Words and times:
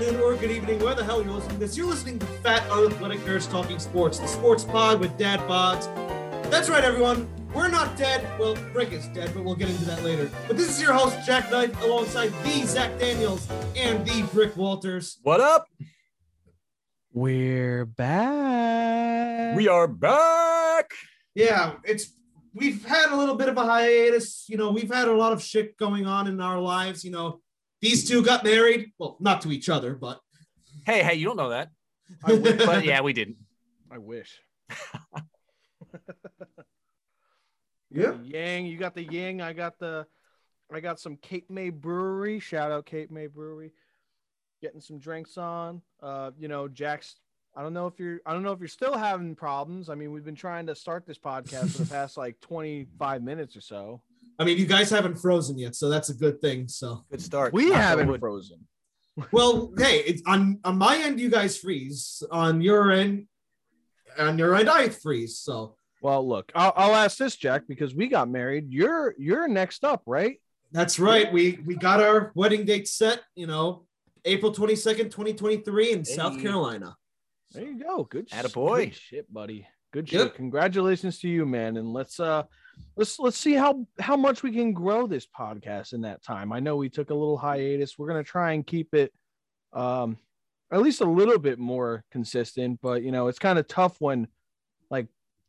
afternoon, 0.00 0.22
or 0.22 0.34
good 0.36 0.50
evening, 0.50 0.78
where 0.80 0.94
the 0.94 1.04
hell 1.04 1.22
you're 1.22 1.32
listening 1.32 1.56
to 1.56 1.60
this. 1.60 1.76
You're 1.76 1.86
listening 1.86 2.18
to 2.20 2.26
Fat 2.26 2.62
Athletic 2.70 3.20
Nerds 3.20 3.50
Talking 3.50 3.78
Sports, 3.78 4.18
the 4.18 4.26
sports 4.26 4.64
pod 4.64 4.98
with 4.98 5.16
Dad 5.18 5.40
Bods. 5.40 5.84
That's 6.50 6.70
right, 6.70 6.82
everyone. 6.82 7.28
We're 7.52 7.68
not 7.68 7.98
dead. 7.98 8.26
Well, 8.38 8.56
Rick 8.72 8.92
is 8.92 9.06
dead, 9.08 9.32
but 9.34 9.44
we'll 9.44 9.56
get 9.56 9.68
into 9.68 9.84
that 9.84 10.02
later. 10.02 10.30
But 10.46 10.56
this 10.56 10.70
is 10.70 10.80
your 10.80 10.94
host, 10.94 11.18
Jack 11.26 11.50
Knight, 11.50 11.78
alongside 11.82 12.28
the 12.44 12.64
Zach 12.64 12.98
Daniels 12.98 13.46
and 13.76 14.06
the 14.06 14.22
Brick 14.32 14.56
Walters. 14.56 15.18
What 15.22 15.40
up? 15.40 15.66
We're 17.12 17.84
back. 17.84 19.54
We 19.54 19.68
are 19.68 19.88
back. 19.88 20.92
Yeah, 21.34 21.74
it's 21.84 22.14
we've 22.54 22.86
had 22.86 23.12
a 23.12 23.16
little 23.16 23.34
bit 23.34 23.50
of 23.50 23.58
a 23.58 23.64
hiatus. 23.64 24.46
You 24.48 24.56
know, 24.56 24.70
we've 24.70 24.92
had 24.92 25.08
a 25.08 25.14
lot 25.14 25.32
of 25.32 25.42
shit 25.42 25.76
going 25.76 26.06
on 26.06 26.26
in 26.26 26.40
our 26.40 26.58
lives. 26.58 27.04
You 27.04 27.10
know, 27.10 27.40
these 27.80 28.08
two 28.08 28.22
got 28.22 28.44
married. 28.44 28.92
Well, 28.98 29.16
not 29.20 29.40
to 29.42 29.52
each 29.52 29.68
other, 29.68 29.94
but 29.94 30.20
Hey, 30.86 31.02
hey, 31.02 31.14
you 31.14 31.24
don't 31.26 31.36
know 31.36 31.50
that. 31.50 31.70
I 32.24 32.34
wish. 32.34 32.60
But 32.66 32.84
yeah, 32.84 33.00
we 33.00 33.12
didn't. 33.12 33.36
I 33.90 33.98
wish. 33.98 34.40
yeah. 37.90 38.14
Yang, 38.22 38.66
you 38.66 38.78
got 38.78 38.94
the 38.94 39.04
Yang. 39.04 39.42
I 39.42 39.52
got 39.52 39.78
the. 39.78 40.06
I 40.72 40.80
got 40.80 41.00
some 41.00 41.16
Cape 41.16 41.50
May 41.50 41.70
Brewery. 41.70 42.38
Shout 42.38 42.70
out 42.70 42.86
Cape 42.86 43.10
May 43.10 43.26
Brewery. 43.26 43.72
Getting 44.62 44.80
some 44.80 44.98
drinks 44.98 45.36
on. 45.36 45.82
Uh, 46.02 46.30
you 46.38 46.48
know, 46.48 46.68
Jack's. 46.68 47.16
I 47.56 47.62
don't 47.62 47.74
know 47.74 47.88
if 47.88 47.98
you're. 47.98 48.20
I 48.24 48.32
don't 48.32 48.42
know 48.42 48.52
if 48.52 48.60
you're 48.60 48.68
still 48.68 48.96
having 48.96 49.34
problems. 49.34 49.90
I 49.90 49.94
mean, 49.96 50.12
we've 50.12 50.24
been 50.24 50.34
trying 50.34 50.66
to 50.66 50.74
start 50.74 51.06
this 51.06 51.18
podcast 51.18 51.72
for 51.72 51.82
the 51.82 51.90
past 51.90 52.16
like 52.16 52.40
25 52.40 53.22
minutes 53.22 53.56
or 53.56 53.60
so. 53.60 54.02
I 54.40 54.44
mean, 54.44 54.56
you 54.58 54.64
guys 54.66 54.88
haven't 54.90 55.16
frozen 55.16 55.58
yet, 55.58 55.76
so 55.76 55.88
that's 55.90 56.08
a 56.08 56.14
good 56.14 56.40
thing. 56.40 56.66
So, 56.66 57.04
Good 57.10 57.20
start. 57.20 57.52
We 57.52 57.66
Knock 57.66 57.74
haven't 57.76 58.08
wood. 58.08 58.20
frozen. 58.20 58.66
well, 59.32 59.70
hey, 59.76 59.98
it's 60.00 60.22
on 60.26 60.58
on 60.64 60.78
my 60.78 60.96
end, 60.96 61.20
you 61.20 61.28
guys 61.30 61.58
freeze. 61.58 62.22
On 62.32 62.60
your 62.62 62.90
end, 62.90 63.26
on 64.18 64.38
your 64.38 64.54
end, 64.56 64.70
I 64.70 64.88
freeze. 64.88 65.38
So 65.38 65.76
Well, 66.00 66.26
look, 66.26 66.50
I'll, 66.54 66.72
I'll 66.74 66.94
ask 66.94 67.18
this, 67.18 67.36
Jack, 67.36 67.64
because 67.68 67.94
we 67.94 68.08
got 68.08 68.30
married. 68.30 68.66
You're 68.70 69.14
you're 69.18 69.46
next 69.46 69.84
up, 69.84 70.02
right? 70.06 70.40
that's 70.72 70.98
right. 70.98 71.30
We 71.32 71.58
we 71.66 71.74
got 71.74 72.00
our 72.00 72.32
wedding 72.34 72.64
date 72.64 72.88
set. 72.88 73.20
You 73.34 73.46
know, 73.46 73.84
April 74.24 74.52
twenty 74.52 74.76
second, 74.76 75.10
twenty 75.10 75.34
twenty 75.34 75.58
three, 75.58 75.92
in 75.92 76.04
South 76.04 76.40
Carolina. 76.40 76.96
There 77.52 77.64
you 77.64 77.82
go. 77.82 78.04
Good, 78.04 78.30
sh- 78.30 78.32
Attaboy. 78.32 78.84
good 78.86 78.94
shit, 78.94 79.34
buddy. 79.34 79.66
Good 79.92 80.10
Yep. 80.10 80.22
shit. 80.22 80.34
Congratulations 80.36 81.18
to 81.18 81.28
you, 81.28 81.44
man. 81.44 81.76
And 81.76 81.92
let's 81.92 82.20
uh 82.20 82.44
let's 82.96 83.18
let's 83.18 83.38
see 83.38 83.54
how 83.54 83.86
how 83.98 84.16
much 84.16 84.42
we 84.42 84.52
can 84.52 84.72
grow 84.72 85.06
this 85.06 85.26
podcast 85.26 85.92
in 85.92 86.02
that 86.02 86.22
time. 86.22 86.52
I 86.52 86.60
know 86.60 86.76
we 86.76 86.88
took 86.88 87.10
a 87.10 87.14
little 87.14 87.38
hiatus. 87.38 87.98
We're 87.98 88.08
gonna 88.08 88.22
try 88.22 88.52
and 88.52 88.66
keep 88.66 88.94
it 88.94 89.12
um 89.72 90.18
at 90.72 90.82
least 90.82 91.00
a 91.00 91.04
little 91.04 91.38
bit 91.38 91.58
more 91.58 92.04
consistent, 92.12 92.78
but 92.82 93.02
you 93.02 93.10
know, 93.10 93.28
it's 93.28 93.38
kind 93.38 93.58
of 93.58 93.66
tough 93.66 93.96
when 93.98 94.28
like 94.90 95.06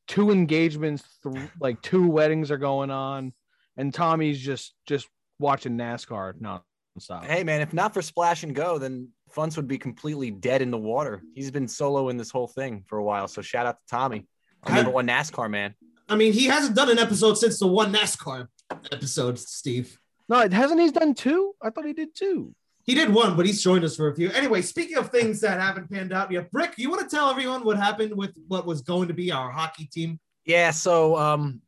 two 0.07 0.31
engagements, 0.31 1.03
th- 1.23 1.49
like 1.59 1.81
two 1.81 2.07
weddings 2.07 2.51
are 2.51 2.57
going 2.57 2.91
on, 2.91 3.33
and 3.77 3.93
Tommy's 3.93 4.39
just 4.39 4.73
just 4.87 5.07
watching 5.39 5.77
NASCAR 5.77 6.33
nonstop. 6.39 7.25
Hey 7.25 7.43
man, 7.43 7.61
if 7.61 7.73
not 7.73 7.93
for 7.93 8.01
Splash 8.01 8.43
and 8.43 8.55
Go, 8.55 8.77
then 8.77 9.09
Funds 9.29 9.55
would 9.55 9.67
be 9.67 9.77
completely 9.77 10.29
dead 10.31 10.61
in 10.61 10.71
the 10.71 10.77
water. 10.77 11.21
He's 11.35 11.51
been 11.51 11.67
solo 11.67 12.09
in 12.09 12.17
this 12.17 12.31
whole 12.31 12.47
thing 12.47 12.83
for 12.87 12.97
a 12.97 13.03
while. 13.03 13.27
So 13.27 13.41
shout 13.41 13.65
out 13.65 13.77
to 13.79 13.85
Tommy, 13.89 14.27
number 14.67 14.91
one 14.91 15.07
NASCAR 15.07 15.49
man. 15.49 15.73
I 16.11 16.15
mean, 16.15 16.33
he 16.33 16.45
hasn't 16.45 16.75
done 16.75 16.89
an 16.89 16.99
episode 16.99 17.35
since 17.35 17.57
the 17.59 17.67
one 17.67 17.93
NASCAR 17.93 18.47
episode, 18.91 19.39
Steve. 19.39 19.97
No, 20.27 20.47
hasn't 20.49 20.79
he 20.81 20.91
done 20.91 21.13
two? 21.13 21.53
I 21.61 21.69
thought 21.69 21.85
he 21.85 21.93
did 21.93 22.09
two. 22.13 22.53
He 22.83 22.95
did 22.95 23.13
one, 23.13 23.37
but 23.37 23.45
he's 23.45 23.63
joined 23.63 23.83
us 23.85 23.95
for 23.95 24.09
a 24.09 24.15
few. 24.15 24.29
Anyway, 24.31 24.61
speaking 24.61 24.97
of 24.97 25.09
things 25.09 25.39
that 25.41 25.59
haven't 25.59 25.89
panned 25.89 26.11
out 26.11 26.31
yet, 26.31 26.51
Brick, 26.51 26.73
you 26.77 26.89
want 26.89 27.01
to 27.07 27.15
tell 27.15 27.29
everyone 27.29 27.63
what 27.63 27.77
happened 27.77 28.15
with 28.17 28.31
what 28.47 28.65
was 28.65 28.81
going 28.81 29.07
to 29.07 29.13
be 29.13 29.31
our 29.31 29.51
hockey 29.51 29.85
team? 29.85 30.19
Yeah, 30.45 30.71
so 30.71 31.15
um 31.17 31.61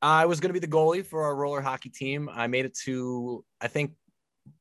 I 0.00 0.26
was 0.26 0.38
gonna 0.40 0.54
be 0.54 0.60
the 0.60 0.68
goalie 0.68 1.04
for 1.04 1.24
our 1.24 1.34
roller 1.34 1.60
hockey 1.60 1.90
team. 1.90 2.30
I 2.32 2.46
made 2.46 2.64
it 2.66 2.74
to 2.84 3.44
I 3.60 3.66
think 3.68 3.92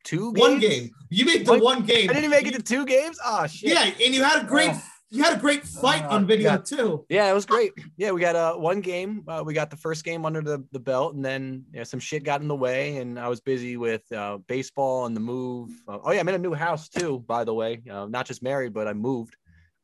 two 0.04 0.32
One 0.32 0.60
game. 0.60 0.90
You 1.10 1.26
made 1.26 1.46
the 1.46 1.52
What? 1.54 1.64
one 1.64 1.82
game. 1.84 2.10
I 2.10 2.14
didn't 2.14 2.32
make 2.32 2.48
it 2.48 2.56
to 2.56 2.64
two 2.64 2.86
games. 2.86 3.20
Oh 3.24 3.46
shit. 3.48 3.70
Yeah, 3.70 3.84
and 4.04 4.14
you 4.16 4.24
had 4.24 4.44
a 4.44 4.46
great 4.48 4.72
Oh. 4.74 4.82
You 5.14 5.24
had 5.24 5.38
a 5.38 5.40
great 5.40 5.64
fight 5.64 6.04
Oh, 6.10 6.16
on 6.16 6.26
video 6.26 6.58
too. 6.58 7.06
Yeah, 7.08 7.30
it 7.30 7.34
was 7.34 7.46
great. 7.46 7.72
Yeah, 7.98 8.12
we 8.12 8.20
got 8.20 8.36
uh, 8.36 8.56
one 8.56 8.82
game. 8.82 9.24
Uh, 9.28 9.44
we 9.46 9.54
got 9.54 9.70
the 9.70 9.78
first 9.78 10.04
game 10.04 10.26
under 10.26 10.42
the, 10.42 10.66
the 10.72 10.80
belt, 10.80 11.14
and 11.14 11.24
then 11.24 11.66
you 11.72 11.78
know, 11.78 11.84
some 11.84 12.00
shit 12.00 12.24
got 12.24 12.42
in 12.42 12.48
the 12.48 12.56
way, 12.56 12.98
and 12.98 13.20
I 13.20 13.28
was 13.28 13.40
busy 13.40 13.78
with 13.78 14.02
uh, 14.12 14.40
baseball 14.48 15.06
and 15.06 15.16
the 15.16 15.20
move. 15.22 15.70
Uh, 15.88 16.00
oh 16.04 16.12
yeah, 16.12 16.20
I'm 16.20 16.28
in 16.30 16.36
a 16.36 16.40
new 16.40 16.54
house 16.56 16.90
too, 16.90 17.20
by 17.28 17.44
the 17.44 17.54
way. 17.54 17.82
Uh, 17.90 18.08
not 18.08 18.26
just 18.26 18.42
married, 18.42 18.74
but 18.74 18.88
I 18.88 18.94
moved. 18.94 19.36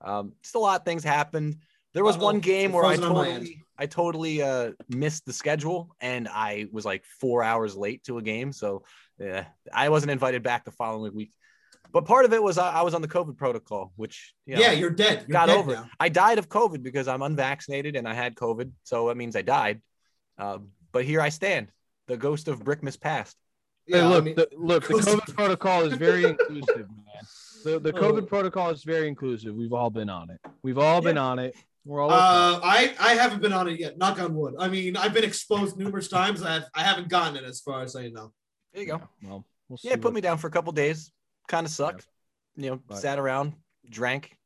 Um, 0.02 0.34
just 0.42 0.56
a 0.56 0.60
lot 0.60 0.80
of 0.80 0.86
things 0.86 1.04
happened. 1.04 1.58
There 1.94 2.04
was 2.04 2.16
Uh-oh, 2.16 2.26
one 2.26 2.40
game 2.40 2.72
where 2.72 2.84
I 2.86 2.96
frozen 2.96 3.04
on 3.06 3.14
my 3.14 3.28
end. 3.30 3.36
totally, 3.46 3.64
I 3.78 3.86
totally 3.86 4.42
uh, 4.42 4.72
missed 4.90 5.26
the 5.26 5.34
schedule, 5.34 5.96
and 6.02 6.28
I 6.28 6.68
was 6.72 6.86
like 6.86 7.04
four 7.20 7.44
hours 7.44 7.76
late 7.76 8.04
to 8.06 8.18
a 8.18 8.22
game. 8.22 8.52
So 8.52 8.84
yeah, 9.20 9.46
I 9.74 9.90
wasn't 9.90 10.12
invited 10.12 10.42
back 10.44 10.66
the 10.66 10.72
following 10.72 11.14
week. 11.14 11.32
But 11.92 12.06
part 12.06 12.26
of 12.26 12.34
it 12.34 12.42
was 12.42 12.58
I, 12.58 12.70
I 12.72 12.82
was 12.84 12.94
on 12.94 13.02
the 13.02 13.08
COVID 13.08 13.36
protocol, 13.38 13.92
which 13.96 14.34
you 14.46 14.56
know, 14.56 14.62
yeah, 14.62 14.72
you're 14.72 14.90
dead. 14.92 15.26
You're 15.28 15.34
got 15.34 15.48
dead 15.48 15.58
over 15.58 15.72
now. 15.74 15.90
I 16.00 16.10
died 16.10 16.38
of 16.38 16.48
COVID 16.50 16.84
because 16.84 17.08
I'm 17.08 17.22
unvaccinated 17.22 17.96
and 17.96 18.08
I 18.08 18.14
had 18.14 18.36
COVID, 18.36 18.72
so 18.84 19.08
that 19.08 19.18
means 19.18 19.36
I 19.36 19.42
died. 19.42 19.82
Um, 20.38 20.70
but 20.92 21.04
here 21.06 21.20
I 21.22 21.30
stand, 21.30 21.72
the 22.08 22.16
ghost 22.18 22.48
of 22.48 22.64
Brickmas 22.64 23.00
past. 23.00 23.36
Hey, 23.88 23.98
Yeah, 23.98 24.06
I 24.06 24.10
look, 24.10 24.26
mean- 24.26 24.36
the, 24.36 24.48
look, 24.56 24.88
the 24.88 24.94
COVID 24.94 25.36
protocol 25.36 25.82
is 25.84 25.94
very 25.94 26.24
inclusive, 26.32 26.88
man. 26.90 27.24
The, 27.66 27.80
the 27.80 27.94
Oh. 27.98 28.02
COVID 28.14 28.28
protocol 28.28 28.70
is 28.70 28.84
very 28.84 29.08
inclusive. 29.08 29.54
We've 29.56 29.74
all 29.74 29.90
been 29.90 30.10
on 30.10 30.30
it. 30.30 30.40
We've 30.64 30.78
all 30.78 31.02
been 31.02 31.18
on 31.18 31.40
it. 31.40 31.56
We're 31.86 32.02
all. 32.02 32.12
Uh, 32.12 32.60
I 32.64 32.94
I 33.00 33.14
haven't 33.16 33.42
been 33.42 33.52
on 33.54 33.68
it 33.68 33.80
yet. 33.80 33.98
Knock 33.98 34.20
on 34.20 34.36
wood. 34.36 34.54
I 34.60 34.68
mean, 34.68 34.96
I've 34.96 35.14
been 35.14 35.24
exposed 35.24 35.76
numerous 35.78 36.08
times. 36.08 36.44
I 36.44 36.62
I 36.76 36.84
haven't 36.84 37.08
gotten 37.10 37.36
it 37.36 37.44
as 37.46 37.62
far 37.62 37.82
as 37.82 37.96
I 37.96 38.10
know. 38.10 38.32
There 38.74 38.84
you 38.84 38.90
go. 38.90 39.02
well, 39.24 39.46
we'll. 39.68 39.80
Yeah, 39.82 39.96
put 39.96 40.14
me 40.14 40.22
down 40.22 40.38
for 40.38 40.48
a 40.48 40.52
couple 40.52 40.72
days. 40.72 41.12
Kind 41.50 41.66
of 41.66 41.72
sucked. 41.74 42.08
You 42.56 42.70
know, 42.72 42.82
Right. 42.90 43.00
sat 43.00 43.20
around, 43.20 43.54
drank, 43.90 44.38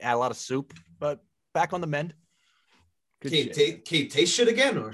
had 0.00 0.14
a 0.14 0.16
lot 0.18 0.30
of 0.30 0.36
soup, 0.36 0.72
but 1.00 1.24
back 1.54 1.72
on 1.72 1.80
the 1.80 1.86
mend. 1.88 2.14
Good 3.20 3.30
Can 3.32 3.38
you, 3.38 3.44
shit. 3.54 3.76
ta- 3.76 3.82
can 3.88 3.98
you 3.98 4.06
taste 4.08 4.34
shit 4.34 4.48
again, 4.48 4.78
or 4.78 4.92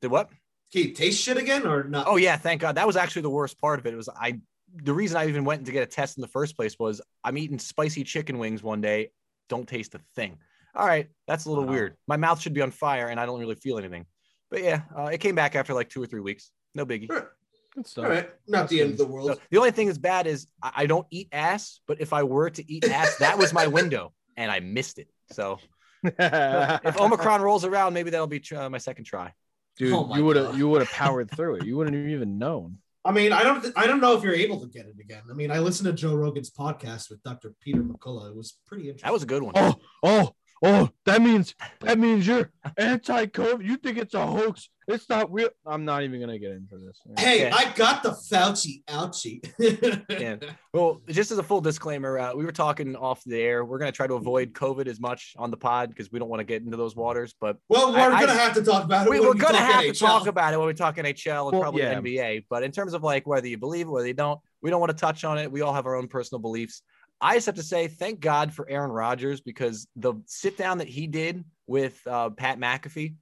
Did 0.00 0.10
what? 0.10 0.30
can 0.72 0.82
you 0.82 0.92
taste 0.92 1.22
shit 1.22 1.36
again, 1.36 1.66
or 1.66 1.84
not? 1.84 2.06
Oh 2.06 2.16
yeah, 2.16 2.36
thank 2.36 2.60
God. 2.60 2.74
That 2.76 2.86
was 2.86 2.96
actually 2.96 3.22
the 3.22 3.30
worst 3.30 3.58
part 3.60 3.78
of 3.78 3.86
it. 3.86 3.94
It 3.94 3.96
was 3.96 4.08
I. 4.08 4.40
The 4.84 4.94
reason 4.94 5.16
I 5.16 5.26
even 5.28 5.44
went 5.44 5.66
to 5.66 5.72
get 5.72 5.82
a 5.82 5.86
test 5.86 6.16
in 6.16 6.20
the 6.22 6.28
first 6.28 6.56
place 6.56 6.78
was 6.78 7.00
I'm 7.24 7.36
eating 7.36 7.58
spicy 7.58 8.04
chicken 8.04 8.38
wings 8.38 8.62
one 8.62 8.80
day. 8.80 9.10
Don't 9.48 9.66
taste 9.68 9.94
a 9.96 10.00
thing. 10.14 10.38
All 10.76 10.86
right, 10.86 11.08
that's 11.26 11.44
a 11.46 11.48
little 11.48 11.64
Wow. 11.64 11.72
weird. 11.72 11.96
My 12.06 12.16
mouth 12.16 12.40
should 12.40 12.54
be 12.54 12.62
on 12.62 12.70
fire, 12.70 13.08
and 13.08 13.18
I 13.18 13.26
don't 13.26 13.40
really 13.40 13.56
feel 13.56 13.78
anything. 13.78 14.06
But 14.48 14.62
yeah, 14.62 14.82
uh, 14.96 15.06
it 15.12 15.18
came 15.18 15.34
back 15.34 15.56
after 15.56 15.74
like 15.74 15.88
two 15.90 16.00
or 16.02 16.06
three 16.06 16.20
weeks. 16.20 16.52
No 16.76 16.86
biggie. 16.86 17.10
All 17.10 17.16
right, 17.16 17.26
Good 17.74 17.86
stuff. 17.86 18.04
all 18.04 18.10
right. 18.10 18.30
not 18.48 18.68
the 18.68 18.80
end 18.80 18.92
of 18.92 18.98
the 18.98 19.06
world. 19.06 19.28
So 19.30 19.40
the 19.50 19.58
only 19.58 19.70
thing 19.70 19.86
that's 19.86 19.98
bad 19.98 20.26
is 20.26 20.46
I, 20.62 20.72
I 20.76 20.86
don't 20.86 21.06
eat 21.10 21.28
ass. 21.32 21.80
But 21.86 22.00
if 22.00 22.12
I 22.12 22.24
were 22.24 22.50
to 22.50 22.72
eat 22.72 22.84
ass, 22.88 23.16
that 23.16 23.38
was 23.38 23.52
my 23.52 23.66
window, 23.66 24.12
and 24.36 24.50
I 24.50 24.60
missed 24.60 24.98
it. 24.98 25.08
So 25.30 25.58
if 26.02 27.00
Omicron 27.00 27.42
rolls 27.42 27.64
around, 27.64 27.94
maybe 27.94 28.10
that'll 28.10 28.26
be 28.26 28.42
uh, 28.56 28.68
my 28.68 28.78
second 28.78 29.04
try. 29.04 29.32
dude, 29.76 29.92
Oh 29.92 30.14
you 30.16 30.24
would 30.24 30.36
have 30.36 30.58
you 30.58 30.68
would 30.68 30.80
have 30.82 30.90
powered 30.90 31.30
through 31.30 31.56
it. 31.56 31.64
You 31.64 31.76
wouldn't 31.76 31.96
have 31.96 32.06
even 32.06 32.38
known. 32.38 32.78
I 33.04 33.12
mean, 33.12 33.32
I 33.32 33.42
don't 33.42 33.66
I 33.76 33.86
don't 33.86 34.00
know 34.00 34.16
if 34.16 34.22
you're 34.22 34.34
able 34.34 34.60
to 34.60 34.66
get 34.66 34.86
it 34.86 34.96
again. 35.00 35.22
I 35.30 35.34
mean, 35.34 35.50
I 35.50 35.58
listened 35.58 35.86
to 35.86 35.92
Joe 35.92 36.14
Rogan's 36.14 36.50
podcast 36.50 37.08
with 37.08 37.22
Dr. 37.22 37.54
Peter 37.60 37.82
McCullough. 37.82 38.28
It 38.28 38.36
was 38.36 38.58
pretty 38.66 38.84
interesting. 38.84 39.06
That 39.06 39.12
was 39.12 39.22
a 39.22 39.26
good 39.26 39.42
one. 39.42 39.54
Oh, 39.56 39.74
oh, 40.02 40.34
oh! 40.62 40.90
That 41.06 41.22
means 41.22 41.54
that 41.80 41.98
means 41.98 42.26
you're 42.26 42.50
anti-COVID. 42.76 43.64
You 43.64 43.76
think 43.76 43.98
it's 43.98 44.14
a 44.14 44.26
hoax? 44.26 44.68
It's 44.88 45.08
not 45.08 45.32
real. 45.32 45.50
I'm 45.64 45.84
not 45.84 46.02
even 46.02 46.18
gonna 46.20 46.38
get 46.38 46.50
into 46.50 46.76
this. 46.76 47.00
Hey, 47.16 47.42
Yeah. 47.44 47.54
I 47.54 47.72
got 47.76 48.02
the 48.02 48.10
Fauci 48.10 48.82
ouchie. 48.86 49.40
Yeah. 50.20 50.36
Well, 50.74 51.00
just 51.08 51.30
as 51.30 51.38
a 51.38 51.42
full 51.42 51.60
disclaimer, 51.60 52.18
uh, 52.18 52.34
we 52.34 52.44
were 52.44 52.52
talking 52.52 52.96
off 52.96 53.22
the 53.24 53.40
air. 53.40 53.64
We're 53.64 53.78
going 53.78 53.90
to 53.90 53.96
try 53.96 54.06
to 54.06 54.14
avoid 54.14 54.52
COVID 54.52 54.86
as 54.86 55.00
much 55.00 55.34
on 55.38 55.50
the 55.50 55.56
pod 55.56 55.88
because 55.90 56.10
we 56.12 56.18
don't 56.18 56.28
want 56.28 56.40
to 56.40 56.44
get 56.44 56.62
into 56.62 56.76
those 56.76 56.94
waters. 56.96 57.34
But 57.40 57.56
Well, 57.68 57.92
we're 57.92 57.98
I- 58.00 58.20
gonna 58.20 58.34
have 58.38 58.54
to 58.54 58.62
talk 58.62 58.84
about 58.84 59.06
it. 59.06 59.10
we, 59.10 59.20
when 59.20 59.28
we're 59.28 59.34
going 59.34 59.54
to 59.54 59.60
talk 59.60 59.70
have 59.72 59.84
to 59.84 59.92
talk 59.92 60.26
about 60.26 60.52
it 60.54 60.58
when 60.58 60.66
we 60.66 60.74
talk 60.74 60.96
NHL 60.96 61.44
and 61.48 61.52
Well, 61.52 61.62
probably 61.62 61.82
yeah. 61.82 61.94
NBA. 62.00 62.46
But 62.50 62.62
in 62.64 62.72
terms 62.72 62.92
of 62.94 63.02
like 63.02 63.26
whether 63.26 63.46
you 63.48 63.58
believe 63.58 63.86
it, 63.86 63.90
whether 63.90 64.06
you 64.08 64.14
don't, 64.14 64.40
we 64.62 64.70
don't 64.70 64.80
want 64.80 64.90
to 64.90 64.96
touch 64.98 65.24
on 65.24 65.38
it. 65.38 65.50
We 65.50 65.60
all 65.62 65.72
have 65.72 65.86
our 65.86 65.94
own 65.96 66.08
personal 66.08 66.40
beliefs. 66.40 66.82
I 67.20 67.34
just 67.34 67.46
have 67.46 67.56
to 67.56 67.62
say, 67.62 67.86
thank 67.88 68.20
God 68.20 68.52
for 68.52 68.68
Aaron 68.68 68.90
Rodgers 68.90 69.40
because 69.40 69.86
the 69.96 70.14
sit 70.26 70.56
down 70.56 70.78
that 70.78 70.88
he 70.88 71.06
did 71.06 71.44
with 71.66 72.00
uh, 72.06 72.30
Pat 72.30 72.58
McAfee, 72.58 73.14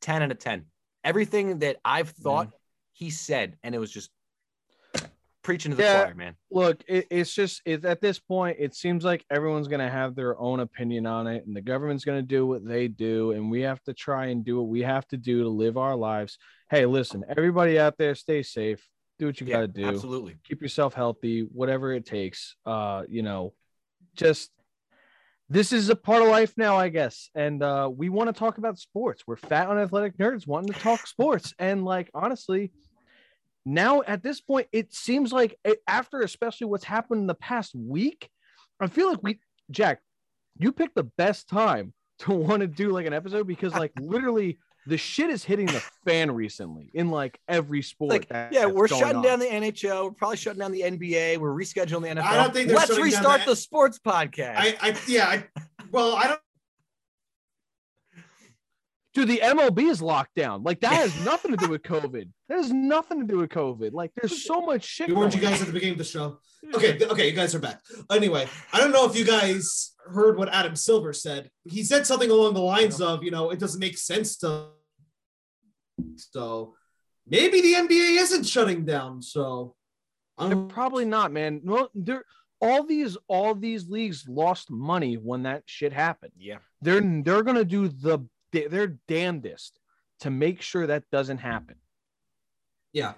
10 0.00 0.22
out 0.22 0.30
of 0.30 0.38
10. 0.38 0.64
Everything 1.04 1.58
that 1.60 1.76
I've 1.84 2.10
thought 2.10 2.48
he 2.92 3.10
said, 3.10 3.56
and 3.62 3.74
it 3.74 3.78
was 3.78 3.90
just 3.90 4.10
preaching 5.42 5.70
to 5.72 5.76
the 5.76 5.82
Yeah. 5.82 6.04
choir, 6.04 6.14
man. 6.14 6.36
look 6.50 6.82
it, 6.88 7.06
it's 7.10 7.34
just 7.34 7.60
it, 7.66 7.84
at 7.84 8.00
this 8.00 8.18
point 8.18 8.56
it 8.58 8.74
seems 8.74 9.04
like 9.04 9.22
everyone's 9.30 9.68
going 9.68 9.80
to 9.84 9.90
have 9.90 10.14
their 10.14 10.38
own 10.40 10.60
opinion 10.60 11.04
on 11.06 11.26
it 11.26 11.46
and 11.46 11.54
the 11.54 11.60
government's 11.60 12.02
going 12.04 12.18
to 12.18 12.26
do 12.26 12.46
what 12.46 12.64
they 12.66 12.88
do 12.88 13.32
and 13.32 13.50
we 13.50 13.60
have 13.60 13.82
to 13.82 13.92
try 13.92 14.26
and 14.28 14.42
do 14.42 14.56
what 14.56 14.68
we 14.68 14.80
have 14.80 15.06
to 15.06 15.18
do 15.18 15.42
to 15.42 15.48
live 15.50 15.76
our 15.76 15.94
lives 15.94 16.38
hey 16.70 16.86
listen 16.86 17.22
everybody 17.28 17.78
out 17.78 17.98
there 17.98 18.14
stay 18.14 18.42
safe 18.42 18.88
Do 19.18 19.26
what 19.26 19.40
you 19.40 19.46
Yeah, 19.46 19.56
got 19.56 19.60
to 19.60 19.68
do. 19.68 19.86
absolutely. 19.86 20.36
Keep 20.44 20.62
yourself 20.62 20.94
healthy, 20.94 21.40
whatever 21.42 21.92
it 21.92 22.04
takes. 22.04 22.56
Uh, 22.66 23.04
you 23.08 23.22
know, 23.22 23.52
just 24.16 24.50
this 25.48 25.72
is 25.72 25.88
a 25.88 25.96
part 25.96 26.22
of 26.22 26.28
life 26.28 26.54
now, 26.56 26.76
I 26.76 26.88
guess. 26.88 27.30
And 27.34 27.62
uh, 27.62 27.90
we 27.94 28.08
want 28.08 28.28
to 28.28 28.38
talk 28.38 28.58
about 28.58 28.78
sports. 28.78 29.24
We're 29.26 29.36
fat 29.36 29.68
on 29.68 29.78
athletic 29.78 30.16
nerds 30.16 30.46
wanting 30.46 30.72
to 30.72 30.80
talk 30.80 31.06
sports. 31.06 31.54
And 31.58 31.84
like 31.84 32.10
honestly, 32.14 32.72
now 33.64 34.02
at 34.06 34.22
this 34.22 34.40
point, 34.40 34.68
it 34.72 34.92
seems 34.92 35.32
like 35.32 35.58
it, 35.64 35.78
after 35.86 36.20
especially 36.20 36.66
what's 36.66 36.84
happened 36.84 37.20
in 37.20 37.26
the 37.26 37.34
past 37.34 37.74
week, 37.74 38.28
I 38.80 38.88
feel 38.88 39.10
like 39.10 39.22
we 39.22 39.38
Jack, 39.70 40.00
you 40.58 40.72
picked 40.72 40.94
the 40.94 41.04
best 41.16 41.48
time 41.48 41.92
to 42.20 42.32
want 42.32 42.60
to 42.60 42.66
do 42.66 42.90
like 42.90 43.06
an 43.06 43.12
episode 43.12 43.46
because 43.46 43.74
like 43.74 43.92
literally 43.98 44.58
the 44.86 44.96
shit 44.98 45.30
is 45.30 45.44
hitting 45.44 45.66
the 45.66 45.82
fan 46.04 46.30
recently 46.30 46.90
in 46.94 47.10
like 47.10 47.38
every 47.48 47.82
sport. 47.82 48.10
Like, 48.10 48.28
that- 48.28 48.52
yeah, 48.52 48.66
we're 48.66 48.88
shutting 48.88 49.16
on. 49.16 49.22
down 49.22 49.38
the 49.38 49.46
NHL. 49.46 50.04
We're 50.04 50.10
probably 50.10 50.36
shutting 50.36 50.60
down 50.60 50.72
the 50.72 50.82
NBA. 50.82 51.38
We're 51.38 51.54
rescheduling 51.54 52.02
the 52.02 52.20
NFL. 52.20 52.22
I 52.22 52.36
don't 52.36 52.52
think 52.52 52.68
they're 52.68 52.76
Let's 52.76 52.88
shutting 52.88 53.04
down 53.10 53.12
restart 53.12 53.40
the- 53.44 53.50
the 53.52 53.56
sports 53.56 53.98
podcast. 54.04 54.56
I, 54.56 54.76
I 54.80 54.96
yeah, 55.08 55.26
I, 55.28 55.44
well, 55.90 56.14
I 56.14 56.28
don't. 56.28 56.40
Dude, 59.14 59.28
the 59.28 59.38
MLB 59.38 59.88
is 59.90 60.02
locked 60.02 60.34
down. 60.34 60.62
Like 60.64 60.80
that 60.80 60.92
has 60.92 61.24
nothing 61.24 61.52
to 61.52 61.56
do 61.56 61.68
with 61.68 61.82
COVID. 61.82 62.28
That 62.48 62.56
has 62.58 62.72
nothing 62.72 63.20
to 63.20 63.26
do 63.26 63.38
with 63.38 63.50
COVID. 63.50 63.92
Like 63.92 64.10
there's 64.16 64.44
so 64.44 64.60
much 64.60 64.84
shit. 64.84 65.08
We 65.08 65.14
warned 65.14 65.34
you 65.34 65.40
guys 65.40 65.60
at 65.60 65.68
the 65.68 65.72
beginning 65.72 65.92
of 65.94 65.98
the 65.98 66.04
show. 66.04 66.38
Okay, 66.74 66.98
okay, 67.06 67.28
you 67.28 67.32
guys 67.36 67.54
are 67.54 67.58
back. 67.60 67.80
Anyway, 68.10 68.48
I 68.72 68.80
don't 68.80 68.90
know 68.90 69.06
if 69.06 69.16
you 69.16 69.24
guys 69.24 69.92
heard 70.06 70.36
what 70.36 70.48
Adam 70.48 70.74
Silver 70.74 71.12
said. 71.12 71.50
He 71.64 71.82
said 71.84 72.06
something 72.06 72.30
along 72.30 72.54
the 72.54 72.60
lines 72.60 73.00
of, 73.00 73.22
you 73.22 73.30
know, 73.30 73.50
it 73.50 73.58
doesn't 73.58 73.80
make 73.80 73.98
sense 73.98 74.36
to. 74.38 74.68
So 76.16 76.74
maybe 77.26 77.60
the 77.60 77.74
NBA 77.74 78.20
isn't 78.20 78.44
shutting 78.44 78.84
down. 78.84 79.22
So 79.22 79.74
They're 80.38 80.48
I'm 80.52 80.68
probably 80.68 81.04
not, 81.04 81.32
man. 81.32 81.60
No, 81.64 81.88
they're 81.94 82.24
all 82.60 82.84
these 82.84 83.16
all 83.28 83.54
these 83.54 83.88
leagues 83.88 84.26
lost 84.26 84.70
money 84.70 85.16
when 85.16 85.42
that 85.42 85.62
shit 85.66 85.92
happened. 85.92 86.32
yeah. 86.36 86.58
They're 86.80 87.00
they're 87.00 87.42
gonna 87.42 87.64
do 87.64 87.88
the 87.88 88.26
their 88.62 88.98
damnedest 89.08 89.78
to 90.20 90.30
make 90.30 90.62
sure 90.62 90.86
that 90.86 91.10
doesn't 91.10 91.38
happen. 91.38 91.76
yeah. 92.92 93.14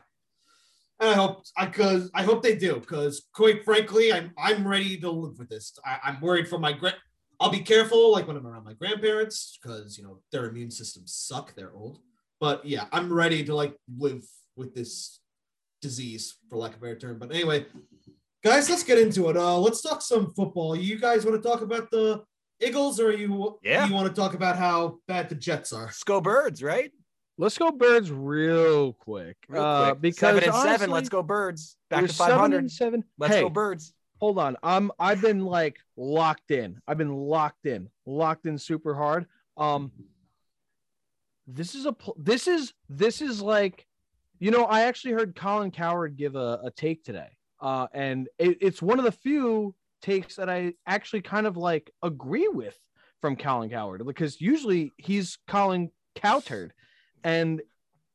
And 0.98 1.10
I 1.10 1.14
hope 1.14 1.44
I 1.58 1.66
cause 1.66 2.10
I 2.14 2.22
hope 2.22 2.42
they 2.42 2.56
do 2.56 2.76
because 2.80 3.26
quite 3.34 3.64
frankly 3.64 4.12
I'm 4.12 4.32
I'm 4.38 4.66
ready 4.66 4.96
to 5.00 5.10
live 5.10 5.38
with 5.38 5.50
this. 5.50 5.76
I, 5.84 5.98
I'm 6.02 6.20
worried 6.22 6.48
for 6.48 6.58
my 6.58 6.72
grand. 6.72 6.96
I'll 7.38 7.50
be 7.50 7.60
careful 7.60 8.12
like 8.12 8.26
when 8.26 8.36
I'm 8.38 8.46
around 8.46 8.64
my 8.64 8.72
grandparents 8.72 9.58
because 9.60 9.98
you 9.98 10.04
know 10.04 10.20
their 10.32 10.48
immune 10.48 10.70
systems 10.70 11.12
suck. 11.12 11.54
They're 11.54 11.74
old, 11.74 11.98
but 12.40 12.64
yeah, 12.64 12.86
I'm 12.92 13.12
ready 13.12 13.44
to 13.44 13.54
like 13.54 13.76
live 13.98 14.24
with 14.56 14.74
this 14.74 15.20
disease 15.82 16.36
for 16.48 16.56
lack 16.56 16.72
of 16.74 16.78
a 16.78 16.80
better 16.80 16.98
term. 16.98 17.18
But 17.18 17.30
anyway, 17.30 17.66
guys, 18.42 18.70
let's 18.70 18.82
get 18.82 18.98
into 18.98 19.28
it. 19.28 19.36
Uh, 19.36 19.58
let's 19.58 19.82
talk 19.82 20.00
some 20.00 20.32
football. 20.32 20.74
You 20.74 20.98
guys 20.98 21.26
want 21.26 21.40
to 21.42 21.46
talk 21.46 21.60
about 21.60 21.90
the 21.90 22.22
Eagles, 22.60 23.00
or 23.00 23.12
you 23.12 23.58
Yeah. 23.62 23.86
you 23.86 23.94
want 23.94 24.08
to 24.08 24.14
talk 24.18 24.34
about 24.34 24.56
how 24.56 24.98
bad 25.06 25.28
the 25.28 25.34
Jets 25.34 25.72
are? 25.72 25.84
Let's 25.86 26.02
go 26.04 26.20
birds, 26.20 26.62
right? 26.62 26.90
Let's 27.38 27.58
go 27.58 27.70
birds 27.70 28.10
real 28.10 28.94
quick. 28.94 29.36
Real 29.48 29.62
uh, 29.62 29.94
because 29.94 30.20
seven 30.20 30.42
and 30.44 30.52
honestly, 30.52 30.70
seven. 30.72 30.90
Let's 30.90 31.08
go 31.10 31.22
birds. 31.22 31.76
Back 31.90 32.06
to 32.06 32.12
seven 32.12 32.32
500. 32.34 32.70
seven. 32.70 33.04
Let's 33.18 33.34
hey, 33.34 33.40
go 33.42 33.50
birds. 33.50 33.92
hold 34.20 34.38
on. 34.38 34.56
I'm 34.62 34.90
I've 34.98 35.20
been 35.20 35.44
like 35.44 35.76
locked 35.96 36.50
in. 36.50 36.80
I've 36.88 36.96
been 36.98 37.14
locked 37.14 37.66
in, 37.66 37.90
locked 38.06 38.46
in 38.46 38.56
super 38.58 38.94
hard. 38.94 39.26
Um, 39.58 39.92
this 41.46 41.74
is 41.74 41.84
a 41.86 41.94
this 42.16 42.48
is 42.48 42.72
this 42.88 43.20
is 43.20 43.42
like, 43.42 43.86
you 44.38 44.50
know, 44.50 44.64
I 44.64 44.82
actually 44.82 45.12
heard 45.12 45.36
Colin 45.36 45.70
Cowherd 45.70 46.16
give 46.16 46.36
a, 46.36 46.60
a 46.64 46.70
take 46.74 47.04
today, 47.04 47.36
uh, 47.60 47.86
and 47.92 48.28
it, 48.38 48.58
it's 48.62 48.80
one 48.80 48.98
of 48.98 49.04
the 49.04 49.12
few 49.12 49.74
takes 50.06 50.36
that 50.36 50.48
I 50.48 50.74
actually 50.86 51.22
kind 51.22 51.46
of 51.46 51.56
like 51.56 51.90
agree 52.02 52.48
with 52.48 52.78
from 53.20 53.36
Colin 53.36 53.70
Cowherd 53.70 54.06
because 54.06 54.40
usually 54.40 54.92
he's 54.96 55.38
calling 55.48 55.90
Cowterd, 56.14 56.70
and 57.24 57.60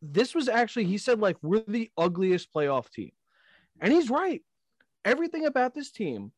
this 0.02 0.34
was 0.34 0.48
actually 0.48 0.86
he 0.86 0.98
said 0.98 1.20
like 1.20 1.36
we're 1.42 1.64
the 1.68 1.92
ugliest 1.98 2.54
playoff 2.54 2.90
team, 2.90 3.12
and 3.82 3.92
he's 3.92 4.10
right. 4.10 4.42
Everything 5.04 5.46
about 5.46 5.74
this 5.76 5.92
team 5.92 6.32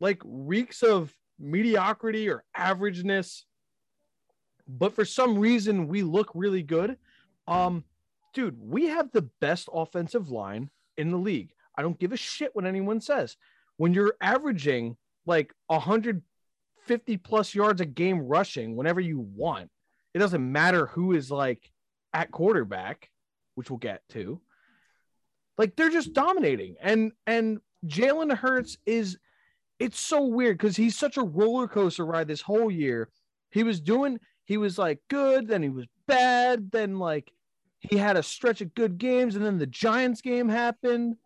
like 0.00 0.20
reeks 0.24 0.82
of 0.82 1.14
mediocrity 1.38 2.28
or 2.28 2.42
averageness. 2.56 3.42
But 4.66 4.94
for 4.94 5.04
some 5.04 5.38
reason 5.38 5.86
we 5.88 6.02
look 6.02 6.30
really 6.34 6.62
good. 6.62 6.96
Um 7.46 7.84
dude 8.32 8.56
we 8.58 8.86
have 8.86 9.10
the 9.12 9.28
best 9.40 9.68
offensive 9.72 10.30
line 10.30 10.70
in 10.96 11.10
the 11.10 11.18
league. 11.18 11.52
I 11.76 11.82
don't 11.82 11.98
give 11.98 12.12
a 12.12 12.16
shit 12.16 12.54
what 12.54 12.66
anyone 12.66 13.00
says 13.00 13.36
when 13.80 13.94
you're 13.94 14.14
averaging 14.20 14.96
like 15.26 15.52
150 15.68 17.16
plus 17.18 17.54
yards 17.54 17.80
a 17.80 17.86
game 17.86 18.20
rushing 18.20 18.76
whenever 18.76 19.00
you 19.00 19.20
want 19.34 19.70
it 20.14 20.18
doesn't 20.18 20.52
matter 20.52 20.86
who 20.86 21.12
is 21.12 21.30
like 21.30 21.70
at 22.12 22.30
quarterback 22.30 23.08
which 23.54 23.70
we'll 23.70 23.78
get 23.78 24.02
to 24.10 24.40
like 25.60 25.76
they're 25.76 25.90
just 25.90 26.14
dominating. 26.14 26.76
And 26.80 27.12
and 27.26 27.60
Jalen 27.86 28.34
Hurts 28.34 28.78
is 28.86 29.18
it's 29.78 30.00
so 30.00 30.24
weird 30.24 30.56
because 30.56 30.74
he's 30.74 30.96
such 30.96 31.18
a 31.18 31.22
roller 31.22 31.68
coaster 31.68 32.06
ride 32.06 32.28
this 32.28 32.40
whole 32.40 32.70
year. 32.70 33.10
He 33.50 33.62
was 33.62 33.78
doing 33.78 34.18
he 34.46 34.56
was 34.56 34.78
like 34.78 35.00
good, 35.08 35.48
then 35.48 35.62
he 35.62 35.68
was 35.68 35.84
bad, 36.06 36.70
then 36.70 36.98
like 36.98 37.30
he 37.78 37.98
had 37.98 38.16
a 38.16 38.22
stretch 38.22 38.62
of 38.62 38.74
good 38.74 38.96
games, 38.96 39.36
and 39.36 39.44
then 39.44 39.58
the 39.58 39.66
Giants 39.66 40.22
game 40.22 40.48
happened. 40.48 41.16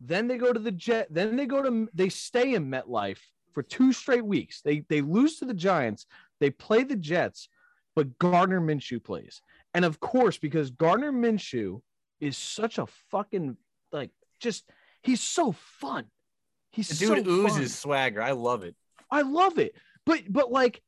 Then 0.00 0.28
they 0.28 0.38
go 0.38 0.52
to 0.52 0.60
the 0.60 0.72
Jet, 0.72 1.08
then 1.10 1.36
they 1.36 1.46
go 1.46 1.62
to 1.62 1.88
they 1.94 2.08
stay 2.08 2.54
in 2.54 2.70
MetLife 2.70 3.18
for 3.52 3.62
two 3.62 3.92
straight 3.92 4.24
weeks. 4.24 4.60
They 4.62 4.80
they 4.88 5.00
lose 5.00 5.38
to 5.38 5.44
the 5.44 5.54
Giants, 5.54 6.06
they 6.40 6.50
play 6.50 6.84
the 6.84 6.96
Jets, 6.96 7.48
but 7.96 8.18
Gardner 8.18 8.60
Minshew 8.60 9.02
plays. 9.02 9.42
And 9.74 9.84
of 9.84 10.00
course, 10.00 10.38
because 10.38 10.70
Gardner 10.70 11.12
Minshew 11.12 11.80
is 12.20 12.36
such 12.36 12.78
a 12.78 12.86
fucking 13.10 13.56
like 13.92 14.10
just 14.40 14.64
he's 15.02 15.20
so 15.20 15.52
fun. 15.52 16.04
He's 16.72 16.88
The 16.88 16.94
so 16.94 17.14
dude 17.16 17.24
fun. 17.26 17.34
oozes 17.34 17.76
swagger. 17.76 18.22
I 18.22 18.32
love 18.32 18.62
it. 18.62 18.76
I 19.10 19.22
love 19.22 19.58
it. 19.58 19.74
But 20.06 20.22
but 20.28 20.50
like 20.52 20.82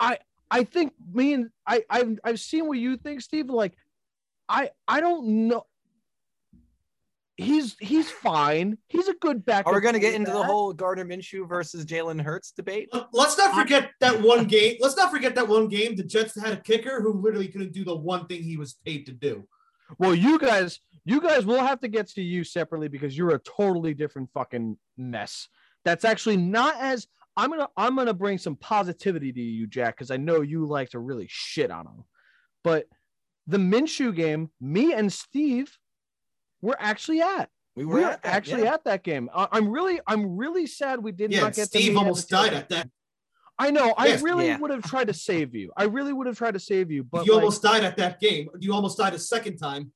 I 0.00 0.18
I 0.50 0.64
think 0.64 0.92
me 1.12 1.34
and 1.34 1.50
I 1.66 1.84
I've 1.90 2.18
I've 2.24 2.40
seen 2.40 2.66
what 2.66 2.78
you 2.78 2.96
think, 2.96 3.20
Steve. 3.20 3.50
Like 3.50 3.74
I 4.48 4.70
I 4.88 5.00
don't 5.00 5.48
know. 5.48 5.66
He's 7.36 7.76
he's 7.80 8.10
fine. 8.10 8.78
He's 8.88 9.08
a 9.08 9.14
good 9.20 9.44
backup. 9.44 9.72
Are 9.72 9.74
we 9.76 9.82
going 9.82 9.94
to 9.94 10.00
get 10.00 10.14
into 10.14 10.30
the 10.30 10.42
whole 10.42 10.72
Gardner 10.72 11.04
Minshew 11.04 11.46
versus 11.46 11.84
Jalen 11.84 12.20
Hurts 12.20 12.50
debate? 12.50 12.88
Let- 12.92 13.08
Let's 13.12 13.36
not 13.36 13.54
forget 13.54 13.90
that 14.00 14.22
one 14.22 14.46
game. 14.46 14.76
Let's 14.80 14.96
not 14.96 15.10
forget 15.10 15.34
that 15.34 15.46
one 15.46 15.68
game. 15.68 15.96
The 15.96 16.02
Jets 16.04 16.40
had 16.40 16.54
a 16.54 16.60
kicker 16.60 17.02
who 17.02 17.12
literally 17.12 17.48
couldn't 17.48 17.72
do 17.72 17.84
the 17.84 17.94
one 17.94 18.26
thing 18.26 18.42
he 18.42 18.56
was 18.56 18.74
paid 18.86 19.04
to 19.06 19.12
do. 19.12 19.46
Well, 19.98 20.14
you 20.14 20.38
guys, 20.38 20.80
you 21.04 21.20
guys 21.20 21.44
will 21.44 21.60
have 21.60 21.80
to 21.80 21.88
get 21.88 22.08
to 22.10 22.22
you 22.22 22.42
separately 22.42 22.88
because 22.88 23.16
you're 23.16 23.34
a 23.34 23.38
totally 23.40 23.92
different 23.92 24.30
fucking 24.32 24.78
mess. 24.96 25.48
That's 25.84 26.04
actually 26.06 26.38
not 26.38 26.76
as 26.80 27.06
I'm 27.36 27.50
gonna 27.50 27.68
I'm 27.76 27.96
gonna 27.96 28.14
bring 28.14 28.38
some 28.38 28.56
positivity 28.56 29.30
to 29.30 29.40
you, 29.42 29.66
Jack, 29.66 29.96
because 29.96 30.10
I 30.10 30.16
know 30.16 30.40
you 30.40 30.66
like 30.66 30.88
to 30.90 30.98
really 30.98 31.26
shit 31.28 31.70
on 31.70 31.86
him. 31.86 32.04
But 32.64 32.86
the 33.46 33.58
Minshew 33.58 34.16
game, 34.16 34.50
me 34.60 34.94
and 34.94 35.12
Steve 35.12 35.76
were 36.62 36.76
actually 36.78 37.20
at. 37.20 37.48
We 37.74 37.84
We 37.84 37.94
were 37.94 38.00
at 38.04 38.22
that, 38.22 38.34
actually 38.34 38.62
yeah. 38.64 38.74
at 38.74 38.84
that 38.84 39.02
game. 39.02 39.28
I, 39.34 39.48
I'm 39.52 39.68
really 39.68 40.00
I'm 40.06 40.36
really 40.36 40.66
sad 40.66 41.02
we 41.02 41.12
did 41.12 41.32
Yeah, 41.32 41.42
not 41.42 41.54
get 41.54 41.70
to 41.70 41.78
Steve 41.78 41.92
meet 41.92 41.98
almost 41.98 42.28
died 42.28 42.54
at 42.54 42.68
that. 42.70 42.88
I 43.58 43.70
know. 43.70 43.94
I 43.96 44.16
really 44.16 44.46
yeah. 44.46 44.58
would 44.58 44.70
have 44.70 44.82
tried 44.82 45.08
to 45.08 45.14
save 45.14 45.54
you. 45.54 45.72
I 45.76 45.84
really 45.84 46.12
would 46.12 46.26
have 46.26 46.36
tried 46.36 46.54
to 46.54 46.60
save 46.60 46.90
you, 46.90 47.04
but 47.04 47.26
you 47.26 47.32
like, 47.32 47.42
almost 47.42 47.62
died 47.62 47.84
at 47.84 47.96
that 47.96 48.20
game. 48.20 48.48
You 48.58 48.74
almost 48.74 48.98
died 48.98 49.14
a 49.14 49.18
second 49.18 49.56
time. 49.56 49.92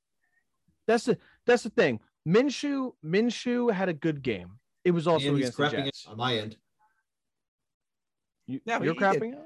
That's 0.87 1.05
the 1.05 1.19
that's 1.47 1.63
the 1.63 1.71
thing. 1.71 2.01
Minshew 2.27 2.93
Minshew 3.05 3.73
had 3.73 3.89
a 3.89 3.95
good 3.95 4.23
game. 4.23 4.53
It 4.85 4.93
was 4.93 5.07
also 5.07 5.29
and 5.29 5.37
against 5.39 5.57
the 5.57 5.63
crapping 5.63 5.81
it 5.81 5.85
Jets. 5.85 6.07
on 6.07 6.17
my 6.17 6.37
end. 6.37 6.57
You, 8.47 8.61
Yeah, 8.65 8.83
you're 8.83 8.95
crapping 8.95 9.35
out. 9.35 9.45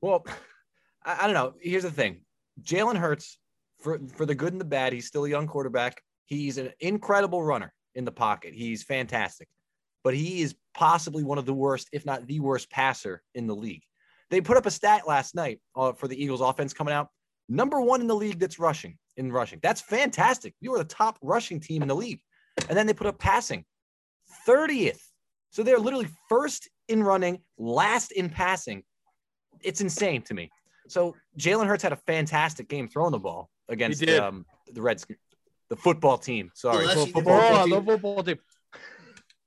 Well, 0.00 0.26
I, 1.04 1.20
I 1.22 1.24
don't 1.26 1.34
know. 1.34 1.54
Here's 1.60 1.82
the 1.82 1.90
thing: 1.90 2.22
Jalen 2.62 2.96
Hurts, 2.96 3.38
for 3.80 4.00
for 4.14 4.26
the 4.26 4.34
good 4.34 4.52
and 4.52 4.60
the 4.60 4.66
bad, 4.66 4.92
he's 4.92 5.06
still 5.06 5.24
a 5.24 5.28
young 5.28 5.46
quarterback. 5.46 6.00
He's 6.26 6.58
an 6.58 6.72
incredible 6.80 7.42
runner 7.42 7.72
in 7.94 8.04
the 8.04 8.12
pocket. 8.12 8.54
He's 8.54 8.82
fantastic, 8.82 9.48
but 10.02 10.14
he 10.14 10.42
is 10.42 10.54
possibly 10.74 11.24
one 11.24 11.38
of 11.38 11.46
the 11.46 11.54
worst, 11.54 11.88
if 11.92 12.04
not 12.04 12.26
the 12.26 12.40
worst, 12.40 12.70
passer 12.70 13.22
in 13.34 13.46
the 13.46 13.54
league. 13.54 13.82
They 14.30 14.40
put 14.40 14.56
up 14.56 14.66
a 14.66 14.70
stat 14.70 15.06
last 15.06 15.34
night 15.34 15.60
uh, 15.76 15.92
for 15.92 16.08
the 16.08 16.22
Eagles' 16.22 16.40
offense 16.40 16.72
coming 16.72 16.94
out. 16.94 17.08
Number 17.48 17.80
one 17.80 18.00
in 18.00 18.06
the 18.06 18.16
league 18.16 18.38
that's 18.38 18.58
rushing 18.58 18.96
in 19.16 19.30
rushing. 19.30 19.60
That's 19.62 19.80
fantastic. 19.80 20.54
You 20.60 20.74
are 20.74 20.78
the 20.78 20.84
top 20.84 21.18
rushing 21.22 21.60
team 21.60 21.82
in 21.82 21.88
the 21.88 21.94
league. 21.94 22.20
And 22.68 22.76
then 22.76 22.86
they 22.86 22.94
put 22.94 23.06
up 23.06 23.18
passing, 23.18 23.64
30th. 24.48 25.00
So 25.50 25.62
they're 25.62 25.78
literally 25.78 26.08
first 26.28 26.68
in 26.88 27.02
running, 27.02 27.40
last 27.58 28.12
in 28.12 28.28
passing. 28.28 28.82
It's 29.62 29.80
insane 29.80 30.22
to 30.22 30.34
me. 30.34 30.50
So 30.88 31.14
Jalen 31.38 31.66
Hurts 31.66 31.82
had 31.82 31.92
a 31.92 31.96
fantastic 31.96 32.68
game 32.68 32.88
throwing 32.88 33.12
the 33.12 33.18
ball 33.18 33.50
against 33.68 34.06
um, 34.08 34.44
the 34.72 34.82
Reds. 34.82 35.06
The 35.70 35.76
football 35.76 36.18
team. 36.18 36.50
Sorry, 36.54 36.86
Well, 36.86 37.06
the 37.06 37.12
football 37.12 37.40
football 37.40 37.60
Oh, 37.60 37.64
team. 37.66 37.74
the 37.74 37.82
football 37.92 38.22
team. 38.22 38.38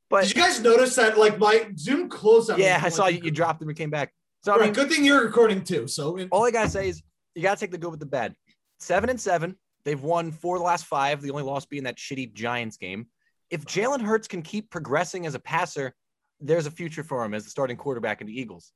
But 0.09 0.23
Did 0.23 0.35
you 0.35 0.41
guys 0.41 0.61
notice 0.61 0.95
that? 0.95 1.17
Like 1.17 1.37
my 1.37 1.69
Zoom 1.77 2.09
closed. 2.09 2.49
At 2.49 2.59
yeah, 2.59 2.79
I 2.81 2.89
saw 2.89 3.07
you, 3.07 3.19
you 3.23 3.31
dropped 3.31 3.59
them 3.59 3.69
and 3.69 3.77
came 3.77 3.89
back. 3.89 4.13
So 4.43 4.53
I 4.53 4.63
mean, 4.63 4.73
good 4.73 4.89
thing 4.89 5.03
you're 5.03 5.23
recording 5.23 5.63
too. 5.63 5.87
So 5.87 6.17
it, 6.17 6.29
all 6.31 6.45
I 6.45 6.51
gotta 6.51 6.69
say 6.69 6.87
is 6.87 7.01
you 7.35 7.41
gotta 7.41 7.59
take 7.59 7.71
the 7.71 7.77
good 7.77 7.91
with 7.91 7.99
the 7.99 8.05
bad. 8.05 8.33
Seven 8.79 9.09
and 9.09 9.19
seven. 9.19 9.57
They've 9.83 10.01
won 10.01 10.31
four 10.31 10.55
of 10.55 10.61
the 10.61 10.65
last 10.65 10.85
five. 10.85 11.21
The 11.21 11.31
only 11.31 11.43
loss 11.43 11.65
being 11.65 11.83
that 11.83 11.97
shitty 11.97 12.33
Giants 12.33 12.77
game. 12.77 13.07
If 13.49 13.65
Jalen 13.65 14.01
Hurts 14.01 14.27
can 14.27 14.41
keep 14.41 14.69
progressing 14.69 15.25
as 15.25 15.35
a 15.35 15.39
passer, 15.39 15.93
there's 16.39 16.65
a 16.65 16.71
future 16.71 17.03
for 17.03 17.23
him 17.23 17.33
as 17.33 17.43
the 17.45 17.49
starting 17.49 17.77
quarterback 17.77 18.21
in 18.21 18.27
the 18.27 18.39
Eagles. 18.39 18.71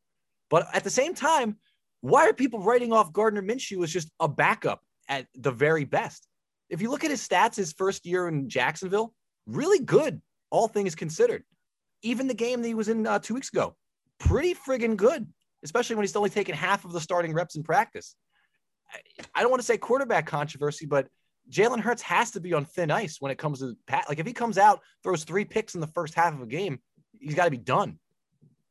But 0.50 0.68
at 0.74 0.84
the 0.84 0.90
same 0.90 1.14
time, 1.14 1.58
why 2.02 2.28
are 2.28 2.34
people 2.34 2.60
writing 2.60 2.92
off 2.92 3.14
Gardner 3.14 3.42
Minshew 3.42 3.84
as 3.84 3.92
just 3.92 4.10
a 4.20 4.28
backup 4.28 4.82
at 5.08 5.28
the 5.36 5.52
very 5.52 5.86
best? 5.86 6.28
If 6.72 6.82
you 6.82 6.90
look 6.90 7.04
at 7.04 7.12
his 7.12 7.28
stats, 7.28 7.56
his 7.58 7.74
first 7.74 8.06
year 8.06 8.28
in 8.30 8.50
Jacksonville, 8.50 9.14
really 9.46 9.80
good, 9.84 10.22
all 10.50 10.68
things 10.68 10.96
considered. 10.96 11.44
Even 12.02 12.28
the 12.28 12.34
game 12.34 12.62
that 12.62 12.68
he 12.68 12.74
was 12.74 12.88
in 12.90 13.06
uh, 13.06 13.20
two 13.20 13.34
weeks 13.36 13.50
ago, 13.50 13.76
pretty 14.20 14.56
friggin' 14.56 14.96
good, 14.96 15.28
especially 15.64 15.98
when 15.98 16.04
he's 16.04 16.16
only 16.16 16.30
taken 16.30 16.56
half 16.56 16.86
of 16.86 16.94
the 16.94 17.02
starting 17.02 17.34
reps 17.34 17.56
in 17.56 17.62
practice. 17.64 18.16
I- 18.92 19.02
I 19.36 19.42
don't 19.42 19.52
want 19.52 19.62
to 19.62 19.66
say 19.66 19.78
quarterback 19.78 20.26
controversy, 20.26 20.86
but 20.86 21.08
Jalen 21.50 21.82
Hurts 21.82 22.02
has 22.04 22.32
to 22.32 22.40
be 22.40 22.54
on 22.54 22.64
thin 22.66 22.90
ice 22.90 23.18
when 23.20 23.32
it 23.32 23.38
comes 23.38 23.60
to 23.60 23.76
Pat. 23.86 24.06
Like 24.08 24.20
if 24.20 24.26
he 24.26 24.34
comes 24.34 24.58
out, 24.58 24.80
throws 25.04 25.24
three 25.26 25.44
picks 25.46 25.76
in 25.76 25.82
the 25.82 25.88
first 25.88 26.14
half 26.14 26.34
of 26.34 26.42
a 26.42 26.46
game, 26.46 26.80
he's 27.20 27.36
got 27.36 27.46
to 27.46 27.52
be 27.52 27.58
done. 27.58 28.00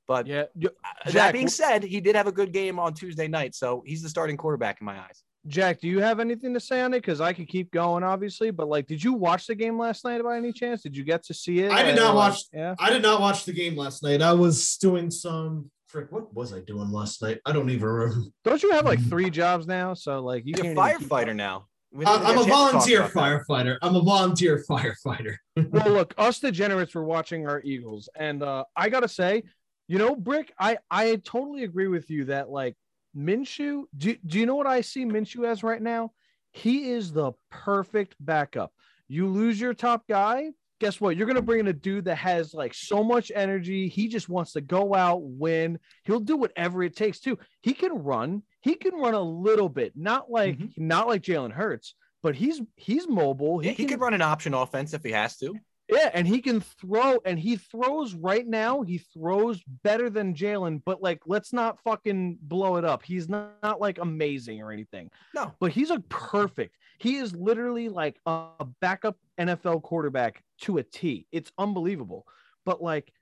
But 0.06 0.26
Yeah. 0.26 0.44
y- 0.54 0.68
that 1.12 1.32
being 1.32 1.48
said, 1.48 1.82
he 1.84 2.00
did 2.00 2.16
have 2.16 2.26
a 2.26 2.32
good 2.32 2.52
game 2.52 2.78
on 2.78 2.94
Tuesday 2.94 3.28
night, 3.28 3.54
so 3.54 3.82
he's 3.86 4.02
the 4.02 4.08
starting 4.08 4.36
quarterback 4.38 4.80
in 4.80 4.84
my 4.86 4.98
eyes. 4.98 5.22
Jack, 5.46 5.80
do 5.80 5.88
you 5.88 6.00
have 6.00 6.20
anything 6.20 6.52
to 6.54 6.60
say 6.60 6.80
on 6.82 6.92
it? 6.92 6.98
Because 6.98 7.20
I 7.20 7.32
could 7.32 7.48
keep 7.48 7.70
going, 7.72 8.04
obviously. 8.04 8.50
But 8.50 8.68
like, 8.68 8.86
did 8.86 9.02
you 9.02 9.14
watch 9.14 9.46
the 9.46 9.54
game 9.54 9.78
last 9.78 10.04
night 10.04 10.22
by 10.22 10.36
any 10.36 10.52
chance? 10.52 10.82
Did 10.82 10.96
you 10.96 11.02
get 11.04 11.24
to 11.24 11.34
see 11.34 11.60
it? 11.60 11.72
I 11.72 11.82
did 11.82 11.96
not 11.96 12.14
watch- 12.14 12.44
Yeah. 12.52 12.74
I 12.78 12.90
did 12.90 13.02
not 13.02 13.20
watch 13.20 13.44
the 13.46 13.52
game 13.52 13.76
last 13.76 14.02
night. 14.02 14.20
I 14.22 14.32
was 14.32 14.76
doing 14.76 15.10
some. 15.10 15.70
Frick, 15.86 16.12
what 16.12 16.32
was 16.34 16.52
I 16.52 16.60
doing 16.60 16.92
last 16.92 17.20
night? 17.20 17.40
I 17.44 17.52
don't 17.52 17.68
even 17.70 17.88
remember. 17.88 18.26
Don't 18.44 18.62
you 18.62 18.70
have 18.72 18.84
like 18.84 19.00
three 19.08 19.28
jobs 19.30 19.66
now? 19.66 19.94
So 19.94 20.20
like, 20.20 20.44
you 20.46 20.52
He's 20.54 20.60
a 20.60 20.74
can't 20.74 20.78
even 20.78 20.98
keep 21.00 21.08
firefighter 21.08 21.34
now. 21.34 21.66
I- 21.96 21.98
didn't 21.98 22.08
I'm 22.08 22.20
a 22.20 22.24
chance 22.24 22.44
to 22.44 22.50
talk 22.50 22.72
volunteer 22.72 23.02
firefighter. 23.08 23.78
I'm 23.82 23.96
a 23.96 24.02
volunteer 24.02 24.62
firefighter. 24.70 25.34
well, 25.56 25.90
look, 25.90 26.14
us 26.18 26.38
degenerates 26.38 26.94
were 26.94 27.02
watching 27.04 27.48
our 27.48 27.60
Eagles, 27.64 28.08
and 28.14 28.42
uh, 28.44 28.62
I 28.76 28.88
gotta 28.90 29.08
say, 29.08 29.42
you 29.88 29.98
know, 29.98 30.14
Brick, 30.14 30.52
I 30.60 30.78
I 30.88 31.16
totally 31.24 31.64
agree 31.64 31.88
with 31.88 32.08
you 32.10 32.26
that 32.26 32.48
like 32.50 32.76
Minshew. 33.16 33.84
Do 33.96 34.16
do 34.26 34.38
you 34.38 34.46
know 34.46 34.54
what 34.56 34.66
I 34.66 34.80
see 34.80 35.04
Minshew 35.04 35.46
as 35.46 35.62
right 35.62 35.82
now? 35.82 36.12
He 36.52 36.90
is 36.90 37.12
the 37.12 37.32
perfect 37.50 38.16
backup. 38.20 38.72
You 39.08 39.26
lose 39.28 39.60
your 39.60 39.74
top 39.74 40.06
guy, 40.08 40.50
guess 40.80 41.00
what? 41.00 41.16
You're 41.16 41.26
gonna 41.26 41.42
bring 41.42 41.60
in 41.60 41.68
a 41.68 41.72
dude 41.72 42.04
that 42.06 42.16
has 42.16 42.54
like 42.54 42.74
so 42.74 43.02
much 43.04 43.30
energy. 43.34 43.88
He 43.88 44.08
just 44.08 44.28
wants 44.28 44.52
to 44.52 44.60
go 44.60 44.94
out, 44.94 45.22
win. 45.22 45.78
He'll 46.04 46.20
do 46.20 46.36
whatever 46.36 46.82
it 46.82 46.96
takes 46.96 47.20
too. 47.20 47.38
He 47.62 47.72
can 47.74 47.92
run. 47.92 48.42
He 48.62 48.74
can 48.74 48.94
run 48.94 49.14
a 49.14 49.20
little 49.22 49.68
bit, 49.68 49.92
not 49.96 50.30
like 50.30 50.58
Mhm. 50.58 50.78
not 50.78 51.06
like 51.08 51.22
Jalen 51.22 51.52
Hurts, 51.52 51.94
but 52.22 52.34
he's 52.36 52.60
he's 52.76 53.08
mobile. 53.08 53.64
Yeah, 53.64 53.70
he 53.72 53.84
can, 53.84 53.88
could 53.88 54.00
run 54.00 54.14
an 54.14 54.22
option 54.22 54.54
offense 54.54 54.92
if 54.94 55.02
he 55.02 55.12
has 55.12 55.36
to. 55.38 55.54
Yeah, 55.90 56.10
and 56.14 56.26
he 56.26 56.40
can 56.40 56.60
throw, 56.60 57.18
and 57.24 57.38
he 57.38 57.56
throws 57.56 58.14
right 58.14 58.46
now. 58.46 58.82
He 58.82 58.98
throws 58.98 59.62
better 59.82 60.10
than 60.10 60.34
Jalen, 60.34 60.82
but 60.84 61.02
like, 61.02 61.20
let's 61.26 61.52
not 61.52 61.78
fucking 61.82 62.38
blow 62.42 62.76
it 62.76 62.84
up. 62.84 63.02
He's 63.02 63.28
not, 63.28 63.54
not 63.62 63.80
like 63.80 63.98
amazing 63.98 64.60
or 64.62 64.72
anything, 64.72 65.10
No, 65.34 65.52
but 65.60 65.72
he's 65.72 65.90
a 65.90 66.00
perfect. 66.08 66.76
He 66.98 67.16
is 67.16 67.34
literally 67.34 67.88
like 67.88 68.20
a 68.26 68.50
a 68.60 68.64
backup 68.80 69.16
NFL 69.38 69.82
quarterback 69.82 70.42
to 70.62 70.78
a 70.78 70.82
T. 70.82 71.26
It's 71.32 71.50
unbelievable. 71.58 72.26
But 72.64 72.82
like, 72.82 73.12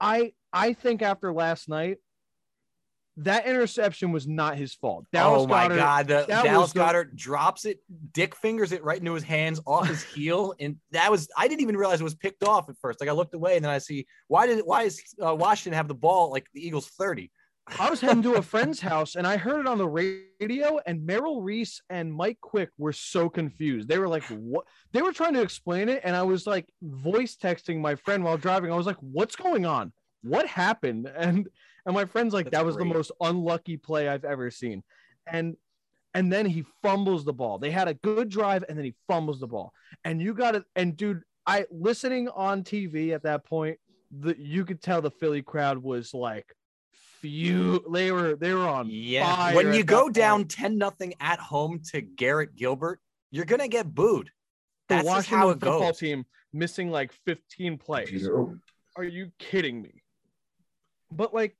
I 0.00 0.32
I 0.52 0.72
think 0.72 1.02
after 1.02 1.32
last 1.32 1.68
night, 1.68 1.98
that 3.18 3.46
interception 3.46 4.12
was 4.12 4.26
not 4.26 4.56
his 4.56 4.74
fault. 4.74 5.04
Dallas 5.12 5.42
oh 5.42 5.46
my 5.46 5.66
Goedert- 5.68 5.76
god, 5.76 6.06
the, 6.08 6.24
Dallas 6.28 6.60
was 6.60 6.72
the- 6.72 6.80
Goedert 6.80 7.16
drops 7.16 7.64
it, 7.64 7.80
dick 8.12 8.34
fingers 8.36 8.72
it 8.72 8.82
right 8.84 8.98
into 8.98 9.12
his 9.14 9.24
hands 9.24 9.60
off 9.66 9.88
his 9.88 10.02
heel, 10.14 10.54
and 10.60 10.76
that 10.92 11.10
was 11.10 11.28
I 11.36 11.48
didn't 11.48 11.62
even 11.62 11.76
realize 11.76 12.00
it 12.00 12.04
was 12.04 12.14
picked 12.14 12.42
off 12.44 12.68
at 12.68 12.76
first. 12.80 13.00
Like 13.00 13.08
I 13.08 13.12
looked 13.12 13.34
away, 13.34 13.56
and 13.56 13.64
then 13.64 13.72
I 13.72 13.78
see 13.78 14.06
why 14.28 14.46
did 14.46 14.60
why 14.64 14.84
is 14.84 15.02
uh, 15.24 15.34
Washington 15.34 15.76
have 15.76 15.88
the 15.88 15.94
ball 15.94 16.30
like 16.30 16.46
the 16.54 16.66
Eagles 16.66 16.88
thirty? 16.88 17.30
I 17.78 17.90
was 17.90 18.00
heading 18.00 18.22
to 18.22 18.36
a 18.36 18.42
friend's 18.42 18.80
house 18.80 19.14
and 19.14 19.26
I 19.26 19.36
heard 19.36 19.60
it 19.60 19.66
on 19.66 19.76
the 19.76 19.86
radio, 19.86 20.80
and 20.86 21.04
Merrill 21.04 21.42
Reese 21.42 21.82
and 21.90 22.10
Mike 22.10 22.38
Quick 22.40 22.70
were 22.78 22.94
so 22.94 23.28
confused. 23.28 23.88
They 23.88 23.98
were 23.98 24.08
like, 24.08 24.22
"What?" 24.24 24.64
They 24.92 25.02
were 25.02 25.12
trying 25.12 25.34
to 25.34 25.42
explain 25.42 25.90
it, 25.90 26.00
and 26.02 26.16
I 26.16 26.22
was 26.22 26.46
like, 26.46 26.66
voice 26.82 27.36
texting 27.36 27.80
my 27.80 27.94
friend 27.94 28.24
while 28.24 28.38
driving. 28.38 28.72
I 28.72 28.76
was 28.76 28.86
like, 28.86 28.96
"What's 29.00 29.36
going 29.36 29.66
on? 29.66 29.92
What 30.22 30.46
happened?" 30.46 31.10
And 31.14 31.46
and 31.86 31.94
my 31.94 32.04
friend's 32.04 32.34
like, 32.34 32.46
That's 32.46 32.56
"That 32.58 32.66
was 32.66 32.76
great. 32.76 32.88
the 32.88 32.94
most 32.94 33.12
unlucky 33.20 33.76
play 33.76 34.08
I've 34.08 34.24
ever 34.24 34.50
seen." 34.50 34.82
And 35.26 35.56
and 36.14 36.32
then 36.32 36.46
he 36.46 36.64
fumbles 36.82 37.24
the 37.24 37.32
ball. 37.32 37.58
They 37.58 37.70
had 37.70 37.86
a 37.88 37.94
good 37.94 38.28
drive, 38.28 38.64
and 38.68 38.76
then 38.78 38.84
he 38.84 38.94
fumbles 39.06 39.40
the 39.40 39.46
ball. 39.46 39.72
And 40.04 40.20
you 40.22 40.34
got 40.34 40.54
it. 40.54 40.64
And 40.74 40.96
dude, 40.96 41.22
I 41.46 41.66
listening 41.70 42.28
on 42.28 42.62
TV 42.64 43.12
at 43.14 43.22
that 43.24 43.44
point, 43.44 43.78
the 44.10 44.34
you 44.38 44.64
could 44.64 44.82
tell 44.82 45.00
the 45.02 45.10
Philly 45.10 45.42
crowd 45.42 45.78
was 45.78 46.14
like 46.14 46.46
few 47.20 47.84
they 47.92 48.12
were 48.12 48.36
they 48.36 48.54
were 48.54 48.66
on 48.68 48.86
Yeah, 48.88 49.34
fire 49.34 49.54
when 49.56 49.66
you 49.72 49.80
that 49.80 49.86
go 49.86 50.02
point. 50.04 50.14
down 50.14 50.44
ten 50.44 50.78
nothing 50.78 51.14
at 51.20 51.38
home 51.40 51.80
to 51.90 52.00
Garrett 52.00 52.54
Gilbert, 52.54 53.00
you're 53.30 53.44
gonna 53.44 53.68
get 53.68 53.92
booed. 53.94 54.30
the 54.88 54.94
That's 54.96 55.04
just 55.06 55.14
Washington 55.16 55.38
how 55.38 55.50
it 55.50 55.52
football 55.54 55.80
goes. 55.90 55.98
team 55.98 56.24
missing 56.52 56.90
like 56.90 57.12
15 57.26 57.76
plays. 57.76 58.28
Are 58.96 59.04
you 59.04 59.30
kidding 59.38 59.82
me? 59.82 60.02
But 61.10 61.34
like 61.34 61.56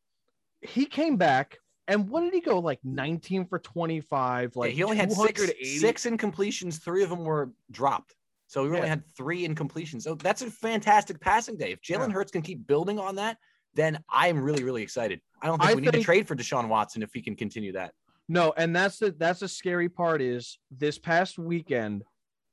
he 0.62 0.86
came 0.86 1.16
back 1.16 1.58
and 1.86 2.08
what 2.08 2.20
did 2.20 2.34
he 2.34 2.40
go 2.40 2.58
like 2.58 2.80
19 2.84 3.46
for 3.46 3.58
25 3.58 4.52
Yeah, 4.54 4.60
like 4.60 4.72
he 4.72 4.82
only 4.82 4.96
had 4.96 5.10
six, 5.12 5.42
six 5.62 6.04
incompletions. 6.04 6.80
Three 6.82 7.02
of 7.02 7.10
them 7.10 7.24
were 7.24 7.50
dropped. 7.70 8.14
So 8.46 8.62
he 8.64 8.68
only 8.68 8.80
Yeah. 8.82 8.86
had 8.86 9.04
three 9.16 9.46
incompletions. 9.46 10.02
So 10.02 10.14
that's 10.14 10.42
a 10.42 10.50
fantastic 10.50 11.20
passing 11.20 11.56
day. 11.56 11.72
If 11.72 11.80
Jalen 11.82 12.08
Yeah. 12.08 12.14
Hurts 12.14 12.30
can 12.30 12.42
keep 12.42 12.66
building 12.66 12.98
on 12.98 13.14
that, 13.16 13.38
then 13.74 14.02
I'm 14.08 14.40
really, 14.40 14.64
really 14.64 14.82
excited. 14.82 15.20
I 15.40 15.46
don't 15.46 15.58
think 15.58 15.70
I 15.70 15.74
we 15.74 15.80
need 15.82 15.92
to 15.92 16.02
trade 16.02 16.26
for 16.26 16.34
Deshaun 16.34 16.68
Watson 16.68 17.02
if 17.02 17.12
he 17.14 17.22
can 17.22 17.36
continue 17.36 17.72
that. 17.72 17.94
No, 18.28 18.52
and 18.56 18.74
that's 18.76 18.98
the 18.98 19.12
that's 19.12 19.40
the 19.40 19.48
scary 19.48 19.88
part 19.88 20.20
is 20.20 20.58
this 20.70 20.98
past 20.98 21.38
weekend 21.38 22.02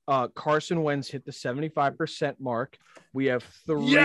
uh 0.07 0.27
Carson 0.29 0.83
Wentz 0.83 1.09
hit 1.09 1.25
the 1.25 1.31
75% 1.31 2.39
mark. 2.39 2.77
We 3.11 3.25
have 3.25 3.43
three 3.65 3.95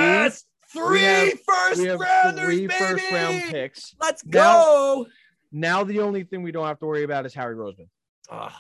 three 0.72 1.00
have- 1.00 1.40
first 1.40 1.80
rounders, 1.86 2.44
three 2.44 2.66
baby! 2.66 2.78
first 2.78 3.12
round 3.12 3.42
picks. 3.50 3.94
Let's 4.00 4.22
go. 4.22 5.06
Now 5.52 5.84
the 5.84 6.00
only 6.00 6.24
thing 6.24 6.42
we 6.42 6.52
don't 6.52 6.66
have 6.66 6.78
to 6.80 6.86
worry 6.86 7.02
about 7.02 7.26
is 7.26 7.34
Howie 7.34 7.54
Roseman. 7.54 7.88
Ugh. 8.30 8.52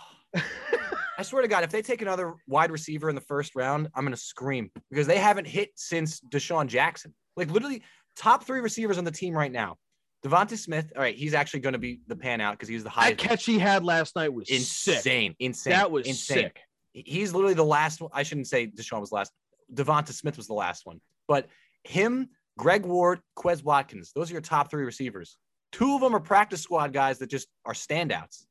I 1.18 1.22
swear 1.22 1.42
to 1.42 1.48
God, 1.48 1.64
if 1.64 1.70
they 1.70 1.82
take 1.82 2.02
another 2.02 2.34
wide 2.46 2.70
receiver 2.70 3.08
in 3.08 3.14
the 3.14 3.20
first 3.20 3.54
round, 3.54 3.88
I'm 3.94 4.04
gonna 4.04 4.16
scream 4.16 4.70
because 4.90 5.06
they 5.06 5.18
haven't 5.18 5.46
hit 5.46 5.70
since 5.76 6.20
DeSean 6.20 6.66
Jackson. 6.66 7.14
Like 7.36 7.50
literally, 7.50 7.82
top 8.16 8.44
three 8.44 8.60
receivers 8.60 8.98
on 8.98 9.04
the 9.04 9.10
team 9.10 9.34
right 9.34 9.52
now. 9.52 9.76
Devonta 10.24 10.56
Smith. 10.56 10.92
All 10.96 11.02
right, 11.02 11.16
he's 11.16 11.34
actually 11.34 11.60
going 11.60 11.72
to 11.72 11.78
be 11.78 12.00
the 12.06 12.16
pan 12.16 12.40
out 12.40 12.52
because 12.52 12.68
he's 12.68 12.84
the 12.84 12.90
highest. 12.90 13.18
That 13.18 13.28
catch 13.28 13.46
he 13.46 13.58
had 13.58 13.84
last 13.84 14.16
night 14.16 14.32
was 14.32 14.48
sick. 14.48 14.96
insane, 14.96 15.34
insane. 15.38 15.72
That 15.72 15.90
was 15.90 16.06
insane. 16.06 16.38
sick. 16.38 16.60
He's 16.92 17.32
literally 17.32 17.54
the 17.54 17.64
last 17.64 18.00
one. 18.00 18.10
I 18.12 18.22
shouldn't 18.22 18.46
say 18.46 18.66
DeSean 18.66 19.00
was 19.00 19.12
last. 19.12 19.32
Devonta 19.72 20.12
Smith 20.12 20.36
was 20.36 20.46
the 20.46 20.54
last 20.54 20.84
one. 20.84 21.00
But 21.26 21.46
him, 21.84 22.28
Greg 22.58 22.84
Ward, 22.84 23.20
Quez 23.38 23.62
Watkins, 23.64 24.12
those 24.14 24.30
are 24.30 24.34
your 24.34 24.42
top 24.42 24.70
three 24.70 24.84
receivers. 24.84 25.36
Two 25.72 25.94
of 25.94 26.00
them 26.00 26.14
are 26.14 26.20
practice 26.20 26.60
squad 26.62 26.92
guys 26.92 27.18
that 27.18 27.30
just 27.30 27.48
are 27.64 27.72
standouts. 27.74 28.44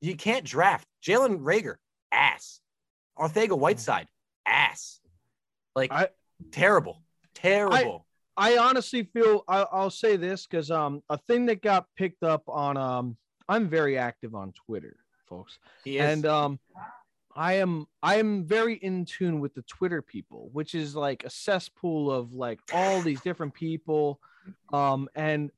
You 0.00 0.14
can't 0.16 0.44
draft 0.44 0.86
Jalen 1.04 1.40
Reagor, 1.40 1.76
ass. 2.12 2.60
Arcega 3.18 3.58
Whiteside, 3.58 4.06
ass. 4.46 5.00
Like 5.74 5.92
I- 5.92 6.08
terrible, 6.52 7.02
terrible. 7.34 8.06
I 8.36 8.56
honestly 8.56 9.02
feel 9.02 9.44
I, 9.48 9.66
I'll 9.70 9.90
say 9.90 10.16
this 10.16 10.46
because 10.46 10.70
um 10.70 11.02
a 11.10 11.18
thing 11.18 11.46
that 11.46 11.60
got 11.60 11.84
picked 11.96 12.22
up 12.22 12.42
on 12.48 12.76
um 12.76 13.16
I'm 13.48 13.68
very 13.68 13.98
active 13.98 14.34
on 14.34 14.52
Twitter, 14.66 14.96
folks, 15.28 15.58
he 15.84 15.98
is. 15.98 16.04
and 16.04 16.26
um 16.26 16.58
I 17.34 17.54
am 17.54 17.86
I 18.02 18.16
am 18.16 18.44
very 18.44 18.74
in 18.74 19.04
tune 19.04 19.40
with 19.40 19.54
the 19.54 19.62
Twitter 19.62 20.02
people, 20.02 20.50
which 20.52 20.74
is 20.74 20.94
like 20.96 21.24
a 21.24 21.30
cesspool 21.30 22.10
of 22.10 22.32
like 22.34 22.60
all 22.72 23.00
these 23.02 23.20
different 23.20 23.54
people, 23.54 24.20
um 24.72 25.08
and. 25.14 25.50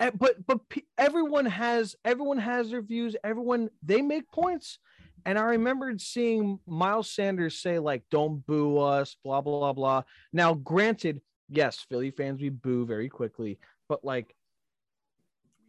eh, 0.00 0.10
But 0.14 0.46
but 0.46 0.60
everyone 0.96 1.46
has 1.46 1.96
everyone 2.04 2.38
has 2.38 2.70
their 2.70 2.82
views. 2.82 3.16
Everyone 3.24 3.68
they 3.82 4.00
make 4.02 4.30
points, 4.30 4.78
and 5.26 5.38
I 5.38 5.42
remembered 5.42 6.00
seeing 6.00 6.60
Miles 6.66 7.10
Sanders 7.10 7.58
say 7.58 7.78
like 7.80 8.04
"Don't 8.10 8.46
boo 8.46 8.78
us," 8.78 9.16
blah 9.24 9.40
blah 9.40 9.72
blah. 9.72 10.02
Now, 10.32 10.54
granted, 10.54 11.20
yes, 11.48 11.84
Philly 11.88 12.12
fans 12.12 12.40
we 12.40 12.48
boo 12.50 12.86
very 12.86 13.08
quickly, 13.08 13.58
but 13.88 14.04
like 14.04 14.34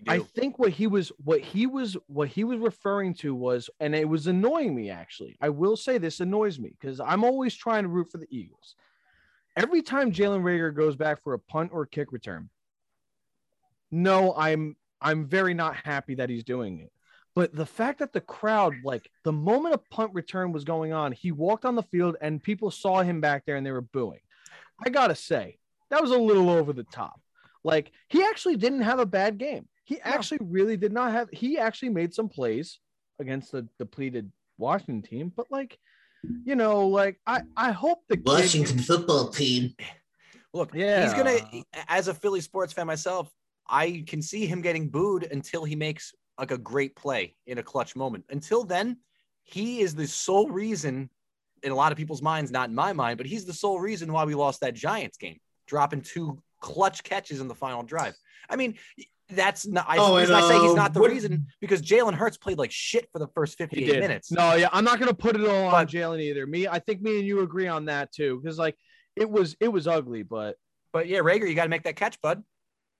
I 0.08 0.20
think 0.20 0.60
what 0.60 0.72
he 0.72 0.88
was 0.88 1.12
what 1.24 1.42
he 1.42 1.68
was 1.68 1.98
what 2.08 2.30
he 2.30 2.44
was 2.44 2.60
referring 2.60 3.14
to 3.16 3.36
was, 3.36 3.70
and 3.80 3.94
it 3.94 4.08
was 4.08 4.28
annoying 4.28 4.74
me 4.74 4.90
actually. 4.90 5.38
I 5.42 5.50
will 5.50 5.76
say 5.76 5.98
this 5.98 6.20
annoys 6.20 6.58
me 6.58 6.76
because 6.80 7.00
I'm 7.00 7.24
always 7.24 7.54
trying 7.54 7.84
to 7.84 7.90
root 7.90 8.12
for 8.12 8.18
the 8.18 8.28
Eagles. 8.30 8.76
Every 9.58 9.82
time 9.82 10.12
Jalen 10.12 10.42
Reagor 10.42 10.74
goes 10.74 10.96
back 10.96 11.22
for 11.22 11.34
a 11.34 11.40
punt 11.40 11.72
or 11.74 11.86
kick 11.86 12.12
return, 12.12 12.50
no, 13.92 14.34
I'm 14.36 14.78
I'm 15.02 15.26
very 15.26 15.54
not 15.54 15.76
happy 15.76 16.16
that 16.16 16.30
he's 16.30 16.44
doing 16.44 16.80
it. 16.80 16.92
But 17.36 17.54
the 17.56 17.66
fact 17.66 18.00
that 18.00 18.14
the 18.14 18.22
crowd, 18.22 18.76
like 18.84 19.10
the 19.24 19.32
moment 19.32 19.76
a 19.76 19.78
punt 19.78 20.14
return 20.14 20.52
was 20.52 20.64
going 20.64 20.94
on, 20.94 21.12
he 21.12 21.32
walked 21.32 21.66
on 21.66 21.76
the 21.76 21.84
field 21.84 22.16
and 22.22 22.42
people 22.42 22.72
saw 22.72 23.02
him 23.02 23.22
back 23.22 23.46
there 23.46 23.56
and 23.56 23.66
they 23.66 23.72
were 23.72 23.82
booing. 23.82 24.20
I 24.86 24.90
gotta 24.90 25.16
say, 25.16 25.58
that 25.90 26.02
was 26.02 26.12
a 26.12 26.18
little 26.18 26.50
over 26.50 26.74
the 26.74 26.84
top. 26.84 27.20
Like 27.64 27.92
he 28.08 28.24
actually 28.24 28.56
didn't 28.56 28.82
have 28.82 29.00
a 29.00 29.06
bad 29.06 29.38
game. 29.38 29.68
He 29.90 30.00
actually 30.02 30.38
really 30.42 30.78
did 30.78 30.94
not 30.94 31.12
have. 31.14 31.30
He 31.32 31.58
actually 31.58 31.90
made 31.90 32.14
some 32.14 32.30
plays 32.30 32.80
against 33.20 33.52
the 33.52 33.68
depleted 33.80 34.32
Washington 34.60 35.02
team, 35.02 35.32
but 35.36 35.48
like, 35.50 35.80
you 36.46 36.56
know, 36.56 36.88
like 36.88 37.20
I 37.26 37.42
I 37.58 37.72
hope 37.72 37.98
the 38.08 38.18
kid- 38.18 38.26
Washington 38.28 38.78
football 38.78 39.30
team. 39.30 39.74
Look, 40.54 40.76
Yeah. 40.76 41.04
he's 41.04 41.14
gonna. 41.16 41.40
As 41.88 42.08
a 42.08 42.14
Philly 42.14 42.40
sports 42.42 42.72
fan 42.72 42.86
myself, 42.86 43.32
I 43.68 44.04
can 44.06 44.22
see 44.22 44.46
him 44.46 44.62
getting 44.62 44.90
booed 44.90 45.24
until 45.32 45.64
he 45.64 45.76
makes 45.76 46.14
like 46.38 46.52
a 46.52 46.58
great 46.60 46.96
play 46.96 47.36
in 47.48 47.58
a 47.58 47.64
clutch 47.64 47.96
moment. 47.96 48.26
Until 48.30 48.64
then, 48.64 48.98
he 49.44 49.80
is 49.82 49.96
the 49.96 50.06
sole 50.08 50.50
reason 50.50 51.10
in 51.64 51.72
a 51.72 51.76
lot 51.76 51.92
of 51.92 51.98
people's 51.98 52.22
minds, 52.22 52.52
not 52.52 52.70
in 52.70 52.76
my 52.76 52.94
mind, 52.94 53.18
but 53.18 53.26
he's 53.26 53.46
the 53.46 53.54
sole 53.54 53.80
reason 53.80 54.14
why 54.14 54.24
we 54.24 54.36
lost 54.36 54.62
that 54.62 54.76
Giants 54.76 55.18
game, 55.18 55.40
dropping 55.68 56.02
two 56.02 56.38
clutch 56.62 57.04
catches 57.04 57.42
in 57.42 57.48
the 57.48 57.56
final 57.56 57.82
drive. 57.82 58.16
I 58.50 58.56
mean, 58.56 58.76
that's 59.30 59.68
not. 59.68 59.86
I, 59.88 59.98
Oh, 59.98 60.16
and, 60.18 60.32
I 60.32 60.42
say 60.48 60.60
he's 60.60 60.72
uh, 60.72 60.76
not 60.76 60.94
the 60.94 61.00
what- 61.02 61.12
reason 61.12 61.48
because 61.62 61.82
Jalen 61.82 62.14
Hurts 62.14 62.38
played 62.38 62.58
like 62.58 62.72
shit 62.72 63.08
for 63.12 63.20
the 63.20 63.28
first 63.28 63.56
He 63.58 63.66
58 63.66 64.00
minutes. 64.00 64.32
No, 64.32 64.56
yeah, 64.56 64.70
I'm 64.72 64.84
not 64.84 65.00
gonna 65.00 65.14
put 65.14 65.36
it 65.36 65.46
all 65.48 65.68
on 65.68 65.88
Jalen 65.88 66.22
either. 66.22 66.46
Me, 66.48 66.68
I 66.68 66.80
think 66.80 67.02
me 67.02 67.20
and 67.20 67.28
you 67.28 67.42
agree 67.42 67.68
on 67.68 67.86
that 67.86 68.12
too, 68.12 68.40
because 68.42 68.58
like 68.58 68.76
it 69.16 69.30
was 69.30 69.56
it 69.60 69.68
was 69.68 69.88
ugly, 69.88 70.24
but 70.24 70.56
But 70.92 71.08
yeah, 71.08 71.20
Reagor, 71.20 71.48
you 71.48 71.54
got 71.56 71.64
to 71.64 71.70
make 71.70 71.84
that 71.84 71.96
catch, 71.96 72.20
bud. 72.22 72.44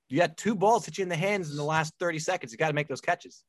You 0.10 0.18
got 0.20 0.38
two 0.38 0.56
balls 0.56 0.86
hit 0.86 0.98
you 0.98 1.04
in 1.04 1.10
the 1.10 1.16
hands 1.16 1.52
in 1.52 1.58
the 1.58 1.64
last 1.64 1.94
30 2.00 2.20
seconds. 2.20 2.52
You 2.52 2.58
got 2.58 2.68
to 2.70 2.74
make 2.74 2.88
those 2.88 3.02
catches. 3.02 3.44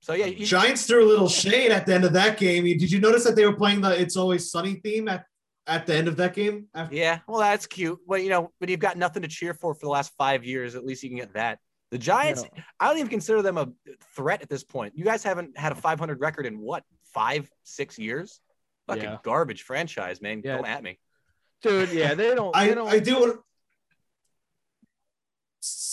So 0.00 0.12
yeah, 0.14 0.26
you, 0.26 0.46
Giants 0.46 0.86
threw 0.86 1.04
a 1.04 1.08
little 1.08 1.28
shade 1.28 1.72
at 1.72 1.86
the 1.86 1.94
end 1.94 2.04
of 2.04 2.12
that 2.12 2.38
game. 2.38 2.64
Did 2.64 2.90
you 2.90 3.00
notice 3.00 3.24
that 3.24 3.34
they 3.34 3.44
were 3.44 3.54
playing 3.56 3.80
the 3.80 4.00
"It's 4.00 4.16
Always 4.16 4.50
Sunny" 4.50 4.74
theme 4.76 5.08
at, 5.08 5.24
at 5.68 5.86
the 5.86 5.94
end 5.94 6.08
of 6.08 6.16
that 6.16 6.34
game? 6.34 6.66
After- 6.74 6.94
yeah. 6.96 7.20
Well, 7.28 7.38
that's 7.40 7.66
cute. 7.66 7.98
Well, 8.06 8.18
you 8.18 8.30
know, 8.30 8.50
but 8.58 8.68
you've 8.68 8.80
got 8.80 8.96
nothing 8.96 9.22
to 9.22 9.28
cheer 9.28 9.54
for 9.54 9.74
for 9.74 9.86
the 9.86 9.90
last 9.90 10.12
five 10.18 10.44
years. 10.44 10.74
At 10.74 10.84
least 10.84 11.02
you 11.02 11.10
can 11.10 11.18
get 11.18 11.34
that. 11.34 11.58
The 11.90 11.98
Giants, 11.98 12.42
you 12.42 12.50
know, 12.56 12.62
I 12.80 12.88
don't 12.88 12.98
even 12.98 13.08
consider 13.10 13.40
them 13.40 13.56
a 13.56 13.68
threat 14.14 14.42
at 14.42 14.48
this 14.50 14.62
point. 14.64 14.92
You 14.96 15.04
guys 15.04 15.22
haven't 15.22 15.56
had 15.56 15.72
a 15.72 15.74
500 15.74 16.20
record 16.20 16.44
in 16.44 16.58
what 16.58 16.82
five, 17.14 17.48
six 17.62 17.98
years? 17.98 18.40
Fucking 18.88 19.02
Yeah. 19.04 19.18
garbage 19.22 19.62
franchise, 19.62 20.20
man. 20.20 20.42
Yeah. 20.44 20.56
Don't 20.56 20.66
at 20.66 20.82
me. 20.82 20.98
dude, 21.62 21.90
yeah, 21.92 22.14
they 22.14 22.34
don't. 22.34 22.54
I, 22.56 22.68
they 22.68 22.74
don't 22.74 22.88
I 22.88 22.98
do 22.98 23.20
want. 23.20 23.40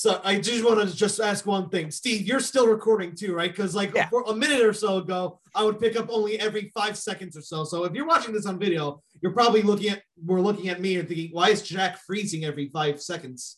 So 0.06 0.22
I 0.24 0.40
just 0.40 0.64
want 0.64 0.88
to 0.88 0.96
just 0.96 1.20
ask 1.20 1.48
one 1.48 1.68
thing, 1.70 1.90
Steve. 1.90 2.28
You're 2.28 2.40
still 2.40 2.68
recording 2.68 3.16
too, 3.16 3.34
right? 3.34 3.50
Because 3.50 3.74
like 3.74 3.92
Yeah. 3.96 4.08
for 4.10 4.22
a 4.28 4.36
minute 4.36 4.62
or 4.62 4.72
so 4.72 4.98
ago, 4.98 5.40
I 5.56 5.64
would 5.64 5.80
pick 5.80 5.96
up 5.96 6.10
only 6.12 6.40
every 6.40 6.72
five 6.76 6.96
seconds 6.96 7.36
or 7.36 7.42
so. 7.42 7.64
So 7.64 7.86
if 7.86 7.94
you're 7.96 8.06
watching 8.06 8.32
this 8.32 8.46
on 8.46 8.60
video, 8.60 9.02
you're 9.24 9.32
probably 9.32 9.64
looking 9.64 9.90
at 9.90 10.04
we're 10.24 10.42
looking 10.42 10.70
at 10.70 10.80
me 10.80 10.98
and 10.98 11.08
thinking, 11.08 11.32
why 11.32 11.50
is 11.50 11.64
Jack 11.64 11.98
freezing 12.06 12.46
every 12.46 12.70
five 12.70 13.02
seconds? 13.02 13.58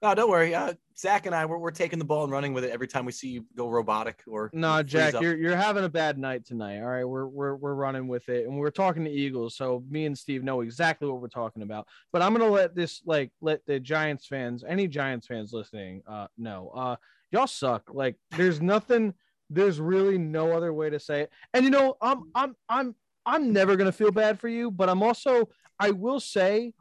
No, 0.00 0.14
don't 0.14 0.30
worry. 0.30 0.54
Uh, 0.54 0.74
Zach 0.96 1.26
and 1.26 1.34
I, 1.34 1.44
we're, 1.44 1.58
we're 1.58 1.70
taking 1.72 1.98
the 1.98 2.04
ball 2.04 2.22
and 2.22 2.32
running 2.32 2.52
with 2.52 2.64
it 2.64 2.70
every 2.70 2.86
time 2.86 3.04
we 3.04 3.10
see 3.10 3.28
you 3.28 3.46
go 3.56 3.68
robotic 3.68 4.22
or 4.28 4.50
No, 4.52 4.82
Jack, 4.82 5.14
up. 5.14 5.22
you're 5.22 5.36
you're 5.36 5.56
having 5.56 5.84
a 5.84 5.88
bad 5.88 6.18
night 6.18 6.44
tonight. 6.44 6.80
All 6.80 6.88
right, 6.88 7.04
we're 7.04 7.26
we're 7.26 7.56
we're 7.56 7.74
running 7.74 8.06
with 8.06 8.28
it, 8.28 8.46
and 8.46 8.56
we're 8.58 8.70
talking 8.70 9.04
to 9.04 9.10
Eagles, 9.10 9.56
so 9.56 9.82
me 9.88 10.06
and 10.06 10.16
Steve 10.16 10.44
know 10.44 10.60
exactly 10.60 11.08
what 11.08 11.20
we're 11.20 11.28
talking 11.28 11.62
about. 11.62 11.88
But 12.12 12.22
I'm 12.22 12.32
gonna 12.32 12.48
let 12.48 12.76
this 12.76 13.02
like 13.06 13.30
let 13.40 13.64
the 13.66 13.80
Giants 13.80 14.26
fans, 14.26 14.64
any 14.66 14.86
Giants 14.86 15.26
fans 15.26 15.52
listening, 15.52 16.02
uh, 16.06 16.28
know, 16.36 16.70
uh, 16.74 16.96
y'all 17.32 17.48
suck. 17.48 17.90
Like, 17.92 18.16
there's 18.36 18.60
nothing, 18.60 19.14
there's 19.50 19.80
really 19.80 20.18
no 20.18 20.52
other 20.52 20.72
way 20.72 20.90
to 20.90 21.00
say 21.00 21.22
it. 21.22 21.32
And 21.54 21.64
you 21.64 21.70
know, 21.70 21.96
I'm 22.00 22.30
I'm 22.36 22.54
I'm 22.68 22.94
I'm 23.26 23.52
never 23.52 23.74
gonna 23.74 23.92
feel 23.92 24.12
bad 24.12 24.38
for 24.38 24.48
you, 24.48 24.70
but 24.70 24.88
I'm 24.88 25.02
also 25.02 25.48
I 25.80 25.90
will 25.90 26.20
say, 26.20 26.72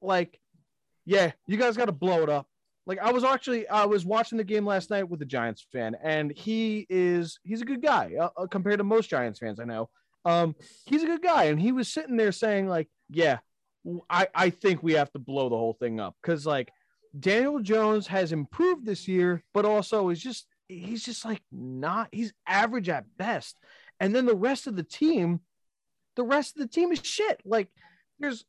like, 0.00 0.40
yeah, 1.04 1.32
you 1.46 1.56
guys 1.56 1.76
got 1.76 1.86
to 1.86 1.92
blow 1.92 2.22
it 2.22 2.28
up 2.28 2.46
like 2.90 2.98
I 2.98 3.12
was 3.12 3.22
actually 3.22 3.68
I 3.68 3.84
was 3.84 4.04
watching 4.04 4.36
the 4.36 4.42
game 4.42 4.66
last 4.66 4.90
night 4.90 5.08
with 5.08 5.22
a 5.22 5.24
Giants 5.24 5.64
fan, 5.70 5.96
and 6.02 6.32
he 6.36 6.88
is 6.90 7.38
he's 7.44 7.62
a 7.62 7.64
good 7.64 7.80
guy 7.80 8.14
uh, 8.20 8.30
uh, 8.36 8.48
compared 8.48 8.78
to 8.78 8.84
most 8.84 9.08
Giants 9.08 9.38
fans 9.38 9.60
I 9.60 9.64
know. 9.64 9.88
Um, 10.24 10.56
he's 10.86 11.04
a 11.04 11.06
good 11.06 11.22
guy, 11.22 11.44
and 11.44 11.60
he 11.60 11.70
was 11.70 11.86
sitting 11.86 12.16
there 12.16 12.32
saying 12.32 12.66
like, 12.66 12.88
"Yeah, 13.08 13.38
I 14.10 14.26
I 14.34 14.50
think 14.50 14.82
we 14.82 14.94
have 14.94 15.12
to 15.12 15.20
blow 15.20 15.48
the 15.48 15.56
whole 15.56 15.74
thing 15.74 16.00
up 16.00 16.16
because 16.20 16.44
like 16.44 16.72
Daniel 17.16 17.60
Jones 17.60 18.08
has 18.08 18.32
improved 18.32 18.84
this 18.84 19.06
year, 19.06 19.44
but 19.54 19.64
also 19.64 20.08
is 20.08 20.20
just 20.20 20.48
he's 20.66 21.04
just 21.04 21.24
like 21.24 21.42
not 21.52 22.08
he's 22.10 22.32
average 22.44 22.88
at 22.88 23.04
best, 23.16 23.56
and 24.00 24.12
then 24.12 24.26
the 24.26 24.34
rest 24.34 24.66
of 24.66 24.74
the 24.74 24.82
team, 24.82 25.38
the 26.16 26.24
rest 26.24 26.56
of 26.56 26.62
the 26.62 26.68
team 26.68 26.90
is 26.90 27.00
shit. 27.04 27.40
Like 27.44 27.68
there's 28.18 28.44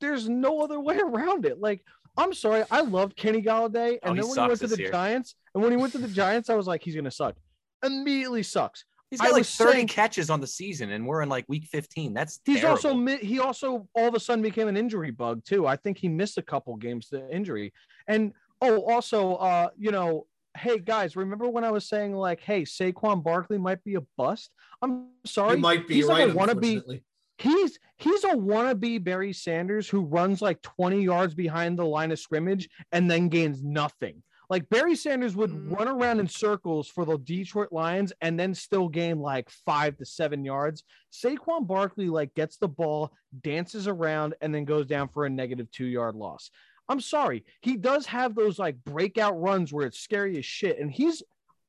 there's 0.00 0.30
no 0.30 0.62
other 0.62 0.80
way 0.80 0.98
around 1.04 1.44
it. 1.44 1.60
Like 1.60 1.84
I'm 2.16 2.32
sorry, 2.34 2.64
I 2.70 2.80
loved 2.82 3.16
Kenny 3.16 3.40
Golladay, 3.42 3.98
Oh, 4.02 4.08
and 4.10 4.16
he 4.16 4.20
then 4.22 4.28
when 4.30 4.38
he 4.38 4.48
went 4.48 4.60
to 4.60 4.66
the 4.66 4.78
year. 4.78 4.90
Giants, 4.90 5.34
and 5.54 5.62
when 5.62 5.72
he 5.72 5.76
went 5.76 5.92
to 5.92 5.98
the 5.98 6.08
Giants, 6.08 6.50
I 6.50 6.54
was 6.54 6.66
like, 6.66 6.82
he's 6.82 6.94
gonna 6.94 7.10
suck. 7.10 7.36
Immediately 7.84 8.42
sucks. 8.42 8.84
He's 9.10 9.20
got 9.20 9.32
like 9.32 9.44
30 9.44 9.72
saying- 9.72 9.86
catches 9.88 10.30
on 10.30 10.40
the 10.40 10.46
season, 10.46 10.90
and 10.90 11.06
we're 11.06 11.22
in 11.22 11.28
like 11.28 11.44
week 11.48 11.64
15. 11.66 12.14
That's 12.14 12.40
He's 12.44 12.60
terrible. 12.60 12.70
also 12.88 13.16
he 13.18 13.40
also 13.40 13.86
all 13.94 14.08
of 14.08 14.14
a 14.14 14.20
sudden 14.20 14.42
became 14.42 14.68
an 14.68 14.76
injury 14.76 15.10
bug 15.10 15.44
too. 15.44 15.66
I 15.66 15.76
think 15.76 15.98
he 15.98 16.08
missed 16.08 16.38
a 16.38 16.42
couple 16.42 16.74
games 16.76 17.08
to 17.08 17.28
injury. 17.34 17.72
And 18.08 18.32
oh, 18.62 18.80
also, 18.90 19.34
uh, 19.34 19.68
you 19.76 19.90
know, 19.90 20.26
hey 20.56 20.78
guys, 20.78 21.14
remember 21.16 21.48
when 21.48 21.64
I 21.64 21.70
was 21.70 21.86
saying 21.88 22.14
like, 22.14 22.40
hey, 22.40 22.62
Saquon 22.62 23.22
Barkley 23.22 23.58
might 23.58 23.82
be 23.84 23.96
a 23.96 24.02
bust? 24.16 24.50
I'm 24.80 25.08
sorry, 25.26 25.56
You 25.56 25.60
might 25.62 25.86
be 25.88 25.94
he's 25.96 26.06
right. 26.06 26.26
like 26.34 26.34
a 26.50 26.54
wannabe. 26.54 27.02
He's 27.42 27.78
he's 27.98 28.24
a 28.24 28.28
wannabe 28.34 29.02
Barry 29.02 29.32
Sanders 29.32 29.88
who 29.88 30.02
runs 30.02 30.40
like 30.40 30.62
20 30.62 31.02
yards 31.02 31.34
behind 31.34 31.78
the 31.78 31.84
line 31.84 32.12
of 32.12 32.18
scrimmage 32.18 32.68
and 32.92 33.10
then 33.10 33.28
gains 33.28 33.62
nothing. 33.62 34.22
Like 34.48 34.68
Barry 34.68 34.94
Sanders 34.94 35.34
would 35.34 35.50
Mm. 35.50 35.76
run 35.76 35.88
around 35.88 36.20
in 36.20 36.28
circles 36.28 36.86
for 36.88 37.04
the 37.04 37.16
Detroit 37.18 37.72
Lions 37.72 38.12
and 38.20 38.38
then 38.38 38.54
still 38.54 38.88
gain 38.88 39.18
like 39.18 39.48
five 39.50 39.96
to 39.96 40.04
seven 40.04 40.44
yards. 40.44 40.84
Saquon 41.12 41.66
Barkley 41.66 42.08
like 42.08 42.34
gets 42.34 42.58
the 42.58 42.68
ball, 42.68 43.12
dances 43.42 43.88
around, 43.88 44.34
and 44.40 44.54
then 44.54 44.64
goes 44.64 44.86
down 44.86 45.08
for 45.08 45.24
a 45.24 45.30
negative 45.30 45.70
two 45.70 45.86
yard 45.86 46.14
loss. 46.14 46.50
I'm 46.88 47.00
sorry. 47.00 47.44
He 47.62 47.76
does 47.76 48.06
have 48.06 48.34
those 48.34 48.58
like 48.58 48.76
breakout 48.84 49.40
runs 49.40 49.72
where 49.72 49.86
it's 49.86 49.98
scary 50.00 50.36
as 50.38 50.44
shit. 50.44 50.78
And 50.78 50.90
he's 50.90 51.22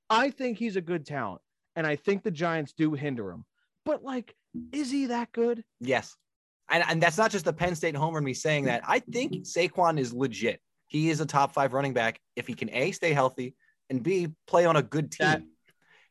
I 0.09 0.29
think 0.29 0.57
he's 0.57 0.75
a 0.75 0.81
good 0.81 1.05
talent. 1.05 1.41
And 1.75 1.87
I 1.87 1.95
think 1.95 2.23
the 2.23 2.31
Giants 2.31 2.73
do 2.73 2.93
hinder 2.93 3.31
him. 3.31 3.45
But 3.85 4.03
like, 4.03 4.35
is 4.71 4.91
he 4.91 5.07
that 5.07 5.31
good? 5.31 5.63
Yes. 5.79 6.15
And, 6.71 6.83
and 6.87 7.01
that's 7.01 7.17
not 7.17 7.31
just 7.31 7.45
the 7.45 7.53
Penn 7.53 7.75
State 7.75 7.95
homer 7.95 8.17
and 8.19 8.25
me 8.25 8.33
saying 8.33 8.65
that. 8.65 8.83
I 8.87 8.99
think 8.99 9.33
Saquon 9.45 9.99
is 9.99 10.13
legit. 10.13 10.59
He 10.87 11.09
is 11.09 11.19
a 11.19 11.25
top 11.25 11.53
five 11.53 11.73
running 11.73 11.93
back 11.93 12.19
if 12.35 12.47
he 12.47 12.53
can 12.53 12.69
A, 12.71 12.91
stay 12.91 13.13
healthy, 13.13 13.55
and 13.89 14.01
B, 14.01 14.29
play 14.47 14.65
on 14.65 14.75
a 14.75 14.83
good 14.83 15.11
team. 15.11 15.27
That- 15.27 15.43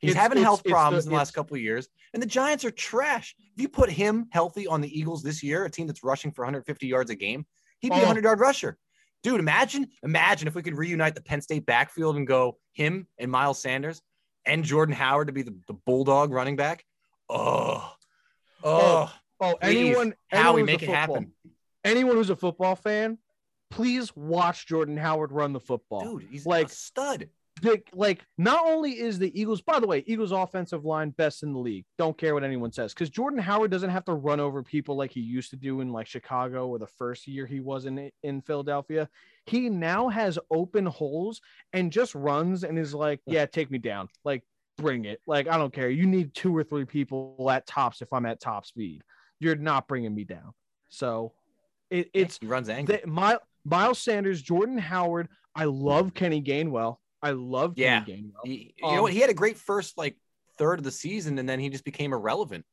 He's 0.00 0.10
it's- 0.10 0.20
having 0.20 0.38
it's- 0.38 0.44
health 0.44 0.60
it's 0.60 0.64
the- 0.64 0.70
problems 0.70 1.04
in 1.06 1.10
the 1.12 1.16
last 1.16 1.32
couple 1.32 1.54
of 1.56 1.62
years, 1.62 1.86
and 2.12 2.20
the 2.20 2.26
Giants 2.26 2.64
are 2.64 2.72
trash. 2.72 3.36
If 3.54 3.62
you 3.62 3.68
put 3.68 3.88
him 3.88 4.26
healthy 4.32 4.66
on 4.66 4.80
the 4.80 4.98
Eagles 4.98 5.22
this 5.22 5.44
year, 5.44 5.64
a 5.64 5.70
team 5.70 5.86
that's 5.86 6.02
rushing 6.02 6.32
for 6.32 6.42
150 6.44 6.88
yards 6.88 7.10
a 7.10 7.14
game, 7.14 7.46
he'd 7.78 7.90
be 7.90 7.94
a 7.94 7.98
Oh. 7.98 8.02
100 8.02 8.24
yard 8.24 8.40
rusher. 8.40 8.76
Dude, 9.22 9.38
imagine, 9.38 9.86
imagine 10.02 10.48
if 10.48 10.56
we 10.56 10.62
could 10.62 10.76
reunite 10.76 11.14
the 11.14 11.22
Penn 11.22 11.40
State 11.40 11.64
backfield 11.66 12.16
and 12.16 12.26
go 12.26 12.58
him 12.72 13.06
and 13.18 13.30
Miles 13.30 13.62
Sanders 13.62 14.02
and 14.44 14.64
Jordan 14.64 14.92
Howard 14.96 15.28
to 15.28 15.32
be 15.32 15.42
the, 15.42 15.56
the 15.68 15.74
bulldog 15.74 16.32
running 16.32 16.56
back. 16.56 16.84
Oh, 17.30 17.88
Oh, 18.64 19.10
oh, 19.10 19.12
Oh, 19.44 19.56
Please, 19.60 19.76
anyone, 19.76 20.14
who's 20.30 20.62
a 20.62 20.64
make 20.64 20.82
it 20.82 20.86
football- 20.86 20.94
happen. 20.94 21.32
Anyone 21.84 22.14
who's 22.14 22.30
a 22.30 22.36
football 22.36 22.76
fan, 22.76 23.18
please 23.70 24.14
watch 24.14 24.66
Jordan 24.66 24.96
Howard 24.96 25.32
run 25.32 25.52
the 25.52 25.58
football. 25.58 26.18
dude, 26.18 26.28
he's 26.30 26.46
like- 26.46 26.68
stud. 26.70 27.28
Like, 27.62 27.88
like, 27.92 28.24
not 28.38 28.66
only 28.66 28.98
is 28.98 29.18
the 29.18 29.38
Eagles, 29.38 29.60
by 29.60 29.78
the 29.78 29.86
way, 29.86 30.02
Eagles 30.06 30.32
offensive 30.32 30.84
line 30.84 31.10
best 31.10 31.42
in 31.42 31.52
the 31.52 31.58
league. 31.58 31.84
Don't 31.98 32.16
care 32.16 32.34
what 32.34 32.42
anyone 32.44 32.72
says, 32.72 32.92
because 32.94 33.10
Jordan 33.10 33.38
Howard 33.38 33.70
doesn't 33.70 33.90
have 33.90 34.04
to 34.06 34.14
run 34.14 34.40
over 34.40 34.62
people 34.62 34.96
like 34.96 35.10
he 35.12 35.20
used 35.20 35.50
to 35.50 35.56
do 35.56 35.80
in 35.80 35.92
like 35.92 36.06
Chicago 36.06 36.66
or 36.68 36.78
the 36.78 36.86
first 36.86 37.28
year 37.28 37.44
he 37.46 37.60
was 37.60 37.84
in 37.86 38.10
in 38.22 38.40
Philadelphia. 38.42 39.08
He 39.46 39.68
now 39.68 40.08
has 40.08 40.38
open 40.50 40.86
holes 40.86 41.40
and 41.72 41.92
just 41.92 42.14
runs 42.14 42.64
and 42.64 42.78
is 42.78 42.94
like, 42.94 43.20
yeah, 43.26 43.46
take 43.46 43.70
me 43.70 43.78
down, 43.78 44.08
like 44.24 44.42
bring 44.78 45.04
it. 45.04 45.20
Like 45.26 45.48
I 45.48 45.56
don't 45.58 45.72
care. 45.72 45.90
You 45.90 46.06
need 46.06 46.34
two 46.34 46.56
or 46.56 46.64
three 46.64 46.84
people 46.84 47.48
at 47.50 47.66
tops 47.66 48.02
if 48.02 48.12
I'm 48.12 48.26
at 48.26 48.40
top 48.40 48.66
speed. 48.66 49.02
You're 49.40 49.56
not 49.56 49.88
bringing 49.88 50.14
me 50.14 50.24
down. 50.24 50.52
So, 50.88 51.32
it, 51.90 52.10
it's 52.14 52.38
he 52.40 52.46
runs 52.46 52.68
angry. 52.68 53.00
the, 53.02 53.06
My, 53.08 53.38
Miles 53.64 53.98
Sanders, 53.98 54.40
Jordan 54.42 54.78
Howard. 54.78 55.28
I 55.54 55.64
love 55.64 56.14
Kenny 56.14 56.40
Gainwell. 56.42 56.96
I 57.22 57.30
love 57.32 57.74
Yeah. 57.76 58.00
Kenny 58.04 58.22
Gainwell. 58.22 58.44
He, 58.46 58.74
you 58.78 58.86
Um, 58.86 58.96
know 58.96 59.02
what? 59.02 59.12
He 59.12 59.20
had 59.20 59.30
a 59.30 59.34
great 59.34 59.56
first 59.58 59.96
like 59.98 60.16
third 60.58 60.78
of 60.78 60.84
the 60.84 60.90
season, 60.90 61.38
and 61.38 61.48
then 61.48 61.58
he 61.60 61.68
just 61.70 61.84
became 61.84 62.12
irrelevant. 62.12 62.64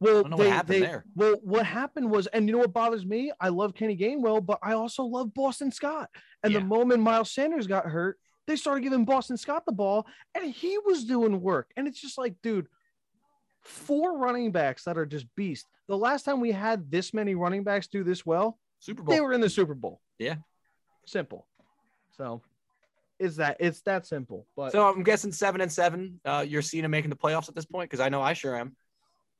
Well, 0.00 0.22
don't 0.22 0.30
know 0.30 0.36
what 0.36 0.48
happened 0.48 0.82
there. 0.82 1.04
Well, 1.14 1.36
what 1.42 1.64
happened 1.64 2.10
was, 2.10 2.26
and 2.28 2.46
you 2.48 2.52
know 2.52 2.58
what 2.58 2.72
bothers 2.72 3.06
me? 3.06 3.32
I 3.40 3.48
love 3.48 3.74
Kenny 3.74 3.96
Gainwell, 3.96 4.44
but 4.44 4.58
I 4.62 4.72
also 4.72 5.04
love 5.04 5.32
Boston 5.34 5.70
Scott. 5.70 6.10
And 6.42 6.52
Yeah. 6.52 6.58
the 6.60 6.64
moment 6.64 7.00
Miles 7.00 7.30
Sanders 7.30 7.66
got 7.66 7.86
hurt, 7.86 8.18
they 8.46 8.56
started 8.56 8.82
giving 8.82 9.04
Boston 9.04 9.36
Scott 9.36 9.64
the 9.66 9.72
ball, 9.72 10.06
and 10.34 10.50
he 10.52 10.78
was 10.84 11.04
doing 11.04 11.40
work. 11.40 11.70
And 11.76 11.86
it's 11.88 12.00
just 12.00 12.18
like, 12.18 12.34
dude, 12.42 12.66
four 13.62 14.18
running 14.18 14.52
backs 14.52 14.84
that 14.84 14.98
are 14.98 15.06
just 15.06 15.26
beast. 15.36 15.66
The 15.88 15.96
last 15.96 16.24
time 16.24 16.40
we 16.40 16.52
had 16.52 16.90
this 16.90 17.14
many 17.14 17.34
running 17.34 17.64
backs 17.64 17.86
do 17.86 18.04
this 18.04 18.24
well, 18.24 18.58
Super 18.80 19.02
Bowl. 19.02 19.14
they 19.14 19.20
were 19.20 19.32
in 19.32 19.40
the 19.40 19.50
Super 19.50 19.74
Bowl. 19.74 20.00
Yeah. 20.18 20.36
Simple. 21.06 21.46
So 22.16 22.42
is 23.18 23.36
that 23.36 23.56
it's 23.60 23.80
that 23.82 24.06
simple. 24.06 24.46
But 24.56 24.72
So 24.72 24.88
I'm 24.88 25.02
guessing 25.02 25.32
seven 25.32 25.60
and 25.60 25.70
seven. 25.72 26.20
Uh, 26.24 26.44
you're 26.46 26.62
seeing 26.62 26.84
him 26.84 26.90
making 26.90 27.10
the 27.10 27.16
playoffs 27.16 27.48
at 27.48 27.54
this 27.54 27.64
point 27.64 27.90
because 27.90 28.04
I 28.04 28.08
know 28.08 28.20
I 28.22 28.32
sure 28.32 28.56
am. 28.56 28.76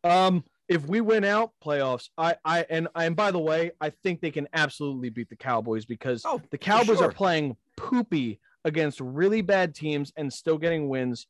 Um, 0.02 0.44
if 0.68 0.86
we 0.86 1.00
win 1.00 1.24
out 1.24 1.52
playoffs, 1.62 2.08
I, 2.16 2.36
I, 2.44 2.66
and 2.70 2.88
and 2.94 3.16
by 3.16 3.30
the 3.30 3.38
way, 3.38 3.72
I 3.80 3.90
think 3.90 4.20
they 4.20 4.30
can 4.30 4.48
absolutely 4.54 5.10
beat 5.10 5.28
the 5.28 5.36
Cowboys 5.36 5.84
because 5.84 6.22
Oh, 6.24 6.40
the 6.50 6.58
Cowboys 6.58 6.98
sure. 6.98 7.08
are 7.08 7.12
playing 7.12 7.56
poopy 7.76 8.40
against 8.64 9.00
really 9.00 9.42
bad 9.42 9.74
teams 9.74 10.12
and 10.16 10.32
still 10.32 10.58
getting 10.58 10.88
wins. 10.88 11.26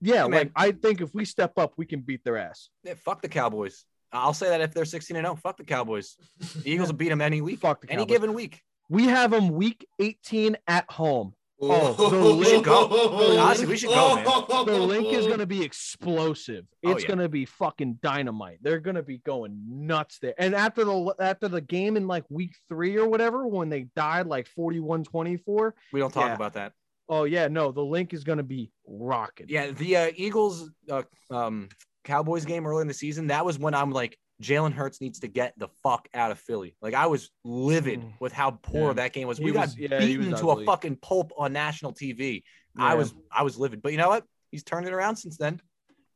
Yeah, 0.00 0.22
man. 0.26 0.30
like 0.30 0.50
I 0.56 0.72
think 0.72 1.00
if 1.00 1.14
we 1.14 1.24
step 1.24 1.52
up, 1.58 1.74
we 1.76 1.86
can 1.86 2.00
beat 2.00 2.24
their 2.24 2.36
ass. 2.36 2.70
Yeah, 2.82 2.94
fuck 2.94 3.22
the 3.22 3.28
Cowboys. 3.28 3.84
I'll 4.12 4.34
say 4.34 4.48
that 4.48 4.60
if 4.60 4.74
they're 4.74 4.84
16 4.84 5.16
and 5.16 5.24
0, 5.24 5.36
fuck 5.36 5.56
the 5.56 5.64
Cowboys. 5.64 6.16
The 6.62 6.70
Eagles 6.70 6.88
will 6.90 6.96
beat 6.96 7.08
them 7.08 7.20
any 7.22 7.40
week, 7.40 7.60
Fuck 7.60 7.80
the 7.82 7.90
any 7.90 8.02
Cowboys. 8.02 8.14
given 8.14 8.34
week. 8.34 8.60
We 8.90 9.04
have 9.06 9.30
them 9.30 9.50
week 9.50 9.86
18 10.00 10.56
at 10.66 10.90
home. 10.90 11.34
Oh, 11.64 12.10
the 12.10 12.16
Linc- 12.18 12.64
go. 12.64 13.38
Honestly, 13.38 13.66
we 13.66 13.76
should 13.76 13.90
go, 13.90 14.16
man. 14.16 14.24
The 14.66 14.78
Linc 14.78 15.06
is 15.12 15.26
going 15.26 15.38
to 15.38 15.46
be 15.46 15.62
explosive. 15.62 16.64
Oh, 16.84 16.90
It's 16.90 17.02
yeah. 17.02 17.08
going 17.08 17.18
to 17.20 17.28
be 17.28 17.44
fucking 17.44 18.00
dynamite. 18.02 18.58
They're 18.62 18.80
going 18.80 18.96
to 18.96 19.02
be 19.02 19.18
going 19.18 19.62
nuts 19.68 20.18
there. 20.20 20.34
And 20.38 20.54
after 20.54 20.84
the 20.84 21.14
after 21.20 21.46
the 21.48 21.60
game 21.60 21.96
in 21.96 22.06
like 22.08 22.24
week 22.30 22.56
3 22.68 22.96
or 22.98 23.08
whatever 23.08 23.46
when 23.46 23.68
they 23.68 23.82
died 23.94 24.26
like 24.26 24.48
41-24, 24.58 25.72
We 25.92 26.00
don't 26.00 26.12
talk 26.12 26.26
Yeah. 26.26 26.34
about 26.34 26.54
that. 26.54 26.72
oh 27.08 27.24
yeah, 27.24 27.48
no, 27.48 27.72
the 27.72 27.84
Linc 27.84 28.12
is 28.12 28.24
going 28.24 28.38
to 28.38 28.44
be 28.44 28.70
rocking. 28.86 29.46
Yeah, 29.48 29.70
the 29.70 29.96
uh, 29.96 30.10
Eagles 30.16 30.70
uh, 30.90 31.02
um, 31.30 31.68
Cowboys 32.04 32.44
game 32.44 32.66
early 32.66 32.82
in 32.82 32.88
the 32.88 32.94
season, 32.94 33.28
that 33.28 33.44
was 33.44 33.58
when 33.58 33.74
I'm 33.74 33.90
like, 33.92 34.18
Jalen 34.42 34.72
Hurts 34.72 35.00
needs 35.00 35.20
to 35.20 35.28
get 35.28 35.54
the 35.58 35.68
fuck 35.82 36.08
out 36.14 36.30
of 36.30 36.38
Philly. 36.38 36.74
Like 36.82 36.94
I 36.94 37.06
was 37.06 37.30
livid 37.44 38.00
Mm. 38.00 38.12
with 38.20 38.32
how 38.32 38.50
poor 38.62 38.88
Yeah. 38.88 38.92
that 38.94 39.12
game 39.12 39.28
was. 39.28 39.38
He 39.38 39.44
we 39.44 39.52
was- 39.52 39.74
got 39.74 39.78
yeah, 39.90 39.98
beaten 40.00 40.34
to 40.36 40.50
a 40.50 40.64
fucking 40.64 40.96
pulp 40.96 41.32
on 41.38 41.52
national 41.52 41.92
TV. 41.92 42.42
I 42.78 42.94
was 42.94 43.14
I 43.30 43.42
was 43.42 43.58
livid. 43.58 43.82
But 43.82 43.92
you 43.92 43.98
know 43.98 44.08
what? 44.08 44.24
He's 44.50 44.64
turned 44.64 44.86
it 44.86 44.92
around 44.92 45.16
since 45.16 45.36
then. 45.36 45.60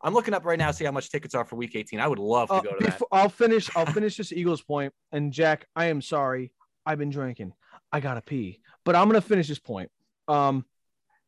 I'm 0.02 0.12
looking 0.12 0.34
up 0.34 0.44
right 0.44 0.58
now 0.58 0.66
to 0.68 0.72
see 0.72 0.84
how 0.84 0.90
much 0.92 1.10
tickets 1.10 1.34
are 1.34 1.44
for 1.44 1.56
week 1.56 1.74
18. 1.74 2.00
I 2.00 2.06
would 2.08 2.18
love 2.18 2.48
to 2.48 2.54
Uh, 2.54 2.60
go 2.60 2.72
to 2.78 2.84
that. 2.86 3.00
I'll 3.10 3.28
finish. 3.30 3.74
I'll 3.76 3.86
finish 4.00 4.16
this 4.16 4.30
Eagles 4.32 4.60
point. 4.62 4.92
And 5.12 5.32
Jack, 5.32 5.66
I 5.74 5.86
am 5.86 6.02
sorry. 6.02 6.52
I've 6.84 6.98
been 6.98 7.10
drinking. 7.10 7.52
I 7.92 8.00
gotta 8.00 8.20
pee, 8.20 8.60
but 8.84 8.94
I'm 8.94 9.08
gonna 9.08 9.20
finish 9.20 9.48
this 9.48 9.58
point. 9.58 9.90
Um, 10.28 10.64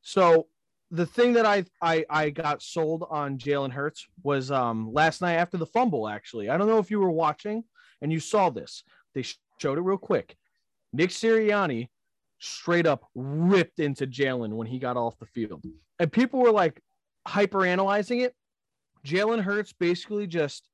so 0.02 0.48
the 0.90 1.07
thing 1.07 1.35
that 1.35 1.46
I 1.46 1.64
I 1.83 2.05
I 2.09 2.31
got 2.31 2.62
sold 2.62 3.07
on 3.11 3.38
Jalen 3.38 3.72
Hurts 3.72 4.07
was 4.22 4.51
um 4.51 4.92
last 4.92 5.20
night 5.20 5.35
after 5.35 5.57
the 5.57 5.66
fumble. 5.66 6.09
Actually, 6.09 6.48
I 6.48 6.57
don't 6.57 6.68
know 6.68 6.79
if 6.79 6.90
you 6.90 7.01
were 7.01 7.11
watching 7.11 7.64
and 8.01 8.12
you 8.12 8.20
saw 8.20 8.51
this. 8.51 8.85
They 9.14 9.22
sh- 9.22 9.38
showed 9.59 9.79
it 9.79 9.83
real 9.83 9.98
quick. 9.98 10.37
Nick 10.92 11.11
Sirianni 11.11 11.88
straight 12.38 12.87
up 12.87 13.05
ripped 13.14 13.81
into 13.81 14.07
Jalen 14.07 14.51
when 14.51 14.66
he 14.66 14.79
got 14.79 14.96
off 14.96 15.18
the 15.18 15.27
field, 15.27 15.64
and 15.98 16.11
people 16.11 16.40
were 16.40 16.53
like 16.53 16.81
hyper 17.27 17.66
analyzing 17.66 18.20
it. 18.20 18.35
Jalen 19.05 19.42
Hurts 19.42 19.72
basically 19.72 20.27
just 20.27 20.68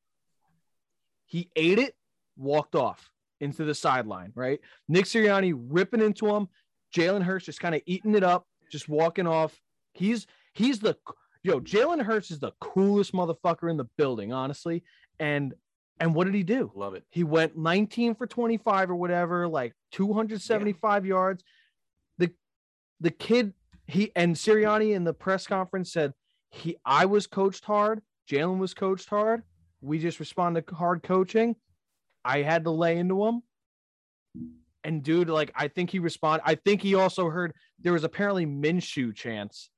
he 1.26 1.50
ate 1.56 1.78
it, 1.78 1.94
walked 2.36 2.74
off 2.76 3.10
into 3.40 3.64
the 3.64 3.74
sideline, 3.74 4.32
right? 4.34 4.60
Nick 4.88 5.06
Sirianni 5.06 5.54
ripping 5.56 6.00
into 6.00 6.28
him, 6.28 6.48
Jalen 6.94 7.22
Hurts 7.22 7.46
just 7.46 7.60
kind 7.60 7.74
of 7.74 7.82
eating 7.86 8.14
it 8.14 8.22
up, 8.22 8.46
just 8.70 8.88
walking 8.88 9.26
off. 9.26 9.58
He's 9.94 10.26
he's 10.52 10.80
the 10.80 10.96
yo, 11.42 11.60
Jalen 11.60 12.02
Hurts 12.02 12.30
is 12.30 12.40
the 12.40 12.52
coolest 12.60 13.12
motherfucker 13.12 13.70
in 13.70 13.76
the 13.76 13.88
building, 13.96 14.32
honestly. 14.32 14.82
And 15.18 15.54
and 16.00 16.14
what 16.14 16.24
did 16.24 16.34
he 16.34 16.42
do? 16.42 16.72
Love 16.74 16.94
it. 16.94 17.04
He 17.10 17.22
went 17.22 17.56
19 17.56 18.16
for 18.16 18.26
25 18.26 18.90
or 18.90 18.96
whatever, 18.96 19.46
like 19.46 19.74
275 19.92 21.06
yards. 21.06 21.44
The 22.18 22.32
the 23.00 23.10
kid 23.10 23.52
he 23.86 24.10
and 24.16 24.34
Sirianni 24.34 24.94
in 24.94 25.04
the 25.04 25.14
press 25.14 25.46
conference 25.46 25.92
said 25.92 26.12
he 26.50 26.76
I 26.84 27.06
was 27.06 27.26
coached 27.26 27.64
hard, 27.64 28.00
Jalen 28.28 28.58
was 28.58 28.74
coached 28.74 29.08
hard. 29.08 29.42
We 29.80 29.98
just 29.98 30.18
responded 30.18 30.66
to 30.68 30.74
hard 30.74 31.02
coaching. 31.02 31.56
I 32.24 32.42
had 32.42 32.64
to 32.64 32.70
lay 32.70 32.96
into 32.96 33.24
him. 33.26 33.42
And 34.82 35.02
dude, 35.02 35.28
like 35.28 35.52
I 35.54 35.68
think 35.68 35.90
he 35.90 35.98
responded. 35.98 36.42
I 36.44 36.56
think 36.56 36.82
he 36.82 36.94
also 36.94 37.28
heard 37.28 37.52
there 37.78 37.92
was 37.92 38.04
apparently 38.04 38.46
Minshew 38.46 39.14
chants. 39.14 39.70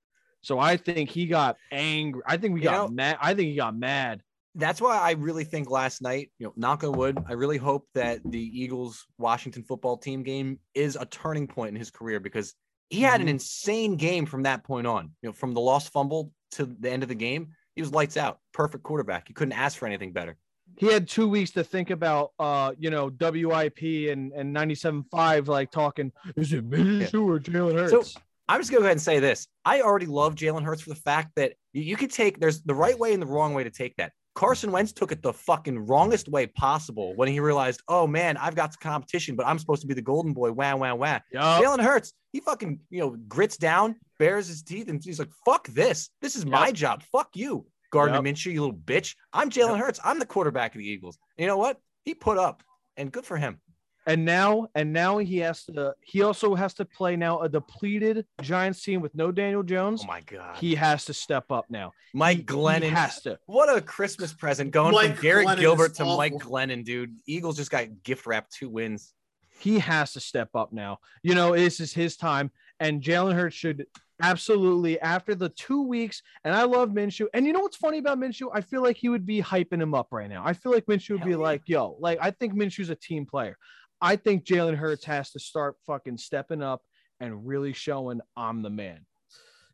So 0.42 0.58
I 0.58 0.76
think 0.76 1.10
he 1.10 1.26
got 1.26 1.56
angry. 1.72 2.22
I 2.26 2.36
think 2.36 2.54
we 2.54 2.60
You 2.60 2.64
got 2.64 2.88
know- 2.90 2.94
mad. 2.94 3.18
I 3.20 3.34
think 3.34 3.48
he 3.50 3.56
got 3.56 3.76
mad. 3.76 4.22
That's 4.54 4.80
why 4.80 4.96
I 4.96 5.10
really 5.12 5.44
think 5.44 5.68
last 5.68 6.00
night, 6.00 6.30
you 6.38 6.46
know, 6.46 6.52
knock 6.56 6.82
on 6.82 6.92
wood, 6.92 7.18
I 7.28 7.34
really 7.34 7.58
hope 7.58 7.86
that 7.94 8.20
the 8.24 8.40
Eagles 8.40 9.04
Washington 9.18 9.64
football 9.64 9.98
team 9.98 10.22
game 10.22 10.60
is 10.74 10.96
a 10.96 11.04
turning 11.04 11.46
point 11.46 11.70
in 11.70 11.76
his 11.76 11.90
career 11.90 12.20
because 12.20 12.54
he 12.88 13.00
had 13.02 13.20
an 13.20 13.26
Mhm. 13.26 13.30
insane 13.30 13.96
game 13.96 14.24
from 14.24 14.44
that 14.44 14.64
point 14.64 14.86
on. 14.86 15.10
You 15.20 15.28
know, 15.28 15.32
from 15.34 15.52
the 15.52 15.60
lost 15.60 15.92
fumble 15.92 16.32
to 16.52 16.64
the 16.64 16.90
end 16.90 17.02
of 17.02 17.10
the 17.10 17.14
game, 17.14 17.48
he 17.74 17.82
was 17.82 17.92
lights 17.92 18.16
out. 18.16 18.38
Perfect 18.52 18.82
quarterback. 18.84 19.28
You 19.28 19.34
couldn't 19.34 19.52
ask 19.52 19.76
for 19.76 19.86
anything 19.86 20.12
better. 20.12 20.36
he 20.78 20.86
had 20.92 21.08
two 21.08 21.26
weeks 21.28 21.52
to 21.52 21.62
think 21.64 21.88
about 21.90 22.32
uh 22.38 22.72
you 22.78 22.90
know 22.90 23.08
WIP 23.08 24.08
and 24.10 24.32
and 24.32 24.52
97.5 24.54 25.48
like 25.48 25.70
talking 25.70 26.12
is 26.36 26.52
it 26.52 26.68
Minshew 26.68 27.24
or 27.26 27.38
Jalen 27.40 27.74
Hurts? 27.74 28.12
So- 28.12 28.20
I'm 28.48 28.60
just 28.60 28.70
gonna 28.70 28.80
go 28.80 28.84
ahead 28.86 28.92
and 28.96 29.02
say 29.02 29.18
this. 29.18 29.48
I 29.64 29.80
already 29.80 30.06
love 30.06 30.34
Jalen 30.34 30.62
Hurts 30.62 30.82
for 30.82 30.90
the 30.90 30.96
fact 30.96 31.32
that 31.36 31.54
you, 31.72 31.82
you 31.82 31.96
could 31.96 32.10
take 32.10 32.38
there's 32.38 32.62
the 32.62 32.74
right 32.74 32.98
way 32.98 33.12
and 33.12 33.20
the 33.22 33.26
wrong 33.26 33.54
way 33.54 33.64
to 33.64 33.70
take 33.70 33.96
that. 33.96 34.12
Carson 34.34 34.70
Wentz 34.70 34.92
took 34.92 35.12
it 35.12 35.22
the 35.22 35.32
fucking 35.32 35.86
wrongest 35.86 36.28
way 36.28 36.46
possible 36.46 37.16
when 37.16 37.26
he 37.28 37.40
realized, 37.40 37.80
oh 37.88 38.06
man, 38.06 38.36
I've 38.36 38.54
got 38.54 38.70
the 38.70 38.76
competition, 38.78 39.34
but 39.34 39.46
I'm 39.46 39.58
supposed 39.58 39.80
to 39.80 39.86
be 39.88 39.94
the 39.94 40.02
golden 40.02 40.34
boy. 40.34 40.52
Wah 40.52 40.76
wah 40.76 40.94
wah. 40.94 41.20
Yup. 41.32 41.62
Jalen 41.62 41.80
Hurts, 41.82 42.12
he 42.32 42.40
fucking 42.40 42.80
you 42.90 43.00
know 43.00 43.16
grits 43.28 43.56
down, 43.56 43.96
bares 44.18 44.46
his 44.46 44.62
teeth, 44.62 44.88
and 44.88 45.02
he's 45.02 45.18
like, 45.18 45.30
"Fuck 45.44 45.68
this! 45.68 46.10
This 46.20 46.36
is 46.36 46.44
my 46.46 46.66
Yep. 46.66 46.74
job. 46.74 47.02
Fuck 47.10 47.30
you, 47.34 47.66
Gardner 47.90 48.16
Yep. 48.22 48.24
Minshew, 48.24 48.52
you 48.52 48.60
little 48.60 48.76
bitch. 48.76 49.14
I'm 49.32 49.50
Jalen 49.50 49.76
Yep. 49.76 49.78
Hurts. 49.78 50.00
I'm 50.04 50.18
the 50.18 50.26
quarterback 50.26 50.74
of 50.74 50.80
the 50.80 50.86
Eagles. 50.88 51.18
And 51.38 51.42
you 51.44 51.48
know 51.48 51.56
what? 51.56 51.78
He 52.04 52.14
put 52.14 52.36
up, 52.38 52.62
and 52.98 53.10
good 53.10 53.24
for 53.24 53.38
him. 53.38 53.60
And 54.06 54.24
now 54.24 54.68
and 54.74 54.92
now 54.92 55.18
he 55.18 55.38
has 55.38 55.64
to 55.64 55.94
he 56.00 56.22
also 56.22 56.54
has 56.54 56.74
to 56.74 56.84
play 56.84 57.16
now 57.16 57.40
a 57.40 57.48
depleted 57.48 58.24
Giants 58.40 58.82
team 58.82 59.00
with 59.00 59.14
no 59.14 59.32
Daniel 59.32 59.62
Jones. 59.62 60.02
Oh 60.04 60.06
my 60.06 60.20
god, 60.22 60.56
he 60.56 60.74
has 60.76 61.04
to 61.06 61.14
step 61.14 61.50
up 61.50 61.66
now. 61.68 61.92
Mike 62.14 62.38
He- 62.38 62.42
Glennon 62.44 62.82
he 62.84 62.88
has 62.90 63.20
to. 63.22 63.38
What 63.46 63.74
a 63.74 63.80
Christmas 63.80 64.32
present 64.32 64.70
going 64.70 64.92
Mike 64.94 65.14
from 65.14 65.22
Garrett 65.22 65.46
Glennon 65.48 65.60
Gilbert 65.60 65.90
is 65.92 65.96
to 65.98 66.04
Mike 66.04 66.34
awful. 66.34 66.52
Glennon, 66.52 66.84
dude. 66.84 67.16
Eagles 67.26 67.56
just 67.56 67.70
got 67.70 68.02
gift 68.02 68.26
wrapped 68.26 68.52
two 68.52 68.68
wins. 68.68 69.12
He 69.58 69.78
has 69.78 70.12
to 70.12 70.20
step 70.20 70.50
up 70.54 70.72
now. 70.72 70.98
You 71.22 71.34
know, 71.34 71.56
this 71.56 71.80
is 71.80 71.92
his 71.92 72.16
time, 72.16 72.50
and 72.78 73.02
Jalen 73.02 73.34
Hurts 73.34 73.56
should 73.56 73.86
absolutely 74.22 75.00
after 75.00 75.34
the 75.34 75.48
two 75.50 75.82
weeks. 75.82 76.22
And 76.44 76.54
I 76.54 76.62
love 76.64 76.90
Minshew. 76.90 77.26
And 77.34 77.46
you 77.46 77.52
know 77.52 77.60
what's 77.60 77.76
funny 77.76 77.98
about 77.98 78.18
Minshew? 78.18 78.48
I 78.52 78.60
feel 78.60 78.82
like 78.82 78.96
he 78.96 79.08
would 79.08 79.26
be 79.26 79.42
hyping 79.42 79.80
him 79.80 79.94
up 79.94 80.08
right 80.10 80.28
now. 80.28 80.42
I 80.44 80.52
feel 80.52 80.72
like 80.72 80.86
Minshew 80.86 81.10
would 81.10 81.20
Hell 81.20 81.26
be 81.26 81.32
yeah. 81.32 81.36
like, 81.38 81.62
"Yo, 81.66 81.96
like 82.00 82.18
I 82.20 82.30
think 82.30 82.54
Minshew's 82.54 82.90
a 82.90 82.94
team 82.94 83.26
player. 83.26 83.56
I 84.00 84.16
think 84.16 84.44
Jalen 84.44 84.76
Hurts 84.76 85.04
has 85.04 85.30
to 85.32 85.38
start 85.38 85.76
fucking 85.86 86.18
stepping 86.18 86.62
up 86.62 86.82
and 87.20 87.46
really 87.46 87.72
showing 87.72 88.20
I'm 88.36 88.62
the 88.62 88.70
man." 88.70 89.06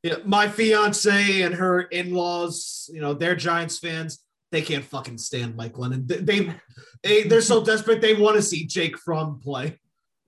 Yeah, 0.02 0.16
my 0.24 0.48
fiance 0.48 1.42
and 1.42 1.54
her 1.54 1.82
in-laws, 1.82 2.90
you 2.92 3.00
know, 3.00 3.14
they're 3.14 3.36
Giants 3.36 3.78
fans. 3.78 4.18
They 4.50 4.60
can't 4.62 4.84
fucking 4.84 5.18
stand 5.18 5.56
Mike 5.56 5.74
Glennon. 5.74 6.06
They, 6.06 6.16
they, 6.16 6.54
they 7.02 7.22
they're 7.22 7.40
so 7.40 7.64
desperate 7.64 8.00
they 8.00 8.14
want 8.14 8.36
to 8.36 8.42
see 8.42 8.66
Jake 8.66 8.98
Fromm 8.98 9.40
play. 9.40 9.78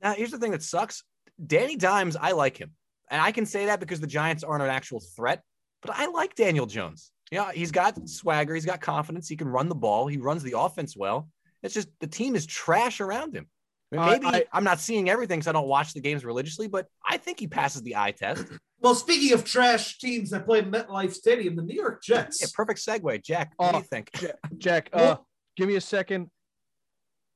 Now, 0.00 0.14
here's 0.14 0.30
the 0.30 0.38
thing 0.38 0.52
that 0.52 0.62
sucks. 0.62 1.02
Danny 1.44 1.76
Dimes, 1.76 2.16
I 2.16 2.32
like 2.32 2.56
him. 2.56 2.70
And 3.10 3.20
I 3.20 3.32
can 3.32 3.46
say 3.46 3.66
that 3.66 3.80
because 3.80 4.00
the 4.00 4.06
Giants 4.06 4.44
aren't 4.44 4.62
an 4.62 4.70
actual 4.70 5.00
threat, 5.00 5.42
but 5.82 5.94
I 5.94 6.06
like 6.06 6.34
Daniel 6.34 6.66
Jones. 6.66 7.10
Yeah, 7.30 7.52
he's 7.52 7.72
got 7.72 8.08
swagger, 8.08 8.54
he's 8.54 8.64
got 8.64 8.80
confidence, 8.80 9.28
he 9.28 9.36
can 9.36 9.48
run 9.48 9.68
the 9.68 9.74
ball, 9.74 10.06
he 10.06 10.18
runs 10.18 10.42
the 10.42 10.58
offense 10.58 10.96
well. 10.96 11.28
It's 11.62 11.74
just 11.74 11.88
the 12.00 12.06
team 12.06 12.36
is 12.36 12.46
trash 12.46 13.00
around 13.00 13.34
him. 13.34 13.48
I 13.98 14.10
mean, 14.14 14.24
I- 14.24 14.30
maybe 14.30 14.44
I- 14.44 14.44
I'm 14.56 14.64
not 14.64 14.80
seeing 14.80 15.08
everything 15.08 15.38
because 15.38 15.48
I 15.48 15.52
don't 15.52 15.68
watch 15.68 15.92
the 15.94 16.00
games 16.00 16.24
religiously, 16.24 16.68
but 16.68 16.86
I 17.08 17.16
think 17.16 17.38
he 17.40 17.46
passes 17.46 17.82
the 17.82 17.96
eye 17.96 18.12
test. 18.12 18.44
Well, 18.80 18.94
speaking 18.94 19.32
of 19.32 19.44
trash 19.44 19.96
teams 19.96 20.28
that 20.28 20.44
play 20.44 20.60
MetLife 20.60 21.14
Stadium, 21.14 21.56
the 21.56 21.62
New 21.62 21.74
York 21.74 22.02
Jets. 22.02 22.42
Yeah, 22.42 22.48
perfect 22.52 22.80
segue. 22.80 23.22
Jack, 23.24 23.54
what 23.56 23.70
do 23.70 23.76
Oh, 23.76 23.78
you 23.78 23.84
think? 23.86 24.10
Jack, 24.58 24.90
uh, 24.92 25.16
give 25.56 25.68
me 25.68 25.76
a 25.76 25.80
second. 25.80 26.30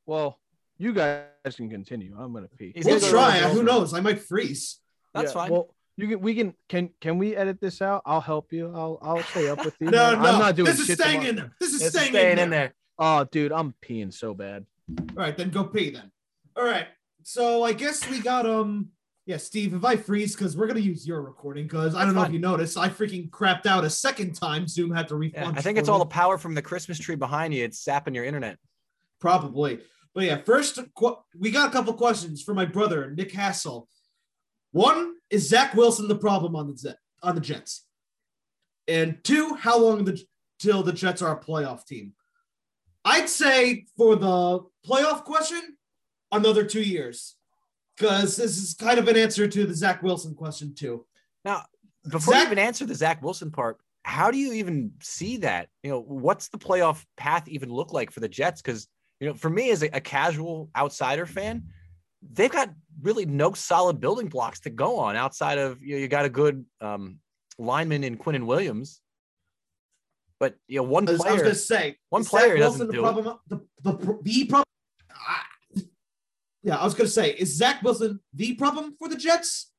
Well, 0.04 0.38
you 0.76 0.92
guys 0.92 1.24
can 1.56 1.70
continue. 1.70 2.14
I'm 2.18 2.34
gonna 2.34 2.48
pee. 2.48 2.72
He's 2.74 2.84
we'll 2.84 3.00
gonna 3.00 3.12
go 3.12 3.18
try. 3.18 3.38
Who 3.48 3.62
knows? 3.62 3.94
I 3.94 4.00
might 4.00 4.20
freeze. 4.20 4.80
That's 5.14 5.30
Yeah, 5.30 5.40
fine. 5.40 5.50
Well, 5.50 5.74
You 5.96 6.06
can 6.08 6.20
we 6.20 6.34
can 6.34 6.54
can 6.68 6.90
can 7.00 7.16
we 7.16 7.34
edit 7.34 7.62
this 7.62 7.80
out? 7.80 8.02
I'll 8.04 8.20
help 8.20 8.52
you. 8.52 8.70
I'll 8.74 8.98
I'll 9.00 9.22
stay 9.22 9.48
up 9.48 9.64
with 9.64 9.74
you. 9.80 9.90
No, 9.90 10.12
man. 10.12 10.22
no, 10.22 10.28
I'm 10.28 10.38
not 10.38 10.54
doing 10.54 10.66
this 10.66 10.80
is 10.80 10.86
shit 10.86 10.98
staying 11.00 11.20
tomorrow. 11.22 11.28
in 11.30 11.36
there. 11.36 11.52
This 11.60 11.72
is 11.72 11.80
It's 11.80 11.96
staying, 11.96 12.12
staying 12.12 12.38
in, 12.38 12.50
there. 12.50 12.74
Oh, 12.98 13.24
dude, 13.24 13.52
I'm 13.52 13.74
peeing 13.82 14.12
so 14.12 14.34
bad. 14.34 14.66
All 15.10 15.16
right, 15.16 15.34
then 15.36 15.48
go 15.48 15.64
pee 15.64 15.90
then. 15.90 16.10
All 16.58 16.64
right. 16.64 16.88
So 17.22 17.62
I 17.62 17.72
guess 17.72 18.08
we 18.10 18.20
got 18.20 18.44
um 18.46 18.88
yeah, 19.26 19.36
Steve, 19.36 19.74
if 19.74 19.84
I 19.84 19.96
freeze, 19.96 20.34
because 20.34 20.56
we're 20.56 20.66
gonna 20.66 20.80
use 20.80 21.06
your 21.06 21.20
recording, 21.22 21.64
because 21.64 21.94
I 21.94 22.04
don't 22.04 22.14
know 22.14 22.22
if 22.22 22.32
you 22.32 22.38
noticed, 22.38 22.76
I 22.78 22.88
freaking 22.88 23.28
crapped 23.30 23.66
out 23.66 23.84
a 23.84 23.90
second 23.90 24.34
time. 24.34 24.66
Zoom 24.66 24.90
had 24.90 25.06
to 25.08 25.14
Yeah, 25.14 25.40
refund. 25.40 25.58
I 25.58 25.60
think 25.60 25.78
it's 25.78 25.88
all 25.88 25.98
the 25.98 26.06
power 26.06 26.38
from 26.38 26.54
the 26.54 26.62
Christmas 26.62 26.98
tree 26.98 27.14
behind 27.14 27.54
you. 27.54 27.62
It's 27.64 27.78
sapping 27.78 28.14
your 28.14 28.24
internet. 28.24 28.58
probably. 29.20 29.80
But 30.14 30.24
yeah, 30.24 30.38
first 30.38 30.80
we 31.38 31.50
got 31.50 31.68
a 31.68 31.72
couple 31.72 31.92
questions 31.92 32.42
for 32.42 32.54
my 32.54 32.64
brother 32.64 33.12
Nick 33.12 33.30
Hassel. 33.32 33.86
One 34.72 35.14
is 35.30 35.48
Zach 35.48 35.74
Wilson 35.74 36.08
the 36.08 36.16
problem 36.16 36.56
on 36.56 36.68
the 36.68 36.96
on 37.22 37.34
the 37.34 37.40
Jets, 37.40 37.84
and 38.88 39.22
two, 39.22 39.54
how 39.54 39.78
long 39.78 40.04
the, 40.04 40.20
till 40.58 40.82
the 40.82 40.92
Jets 40.92 41.22
are 41.22 41.38
a 41.38 41.40
playoff 41.40 41.86
team? 41.86 42.14
I'd 43.04 43.28
say 43.28 43.84
for 43.96 44.16
the 44.16 44.60
playoff 44.86 45.24
question, 45.24 45.77
another 46.32 46.64
two 46.64 46.82
years, 46.82 47.36
because 47.96 48.36
this 48.36 48.56
is 48.58 48.74
kind 48.74 48.98
of 48.98 49.08
an 49.08 49.16
answer 49.16 49.48
to 49.48 49.66
the 49.66 49.74
Zach 49.74 50.02
Wilson 50.02 50.34
question 50.34 50.74
too. 50.74 51.04
Now, 51.44 51.64
before 52.10 52.34
you 52.34 52.42
even 52.42 52.58
answer 52.58 52.86
the 52.86 52.94
Zach 52.94 53.22
Wilson 53.22 53.50
part, 53.50 53.78
how 54.02 54.30
do 54.30 54.38
you 54.38 54.54
even 54.54 54.92
see 55.02 55.38
that? 55.38 55.68
You 55.82 55.90
know, 55.90 56.00
what's 56.00 56.48
the 56.48 56.58
playoff 56.58 57.04
path 57.16 57.46
even 57.48 57.70
look 57.70 57.92
like 57.92 58.10
for 58.10 58.20
the 58.20 58.28
Jets? 58.28 58.62
Because 58.62 58.88
you 59.20 59.28
know, 59.28 59.34
for 59.34 59.50
me 59.50 59.70
as 59.70 59.82
a, 59.82 59.88
a 59.92 60.00
casual 60.00 60.70
outsider 60.76 61.26
fan, 61.26 61.64
they've 62.32 62.50
got 62.50 62.70
really 63.02 63.26
no 63.26 63.52
solid 63.52 64.00
building 64.00 64.28
blocks 64.28 64.60
to 64.60 64.70
go 64.70 64.98
on 64.98 65.16
outside 65.16 65.58
of 65.58 65.82
you 65.82 65.96
know, 65.96 65.98
you 65.98 66.08
got 66.08 66.24
a 66.24 66.30
good 66.30 66.64
um, 66.80 67.18
lineman 67.58 68.04
in 68.04 68.16
Quinnen 68.16 68.46
Williams, 68.46 69.00
but 70.40 70.54
you 70.68 70.76
know, 70.78 70.84
one 70.84 71.04
was, 71.04 71.14
I 71.14 71.14
was 71.14 71.22
player. 71.24 71.42
gonna 71.42 71.54
say 71.54 71.96
one 72.10 72.24
player 72.24 72.56
Zach 72.56 72.58
doesn't 72.58 72.86
the 72.86 72.92
do 72.92 73.06
it. 73.06 73.24
The, 73.48 73.60
the 73.82 74.18
the 74.22 74.44
problem. 74.46 74.64
I- 76.68 76.74
Yeah, 76.74 76.80
I 76.80 76.84
was 76.84 76.94
gonna 76.94 77.08
say, 77.08 77.30
is 77.32 77.56
Zach 77.56 77.82
Wilson 77.82 78.20
the 78.34 78.54
problem 78.54 78.94
for 78.98 79.08
the 79.08 79.16
Jets? 79.16 79.72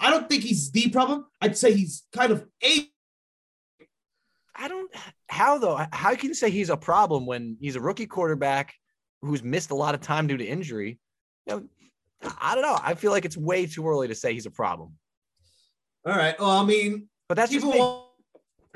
I 0.00 0.10
don't 0.10 0.28
think 0.28 0.42
he's 0.42 0.70
the 0.70 0.88
problem. 0.90 1.26
I'd 1.40 1.56
say 1.56 1.72
he's 1.74 2.04
kind 2.12 2.32
of 2.32 2.46
a. 2.62 2.90
I 4.54 4.68
don't 4.68 4.90
how 5.28 5.58
though. 5.58 5.78
How 5.92 6.14
can 6.14 6.28
you 6.30 6.34
say 6.34 6.50
he's 6.50 6.70
a 6.70 6.76
problem 6.76 7.26
when 7.26 7.56
he's 7.60 7.76
a 7.76 7.80
rookie 7.80 8.06
quarterback 8.06 8.74
who's 9.22 9.42
missed 9.42 9.70
a 9.70 9.74
lot 9.74 9.94
of 9.94 10.00
time 10.00 10.26
due 10.26 10.36
to 10.36 10.44
injury? 10.44 10.98
You 11.46 11.54
know, 11.54 11.68
I 12.40 12.54
don't 12.54 12.62
know. 12.62 12.78
I 12.82 12.94
feel 12.94 13.10
like 13.12 13.24
it's 13.24 13.36
way 13.36 13.66
too 13.66 13.86
early 13.86 14.08
to 14.08 14.14
say 14.14 14.32
he's 14.32 14.46
a 14.46 14.50
problem. 14.50 14.94
All 16.06 16.16
right. 16.16 16.38
Well, 16.38 16.50
I 16.50 16.64
mean, 16.64 17.08
But 17.28 17.36
that's 17.36 17.52
just 17.52 17.64
people 17.64 18.12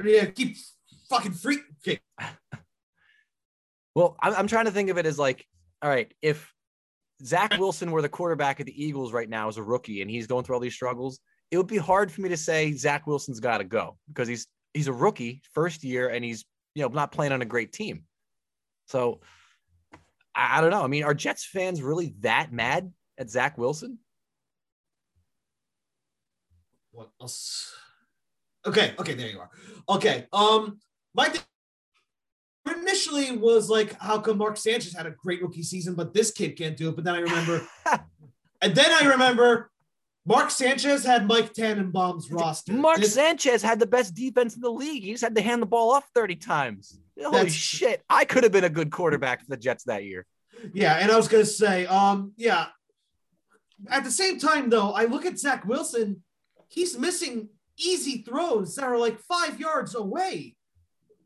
me. 0.03 0.13
yeah, 0.13 0.27
keep 0.27 0.57
fucking 1.09 1.33
freak. 1.33 1.61
Okay. 1.87 2.01
Well, 3.97 4.17
I'm, 4.21 4.35
I'm 4.35 4.47
trying 4.47 4.67
to 4.67 4.71
think 4.71 4.89
of 4.89 4.99
it 4.99 5.05
as 5.07 5.19
like, 5.19 5.45
all 5.83 5.91
right, 5.91 6.13
if 6.23 6.53
Zach 7.25 7.59
Wilson 7.59 7.91
were 7.91 8.03
the 8.03 8.09
quarterback 8.09 8.61
of 8.61 8.67
the 8.67 8.85
Eagles 8.85 9.13
right 9.13 9.29
now 9.29 9.49
as 9.49 9.57
a 9.57 9.63
rookie 9.63 10.03
and 10.03 10.11
he's 10.11 10.27
going 10.27 10.45
through 10.45 10.57
all 10.57 10.61
these 10.61 10.75
struggles, 10.75 11.21
it 11.51 11.57
would 11.57 11.67
be 11.67 11.77
hard 11.77 12.11
for 12.11 12.21
me 12.21 12.29
to 12.29 12.37
say 12.37 12.73
Zach 12.73 13.07
Wilson's 13.07 13.41
got 13.41 13.59
to 13.59 13.65
go 13.65 13.97
because 14.09 14.29
he's 14.29 14.47
he's 14.75 14.89
a 14.89 14.93
rookie, 14.93 15.43
first 15.53 15.85
year, 15.85 16.09
and 16.09 16.25
he's 16.25 16.45
you 16.75 16.83
know 16.83 16.89
not 16.89 17.13
playing 17.13 17.33
on 17.33 17.43
a 17.43 17.47
great 17.47 17.73
team. 17.73 18.05
So 18.87 19.21
I, 20.35 20.59
I 20.59 20.61
don't 20.61 20.71
know. 20.71 20.83
I 20.83 20.87
mean, 20.87 21.05
are 21.05 21.15
Jets 21.15 21.45
fans 21.45 21.83
really 21.83 22.15
that 22.21 22.53
mad 22.53 22.93
at 23.19 23.31
Zach 23.31 23.59
Wilson? 23.59 23.99
What 26.93 27.11
else? 27.21 27.73
Okay. 28.67 28.95
Okay. 28.99 29.15
There 29.15 29.29
you 29.29 29.41
are. 29.41 29.51
Okay. 29.89 30.27
Um, 30.33 30.79
my 31.15 31.29
thing 31.29 31.41
initially 32.67 33.37
was 33.37 33.69
like, 33.71 33.99
how 34.01 34.19
come 34.19 34.39
Mark 34.39 34.57
Sanchez 34.57 34.95
had 34.95 35.07
a 35.07 35.11
great 35.11 35.43
rookie 35.43 35.63
season, 35.63 35.95
but 35.95 36.15
this 36.15 36.31
kid 36.31 36.57
can't 36.57 36.77
do 36.77 36.89
it? 36.89 36.97
But 36.97 37.05
then 37.05 37.15
I 37.15 37.21
remember, 37.21 37.67
and 38.61 38.75
then 38.75 38.91
I 38.91 39.07
remember, 39.09 39.71
Mark 40.27 40.51
Sanchez 40.51 41.05
had 41.05 41.27
Mike 41.27 41.53
Tannenbaum's 41.55 42.31
roster. 42.31 42.73
Mark 42.73 42.99
This- 42.99 43.15
Sanchez 43.15 43.63
had 43.63 43.81
the 43.81 43.87
best 43.87 44.15
defense 44.15 44.55
in 44.55 44.61
the 44.61 44.71
league. 44.71 45.03
He 45.03 45.13
just 45.13 45.23
had 45.23 45.35
to 45.35 45.43
hand 45.43 45.63
the 45.63 45.67
ball 45.67 45.93
off 45.93 46.05
30 46.15 46.37
times. 46.37 47.01
Holy 47.23 47.51
shit. 47.51 48.03
I 48.09 48.25
could 48.25 48.45
have 48.45 48.53
been 48.53 48.65
a 48.65 48.71
good 48.71 48.91
quarterback 48.91 49.41
for 49.41 49.51
the 49.51 49.57
Jets 49.57 49.85
that 49.85 50.05
year. 50.05 50.27
Yeah, 50.73 50.97
and 50.97 51.11
I 51.11 51.17
was 51.17 51.29
gonna 51.29 51.45
say, 51.45 51.87
um, 51.87 52.33
yeah. 52.37 52.67
At 53.89 54.05
the 54.05 54.11
same 54.11 54.39
time, 54.39 54.69
though, 54.69 54.93
I 54.93 55.05
look 55.05 55.25
at 55.25 55.39
Zach 55.39 55.65
Wilson. 55.65 56.23
He's 56.69 56.99
missing 56.99 57.49
easy 57.79 58.23
throws 58.23 58.75
that 58.75 58.85
are 58.85 58.99
like 58.99 59.19
five 59.21 59.59
yards 59.59 59.95
away, 59.95 60.57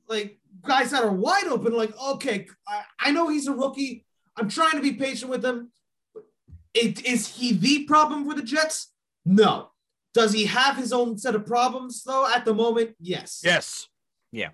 like 0.08 0.38
guys 0.64 0.90
that 0.90 1.02
are 1.04 1.12
wide 1.12 1.46
open. 1.46 1.72
Like, 1.74 1.92
okay, 2.12 2.46
I, 2.66 2.82
I 3.00 3.10
know 3.12 3.28
he's 3.28 3.46
a 3.46 3.52
rookie. 3.52 4.04
I'm 4.36 4.48
trying 4.48 4.72
to 4.72 4.82
be 4.82 4.92
patient 4.92 5.30
with 5.30 5.44
him. 5.44 5.70
It, 6.74 7.04
is 7.06 7.28
he 7.28 7.52
the 7.52 7.84
problem 7.84 8.28
for 8.28 8.34
the 8.34 8.42
Jets? 8.42 8.92
No. 9.24 9.70
Does 10.12 10.32
he 10.32 10.46
have 10.46 10.76
his 10.76 10.92
own 10.92 11.18
set 11.18 11.34
of 11.34 11.46
problems 11.46 12.02
though? 12.04 12.26
At 12.32 12.44
the 12.44 12.54
moment, 12.54 12.90
yes. 13.00 13.40
Yes. 13.44 13.88
Yeah. 14.32 14.50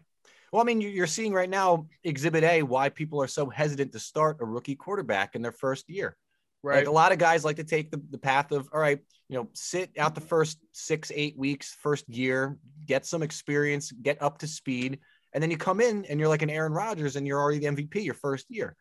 Well, 0.53 0.63
I 0.63 0.65
mean, 0.65 0.81
you- 0.81 0.89
you're 0.89 1.07
seeing 1.07 1.33
right 1.33 1.49
now, 1.49 1.87
Exhibit 2.05 2.45
A, 2.45 2.63
why 2.63 2.89
people 2.89 3.23
are 3.23 3.27
so 3.29 3.49
hesitant 3.49 3.93
to 3.93 3.99
start 3.99 4.39
a 4.41 4.45
rookie 4.45 4.75
quarterback 4.75 5.35
in 5.35 5.43
their 5.43 5.53
first 5.53 5.89
year. 5.89 6.17
Right. 6.63 6.79
Like 6.79 6.89
a 6.89 6.93
lot 6.93 7.13
of 7.13 7.19
guys 7.19 7.43
like 7.45 7.57
to 7.57 7.65
take 7.65 7.91
the, 7.91 8.03
the 8.11 8.19
path 8.19 8.53
of, 8.53 8.69
all 8.73 8.81
right, 8.81 8.99
you 9.31 9.37
know, 9.39 9.49
sit 9.55 9.91
out 9.99 10.15
the 10.15 10.21
first 10.21 10.59
six, 10.73 11.11
eight 11.15 11.39
weeks, 11.39 11.75
first 11.81 12.07
year, 12.09 12.59
get 12.85 13.07
some 13.07 13.23
experience, 13.23 13.93
get 13.93 14.21
up 14.21 14.39
to 14.39 14.47
speed. 14.47 14.99
And 15.33 15.43
then 15.43 15.51
you 15.51 15.57
come 15.57 15.81
in 15.81 16.05
and 16.07 16.19
you're 16.19 16.29
like 16.29 16.43
an 16.43 16.51
Aaron 16.51 16.73
Rodgers 16.73 17.17
and 17.17 17.27
you're 17.27 17.39
already 17.41 17.59
the 17.61 17.67
MVP 17.67 18.05
your 18.05 18.15
first 18.15 18.47
year. 18.49 18.77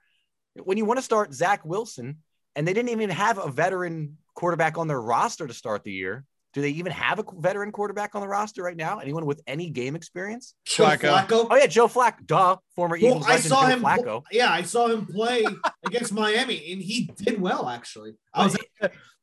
When 0.56 0.78
you 0.78 0.86
want 0.86 0.98
to 0.98 1.04
start 1.04 1.34
Zach 1.34 1.64
Wilson, 1.64 2.18
and 2.56 2.68
they 2.68 2.74
didn't 2.74 2.90
even 2.90 3.10
have 3.12 3.38
a 3.38 3.50
veteran 3.50 4.18
quarterback 4.34 4.78
on 4.78 4.88
their 4.88 5.00
roster 5.02 5.48
to 5.48 5.54
start 5.54 5.84
the 5.84 5.92
year. 5.92 6.26
Do 6.54 6.62
they 6.62 6.70
even 6.72 6.92
have 6.92 7.20
a 7.20 7.24
veteran 7.38 7.72
quarterback 7.72 8.16
on 8.16 8.22
the 8.22 8.28
roster 8.28 8.64
right 8.64 8.76
now? 8.76 8.98
Anyone 8.98 9.28
with 9.28 9.40
any 9.46 9.70
game 9.70 9.96
experience? 9.96 10.56
Joe 10.66 10.86
Flacco. 10.86 11.28
Flacco. 11.28 11.48
Oh 11.52 11.56
yeah, 11.56 11.68
Joe 11.68 11.88
Flacco, 11.88 12.26
duh, 12.26 12.58
former 12.76 12.98
Well, 13.00 13.12
Eagles 13.12 13.26
I 13.28 13.30
legend 13.36 13.50
saw 13.50 13.62
Joe 13.62 13.68
him. 13.68 13.82
Flacco. 13.82 14.24
Yeah, 14.32 14.52
I 14.52 14.64
saw 14.64 14.88
him 14.88 15.06
play 15.06 15.46
against 15.86 16.12
Miami, 16.12 16.72
and 16.72 16.82
he 16.82 17.04
did 17.16 17.40
well. 17.40 17.70
Actually, 17.70 18.14
I 18.34 18.46
was 18.46 18.58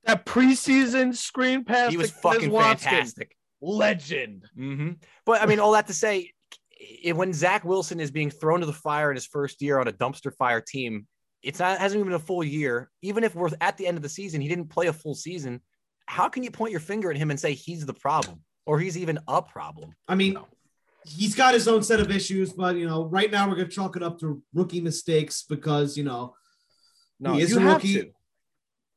That 0.05 0.25
preseason 0.25 1.17
screen 1.17 1.65
pass. 1.65 1.91
He 1.91 1.97
was 1.97 2.13
fucking 2.13 2.51
Quez 2.51 2.79
fantastic. 2.81 3.37
Legend. 3.61 4.45
hmm 4.55 4.91
But 5.25 5.43
I 5.43 5.47
mean, 5.47 5.59
all 5.59 5.73
that 5.73 5.89
to 5.89 5.95
say, 5.95 6.33
i- 7.07 7.13
when 7.13 7.33
Zach 7.33 7.65
Wilson 7.65 8.01
is 8.01 8.11
being 8.11 8.31
thrown 8.31 8.61
to 8.61 8.67
the 8.67 8.73
fire 8.73 9.11
in 9.11 9.17
his 9.17 9.27
first 9.27 9.61
year 9.63 9.79
on 9.79 9.89
a 9.89 9.93
dumpster 9.93 10.35
fire 10.35 10.61
team, 10.61 11.07
it's 11.43 11.59
not 11.59 11.79
hasn't 11.79 11.99
even 12.01 12.09
been 12.09 12.17
a 12.17 12.25
full 12.25 12.43
year. 12.45 12.91
Even 13.03 13.25
if 13.25 13.35
we're 13.35 13.51
at 13.61 13.77
the 13.77 13.87
end 13.87 13.97
of 13.97 14.03
the 14.03 14.09
season, 14.09 14.41
he 14.41 14.49
didn't 14.49 14.69
play 14.69 14.87
a 14.89 14.93
full 14.93 15.15
season. 15.15 15.61
How 16.07 16.29
can 16.29 16.43
you 16.43 16.51
point 16.51 16.71
your 16.71 16.81
finger 16.81 17.11
at 17.11 17.17
him 17.17 17.31
and 17.31 17.39
say 17.39 17.53
he's 17.55 17.85
the 17.87 17.95
problem 17.95 18.43
or 18.65 18.79
he's 18.79 18.97
even 18.99 19.19
a 19.29 19.43
problem? 19.43 19.95
I 20.09 20.15
mean, 20.15 20.35
No. 20.35 20.47
he's 21.05 21.35
got 21.35 21.55
his 21.55 21.69
own 21.69 21.83
set 21.83 22.01
of 22.01 22.11
issues, 22.11 22.53
but 22.53 22.77
you 22.77 22.87
know, 22.87 23.05
right 23.07 23.31
now 23.31 23.49
we're 23.49 23.57
gonna 23.57 23.69
chalk 23.69 23.97
it 23.97 24.03
up 24.03 24.19
to 24.21 24.43
rookie 24.55 24.81
mistakes 24.81 25.43
because 25.49 25.97
you 25.97 26.05
know 26.05 26.35
No, 27.19 27.33
He 27.35 27.41
is 27.43 27.51
you 27.51 27.59
a 27.59 27.61
have 27.63 27.77
rookie. 27.77 27.95
to. 28.03 28.13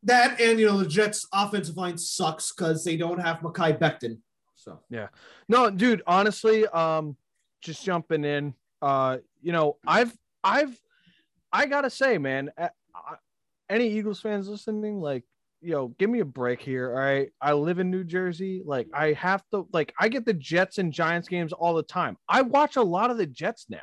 that, 0.03 0.39
and 0.41 0.59
you 0.59 0.65
know, 0.65 0.77
the 0.77 0.87
Jets' 0.87 1.25
offensive 1.33 1.77
line 1.77 1.97
sucks 1.97 2.51
because 2.51 2.83
they 2.83 2.97
don't 2.97 3.19
have 3.19 3.37
Mekhi 3.39 3.77
Becton. 3.79 4.19
So 4.55 4.79
yeah, 4.89 5.07
No, 5.47 5.69
dude, 5.69 6.01
honestly, 6.07 6.65
um, 6.67 7.15
just 7.61 7.83
jumping 7.83 8.23
in, 8.23 8.53
uh, 8.81 9.17
you 9.41 9.51
know, 9.51 9.77
I've, 9.85 10.13
I've, 10.43 10.77
I 11.51 11.65
gotta 11.65 11.89
say, 11.89 12.17
man, 12.17 12.51
uh, 12.57 12.69
I- 12.95 13.15
any 13.69 13.87
Eagles 13.89 14.19
fans 14.21 14.47
listening, 14.49 14.99
like, 14.99 15.23
yo, 15.61 15.89
give 15.99 16.09
me 16.09 16.21
a 16.21 16.25
break 16.25 16.59
here. 16.61 16.89
All 16.91 16.97
right. 16.99 17.29
I 17.41 17.53
live 17.53 17.77
in 17.79 17.91
New 17.91 18.03
Jersey. 18.03 18.63
Like, 18.65 18.87
I 18.93 19.13
have 19.13 19.43
to, 19.53 19.67
like, 19.71 19.93
I 19.99 20.09
get 20.09 20.25
the 20.25 20.33
Jets 20.33 20.77
and 20.79 20.91
Giants 20.91 21.27
games 21.27 21.53
all 21.53 21.75
the 21.75 21.83
time. 21.83 22.17
I 22.27 22.41
watch 22.41 22.77
a 22.77 22.81
lot 22.81 23.11
of 23.11 23.17
the 23.17 23.27
Jets 23.27 23.67
now. 23.69 23.81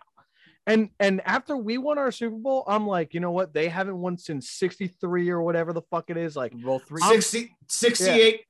And 0.68 0.90
and 0.98 1.20
after 1.24 1.56
we 1.56 1.78
won 1.78 1.96
our 1.98 2.10
Super 2.10 2.34
Bowl, 2.34 2.64
I'm 2.66 2.88
like, 2.88 3.14
you 3.14 3.20
know 3.20 3.30
what? 3.30 3.54
They 3.54 3.68
haven't 3.68 3.96
won 3.96 4.18
since 4.18 4.50
63 4.50 5.30
or 5.30 5.40
whatever 5.42 5.72
the 5.72 5.82
fuck 5.82 6.10
it 6.10 6.16
is. 6.16 6.34
Like, 6.34 6.52
Well, 6.60 6.80
three. 6.80 7.00
60, 7.02 7.54
68, 7.68 8.40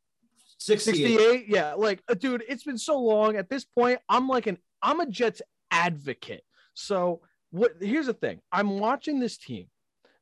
68. 0.59 1.05
68 1.19 1.49
yeah 1.49 1.75
like 1.75 2.01
dude 2.19 2.43
it's 2.49 2.65
been 2.65 2.79
so 2.79 2.99
long 2.99 3.37
at 3.37 3.51
this 3.51 3.65
point 3.67 3.99
i'm 4.09 4.27
like 4.27 4.47
an 4.47 4.57
i'm 4.83 5.01
a 5.01 5.07
jets 5.07 5.43
advocate. 5.71 6.45
So 6.75 7.21
what 7.51 7.73
here's 7.81 8.07
the 8.07 8.15
thing. 8.15 8.41
I'm 8.53 8.79
watching 8.79 9.21
this 9.21 9.39
team. 9.39 9.67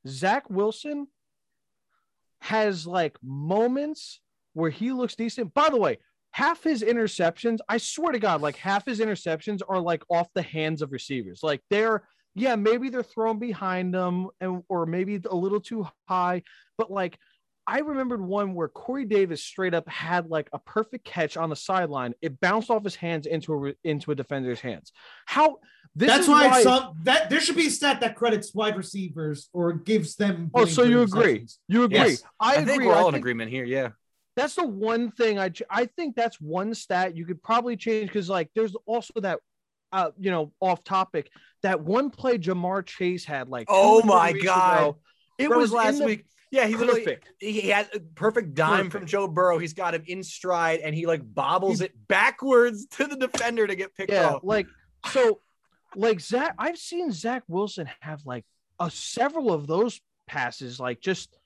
Zach 0.06 0.48
wilson 0.50 1.06
has 2.40 2.86
like 2.86 3.16
moments 3.22 4.20
where 4.52 4.70
he 4.70 4.92
looks 4.92 5.16
decent. 5.16 5.54
By 5.54 5.68
the 5.70 5.78
way 5.78 5.98
half 6.32 6.64
his 6.64 6.82
interceptions 6.82 7.58
i 7.68 7.78
swear 7.78 8.10
to 8.10 8.18
god 8.18 8.40
like 8.40 8.56
half 8.56 8.84
his 8.84 8.98
interceptions 8.98 9.60
are 9.68 9.78
like 9.78 10.02
off 10.10 10.26
the 10.34 10.42
hands 10.42 10.82
of 10.82 10.92
receivers. 10.92 11.40
Like 11.42 11.62
they're 11.70 12.02
yeah 12.34 12.56
maybe 12.56 12.88
they're 12.88 13.02
thrown 13.02 13.38
behind 13.38 13.94
them 13.94 14.28
and 14.40 14.62
or 14.68 14.86
maybe 14.86 15.20
a 15.30 15.36
little 15.36 15.60
too 15.60 15.86
high 16.08 16.42
but 16.76 16.90
like 16.90 17.18
I 17.66 17.78
remembered 17.80 18.20
one 18.20 18.54
where 18.54 18.68
Corey 18.68 19.04
Davis 19.06 19.42
straight 19.42 19.72
up 19.74 19.88
had 19.88 20.28
like 20.28 20.48
a 20.52 20.58
perfect 20.58 21.04
catch 21.04 21.36
on 21.36 21.48
the 21.48 21.56
sideline. 21.56 22.14
It 22.20 22.38
bounced 22.40 22.70
off 22.70 22.84
his 22.84 22.94
hands 22.94 23.26
into 23.26 23.68
a 23.68 23.72
into 23.84 24.10
a 24.10 24.14
defender's 24.14 24.60
hands. 24.60 24.92
How 25.26 25.58
this 25.96 26.08
That's 26.08 26.22
is 26.24 26.28
why, 26.28 26.48
why 26.48 26.62
some 26.62 26.92
that 27.04 27.30
there 27.30 27.40
should 27.40 27.56
be 27.56 27.68
a 27.68 27.70
stat 27.70 28.00
that 28.00 28.16
credits 28.16 28.54
wide 28.54 28.76
receivers 28.76 29.48
or 29.52 29.72
gives 29.72 30.16
them. 30.16 30.50
Oh, 30.52 30.64
so 30.66 30.82
you 30.82 31.02
agree? 31.02 31.46
You 31.68 31.84
agree? 31.84 31.96
Yes. 31.98 32.22
I 32.38 32.50
I, 32.50 32.54
agree. 32.56 32.66
think 32.72 32.82
we're 32.84 32.94
all 32.94 33.06
I 33.06 33.08
in 33.10 33.14
agreement 33.14 33.50
here. 33.50 33.64
Yeah. 33.64 33.90
that's 34.36 34.56
the 34.56 34.66
one 34.66 35.10
thing 35.12 35.38
I 35.38 35.48
ch- 35.50 35.62
I 35.70 35.86
think 35.86 36.16
that's 36.16 36.40
one 36.40 36.74
stat 36.74 37.16
you 37.16 37.24
could 37.24 37.42
probably 37.42 37.76
change 37.76 38.08
because 38.08 38.28
like 38.28 38.50
there's 38.54 38.74
also 38.84 39.12
that 39.20 39.38
uh 39.92 40.10
you 40.18 40.30
know 40.32 40.52
off 40.60 40.82
topic 40.84 41.30
that 41.62 41.80
one 41.80 42.10
play 42.10 42.36
Ja'Marr 42.36 42.84
Chase 42.84 43.24
had 43.24 43.48
like 43.48 43.66
Oh 43.70 44.02
my 44.02 44.32
God. 44.32 44.78
ago. 44.80 44.98
it 45.38 45.48
That 45.48 45.56
was 45.56 45.70
was 45.70 45.72
last 45.72 45.98
the- 46.00 46.04
week. 46.06 46.24
Yeah, 46.54 46.66
he 46.66 46.76
literally 46.76 47.00
perfect. 47.02 47.28
he 47.40 47.62
had 47.62 47.88
a 47.94 47.98
perfect 47.98 48.54
dime 48.54 48.88
from 48.88 49.06
Joe 49.06 49.26
Burrow. 49.26 49.58
He's 49.58 49.74
got 49.74 49.92
him 49.94 50.04
in 50.06 50.22
stride 50.22 50.78
and 50.80 50.94
he 50.94 51.04
like 51.04 51.22
bobbles 51.34 51.80
it 51.80 51.92
backwards 52.06 52.86
to 52.92 53.06
the 53.08 53.16
defender 53.16 53.66
to 53.66 53.74
get 53.74 53.92
picked 53.96 54.12
Yeah, 54.12 54.34
off. 54.34 54.42
like 54.44 54.68
so, 55.10 55.40
like 55.96 56.20
Zach. 56.20 56.54
I've 56.56 56.78
seen 56.78 57.10
Zach 57.10 57.42
Wilson 57.48 57.88
have 58.00 58.24
like 58.24 58.44
a 58.78 58.88
several 58.88 59.52
of 59.52 59.66
those 59.66 60.00
passes, 60.28 60.78
like 60.78 61.00
just 61.00 61.36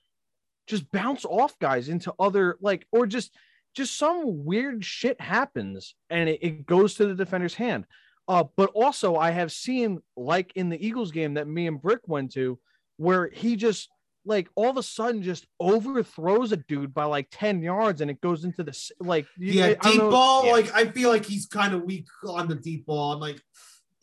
just 0.67 0.91
bounce 0.91 1.25
off 1.25 1.57
guys 1.57 1.89
into 1.89 2.13
other 2.19 2.57
like 2.61 2.85
or 2.91 3.07
just 3.07 3.35
just 3.75 3.97
some 3.97 4.45
weird 4.45 4.85
shit 4.85 5.19
happens 5.19 5.95
and 6.11 6.29
it, 6.29 6.39
it 6.43 6.65
goes 6.67 6.93
to 6.95 7.07
the 7.07 7.15
defender's 7.15 7.55
hand. 7.55 7.85
Uh, 8.27 8.43
but 8.55 8.69
also 8.75 9.15
I 9.15 9.31
have 9.31 9.51
seen 9.51 10.01
like 10.15 10.51
in 10.55 10.69
the 10.69 10.85
Eagles 10.85 11.11
game 11.11 11.33
that 11.33 11.47
me 11.47 11.65
and 11.65 11.81
Brick 11.81 12.01
went 12.05 12.31
to, 12.33 12.59
where 12.97 13.27
he 13.33 13.55
just 13.55 13.89
like 14.29 14.47
all 14.55 14.69
of 14.69 14.77
a 14.77 14.83
sudden 14.83 15.21
just 15.21 15.45
overthrows 15.59 16.51
a 16.53 16.57
dude 16.57 16.93
by 16.93 17.03
like 17.03 17.27
10 17.31 17.61
yards 17.61 17.99
and 17.99 18.09
it 18.09 18.21
goes 18.21 18.45
into 18.45 18.63
the 18.63 18.91
like 19.01 19.25
Yeah, 19.37 19.73
I 19.81 19.89
deep 19.91 19.97
know- 19.99 20.11
ball. 20.11 20.45
yeah. 20.45 20.51
Like 20.53 20.73
I 20.73 20.85
feel 20.85 21.09
like 21.09 21.25
he's 21.25 21.45
kind 21.47 21.73
of 21.73 21.83
weak 21.83 22.07
on 22.25 22.47
the 22.47 22.55
deep 22.55 22.85
ball. 22.85 23.13
I'm 23.13 23.19
like, 23.19 23.41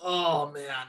oh 0.00 0.50
man. 0.52 0.86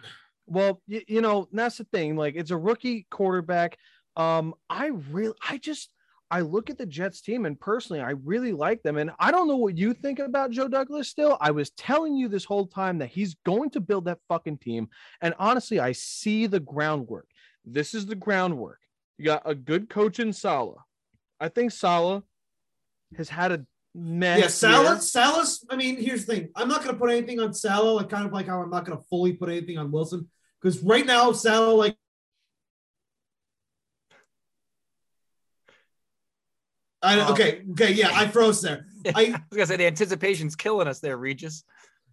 Well, 0.47 0.81
you, 0.87 1.01
you 1.07 1.21
know, 1.21 1.47
that's 1.51 1.77
the 1.77 1.83
thing. 1.85 2.15
Like, 2.15 2.35
it's 2.35 2.51
a 2.51 2.57
rookie 2.57 3.05
quarterback. 3.11 3.77
Um, 4.15 4.53
I 4.69 4.87
really, 5.11 5.33
I 5.47 5.57
just, 5.57 5.91
I 6.31 6.39
look 6.41 6.69
at 6.69 6.77
the 6.77 6.85
Jets 6.85 7.19
team 7.21 7.45
and 7.45 7.59
personally, 7.59 8.01
I 8.01 8.11
really 8.11 8.53
like 8.53 8.81
them. 8.81 8.97
And 8.97 9.11
I 9.19 9.29
don't 9.31 9.47
know 9.49 9.57
what 9.57 9.77
you 9.77 9.93
think 9.93 10.19
about 10.19 10.51
Joe 10.51 10.69
Douglas 10.69 11.09
still. 11.09 11.37
I 11.41 11.51
was 11.51 11.71
telling 11.71 12.15
you 12.15 12.29
this 12.29 12.45
whole 12.45 12.65
time 12.65 12.97
that 12.99 13.09
he's 13.09 13.35
going 13.45 13.69
to 13.71 13.81
build 13.81 14.05
that 14.05 14.19
fucking 14.29 14.57
team. 14.59 14.87
And 15.21 15.33
honestly, 15.37 15.79
I 15.81 15.91
see 15.91 16.47
the 16.47 16.61
groundwork. 16.61 17.27
This 17.65 17.93
is 17.93 18.05
the 18.05 18.15
groundwork. 18.15 18.79
You 19.17 19.25
got 19.25 19.43
a 19.45 19.55
good 19.55 19.89
coach 19.89 20.19
in 20.19 20.31
Saleh. 20.31 20.77
I 21.39 21.49
think 21.49 21.71
Saleh 21.71 22.23
has 23.17 23.29
had 23.29 23.51
a 23.51 23.65
mess. 23.95 24.39
Yeah, 24.39 24.47
Saleh. 24.47 25.01
Saleh's. 25.01 25.65
I 25.69 25.75
mean, 25.75 25.97
here's 25.97 26.25
the 26.25 26.35
thing. 26.35 26.49
I'm 26.55 26.67
not 26.67 26.83
going 26.83 26.93
to 26.93 26.99
put 26.99 27.09
anything 27.09 27.39
on 27.39 27.53
Saleh. 27.53 27.95
Like 27.95 28.09
kind 28.09 28.25
of 28.25 28.33
like 28.33 28.47
how 28.47 28.61
I'm 28.61 28.69
not 28.69 28.85
going 28.85 28.97
to 28.97 29.03
fully 29.09 29.33
put 29.33 29.49
anything 29.49 29.77
on 29.77 29.91
Wilson 29.91 30.29
because 30.61 30.81
right 30.83 31.05
now 31.05 31.31
Saleh 31.31 31.75
like. 31.77 31.95
I, 37.01 37.19
Uh, 37.19 37.31
okay. 37.31 37.63
Okay. 37.71 37.93
Yeah, 37.93 38.09
I 38.11 38.27
froze 38.27 38.61
there. 38.61 38.85
I 39.15 39.25
I 39.25 39.29
was 39.29 39.39
gonna 39.53 39.65
say 39.67 39.75
the 39.77 39.85
anticipation's 39.85 40.55
killing 40.55 40.87
us 40.87 40.99
there, 40.99 41.17
Regis. 41.17 41.63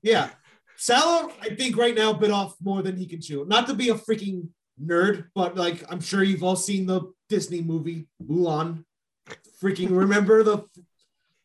yeah. 0.03 0.31
Saleh, 0.77 1.33
I 1.41 1.55
think 1.55 1.77
right 1.77 1.95
now 1.95 2.13
bit 2.13 2.31
off 2.33 2.57
more 2.61 2.83
than 2.83 2.97
he 2.97 3.07
can 3.07 3.21
chew. 3.21 3.45
Not 3.47 3.69
to 3.69 3.75
be 3.75 3.91
a 3.91 3.95
freaking 3.95 4.49
nerd, 4.83 5.27
but 5.35 5.57
like 5.57 5.85
I'm 5.91 6.01
sure 6.01 6.23
you've 6.23 6.43
all 6.43 6.57
seen 6.57 6.87
the 6.87 7.13
Disney 7.29 7.61
movie 7.63 8.09
Mulan. 8.23 8.85
Freaking 9.63 9.97
remember 9.97 10.43
the 10.43 10.65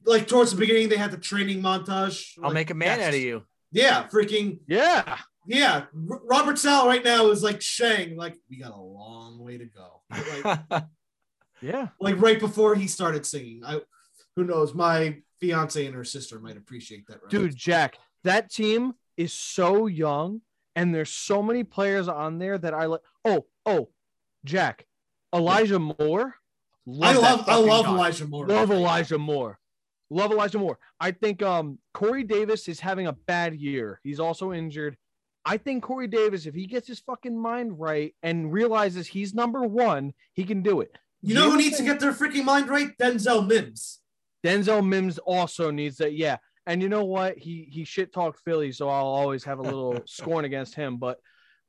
like 0.06 0.28
towards 0.28 0.52
the 0.52 0.58
beginning 0.58 0.90
they 0.90 0.98
had 0.98 1.12
the 1.12 1.18
training 1.18 1.62
montage. 1.62 2.32
I'll 2.38 2.46
Like, 2.46 2.54
make 2.54 2.70
a 2.70 2.74
man 2.74 3.00
out 3.00 3.14
of 3.14 3.20
you. 3.20 3.44
Yeah, 3.72 4.08
freaking 4.08 4.60
Yeah. 4.68 5.18
yeah. 5.46 5.86
R- 6.10 6.22
Robert 6.26 6.58
Saleh 6.58 6.88
right 6.88 7.04
now 7.04 7.30
is 7.30 7.44
like 7.44 7.62
Shang, 7.62 8.16
like 8.18 8.36
we 8.50 8.58
got 8.58 8.72
a 8.72 8.82
long 8.82 9.40
way 9.40 9.58
to 9.58 9.66
go. 9.66 10.02
Like, 10.10 10.84
Yeah. 11.62 11.90
like 12.00 12.20
right 12.22 12.40
before 12.40 12.76
he 12.76 12.88
started 12.88 13.26
singing. 13.26 13.62
I 13.66 13.82
who 14.36 14.44
knows, 14.46 14.74
my 14.74 15.18
fiance 15.40 15.86
and 15.86 15.94
her 15.96 16.04
sister 16.06 16.40
might 16.40 16.58
appreciate 16.58 17.06
that. 17.08 17.30
Dude. 17.30 17.56
Jack, 17.56 17.98
that 18.24 18.50
team 18.52 18.94
is 19.18 19.34
so 19.34 19.88
young, 19.88 20.42
and 20.76 20.94
there's 20.94 21.10
so 21.10 21.42
many 21.42 21.64
players 21.64 22.08
on 22.08 22.40
there 22.40 22.58
that 22.58 22.74
I 22.74 22.86
like. 22.86 23.02
Oh, 23.26 23.46
oh, 23.66 23.90
Jack, 24.46 24.86
Elijah 25.34 25.80
Moore. 25.80 26.36
I 27.02 27.14
love 27.14 27.48
I 27.48 27.58
love 27.58 27.86
guy. 27.86 27.92
Elijah 27.92 28.28
Moore. 28.28 28.48
Love 28.48 28.72
Elijah 28.72 29.18
Moore. 29.18 29.60
Love 30.10 30.32
Elijah 30.32 30.58
Moore. 30.58 30.80
I 31.00 31.12
think 31.12 31.42
um 31.44 31.78
Corey 31.94 32.24
Davis 32.24 32.68
is 32.68 32.80
having 32.80 33.08
a 33.08 33.14
bad 33.14 33.56
year. 33.56 34.00
He's 34.04 34.20
also 34.20 34.54
injured. 34.54 34.98
I 35.46 35.58
think 35.58 35.84
Corey 35.84 36.08
Davis, 36.08 36.46
if 36.46 36.56
he 36.56 36.66
gets 36.66 36.88
his 36.88 37.00
fucking 37.00 37.38
mind 37.40 37.80
right 37.80 38.14
and 38.24 38.52
realizes 38.52 39.08
he's 39.08 39.34
number 39.34 39.62
one, 39.62 40.14
he 40.34 40.44
can 40.44 40.62
do 40.62 40.82
it. 40.82 40.98
You 41.22 41.36
know 41.36 41.52
who 41.52 41.58
needs 41.58 41.78
to 41.78 41.84
get 41.84 42.00
their 42.00 42.14
freaking 42.14 42.46
mind 42.46 42.70
right? 42.70 42.98
Denzel 42.98 43.46
Mims. 43.46 44.00
Denzel 44.44 44.86
Mims 44.86 45.18
also 45.20 45.70
needs 45.70 45.98
that. 45.98 46.14
Yeah. 46.14 46.38
And 46.70 46.84
you 46.84 46.88
know 46.90 47.04
what? 47.06 47.38
He 47.38 47.68
he 47.72 47.84
shit 47.84 48.14
talked 48.14 48.40
Philly, 48.46 48.72
so 48.72 48.88
I'll 48.90 49.06
always 49.08 49.44
have 49.44 49.58
a 49.60 49.64
little 49.64 50.00
scorn 50.06 50.46
against 50.46 50.76
him. 50.76 50.98
But 50.98 51.18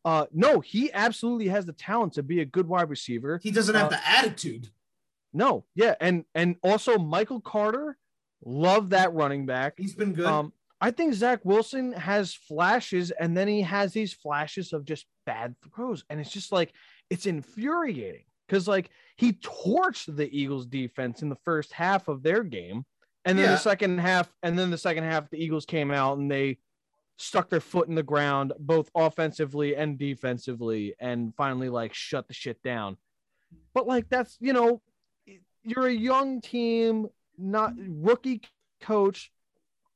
uh 0.04 0.26
no, 0.32 0.60
he 0.60 0.92
absolutely 0.92 1.48
has 1.48 1.64
the 1.64 1.72
talent 1.72 2.12
to 2.14 2.22
be 2.22 2.40
a 2.40 2.44
good 2.44 2.68
wide 2.68 2.90
receiver. 2.90 3.40
He 3.42 3.50
doesn't 3.50 3.74
have 3.74 3.86
Uh, 3.86 3.96
the 3.96 4.08
attitude. 4.08 4.68
No, 5.32 5.64
yeah, 5.74 5.94
and 6.00 6.24
and 6.34 6.56
also 6.62 6.98
Michael 6.98 7.40
Carter, 7.40 7.96
love 8.44 8.90
that 8.90 9.14
running 9.14 9.46
back. 9.46 9.74
He's 9.78 9.94
been 9.94 10.12
good. 10.12 10.26
Um, 10.26 10.52
I 10.82 10.90
think 10.90 11.14
Zach 11.14 11.40
Wilson 11.44 11.92
has 11.92 12.34
flashes, 12.34 13.10
and 13.10 13.36
then 13.36 13.48
he 13.48 13.62
has 13.62 13.92
these 13.92 14.12
flashes 14.12 14.72
of 14.72 14.84
just 14.84 15.06
bad 15.26 15.54
throws, 15.74 16.04
and 16.10 16.20
it's 16.20 16.32
just 16.32 16.52
like 16.52 16.72
it's 17.10 17.26
infuriating 17.26 18.24
because 18.48 18.66
like 18.68 18.90
he 19.16 19.32
torched 19.34 20.14
the 20.14 20.28
Eagles 20.36 20.66
defense 20.66 21.22
in 21.22 21.28
the 21.28 21.38
first 21.44 21.72
half 21.72 22.08
of 22.08 22.22
their 22.22 22.42
game, 22.42 22.84
and 23.24 23.38
then 23.38 23.46
Yeah. 23.46 23.52
the 23.52 23.58
second 23.58 23.98
half, 23.98 24.32
and 24.42 24.58
then 24.58 24.70
the 24.70 24.78
second 24.78 25.04
half, 25.04 25.28
the 25.30 25.42
Eagles 25.42 25.66
came 25.66 25.90
out 25.90 26.18
and 26.18 26.30
they 26.30 26.58
stuck 27.16 27.50
their 27.50 27.60
foot 27.60 27.86
in 27.88 27.94
the 27.94 28.02
ground 28.02 28.52
both 28.58 28.90
offensively 28.94 29.76
and 29.76 29.98
defensively, 29.98 30.94
and 30.98 31.34
finally 31.36 31.68
like 31.68 31.92
shut 31.94 32.26
the 32.28 32.34
shit 32.34 32.62
down. 32.62 32.96
But 33.74 33.86
like 33.86 34.08
that's 34.08 34.36
you 34.40 34.52
know, 34.52 34.80
you're 35.62 35.86
a 35.86 35.92
young 35.92 36.40
team, 36.40 37.08
not 37.36 37.74
rookie 37.76 38.40
coach. 38.80 39.30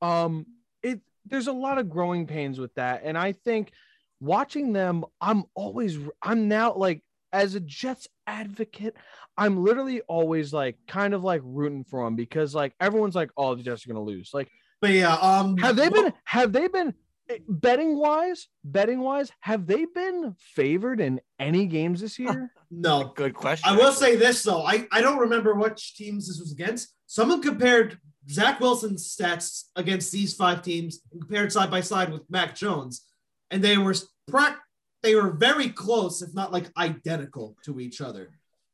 Um, 0.02 0.46
it 0.82 1.00
there's 1.24 1.46
a 1.46 1.52
lot 1.52 1.78
of 1.78 1.88
growing 1.88 2.26
pains 2.26 2.58
with 2.58 2.74
that, 2.74 3.02
and 3.04 3.16
I 3.16 3.32
think 3.32 3.72
watching 4.20 4.72
them, 4.74 5.04
I'm 5.20 5.44
always 5.54 5.98
I'm 6.20 6.48
now 6.48 6.74
like 6.74 7.02
as 7.34 7.56
a 7.56 7.60
Jets 7.60 8.06
advocate, 8.26 8.96
I'm 9.36 9.62
literally 9.62 10.00
always 10.02 10.52
like 10.52 10.76
kind 10.86 11.12
of 11.12 11.24
like 11.24 11.42
rooting 11.44 11.84
for 11.84 12.04
them 12.04 12.14
because 12.14 12.54
like 12.54 12.72
everyone's 12.80 13.16
like, 13.16 13.30
oh, 13.36 13.56
the 13.56 13.62
Jets 13.62 13.84
are 13.84 13.88
gonna 13.88 14.04
lose. 14.04 14.30
Like, 14.32 14.48
but 14.80 14.90
yeah, 14.90 15.14
um 15.16 15.58
have 15.58 15.76
they 15.76 15.88
been 15.88 16.12
have 16.24 16.52
they 16.52 16.68
been 16.68 16.94
eh, 17.28 17.38
betting 17.48 17.98
wise, 17.98 18.46
betting 18.62 19.00
wise, 19.00 19.32
have 19.40 19.66
they 19.66 19.84
been 19.84 20.36
favored 20.38 21.00
in 21.00 21.20
any 21.40 21.66
games 21.66 22.00
this 22.00 22.18
year? 22.18 22.52
no. 22.70 23.12
Good 23.16 23.34
question. 23.34 23.68
I 23.68 23.76
will 23.76 23.92
say 23.92 24.14
this 24.14 24.42
though. 24.44 24.62
I, 24.62 24.86
I 24.92 25.00
don't 25.00 25.18
remember 25.18 25.54
which 25.54 25.96
teams 25.96 26.28
this 26.28 26.38
was 26.38 26.52
against. 26.52 26.94
Someone 27.06 27.42
compared 27.42 27.98
Zach 28.30 28.60
Wilson's 28.60 29.14
stats 29.14 29.64
against 29.74 30.12
these 30.12 30.34
five 30.34 30.62
teams 30.62 31.00
and 31.12 31.20
compared 31.20 31.52
side 31.52 31.70
by 31.70 31.80
side 31.80 32.12
with 32.12 32.22
Mac 32.30 32.54
Jones, 32.54 33.04
and 33.50 33.62
they 33.62 33.76
were 33.76 33.94
prac- 34.28 34.60
they 35.04 35.14
were 35.14 35.30
very 35.30 35.68
close, 35.68 36.22
if 36.22 36.34
not 36.34 36.50
like 36.52 36.70
identical 36.76 37.56
to 37.64 37.78
each 37.78 38.00
other. 38.00 38.30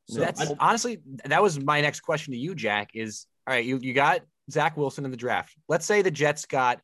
So 0.09 0.20
That's 0.20 0.41
I- 0.41 0.55
honestly 0.59 1.01
that 1.24 1.43
was 1.43 1.59
my 1.61 1.81
next 1.83 2.01
question 2.01 2.33
to 2.33 2.39
you, 2.39 2.55
Jack. 2.55 2.91
Is 2.95 3.26
all 3.47 3.55
right. 3.55 3.64
You 3.64 3.78
you 3.83 3.93
got 3.93 4.22
Zach 4.51 4.76
Wilson 4.76 5.05
in 5.05 5.11
the 5.11 5.16
draft. 5.16 5.55
Let's 5.68 5.85
say 5.85 6.01
the 6.03 6.11
Jets 6.11 6.47
got 6.47 6.81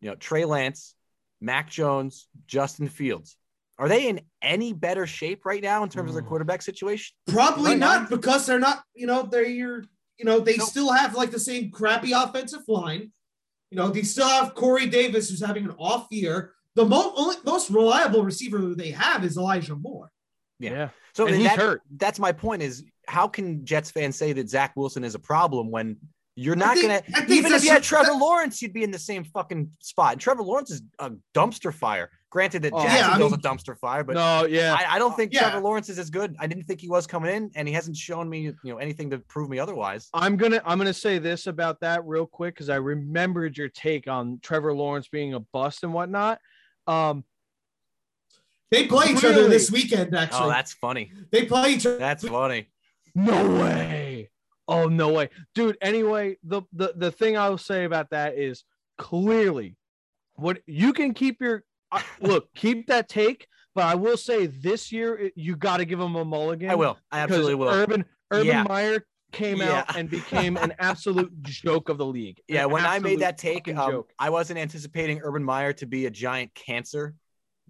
you 0.00 0.08
know 0.08 0.14
Trey 0.16 0.44
Lance, 0.44 0.94
Mac 1.40 1.68
Jones, 1.68 2.28
Justin 2.46 2.88
Fields. 2.88 3.36
Are 3.76 3.88
they 3.88 4.06
in 4.08 4.20
any 4.40 4.72
better 4.72 5.04
shape 5.04 5.44
right 5.44 5.60
now 5.62 5.82
in 5.82 5.88
terms 5.88 6.10
of 6.10 6.14
their 6.14 6.22
Mm. 6.22 6.28
quarterback 6.28 6.62
situation? 6.62 7.12
Probably 7.26 7.72
Right 7.72 7.78
not 7.78 8.02
now. 8.02 8.16
because 8.16 8.46
they're 8.46 8.60
not, 8.60 8.84
you 8.94 9.08
know, 9.08 9.24
they're 9.24 9.44
your, 9.48 9.82
you 10.16 10.24
know, 10.24 10.38
they 10.38 10.56
Nope. 10.56 10.68
still 10.68 10.92
have 10.92 11.16
like 11.16 11.32
the 11.32 11.40
same 11.40 11.72
crappy 11.72 12.12
offensive 12.12 12.62
line. 12.68 13.10
You 13.72 13.78
know, 13.78 13.88
they 13.88 14.02
still 14.04 14.28
have 14.28 14.54
Corey 14.54 14.86
Davis 14.86 15.28
who's 15.28 15.44
having 15.44 15.64
an 15.64 15.74
off 15.76 16.06
year. 16.12 16.54
The 16.76 16.84
mo- 16.84 17.12
only, 17.16 17.36
most 17.44 17.70
reliable 17.70 18.22
receiver 18.24 18.74
they 18.74 18.90
have 18.90 19.24
is 19.24 19.36
Elijah 19.36 19.76
Moore. 19.76 20.10
Yeah. 20.58 20.88
So 21.14 21.26
and 21.26 21.36
he's 21.36 21.44
that- 21.44 21.58
hurt. 21.58 21.82
that's 21.96 22.18
my 22.18 22.32
point 22.32 22.62
is 22.62 22.84
how 23.06 23.28
can 23.28 23.64
Jets 23.64 23.90
fans 23.90 24.16
say 24.16 24.32
that 24.32 24.48
Zach 24.48 24.72
Wilson 24.76 25.04
is 25.04 25.14
a 25.14 25.18
problem 25.18 25.70
when 25.70 25.96
You're 26.36 26.56
not 26.56 26.76
think- 26.76 26.88
gonna 26.88 27.24
even 27.32 27.52
if 27.52 27.62
you 27.64 27.70
had 27.70 27.82
a- 27.82 27.84
Trevor 27.84 28.12
Lawrence, 28.12 28.60
you'd 28.60 28.72
be 28.72 28.82
in 28.82 28.90
the 28.90 28.98
same 28.98 29.22
fucking 29.24 29.70
spot. 29.80 30.12
And 30.12 30.20
Trevor 30.20 30.42
Lawrence 30.42 30.70
is 30.72 30.82
a 30.98 31.12
dumpster 31.34 31.72
fire. 31.72 32.10
Granted 32.30 32.62
that 32.62 32.72
Oh, 32.72 32.78
yeah, 32.82 32.84
I 32.84 32.96
Jacksonville's 32.96 33.30
mean- 33.32 33.40
a 33.40 33.42
dumpster 33.42 33.78
fire, 33.78 34.02
but 34.02 34.14
no, 34.14 34.44
yeah. 34.44 34.74
I, 34.76 34.96
I 34.96 34.98
don't 34.98 35.14
think 35.14 35.32
Yeah. 35.32 35.42
Trevor 35.50 35.60
Lawrence 35.60 35.88
is 35.88 36.00
as 36.00 36.10
good. 36.10 36.34
I 36.40 36.48
didn't 36.48 36.64
think 36.64 36.80
he 36.80 36.88
was 36.88 37.06
coming 37.06 37.32
in, 37.32 37.52
and 37.54 37.68
he 37.68 37.74
hasn't 37.74 37.96
shown 37.96 38.28
me, 38.28 38.40
you 38.40 38.56
know, 38.64 38.78
anything 38.78 39.10
to 39.10 39.18
prove 39.20 39.48
me 39.48 39.60
otherwise. 39.60 40.08
I'm 40.12 40.36
gonna 40.36 40.60
I'm 40.64 40.78
gonna 40.78 40.92
say 40.92 41.18
this 41.18 41.46
about 41.46 41.78
that 41.80 42.04
real 42.04 42.26
quick 42.26 42.54
because 42.56 42.68
I 42.70 42.76
remembered 42.76 43.56
your 43.56 43.68
take 43.68 44.08
on 44.08 44.40
Trevor 44.42 44.74
Lawrence 44.74 45.06
being 45.06 45.34
a 45.34 45.40
bust 45.40 45.84
and 45.84 45.94
whatnot. 45.94 46.40
Um, 46.86 47.24
They 48.70 48.86
play 48.86 49.06
each 49.12 49.24
other 49.24 49.48
this 49.48 49.70
weekend. 49.70 50.14
Actually, 50.14 50.18
Oh, 50.18 50.22
Actually, 50.24 50.50
that's 50.50 50.72
funny. 50.74 51.12
they 51.30 51.44
play 51.44 51.72
each 51.74 51.86
other. 51.86 51.98
That's 51.98 52.26
funny. 52.26 52.68
no 53.14 53.60
way. 53.60 54.30
Oh 54.66 54.88
no 54.88 55.12
way, 55.12 55.28
dude. 55.54 55.76
Anyway, 55.82 56.38
the 56.42 56.62
the 56.72 56.94
the 56.96 57.10
thing 57.10 57.36
I'll 57.36 57.58
say 57.58 57.84
about 57.84 58.10
that 58.10 58.38
is 58.38 58.64
clearly, 58.96 59.76
what 60.36 60.58
you 60.66 60.92
can 60.94 61.12
keep 61.12 61.40
your 61.42 61.64
uh, 61.92 62.00
look, 62.20 62.52
keep 62.54 62.86
that 62.86 63.08
take. 63.08 63.46
But 63.74 63.84
I 63.84 63.94
will 63.96 64.16
say 64.16 64.46
this 64.46 64.90
year 64.92 65.30
you 65.34 65.56
got 65.56 65.78
to 65.78 65.84
give 65.84 66.00
him 66.00 66.14
a 66.16 66.24
mulligan. 66.24 66.70
I 66.70 66.76
will. 66.76 66.96
I 67.12 67.20
absolutely 67.20 67.56
will. 67.56 67.68
Urban 67.68 68.04
Urban 68.30 68.46
Yeah. 68.46 68.62
Meyer 68.62 69.04
came 69.34 69.60
out 69.60 69.96
and 69.96 70.08
became 70.08 70.56
an 70.56 70.74
absolute 70.78 71.32
joke 71.42 71.88
of 71.88 71.98
the 71.98 72.06
league. 72.06 72.38
An 72.48 72.54
yeah, 72.54 72.64
when 72.66 72.84
I 72.84 72.98
made 72.98 73.20
that 73.20 73.38
take, 73.38 73.68
um. 73.76 74.04
I 74.18 74.30
wasn't 74.30 74.58
anticipating 74.58 75.20
Urban 75.22 75.44
Meyer 75.44 75.72
to 75.74 75.86
be 75.86 76.06
a 76.06 76.10
giant 76.10 76.54
cancer. 76.54 77.14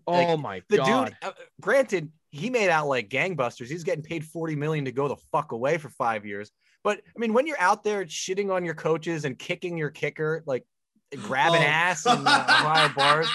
oh 0.06 0.12
like, 0.34 0.38
my 0.40 0.62
The 0.68 0.76
god, 0.78 1.04
dude, 1.06 1.16
uh, 1.22 1.32
granted, 1.60 2.10
he 2.30 2.50
made 2.50 2.68
out 2.68 2.86
like 2.88 3.08
gangbusters. 3.08 3.66
He's 3.68 3.84
getting 3.84 4.02
paid 4.02 4.24
40 4.24 4.56
million 4.56 4.84
to 4.86 4.92
go 4.92 5.08
the 5.08 5.16
fuck 5.32 5.52
away 5.52 5.78
for 5.78 5.88
five 5.88 6.26
years. 6.26 6.50
But 6.82 6.98
I 6.98 7.18
mean, 7.18 7.32
when 7.32 7.46
you're 7.46 7.60
out 7.60 7.82
there 7.84 8.04
shitting 8.04 8.52
on 8.52 8.64
your 8.64 8.74
coaches 8.74 9.24
and 9.24 9.38
kicking 9.38 9.78
your 9.78 9.90
kicker, 9.90 10.42
like 10.46 10.64
grabbing 11.22 11.62
Oh. 11.62 11.64
ass 11.64 12.04
in 12.06 12.26
uh, 12.26 12.46
Ohio 12.48 12.90
bars, 12.94 13.28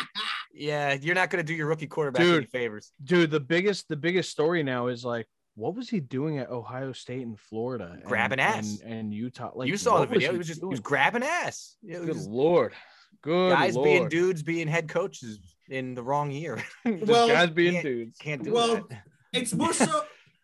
yeah, 0.53 0.93
you're 0.93 1.15
not 1.15 1.29
going 1.29 1.43
to 1.43 1.47
do 1.47 1.55
your 1.55 1.67
rookie 1.67 1.87
quarterback 1.87 2.21
Dude. 2.21 2.35
any 2.37 2.45
favors. 2.45 2.91
dude. 3.03 3.31
The 3.31 3.39
biggest 3.39 3.87
the 3.87 3.95
biggest 3.95 4.29
story 4.29 4.61
now 4.63 4.87
is 4.87 5.03
like, 5.05 5.27
what 5.59 5.75
was 5.75 5.89
he 5.89 5.99
doing 5.99 6.37
at 6.39 6.49
Ohio 6.49 6.91
State 6.93 7.21
and 7.25 7.37
Florida? 7.39 7.91
and- 7.93 8.03
Grabbing 8.03 8.39
ass. 8.39 8.79
and, 8.83 8.93
and 8.93 9.13
Utah. 9.13 9.51
Like 9.53 9.67
you 9.67 9.77
saw 9.77 9.95
the 9.95 9.99
what 10.01 10.09
video. 10.09 10.31
He 10.31 10.37
was 10.37 10.47
just 10.47 10.61
he 10.61 10.65
was 10.65 10.79
grabbing 10.79 11.23
ass. 11.23 11.75
Yeah, 11.83 11.97
it 11.97 11.99
was 11.99 12.07
Good 12.07 12.15
just 12.15 12.29
lord, 12.29 12.73
good 13.21 13.51
guys 13.51 13.75
lord. 13.75 13.85
being 13.85 14.09
dudes 14.09 14.41
being 14.43 14.67
head 14.67 14.87
coaches 14.87 15.39
in 15.69 15.93
the 15.95 16.03
wrong 16.03 16.31
year. 16.31 16.63
Well, 16.85 17.27
guys 17.27 17.49
being 17.49 17.75
yeah. 17.75 17.81
dudes. 17.81 18.17
Can't 18.17 18.43
do 18.43 18.53
Well, 18.53 18.87
that. 18.89 19.03
It's 19.33 19.53
more 19.53 19.73
so. 19.85 20.03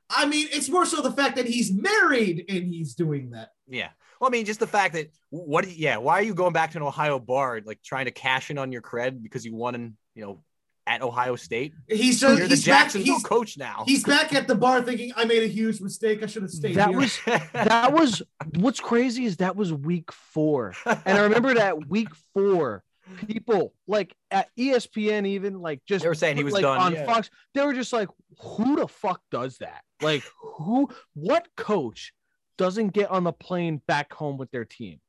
I 0.10 0.28
mean, 0.28 0.48
it's 0.52 0.70
more 0.70 0.86
so 0.86 1.02
the 1.02 1.12
fact 1.12 1.36
that 1.38 1.48
he's 1.48 1.72
married 1.74 2.46
and 2.48 2.68
he's 2.68 2.94
doing 2.94 3.32
that. 3.32 3.50
Yeah. 3.68 3.90
Well, 4.22 4.30
I 4.30 4.32
mean, 4.32 4.46
just 4.46 4.60
the 4.60 4.68
fact 4.68 4.94
that 4.94 5.12
what? 5.32 5.68
Yeah. 5.76 5.98
Why 5.98 6.20
are 6.20 6.22
you 6.24 6.36
going 6.36 6.54
back 6.54 6.72
to 6.72 6.78
an 6.78 6.84
Ohio 6.84 7.18
bar, 7.20 7.62
like 7.66 7.82
trying 7.84 8.06
to 8.06 8.12
cash 8.12 8.52
in 8.52 8.58
on 8.60 8.72
your 8.72 8.82
cred 8.84 9.24
because 9.24 9.44
you 9.44 9.56
won 9.56 9.74
in, 9.76 9.98
you 10.14 10.24
know, 10.24 10.44
at 10.88 11.02
Ohio 11.02 11.36
State? 11.36 11.74
He's 11.88 12.20
just 12.20 12.38
You're 12.38 12.48
the 12.48 12.56
he's 12.56 12.66
back. 12.66 12.84
Jacksonville 12.84 13.16
He's, 13.16 13.24
coach 13.24 13.58
now. 13.58 13.84
he's 13.88 14.04
back 14.04 14.34
at 14.34 14.48
the 14.48 14.56
bar 14.56 14.82
thinking 14.82 15.12
I 15.16 15.26
made 15.26 15.44
a 15.44 15.48
huge 15.48 15.82
mistake. 15.82 16.22
I 16.24 16.28
should 16.28 16.44
have 16.44 16.52
stayed 16.52 16.76
That 16.76 16.90
here. 16.90 16.98
was 17.00 17.20
that 17.54 17.94
was 17.94 18.22
what's 18.56 18.80
crazy 18.80 19.26
is 19.26 19.38
that 19.38 19.56
was 19.56 19.74
week 19.74 20.12
four, 20.12 20.74
and 20.86 21.18
I 21.18 21.22
remember 21.24 21.54
that 21.56 21.88
week 21.88 22.10
four. 22.34 22.84
People 23.28 23.74
like 23.88 24.16
at 24.32 24.50
ESPN, 24.58 25.28
even 25.28 25.62
like 25.62 25.80
just 25.86 26.02
They 26.02 26.10
were 26.10 26.16
saying 26.16 26.38
he 26.38 26.44
was 26.44 26.54
like 26.56 26.64
done, 26.64 26.80
on 26.80 26.94
yeah. 26.94 27.06
Fox. 27.06 27.30
They 27.54 27.64
were 27.64 27.74
just 27.76 27.94
like, 27.94 28.10
"Who 28.40 28.78
the 28.78 28.88
fuck 28.88 29.22
does 29.30 29.60
that? 29.60 29.84
Like, 30.02 30.24
who? 30.42 30.90
What 31.14 31.48
coach 31.56 32.14
doesn't 32.58 32.94
get 32.94 33.12
on 33.12 33.24
the 33.24 33.32
plane 33.32 33.80
back 33.88 34.12
home 34.12 34.38
with 34.38 34.50
their 34.50 34.66
team? 34.66 35.02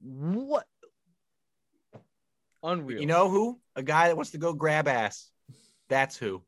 What? 0.00 0.66
Unreal. 2.62 3.00
you 3.00 3.06
know 3.06 3.28
who? 3.28 3.58
A 3.76 3.82
guy 3.82 4.08
that 4.08 4.16
wants 4.16 4.30
to 4.32 4.38
go 4.38 4.52
grab 4.52 4.86
ass. 4.88 5.28
That's 5.88 6.16
who. 6.16 6.42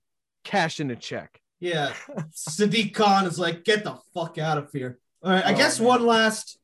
cash 0.44 0.78
in 0.80 0.90
a 0.90 0.96
check. 0.96 1.40
Yeah. 1.60 1.92
Sadiq 2.32 2.92
Khan 2.94 3.26
is 3.26 3.38
like, 3.38 3.64
get 3.64 3.84
the 3.84 3.98
fuck 4.12 4.36
out 4.38 4.58
of 4.58 4.70
here. 4.72 4.98
All 5.22 5.30
right. 5.32 5.44
I 5.44 5.54
Oh, 5.54 5.56
guess 5.56 5.78
man. 5.80 5.88
one 5.88 6.06
last, 6.06 6.58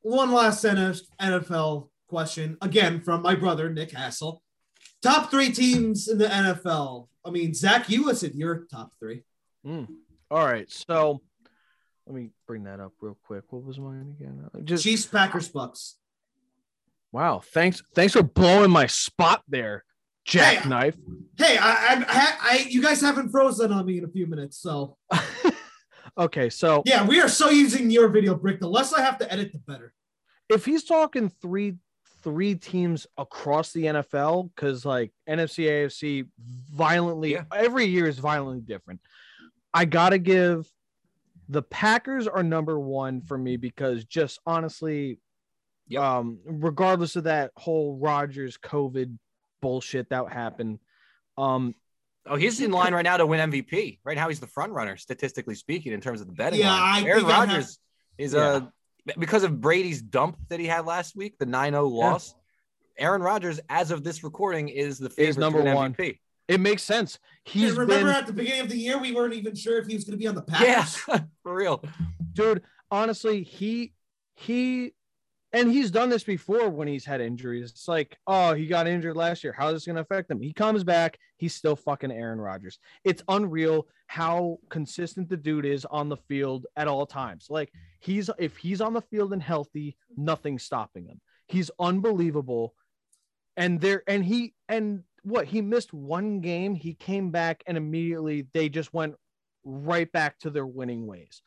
one 0.00 0.32
last 0.32 0.64
NFL 0.64 1.88
question 2.08 2.56
again 2.62 3.00
from 3.02 3.22
my 3.22 3.34
brother 3.34 3.68
Nick 3.70 3.90
Hassel. 3.92 4.42
Top 5.02 5.30
three 5.30 5.50
teams 5.52 6.08
in 6.08 6.18
the 6.18 6.26
NFL. 6.26 7.08
I 7.24 7.30
mean, 7.30 7.52
Zach, 7.54 7.88
you 7.90 8.06
listed 8.06 8.34
your 8.34 8.66
top 8.70 8.92
three. 8.98 9.22
Mm. 9.66 9.86
All 10.30 10.44
right, 10.46 10.70
so 10.70 11.20
let 12.06 12.14
me 12.16 12.30
bring 12.46 12.64
that 12.64 12.80
up 12.80 12.92
real 13.00 13.18
quick. 13.24 13.44
What 13.50 13.64
was 13.64 13.78
mine 13.78 14.14
again? 14.18 14.48
Just 14.64 14.84
Chiefs, 14.84 15.04
Packers, 15.06 15.50
Bucs. 15.50 15.94
Wow. 17.12 17.40
Thanks, 17.52 17.82
thanks 17.94 18.12
for 18.12 18.22
blowing 18.22 18.70
my 18.70 18.86
spot 18.86 19.42
there, 19.48 19.84
Jackknife. 20.24 20.96
Hey, 21.36 21.56
I, 21.58 21.70
I, 21.70 22.04
I, 22.08 22.36
I, 22.40 22.66
you 22.68 22.82
guys 22.82 23.00
haven't 23.00 23.30
frozen 23.30 23.72
on 23.72 23.86
me 23.86 23.98
in 23.98 24.04
a 24.04 24.08
few 24.08 24.26
minutes, 24.26 24.58
so 24.58 24.96
okay, 26.18 26.50
so 26.50 26.82
yeah, 26.86 27.06
we 27.06 27.20
are 27.20 27.28
so 27.28 27.50
using 27.50 27.90
your 27.90 28.08
video 28.08 28.34
brick. 28.34 28.60
The 28.60 28.68
less 28.68 28.92
I 28.92 29.02
have 29.02 29.18
to 29.18 29.32
edit, 29.32 29.52
the 29.52 29.58
better. 29.58 29.92
if 30.48 30.64
he's 30.64 30.84
talking 30.84 31.28
three 31.42 31.76
three 32.22 32.54
teams 32.54 33.06
across 33.16 33.72
the 33.72 33.84
NFL, 33.84 34.50
because 34.54 34.84
like 34.84 35.10
NFC, 35.28 35.64
AFC, 35.68 36.28
violently 36.70 37.32
Yeah. 37.32 37.44
every 37.54 37.86
year 37.86 38.06
is 38.06 38.18
violently 38.18 38.60
different. 38.60 39.00
I 39.72 39.86
gotta 39.86 40.18
give 40.18 40.70
the 41.48 41.62
Packers 41.62 42.28
are 42.28 42.42
number 42.42 42.78
one 42.78 43.22
for 43.22 43.38
me 43.38 43.56
because 43.56 44.04
just 44.04 44.38
honestly, 44.46 45.18
Yep. 45.90 46.02
um, 46.02 46.38
regardless 46.44 47.16
of 47.16 47.24
that 47.24 47.50
whole 47.56 47.98
Rodgers 47.98 48.56
COVID 48.56 49.18
bullshit 49.60 50.08
that 50.10 50.30
happened, 50.32 50.78
um, 51.36 51.74
Oh, 52.26 52.36
he's 52.36 52.60
in 52.60 52.70
line 52.70 52.92
right 52.92 53.02
now 53.02 53.16
to 53.16 53.24
win 53.26 53.50
MVP. 53.50 53.98
Right 54.04 54.14
now, 54.16 54.28
he's 54.28 54.40
the 54.40 54.46
front 54.46 54.72
runner, 54.72 54.96
statistically 54.98 55.54
speaking, 55.54 55.92
in 55.92 56.00
terms 56.02 56.20
of 56.20 56.26
the 56.26 56.34
betting 56.34 56.60
Yeah, 56.60 56.70
line. 56.70 57.04
I 57.04 57.08
Aaron 57.08 57.20
think 57.22 57.32
I 57.32 57.40
have- 57.40 57.48
Rodgers 57.48 57.78
is 58.18 58.34
a 58.34 58.70
because 59.18 59.42
of 59.42 59.58
Brady's 59.60 60.02
dump 60.02 60.36
that 60.50 60.60
he 60.60 60.66
had 60.66 60.84
last 60.84 61.16
week, 61.16 61.38
the 61.38 61.46
9-0 61.46 61.90
loss. 61.90 62.34
Aaron 62.98 63.22
Rodgers, 63.22 63.58
as 63.70 63.90
of 63.90 64.04
this 64.04 64.22
recording, 64.22 64.68
is 64.68 64.98
the 64.98 65.08
favorite 65.08 65.38
number 65.38 65.62
one. 65.62 65.94
MVP. 65.94 66.18
it 66.48 66.60
makes 66.60 66.82
sense. 66.82 67.18
Hey, 67.44 67.60
He's 67.60 67.72
remember 67.72 67.94
been 67.94 68.08
at 68.14 68.26
the 68.26 68.32
beginning 68.34 68.60
of 68.60 68.68
the 68.68 68.76
year, 68.76 68.98
we 68.98 69.12
weren't 69.12 69.32
even 69.32 69.54
sure 69.54 69.78
if 69.78 69.86
he 69.86 69.94
was 69.94 70.04
going 70.04 70.12
to 70.12 70.18
be 70.18 70.26
on 70.28 70.34
the 70.34 70.44
Yeah, 70.60 70.84
Packers. 70.84 71.24
for 71.42 71.54
real. 71.54 71.82
dude 72.34 72.62
honestly 72.90 73.42
he 73.42 73.94
he 74.34 74.92
and 75.52 75.70
he's 75.70 75.90
done 75.90 76.08
this 76.08 76.22
before 76.22 76.68
when 76.68 76.86
he's 76.86 77.04
had 77.04 77.20
injuries. 77.20 77.70
It's 77.70 77.88
like 77.88 78.16
oh 78.26 78.54
he 78.54 78.66
got 78.66 78.86
injured 78.86 79.16
last 79.16 79.42
year. 79.42 79.54
How's 79.56 79.74
this 79.74 79.86
going 79.86 79.96
to 79.96 80.02
affect 80.02 80.30
him? 80.30 80.40
He 80.40 80.52
comes 80.52 80.84
back. 80.84 81.18
He's 81.36 81.54
still 81.54 81.76
fucking 81.76 82.12
aaron 82.12 82.40
rodgers. 82.40 82.78
It's 83.04 83.22
unreal 83.28 83.86
how 84.06 84.58
consistent 84.68 85.28
the 85.28 85.36
dude 85.36 85.66
is 85.66 85.84
on 85.84 86.08
the 86.08 86.16
field 86.16 86.66
at 86.76 86.88
all 86.88 87.06
times. 87.06 87.46
Like 87.50 87.72
he's 87.98 88.30
if 88.38 88.56
he's 88.56 88.80
on 88.80 88.92
the 88.92 89.02
field 89.02 89.32
and 89.32 89.42
healthy 89.42 89.96
nothing's 90.16 90.62
stopping 90.62 91.06
him. 91.06 91.20
He's 91.46 91.70
unbelievable. 91.78 92.74
And 93.56 93.80
there 93.80 94.02
and 94.06 94.24
he 94.24 94.54
and 94.68 95.02
what 95.22 95.46
he 95.46 95.60
missed 95.60 95.92
one 95.92 96.40
game. 96.40 96.74
He 96.74 96.94
came 96.94 97.30
back 97.30 97.62
and 97.66 97.76
immediately 97.76 98.46
they 98.54 98.68
just 98.68 98.92
went 98.94 99.14
right 99.64 100.10
back 100.10 100.38
to 100.40 100.50
their 100.50 100.66
winning 100.66 101.06
ways. 101.06 101.42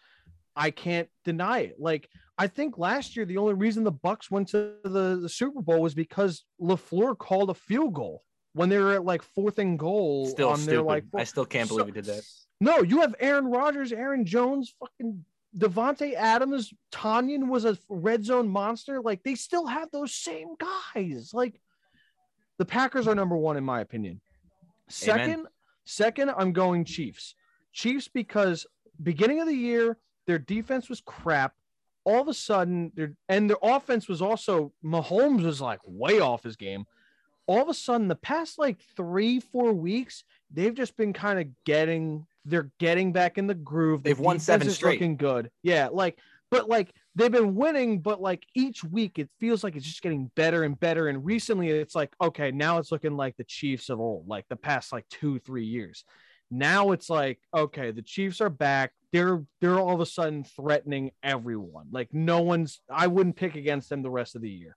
I 0.56 0.72
can't 0.72 1.10
deny 1.26 1.60
it. 1.60 1.76
Like 1.80 2.10
I 2.38 2.48
think 2.48 2.78
last 2.78 3.16
year 3.16 3.26
the 3.26 3.38
only 3.38 3.54
reason 3.54 3.84
the 3.84 3.92
Bucs 3.92 4.32
went 4.32 4.48
to 4.50 4.74
the, 4.84 5.20
the 5.22 5.30
Super 5.30 5.62
Bowl 5.62 5.82
was 5.82 5.94
because 5.94 6.46
LaFleur 6.60 7.18
called 7.18 7.50
a 7.50 7.54
field 7.54 7.94
goal 7.94 8.24
when 8.54 8.70
they 8.70 8.78
were 8.80 8.94
at 8.94 9.06
like 9.06 9.22
fourth 9.22 9.60
and 9.60 9.78
goal 9.78 10.28
Still 10.28 10.50
on 10.50 10.60
their 10.66 10.76
stupid. 10.76 10.84
like 10.86 11.04
I 11.16 11.24
still 11.24 11.46
can't 11.46 11.68
believe 11.70 11.82
So- 11.82 11.86
he 11.88 11.92
did 11.92 12.06
that. 12.06 12.24
no, 12.60 12.82
you 12.82 13.02
have 13.02 13.16
Aaron 13.20 13.46
Rodgers, 13.46 13.92
Aaron 13.92 14.26
Jones, 14.26 14.74
fucking 14.80 15.24
Davante 15.56 16.16
Adams, 16.16 16.74
Tonyan 16.92 17.48
was 17.48 17.66
a 17.66 17.78
red 17.88 18.26
zone 18.26 18.48
monster. 18.50 19.00
Like 19.02 19.22
they 19.24 19.36
still 19.36 19.68
have 19.68 19.90
those 19.92 20.12
same 20.16 20.48
guys. 20.96 21.30
Like 21.34 21.60
the 22.58 22.66
Packers 22.66 23.08
are 23.08 23.14
number 23.14 23.38
one 23.38 23.58
in 23.58 23.64
my 23.64 23.82
opinion. 23.82 24.20
Second, 24.90 25.46
second, 25.86 26.32
I'm 26.36 26.52
going 26.54 26.86
Chiefs. 26.86 27.36
Chiefs 27.72 28.08
because 28.08 28.66
beginning 29.02 29.42
of 29.42 29.48
the 29.48 29.54
year 29.56 29.98
their 30.26 30.40
defense 30.40 30.90
was 30.90 31.02
crap. 31.02 31.54
All 32.06 32.22
of 32.22 32.28
a 32.28 32.34
sudden, 32.34 32.92
their 32.96 33.14
and 33.30 33.50
their 33.50 33.58
offense 33.62 34.08
was 34.08 34.22
also 34.22 34.74
Mahomes 34.84 35.44
was 35.44 35.62
like 35.62 35.80
way 35.86 36.20
off 36.20 36.44
his 36.44 36.56
game. 36.56 36.86
All 37.46 37.62
of 37.62 37.70
a 37.70 37.74
sudden, 37.74 38.08
the 38.08 38.16
past 38.16 38.58
like 38.58 38.80
three, 38.96 39.40
four 39.40 39.74
weeks, 39.74 40.24
they've 40.52 40.74
just 40.74 40.96
been 40.98 41.14
kind 41.14 41.40
of 41.40 41.48
getting 41.66 42.26
they're 42.46 42.72
getting 42.80 43.14
back 43.14 43.38
in 43.38 43.48
the 43.48 43.56
groove. 43.56 44.04
The 44.04 44.10
They've 44.10 44.20
won 44.20 44.40
seven 44.40 44.70
straight. 44.70 44.94
Looking 44.94 45.18
good, 45.18 45.50
yeah. 45.62 45.90
Like, 45.92 46.20
but 46.52 46.70
like 46.70 46.94
they've 47.16 47.32
been 47.32 47.56
winning, 47.56 48.00
but 48.00 48.22
like 48.22 48.46
each 48.54 48.84
week 48.84 49.20
it 49.20 49.30
feels 49.40 49.64
like 49.64 49.76
it's 49.76 49.86
just 49.86 50.02
getting 50.02 50.30
better 50.36 50.64
and 50.64 50.80
better. 50.80 51.08
And 51.08 51.26
recently, 51.26 51.70
it's 51.70 51.96
like 51.96 52.14
okay, 52.22 52.52
now 52.52 52.78
it's 52.80 52.92
looking 52.92 53.16
like 53.16 53.38
the 53.38 53.46
Chiefs 53.46 53.90
of 53.90 54.00
old, 54.00 54.28
like 54.28 54.46
the 54.50 54.56
past 54.56 54.92
like 54.92 55.08
two, 55.10 55.40
three 55.40 55.66
years. 55.66 56.04
Now 56.54 56.92
it's 56.92 57.10
like, 57.10 57.40
okay, 57.52 57.90
the 57.90 58.04
Chiefs 58.04 58.40
are 58.40 58.50
back. 58.50 58.92
They're 59.12 59.44
they're 59.60 59.80
all 59.80 59.96
of 59.96 60.02
a 60.02 60.06
sudden 60.06 60.44
threatening 60.44 61.10
everyone. 61.24 61.88
Like 61.92 62.14
no 62.14 62.42
one's 62.42 62.80
I 62.90 63.08
wouldn't 63.08 63.36
pick 63.36 63.56
against 63.56 63.90
them 63.90 64.04
the 64.04 64.12
rest 64.12 64.36
of 64.36 64.44
the 64.44 64.52
year. 64.52 64.76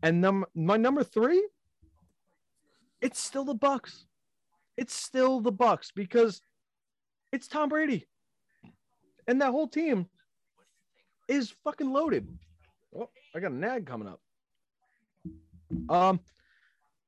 And 0.00 0.20
number 0.20 0.48
my 0.54 0.76
number 0.76 1.02
three, 1.02 1.44
it's 3.00 3.20
still 3.20 3.44
the 3.44 3.54
Bucs. 3.54 4.04
It's 4.76 4.94
still 4.94 5.40
the 5.40 5.52
Bucs 5.52 5.88
because 5.92 6.40
it's 7.32 7.48
Tom 7.48 7.68
Brady. 7.68 8.06
And 9.26 9.40
that 9.40 9.50
whole 9.50 9.68
team 9.68 10.06
is 11.26 11.52
fucking 11.64 11.92
loaded. 11.92 12.28
Oh, 12.96 13.10
I 13.34 13.40
got 13.40 13.50
a 13.50 13.56
nag 13.56 13.86
coming 13.86 14.06
up. 14.06 14.20
Um, 15.88 16.20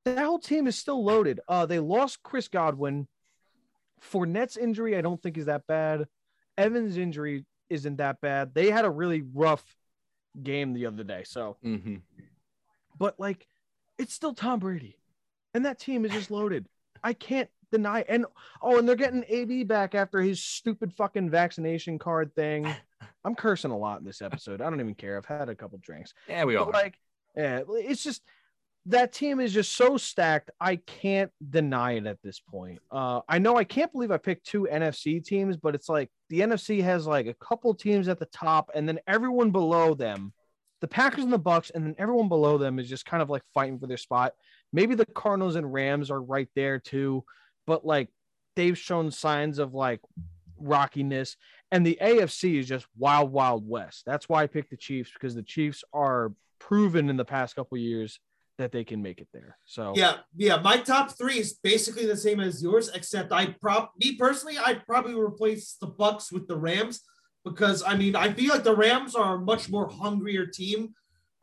that 0.03 0.25
whole 0.25 0.39
team 0.39 0.67
is 0.67 0.77
still 0.77 1.03
loaded. 1.03 1.39
Uh, 1.47 1.65
they 1.65 1.79
lost 1.79 2.23
Chris 2.23 2.49
Godwin. 2.49 3.07
Fournette's 4.01 4.57
injury, 4.57 4.97
I 4.97 5.01
don't 5.01 5.21
think 5.21 5.37
is 5.37 5.45
that 5.45 5.67
bad. 5.67 6.05
Evans' 6.57 6.97
injury 6.97 7.45
isn't 7.69 7.97
that 7.97 8.21
bad. 8.21 8.53
They 8.53 8.69
had 8.71 8.85
a 8.85 8.89
really 8.89 9.23
rough 9.33 9.63
game 10.41 10.73
the 10.73 10.85
other 10.85 11.03
day. 11.03 11.23
So, 11.25 11.57
Mhm. 11.63 12.01
but 12.97 13.19
like, 13.19 13.47
it's 13.97 14.13
still 14.13 14.33
Tom 14.33 14.59
Brady, 14.59 14.97
and 15.53 15.65
that 15.65 15.79
team 15.79 16.05
is 16.05 16.11
just 16.11 16.31
loaded. 16.31 16.67
I 17.03 17.13
can't 17.13 17.49
deny. 17.71 18.01
And 18.07 18.25
oh, 18.61 18.77
and 18.77 18.87
they're 18.87 18.95
getting 18.95 19.23
AB 19.27 19.63
back 19.63 19.95
after 19.95 20.21
his 20.21 20.41
stupid 20.43 20.93
fucking 20.93 21.29
vaccination 21.29 21.97
card 21.99 22.33
thing. 22.35 22.67
I'm 23.23 23.35
cursing 23.35 23.71
a 23.71 23.77
lot 23.77 23.99
in 23.99 24.05
this 24.05 24.21
episode. 24.21 24.61
I 24.61 24.69
don't 24.69 24.79
even 24.79 24.95
care. 24.95 25.17
I've 25.17 25.25
had 25.25 25.49
a 25.49 25.55
couple 25.55 25.77
drinks. 25.79 26.13
Yeah, 26.27 26.43
we 26.45 26.55
all. 26.55 26.69
Like, 26.71 26.99
yeah, 27.35 27.61
it's 27.67 28.03
just 28.03 28.23
that 28.87 29.13
team 29.13 29.39
is 29.39 29.51
just 29.51 29.75
so 29.75 29.97
stacked. 29.97 30.51
I 30.61 30.75
can't 30.75 31.31
deny 31.49 31.93
it 31.93 32.05
at 32.05 32.21
this 32.21 32.39
point. 32.39 32.79
Uh, 32.91 33.21
I 33.27 33.39
know 33.39 33.57
I 33.57 33.63
can't 33.63 33.91
believe 33.91 34.11
I 34.11 34.17
picked 34.17 34.45
two 34.45 34.67
NFC 34.71 35.23
teams, 35.23 35.57
but 35.57 35.73
it's 35.73 35.89
like 35.89 36.09
the 36.29 36.41
NFC 36.41 36.83
has 36.83 37.07
like 37.07 37.25
a 37.25 37.33
couple 37.33 37.73
teams 37.73 38.07
at 38.07 38.19
the 38.19 38.27
top, 38.27 38.69
and 38.75 38.87
then 38.87 38.99
everyone 39.07 39.49
below 39.49 39.95
them, 39.95 40.33
the 40.81 40.87
Packers 40.87 41.23
and 41.23 41.33
the 41.33 41.39
Bucs, 41.39 41.71
and 41.73 41.83
then 41.83 41.95
everyone 41.97 42.29
below 42.29 42.59
them 42.59 42.77
is 42.77 42.87
just 42.87 43.07
kind 43.07 43.23
of 43.23 43.29
like 43.29 43.41
fighting 43.53 43.79
for 43.79 43.87
their 43.87 43.97
spot. 43.97 44.33
Maybe 44.71 44.93
the 44.93 45.05
Cardinals 45.07 45.55
and 45.55 45.73
Rams 45.73 46.11
are 46.11 46.21
right 46.21 46.49
there 46.55 46.77
too, 46.77 47.23
but 47.65 47.85
like 47.85 48.09
they've 48.55 48.77
shown 48.77 49.09
signs 49.09 49.57
of 49.57 49.73
like 49.73 50.01
rockiness, 50.59 51.37
and 51.71 51.83
the 51.83 51.97
AFC 51.99 52.59
is 52.59 52.67
just 52.67 52.85
wild, 52.95 53.31
wild 53.31 53.67
west. 53.67 54.03
That's 54.05 54.29
why 54.29 54.43
I 54.43 54.47
picked 54.47 54.69
the 54.69 54.77
Chiefs 54.77 55.11
because 55.11 55.33
the 55.33 55.41
Chiefs 55.41 55.83
are 55.91 56.33
proven 56.59 57.09
in 57.09 57.17
the 57.17 57.25
past 57.25 57.55
couple 57.55 57.79
years 57.79 58.19
that 58.57 58.71
they 58.71 58.83
can 58.83 59.01
make 59.01 59.19
it 59.19 59.27
there. 59.33 59.57
So 59.65 59.93
Yeah, 59.95 60.17
yeah. 60.35 60.57
My 60.57 60.77
top 60.77 61.11
three 61.17 61.39
is 61.39 61.53
basically 61.53 62.05
the 62.05 62.17
same 62.17 62.39
as 62.39 62.63
yours, 62.63 62.89
except 62.93 63.31
I 63.31 63.47
prop 63.47 63.93
me 63.97 64.15
personally, 64.15 64.57
I'd 64.57 64.85
probably 64.85 65.13
replace 65.15 65.75
the 65.79 65.87
Bucs 65.87 66.31
with 66.31 66.47
the 66.47 66.55
Rams 66.55 67.01
because 67.43 67.83
I 67.83 67.95
mean 67.95 68.15
I 68.15 68.31
feel 68.33 68.53
like 68.53 68.63
the 68.63 68.75
Rams 68.75 69.15
are 69.15 69.35
a 69.35 69.39
much 69.39 69.69
more 69.69 69.89
hungrier 69.89 70.45
team. 70.45 70.93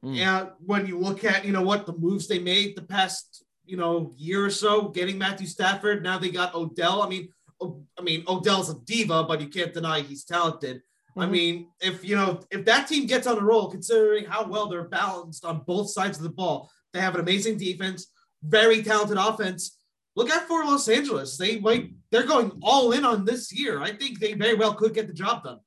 Mm. 0.05 0.17
And 0.19 0.49
when 0.65 0.87
you 0.87 0.99
look 0.99 1.25
at 1.25 1.45
you 1.45 1.53
know 1.53 1.63
what 1.63 1.87
the 1.87 1.97
moves 1.97 2.27
they 2.29 2.39
made 2.39 2.77
the 2.77 2.83
past 2.83 3.45
you 3.65 3.77
know 3.77 4.13
year 4.17 4.45
or 4.45 4.51
so, 4.51 4.89
getting 4.89 5.19
Matthew 5.19 5.47
Stafford, 5.47 6.03
now 6.03 6.19
they 6.19 6.31
got 6.31 6.55
Odell. 6.55 7.03
I 7.03 7.09
mean, 7.09 7.29
O- 7.61 7.85
I 7.99 8.03
mean 8.03 8.25
Odell's 8.27 8.71
a 8.71 8.79
diva, 8.81 9.25
but 9.25 9.41
you 9.41 9.49
can't 9.49 9.75
deny 9.75 10.01
he's 10.01 10.25
talented. 10.25 10.83
I 11.17 11.27
Mhm. 11.27 11.31
mean, 11.31 11.69
if 11.81 12.03
you 12.05 12.17
know 12.17 12.41
if 12.51 12.65
that 12.65 12.89
team 12.89 13.07
gets 13.07 13.27
on 13.27 13.37
a 13.39 13.45
roll, 13.45 13.71
considering 13.71 14.25
how 14.25 14.47
well 14.49 14.67
they're 14.69 14.89
balanced 14.89 15.45
on 15.45 15.63
both 15.67 15.91
sides 15.91 16.17
of 16.17 16.25
the 16.25 16.31
ball, 16.31 16.71
they 16.93 17.01
have 17.01 17.15
an 17.15 17.21
amazing 17.21 17.59
defense, 17.59 18.09
very 18.43 18.83
talented 18.83 19.19
offense. 19.19 19.79
Look 20.15 20.31
out 20.31 20.47
for 20.47 20.65
Los 20.65 20.89
Angeles. 20.89 21.37
They 21.37 21.59
might 21.59 21.93
they're 22.11 22.27
going 22.27 22.53
all 22.63 22.93
in 22.93 23.05
on 23.05 23.25
this 23.25 23.53
year. 23.53 23.81
I 23.81 23.93
think 23.93 24.21
they 24.21 24.35
very 24.35 24.55
well 24.55 24.75
could 24.75 24.95
get 24.95 25.07
the 25.07 25.15
job 25.15 25.45
done. 25.45 25.59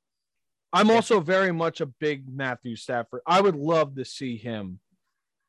I'm 0.72 0.90
also 0.90 1.20
very 1.20 1.52
much 1.52 1.80
a 1.80 1.86
big 1.86 2.24
Matthew 2.32 2.76
Stafford. 2.76 3.22
I 3.26 3.40
would 3.40 3.56
love 3.56 3.96
to 3.96 4.04
see 4.04 4.36
him 4.36 4.78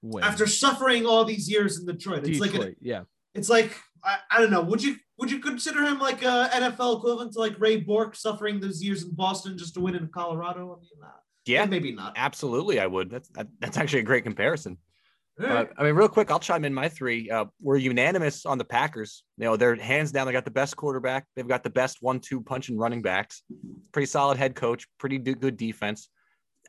win. 0.01 0.23
After 0.23 0.47
suffering 0.47 1.05
all 1.05 1.25
these 1.25 1.49
years 1.49 1.79
in 1.79 1.85
Detroit. 1.85 2.19
It's 2.19 2.39
Detroit, 2.39 2.53
like 2.53 2.71
a, 2.71 2.75
yeah. 2.81 3.01
it's 3.35 3.49
like 3.49 3.77
I, 4.03 4.17
I 4.31 4.39
don't 4.39 4.51
know. 4.51 4.61
Would 4.61 4.81
you 4.81 4.95
would 5.17 5.29
you 5.29 5.39
consider 5.39 5.83
him 5.83 5.99
like 5.99 6.23
a 6.23 6.49
NFL 6.53 6.97
equivalent 6.97 7.33
to 7.33 7.39
like 7.39 7.59
Ray 7.59 7.77
Bourque 7.77 8.15
suffering 8.15 8.59
those 8.59 8.83
years 8.83 9.03
in 9.03 9.11
Boston 9.11 9.57
just 9.57 9.73
to 9.75 9.79
win 9.81 9.95
in 9.95 10.07
Colorado? 10.07 10.79
I 10.79 10.81
mean, 10.81 11.03
uh, 11.03 11.07
Yeah, 11.45 11.65
maybe 11.65 11.91
not. 11.91 12.13
absolutely. 12.15 12.79
I 12.79 12.87
would. 12.87 13.09
That's 13.09 13.29
that, 13.29 13.47
that's 13.59 13.77
actually 13.77 13.99
a 13.99 14.03
great 14.03 14.23
comparison. 14.23 14.77
Uh. 15.41 15.65
I 15.77 15.83
mean, 15.83 15.93
real 15.95 16.07
quick, 16.09 16.31
I'll 16.31 16.39
chime 16.39 16.65
in 16.65 16.73
my 16.73 16.89
three. 16.89 17.29
Uh, 17.29 17.45
we're 17.61 17.77
unanimous 17.77 18.45
on 18.45 18.57
the 18.57 18.65
Packers. 18.65 19.23
You 19.37 19.45
know, 19.45 19.55
they're 19.57 19.75
hands 19.75 20.11
down. 20.11 20.25
They 20.27 20.33
got 20.33 20.45
the 20.45 20.51
best 20.51 20.75
quarterback. 20.75 21.25
They've 21.35 21.47
got 21.47 21.63
the 21.63 21.69
best 21.69 21.97
one-two 22.01 22.41
punch 22.41 22.69
and 22.69 22.79
running 22.79 23.01
backs. 23.01 23.43
Pretty 23.91 24.07
solid 24.07 24.37
head 24.37 24.55
coach. 24.55 24.87
Pretty 24.97 25.19
do- 25.19 25.35
good 25.35 25.55
defense. 25.57 26.09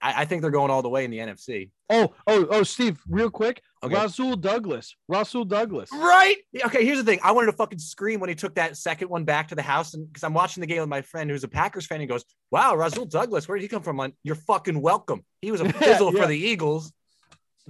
I, 0.02 0.22
I 0.22 0.24
think 0.26 0.42
they're 0.42 0.50
going 0.50 0.70
all 0.70 0.82
the 0.82 0.88
way 0.88 1.04
in 1.04 1.10
the 1.10 1.18
NFC. 1.18 1.70
Oh, 1.90 2.12
oh, 2.26 2.46
oh, 2.50 2.62
Steve, 2.62 3.00
real 3.08 3.30
quick. 3.30 3.62
Okay. 3.82 3.94
Rasul 3.94 4.36
Douglas. 4.36 4.94
Rasul 5.08 5.44
Douglas. 5.46 5.90
Right? 5.92 6.36
Okay. 6.66 6.84
Here's 6.84 6.98
the 6.98 7.04
thing. 7.04 7.20
I 7.22 7.32
wanted 7.32 7.46
to 7.46 7.56
fucking 7.56 7.78
scream 7.78 8.20
when 8.20 8.28
he 8.28 8.34
took 8.34 8.54
that 8.56 8.76
second 8.76 9.08
one 9.08 9.24
back 9.24 9.48
to 9.48 9.54
the 9.54 9.62
house, 9.62 9.94
and 9.94 10.06
because 10.06 10.22
I'm 10.24 10.34
watching 10.34 10.60
the 10.60 10.66
game 10.66 10.80
with 10.80 10.88
my 10.90 11.00
friend 11.02 11.30
who's 11.30 11.42
a 11.42 11.48
Packers 11.48 11.86
fan, 11.86 12.00
he 12.00 12.06
goes, 12.06 12.24
"Wow, 12.50 12.76
Rasul 12.76 13.06
Douglas, 13.06 13.48
where 13.48 13.56
did 13.56 13.62
he 13.62 13.68
come 13.68 13.82
from?" 13.82 13.98
I'm 13.98 14.12
You're 14.22 14.34
fucking 14.34 14.80
welcome. 14.80 15.24
He 15.40 15.50
was 15.50 15.62
a 15.62 15.72
fizzle 15.72 16.12
Yeah. 16.14 16.20
for 16.20 16.26
the 16.28 16.36
Eagles. 16.38 16.92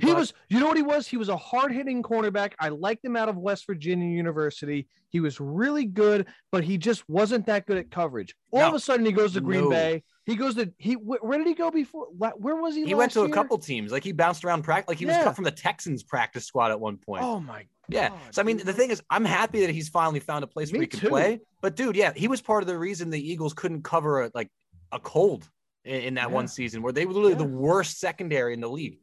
He 0.00 0.12
was, 0.12 0.32
you 0.48 0.60
know 0.60 0.66
what 0.66 0.76
he 0.76 0.82
was? 0.82 1.06
He 1.06 1.16
was 1.16 1.28
a 1.28 1.36
hard 1.36 1.72
hitting 1.72 2.02
cornerback. 2.02 2.52
I 2.60 2.68
liked 2.68 3.04
him 3.04 3.16
out 3.16 3.28
of 3.28 3.36
West 3.36 3.66
Virginia 3.66 4.08
University. 4.08 4.86
He 5.10 5.20
was 5.20 5.40
really 5.40 5.84
good, 5.84 6.26
but 6.52 6.64
he 6.64 6.78
just 6.78 7.08
wasn't 7.08 7.46
that 7.46 7.66
good 7.66 7.78
at 7.78 7.90
coverage. 7.90 8.34
All 8.52 8.60
of 8.62 8.74
a 8.74 8.80
sudden, 8.80 9.04
he 9.06 9.12
goes 9.12 9.32
to 9.34 9.40
Green 9.40 9.64
No. 9.64 9.70
Bay. 9.70 10.02
He 10.26 10.36
goes 10.36 10.54
to 10.56 10.70
he. 10.76 10.92
Where 10.94 11.38
did 11.38 11.46
he 11.46 11.54
go 11.54 11.70
before? 11.70 12.08
Where 12.16 12.56
was 12.56 12.74
he? 12.74 12.84
He 12.84 12.94
went 12.94 13.12
to 13.12 13.22
a 13.22 13.30
couple 13.30 13.56
teams. 13.58 13.90
Like 13.92 14.04
he 14.04 14.12
bounced 14.12 14.44
around 14.44 14.62
practice. 14.62 14.88
Like 14.88 14.98
he 14.98 15.06
was 15.06 15.16
cut 15.16 15.34
from 15.34 15.44
the 15.44 15.50
Texans 15.50 16.02
practice 16.02 16.44
squad 16.44 16.70
at 16.70 16.78
one 16.78 16.98
point. 16.98 17.22
Oh 17.22 17.40
my 17.40 17.64
yeah. 17.88 18.10
God, 18.10 18.18
So 18.32 18.42
I 18.42 18.44
mean, 18.44 18.58
dude. 18.58 18.66
the 18.66 18.74
thing 18.74 18.90
is, 18.90 19.02
I'm 19.08 19.24
happy 19.24 19.60
that 19.60 19.70
he's 19.70 19.88
finally 19.88 20.20
found 20.20 20.44
a 20.44 20.46
place 20.46 20.70
where 20.70 20.80
Me 20.80 20.84
he 20.84 20.88
can 20.88 21.00
too. 21.00 21.08
play. 21.08 21.40
But 21.62 21.74
dude, 21.76 21.96
yeah, 21.96 22.12
he 22.14 22.28
was 22.28 22.42
part 22.42 22.62
of 22.62 22.66
the 22.66 22.76
reason 22.78 23.08
the 23.08 23.18
Eagles 23.32 23.54
couldn't 23.54 23.82
cover 23.84 24.24
a, 24.24 24.30
like 24.34 24.50
a 24.92 25.00
cold 25.00 25.48
in, 25.86 25.94
in 26.02 26.14
that 26.14 26.28
Yeah. 26.28 26.34
one 26.34 26.48
season, 26.48 26.82
where 26.82 26.92
they 26.92 27.06
were 27.06 27.14
literally 27.14 27.32
Yeah. 27.32 27.38
the 27.38 27.44
worst 27.56 27.98
secondary 27.98 28.52
in 28.52 28.60
the 28.60 28.68
league. 28.68 28.98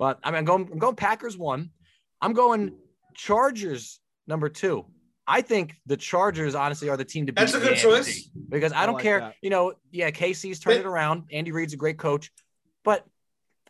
But 0.00 0.18
I 0.24 0.30
mean, 0.30 0.38
I'm 0.38 0.44
going, 0.46 0.68
I'm 0.72 0.78
going 0.78 0.96
Packers 0.96 1.36
one. 1.36 1.70
I'm 2.22 2.32
going 2.32 2.72
Chargers 3.14 4.00
number 4.26 4.48
two. 4.48 4.86
I 5.26 5.42
think 5.42 5.76
the 5.84 5.96
Chargers 5.98 6.54
honestly 6.54 6.88
are 6.88 6.96
the 6.96 7.04
team 7.04 7.26
to 7.26 7.32
beat. 7.32 7.40
That's 7.40 7.52
a 7.54 7.60
good 7.60 7.76
choice. 7.76 8.08
AFC 8.08 8.30
because 8.48 8.72
I 8.72 8.82
I 8.82 8.86
don't 8.86 8.94
like 8.94 9.02
care. 9.04 9.20
that. 9.20 9.34
You 9.42 9.50
know, 9.50 9.74
yeah, 9.92 10.10
KC's 10.10 10.58
turned 10.58 10.78
But- 10.78 10.86
it 10.86 10.86
around. 10.86 11.24
Andy 11.30 11.52
Reid's 11.52 11.74
a 11.74 11.76
great 11.76 11.98
coach, 11.98 12.32
but 12.82 13.04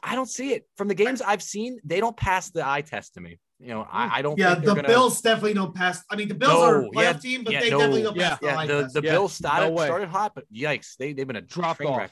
I 0.04 0.14
don't 0.14 0.28
see 0.28 0.52
it 0.54 0.68
from 0.76 0.86
the 0.86 0.94
games 0.94 1.20
I've 1.20 1.42
seen. 1.42 1.80
They 1.84 1.98
don't 1.98 2.16
pass 2.16 2.50
the 2.50 2.66
eye 2.66 2.82
test 2.82 3.14
to 3.14 3.20
me. 3.20 3.40
You 3.58 3.68
know, 3.74 3.86
I, 3.90 4.20
I 4.20 4.22
don't. 4.22 4.38
Yeah, 4.38 4.54
think 4.54 4.66
the 4.66 4.74
gonna, 4.76 4.88
Bills 4.88 5.20
definitely 5.20 5.54
don't 5.54 5.74
pass. 5.74 6.02
I 6.10 6.14
mean, 6.16 6.28
the 6.28 6.34
Bills 6.34 6.62
are 6.62 6.82
a 6.82 6.84
playoff 6.84 6.94
yeah, 7.02 7.12
team, 7.14 7.42
but 7.44 7.52
yeah, 7.52 7.60
they 7.60 7.70
no. 7.70 7.78
definitely 7.78 8.02
don't 8.04 8.16
pass 8.16 8.38
the 8.38 8.46
Yeah, 8.46 8.56
eye 8.58 8.66
the, 8.66 8.82
test. 8.82 8.94
the 8.94 9.02
Yeah, 9.02 9.10
Bills 9.10 9.32
started 9.32 9.74
no 9.74 9.84
started 9.84 10.08
hot, 10.08 10.32
but 10.36 10.44
yikes, 10.54 10.96
they 10.96 11.12
they've 11.12 11.26
been 11.26 11.36
a 11.36 11.42
drop 11.42 11.76
train 11.76 11.90
off. 11.90 11.98
wreck. 11.98 12.10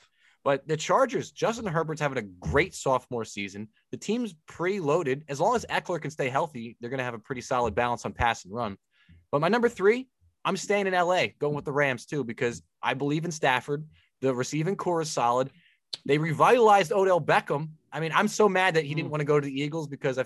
But 0.48 0.66
the 0.66 0.78
Chargers, 0.78 1.30
Justin 1.30 1.66
Herbert's 1.66 2.00
having 2.00 2.16
a 2.16 2.22
great 2.22 2.74
sophomore 2.74 3.26
season. 3.26 3.68
The 3.90 3.98
team's 3.98 4.34
pre-loaded. 4.46 5.24
As 5.28 5.40
long 5.40 5.54
as 5.54 5.66
Ekeler 5.68 6.00
can 6.00 6.10
stay 6.10 6.30
healthy, 6.30 6.74
they're 6.80 6.88
going 6.88 6.96
to 7.00 7.04
have 7.04 7.12
a 7.12 7.18
pretty 7.18 7.42
solid 7.42 7.74
balance 7.74 8.06
on 8.06 8.14
pass 8.14 8.46
and 8.46 8.54
run. 8.54 8.78
But 9.30 9.42
my 9.42 9.48
number 9.48 9.68
three, 9.68 10.08
I'm 10.46 10.56
staying 10.56 10.86
in 10.86 10.94
LA, 10.94 11.26
going 11.38 11.54
with 11.54 11.66
the 11.66 11.72
Rams 11.72 12.06
too, 12.06 12.24
because 12.24 12.62
I 12.82 12.94
believe 12.94 13.26
in 13.26 13.30
Stafford. 13.30 13.84
The 14.22 14.34
receiving 14.34 14.74
corps 14.74 15.02
is 15.02 15.12
solid. 15.12 15.50
They 16.06 16.16
revitalized 16.16 16.92
Odell 16.92 17.20
Beckham. 17.20 17.68
I 17.92 18.00
mean, 18.00 18.12
I'm 18.14 18.26
so 18.26 18.48
mad 18.48 18.72
that 18.76 18.86
he 18.86 18.94
didn't 18.94 19.08
Mm. 19.08 19.10
want 19.10 19.20
to 19.20 19.26
go 19.26 19.38
to 19.38 19.44
the 19.44 19.60
Eagles 19.60 19.86
because 19.86 20.16
I, 20.16 20.24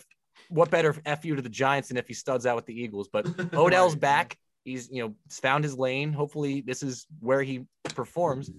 what 0.51 0.71
better 0.71 0.95
f 1.05 1.25
you 1.25 1.35
to 1.35 1.43
the 1.43 1.49
Giants 1.49 1.89
than 1.89 1.97
if 1.97 2.07
he 2.07 2.15
studs 2.15 2.47
out 2.47 2.55
with 2.55 2.67
the 2.67 2.81
Eagles? 2.81 3.09
But 3.13 3.27
Odell's 3.55 3.97
back. 3.97 4.39
He's 4.65 4.89
you 4.89 5.03
know 5.03 5.15
found 5.31 5.65
his 5.65 5.77
lane. 5.77 6.13
Hopefully, 6.13 6.61
this 6.61 6.85
is 6.85 7.09
where 7.19 7.43
he 7.43 7.67
performs. 7.97 8.53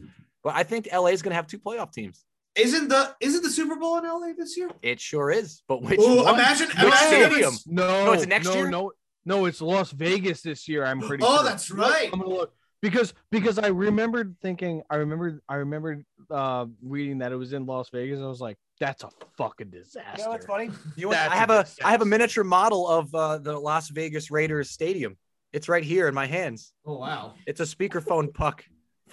But 0.44 0.56
I 0.56 0.64
think 0.64 0.90
LA 0.92 1.08
is 1.08 1.22
going 1.22 1.32
to 1.32 1.36
have 1.36 1.48
two 1.48 1.60
playoff 1.60 1.92
teams. 1.94 2.26
Isn't 2.56 2.88
the 2.90 3.16
isn't 3.20 3.42
the 3.42 3.50
Super 3.50 3.76
Bowl 3.78 3.98
in 3.98 4.04
LA 4.04 4.34
this 4.38 4.56
year? 4.56 4.70
It 4.84 5.00
sure 5.00 5.32
is. 5.32 5.64
But 5.68 5.82
which 5.82 6.00
Ooh, 6.00 6.24
one? 6.24 6.36
imagine, 6.36 6.68
Which 6.68 6.78
imagine 6.80 7.08
stadium? 7.08 7.32
it's- 7.40 7.64
No, 7.66 8.06
No, 8.06 8.12
it's 8.14 8.28
next 8.28 8.46
no, 8.48 8.54
year? 8.54 8.70
No, 8.70 8.92
no, 9.26 9.46
it's 9.46 9.62
Las 9.62 9.92
Vegas 9.92 10.42
this 10.42 10.68
year. 10.68 10.86
I'm 10.86 11.00
pretty. 11.00 11.24
Oh, 11.26 11.38
sure. 11.38 11.44
that's 11.46 11.72
right. 11.72 12.10
I'm 12.14 12.20
gonna 12.20 12.30
look 12.32 12.54
because 12.82 13.14
because 13.32 13.58
I 13.58 13.68
remembered 13.68 14.36
thinking 14.42 14.84
I 14.90 14.98
remembered 14.98 15.40
I 15.50 15.56
remembered 15.56 16.06
uh 16.30 16.66
reading 16.84 17.20
that 17.20 17.32
it 17.32 17.38
was 17.38 17.54
in 17.54 17.66
Las 17.66 17.90
Vegas. 17.90 18.20
I 18.20 18.26
was 18.28 18.40
like, 18.42 18.58
that's 18.80 19.04
a 19.04 19.10
fucking 19.38 19.72
disaster. 19.72 20.12
You 20.20 20.24
know 20.26 20.32
what's 20.32 20.46
funny? 20.46 20.70
You 20.96 21.08
want, 21.08 21.16
That's 21.18 21.32
I 21.34 21.36
a 21.36 21.40
have 21.40 21.50
a 21.50 21.66
I 21.84 21.92
have 21.92 22.02
a 22.04 22.06
miniature 22.06 22.44
model 22.44 22.88
of 22.88 23.16
uh, 23.16 23.38
the 23.40 23.58
Las 23.58 23.90
Vegas 23.90 24.30
Raiders 24.30 24.70
stadium. 24.70 25.18
It's 25.54 25.68
right 25.70 25.84
here 25.84 26.08
in 26.08 26.14
my 26.14 26.28
hands. 26.28 26.72
Oh 26.86 26.98
wow. 27.00 27.34
It's 27.48 27.62
a 27.62 27.64
speakerphone 27.66 28.32
puck. 28.32 28.64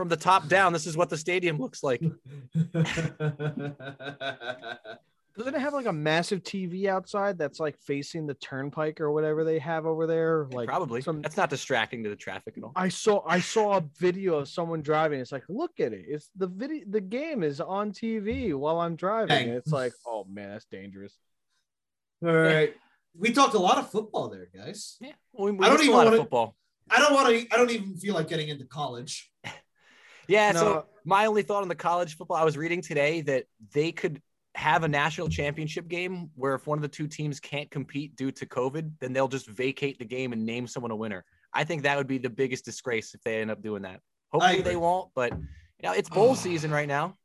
From 0.00 0.08
the 0.08 0.16
top 0.16 0.48
down, 0.48 0.72
this 0.72 0.86
is 0.86 0.96
what 0.96 1.10
the 1.10 1.18
stadium 1.18 1.58
looks 1.58 1.82
like. 1.82 2.00
Doesn't 5.36 5.54
it 5.54 5.60
have 5.60 5.74
like 5.74 5.84
a 5.84 5.92
massive 5.92 6.42
TV 6.42 6.86
outside 6.86 7.36
that's 7.36 7.60
like 7.60 7.76
facing 7.76 8.26
the 8.26 8.32
turnpike 8.32 8.98
or 9.02 9.12
whatever 9.12 9.44
they 9.44 9.58
have 9.58 9.84
over 9.84 10.06
there? 10.06 10.46
Like 10.52 10.68
Probably. 10.68 11.02
some 11.02 11.20
That's 11.20 11.36
not 11.36 11.50
distracting 11.50 12.02
to 12.04 12.08
the 12.08 12.16
traffic 12.16 12.54
at 12.56 12.64
all. 12.64 12.72
I 12.74 12.88
saw 12.88 13.22
I 13.26 13.40
saw 13.40 13.76
a 13.76 13.82
video 13.98 14.36
of 14.36 14.48
someone 14.48 14.80
driving. 14.80 15.20
It's 15.20 15.32
like, 15.32 15.44
look 15.50 15.80
at 15.80 15.92
it. 15.92 16.06
It's 16.08 16.30
the 16.34 16.46
video 16.46 16.86
the 16.88 17.02
game 17.02 17.42
is 17.42 17.60
on 17.60 17.92
TV 17.92 18.54
while 18.54 18.80
I'm 18.80 18.96
driving. 18.96 19.28
Dang. 19.28 19.48
It's 19.50 19.70
like, 19.70 19.92
oh 20.06 20.24
man, 20.32 20.48
that's 20.48 20.64
dangerous. 20.64 21.14
All 22.24 22.32
right. 22.32 22.74
We 23.14 23.32
talked 23.32 23.52
a 23.52 23.58
lot 23.58 23.76
of 23.76 23.90
football 23.90 24.30
there, 24.30 24.48
guys. 24.56 24.96
Yeah. 24.98 25.12
We, 25.34 25.50
we 25.50 25.66
I 25.66 25.68
don't 25.68 25.80
a 25.80 25.82
even 25.82 25.94
lot 25.94 26.06
of 26.06 26.12
wanna- 26.12 26.22
football. 26.22 26.56
I 26.92 26.98
don't 26.98 27.12
want 27.12 27.28
to. 27.28 27.54
I 27.54 27.58
don't 27.58 27.70
even 27.70 27.96
feel 27.98 28.14
like 28.14 28.28
getting 28.28 28.48
into 28.48 28.64
college. 28.64 29.30
Yeah. 30.30 30.52
No. 30.52 30.60
So 30.60 30.86
my 31.04 31.26
only 31.26 31.42
thought 31.42 31.62
on 31.62 31.68
the 31.68 31.74
college 31.74 32.16
football, 32.16 32.36
I 32.36 32.44
was 32.44 32.56
reading 32.56 32.80
today 32.80 33.20
that 33.22 33.44
they 33.72 33.90
could 33.92 34.22
have 34.54 34.84
a 34.84 34.88
national 34.88 35.28
championship 35.28 35.88
game 35.88 36.30
where 36.34 36.54
if 36.54 36.66
one 36.66 36.78
of 36.78 36.82
the 36.82 36.88
two 36.88 37.06
teams 37.06 37.40
can't 37.40 37.70
compete 37.70 38.16
due 38.16 38.30
to 38.32 38.46
COVID, 38.46 38.92
then 39.00 39.12
they'll 39.12 39.28
just 39.28 39.48
vacate 39.48 39.98
the 39.98 40.04
game 40.04 40.32
and 40.32 40.44
name 40.44 40.66
someone 40.66 40.90
a 40.90 40.96
winner. 40.96 41.24
I 41.52 41.64
think 41.64 41.82
that 41.82 41.96
would 41.96 42.06
be 42.06 42.18
the 42.18 42.30
biggest 42.30 42.64
disgrace 42.64 43.14
if 43.14 43.22
they 43.22 43.40
end 43.40 43.50
up 43.50 43.62
doing 43.62 43.82
that. 43.82 44.00
Hopefully 44.32 44.62
they 44.62 44.76
won't, 44.76 45.10
but 45.14 45.32
you 45.32 45.82
know, 45.82 45.92
it's 45.92 46.08
bowl 46.08 46.34
season 46.36 46.70
right 46.70 46.88
now. 46.88 47.16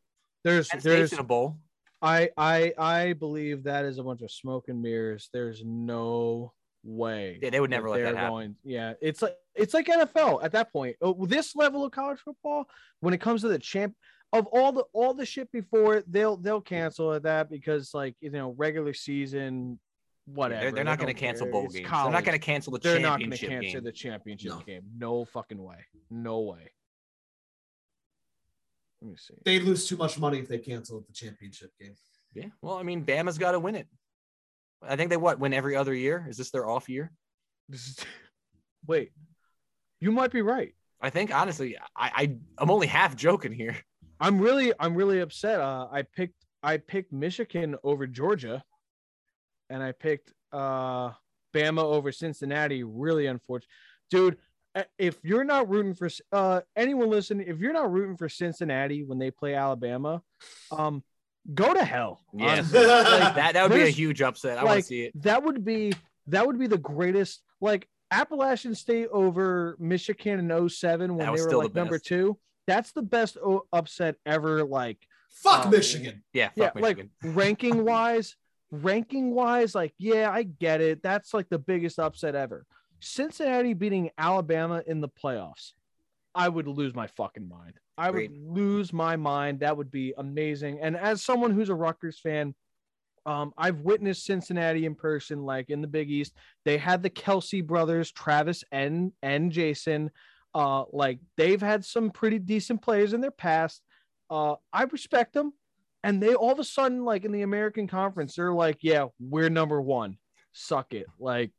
There's 0.44 0.68
Penn 0.68 0.80
there's 0.84 1.10
State's 1.10 1.14
in 1.14 1.20
a 1.20 1.28
bowl. 1.28 1.60
I 2.02 2.30
I 2.38 2.74
I 2.78 3.14
believe 3.14 3.64
that 3.64 3.86
is 3.86 4.00
a 4.00 4.04
bunch 4.04 4.22
of 4.22 4.32
smoke 4.32 4.66
and 4.68 4.82
mirrors. 4.82 5.30
There's 5.32 5.64
no 5.64 6.54
way. 6.86 7.40
Yeah, 7.42 7.50
they 7.50 7.60
would 7.60 7.70
never 7.72 7.90
let 7.90 8.04
that 8.04 8.16
happen. 8.16 8.30
going. 8.32 8.56
Yeah, 8.64 8.94
it's 9.02 9.22
like 9.22 9.36
it's 9.56 9.74
like 9.74 9.88
NFL 9.88 10.44
at 10.44 10.52
that 10.54 10.72
point. 10.72 10.96
Oh, 11.02 11.26
This 11.26 11.56
level 11.56 11.84
of 11.84 11.92
college 11.92 12.20
football, 12.20 12.70
when 13.02 13.14
it 13.14 13.20
comes 13.20 13.42
to 13.42 13.48
the 13.50 13.60
champ 13.60 13.96
of 14.34 14.46
all 14.48 14.72
the 14.72 14.84
all 14.94 15.14
the 15.14 15.26
shit 15.26 15.52
before 15.52 15.96
it, 15.98 16.12
they'll 16.12 16.38
they'll 16.38 16.62
cancel 16.62 17.14
at 17.14 17.24
that 17.24 17.50
because 17.50 17.94
like 17.94 18.16
you 18.22 18.30
know 18.30 18.54
regular 18.58 18.94
season, 18.94 19.80
whatever. 20.26 20.62
They're, 20.62 20.72
they're 20.72 20.84
not 20.84 21.00
going 21.00 21.14
to 21.14 21.20
cancel 21.20 21.48
bowl 21.50 21.66
It's 21.66 21.76
games. 21.76 21.90
They're 21.90 22.12
not 22.12 22.24
going 22.26 22.40
to 22.40 22.46
cancel 22.46 22.74
the 22.74 22.80
They're 22.80 23.00
not 23.00 23.20
going 23.20 23.32
to 23.32 23.38
cancel 23.38 23.62
game. 23.62 23.84
the 23.84 23.92
championship 23.92 24.52
No. 24.52 24.60
game. 24.66 24.82
No 24.98 25.26
fucking 25.26 25.62
way. 25.62 25.78
No 26.10 26.42
way. 26.42 26.72
Let 29.02 29.12
me 29.12 29.18
see. 29.18 29.34
They 29.44 29.60
lose 29.60 29.88
too 29.88 29.98
much 29.98 30.18
money 30.20 30.40
if 30.40 30.48
they 30.48 30.58
cancel 30.58 31.04
the 31.06 31.14
championship 31.14 31.72
game. 31.80 31.96
Yeah. 32.34 32.46
Well, 32.62 32.76
I 32.78 32.84
mean, 32.84 33.06
Bama's 33.06 33.38
got 33.38 33.52
to 33.52 33.60
win 33.60 33.76
it. 33.76 33.88
I 34.88 34.96
think 34.96 35.10
they 35.10 35.18
what 35.18 35.40
win 35.40 35.54
every 35.54 35.76
other 35.76 35.94
year. 35.94 36.26
Is 36.30 36.38
this 36.38 36.52
their 36.52 36.68
off 36.68 36.90
year? 36.90 37.12
This 37.70 37.88
is 37.88 37.98
wait. 38.88 39.12
You 40.00 40.12
might 40.12 40.32
be 40.32 40.42
right. 40.42 40.74
I 41.02 41.10
think 41.10 41.34
honestly, 41.34 41.78
I, 41.96 42.12
I 42.16 42.36
I'm 42.58 42.72
only 42.72 42.88
half 42.88 43.16
joking 43.16 43.52
here. 43.52 43.78
I'm 44.20 44.40
really 44.40 44.74
I'm 44.80 44.96
really 44.96 45.20
upset. 45.20 45.60
Uh, 45.60 45.88
I 45.92 46.04
picked 46.04 46.46
I 46.64 46.78
picked 46.78 47.12
Michigan 47.12 47.76
over 47.84 48.08
Georgia, 48.08 48.64
and 49.70 49.84
I 49.84 49.92
picked 49.92 50.34
uh 50.52 51.12
Bama 51.54 51.84
over 51.84 52.12
Cincinnati. 52.12 52.84
Really 52.84 53.28
unfortunate, 53.28 53.70
dude. 54.10 54.38
If 54.98 55.18
you're 55.24 55.46
not 55.46 55.70
rooting 55.70 55.94
for 55.94 56.10
uh 56.32 56.62
anyone 56.76 57.10
listening, 57.10 57.48
if 57.48 57.60
you're 57.60 57.74
not 57.74 57.92
rooting 57.92 58.18
for 58.18 58.28
Cincinnati 58.28 59.04
when 59.04 59.20
they 59.20 59.32
play 59.32 59.56
Alabama, 59.56 60.22
um, 60.72 61.04
go 61.54 61.74
to 61.74 61.84
hell. 61.84 62.22
Yeah. 62.34 62.56
Like, 62.56 62.66
that 62.72 63.54
that 63.54 63.70
would 63.70 63.76
be 63.76 63.84
a 63.84 63.88
huge 63.90 64.22
upset. 64.22 64.58
I 64.58 64.64
want 64.64 64.80
to 64.80 64.86
see 64.86 65.04
it. 65.04 65.22
that 65.24 65.44
would 65.44 65.64
be 65.64 65.94
that 66.28 66.46
would 66.46 66.58
be 66.60 66.68
the 66.68 66.78
greatest 66.78 67.42
like 67.62 67.88
Appalachian 68.12 68.76
State 68.76 69.08
over 69.12 69.76
Michigan 69.80 70.40
in 70.52 70.70
07 70.70 71.16
when 71.16 71.26
they 71.26 71.32
were 71.32 71.38
still 71.38 71.60
like 71.60 71.74
the 71.74 71.80
number 71.80 72.00
two. 72.00 72.38
That's 72.68 72.92
the 72.92 73.02
best 73.04 73.38
o- 73.38 73.66
upset 73.74 74.16
ever. 74.26 74.64
Like 74.64 74.98
Fuck 75.30 75.66
Oh, 75.68 75.70
Michigan. 75.70 76.24
Yeah. 76.34 76.50
yeah, 76.56 76.72
Michigan. 76.76 77.10
like 77.24 77.36
ranking 77.36 77.84
wise, 77.84 78.36
ranking 78.72 79.32
wise, 79.32 79.76
like 79.76 79.94
yeah, 79.98 80.32
I 80.32 80.44
get 80.44 80.82
it. 80.82 81.04
That's 81.04 81.34
like 81.34 81.50
the 81.50 81.60
biggest 81.60 82.00
upset 82.00 82.36
ever. 82.36 82.66
Cincinnati 83.02 83.74
beating 83.74 84.10
Alabama 84.18 84.82
in 84.88 85.02
the 85.02 85.10
playoffs. 85.10 85.74
I 86.34 86.50
would 86.50 86.68
lose 86.68 86.96
my 86.96 87.08
fucking 87.08 87.48
mind. 87.48 87.80
I 87.98 88.12
would 88.12 88.24
Agreed. 88.24 88.42
lose 88.46 88.92
my 88.92 89.16
mind. 89.16 89.62
That 89.62 89.78
would 89.78 89.92
be 89.92 90.14
amazing. 90.18 90.80
And 90.82 90.98
as 90.98 91.24
someone 91.24 91.52
who's 91.52 91.70
a 91.70 91.76
Rutgers 91.76 92.20
fan, 92.20 92.54
um, 93.26 93.54
I've 93.58 93.80
witnessed 93.80 94.26
Cincinnati 94.26 94.86
in 94.86 94.96
person, 94.96 95.44
like 95.44 95.70
in 95.70 95.82
the 95.82 95.88
Big 95.88 96.12
East. 96.12 96.34
They 96.64 96.78
had 96.78 97.02
the 97.02 97.10
Kelce 97.10 97.66
brothers, 97.66 98.12
Travis 98.12 98.64
and 98.72 99.12
and 99.24 99.52
Jason. 99.52 100.12
Uh, 100.54 100.84
like 100.92 101.20
they've 101.36 101.62
had 101.62 101.84
some 101.84 102.12
pretty 102.12 102.40
decent 102.40 102.82
players 102.82 103.14
in 103.14 103.22
their 103.22 103.32
past. 103.32 103.82
Uh, 104.30 104.56
I 104.72 104.84
respect 104.84 105.34
them, 105.34 105.54
and 106.04 106.22
they 106.22 106.36
all 106.36 106.52
of 106.52 106.60
a 106.60 106.64
sudden, 106.64 107.04
like 107.04 107.26
in 107.26 107.32
the 107.32 107.42
American 107.42 107.88
Conference, 107.88 108.36
they're 108.36 108.54
like, 108.54 108.78
"Yeah, 108.82 109.08
we're 109.20 109.50
number 109.50 109.82
one. 109.82 110.18
Suck 110.54 110.94
it." 110.94 111.08
Like, 111.20 111.52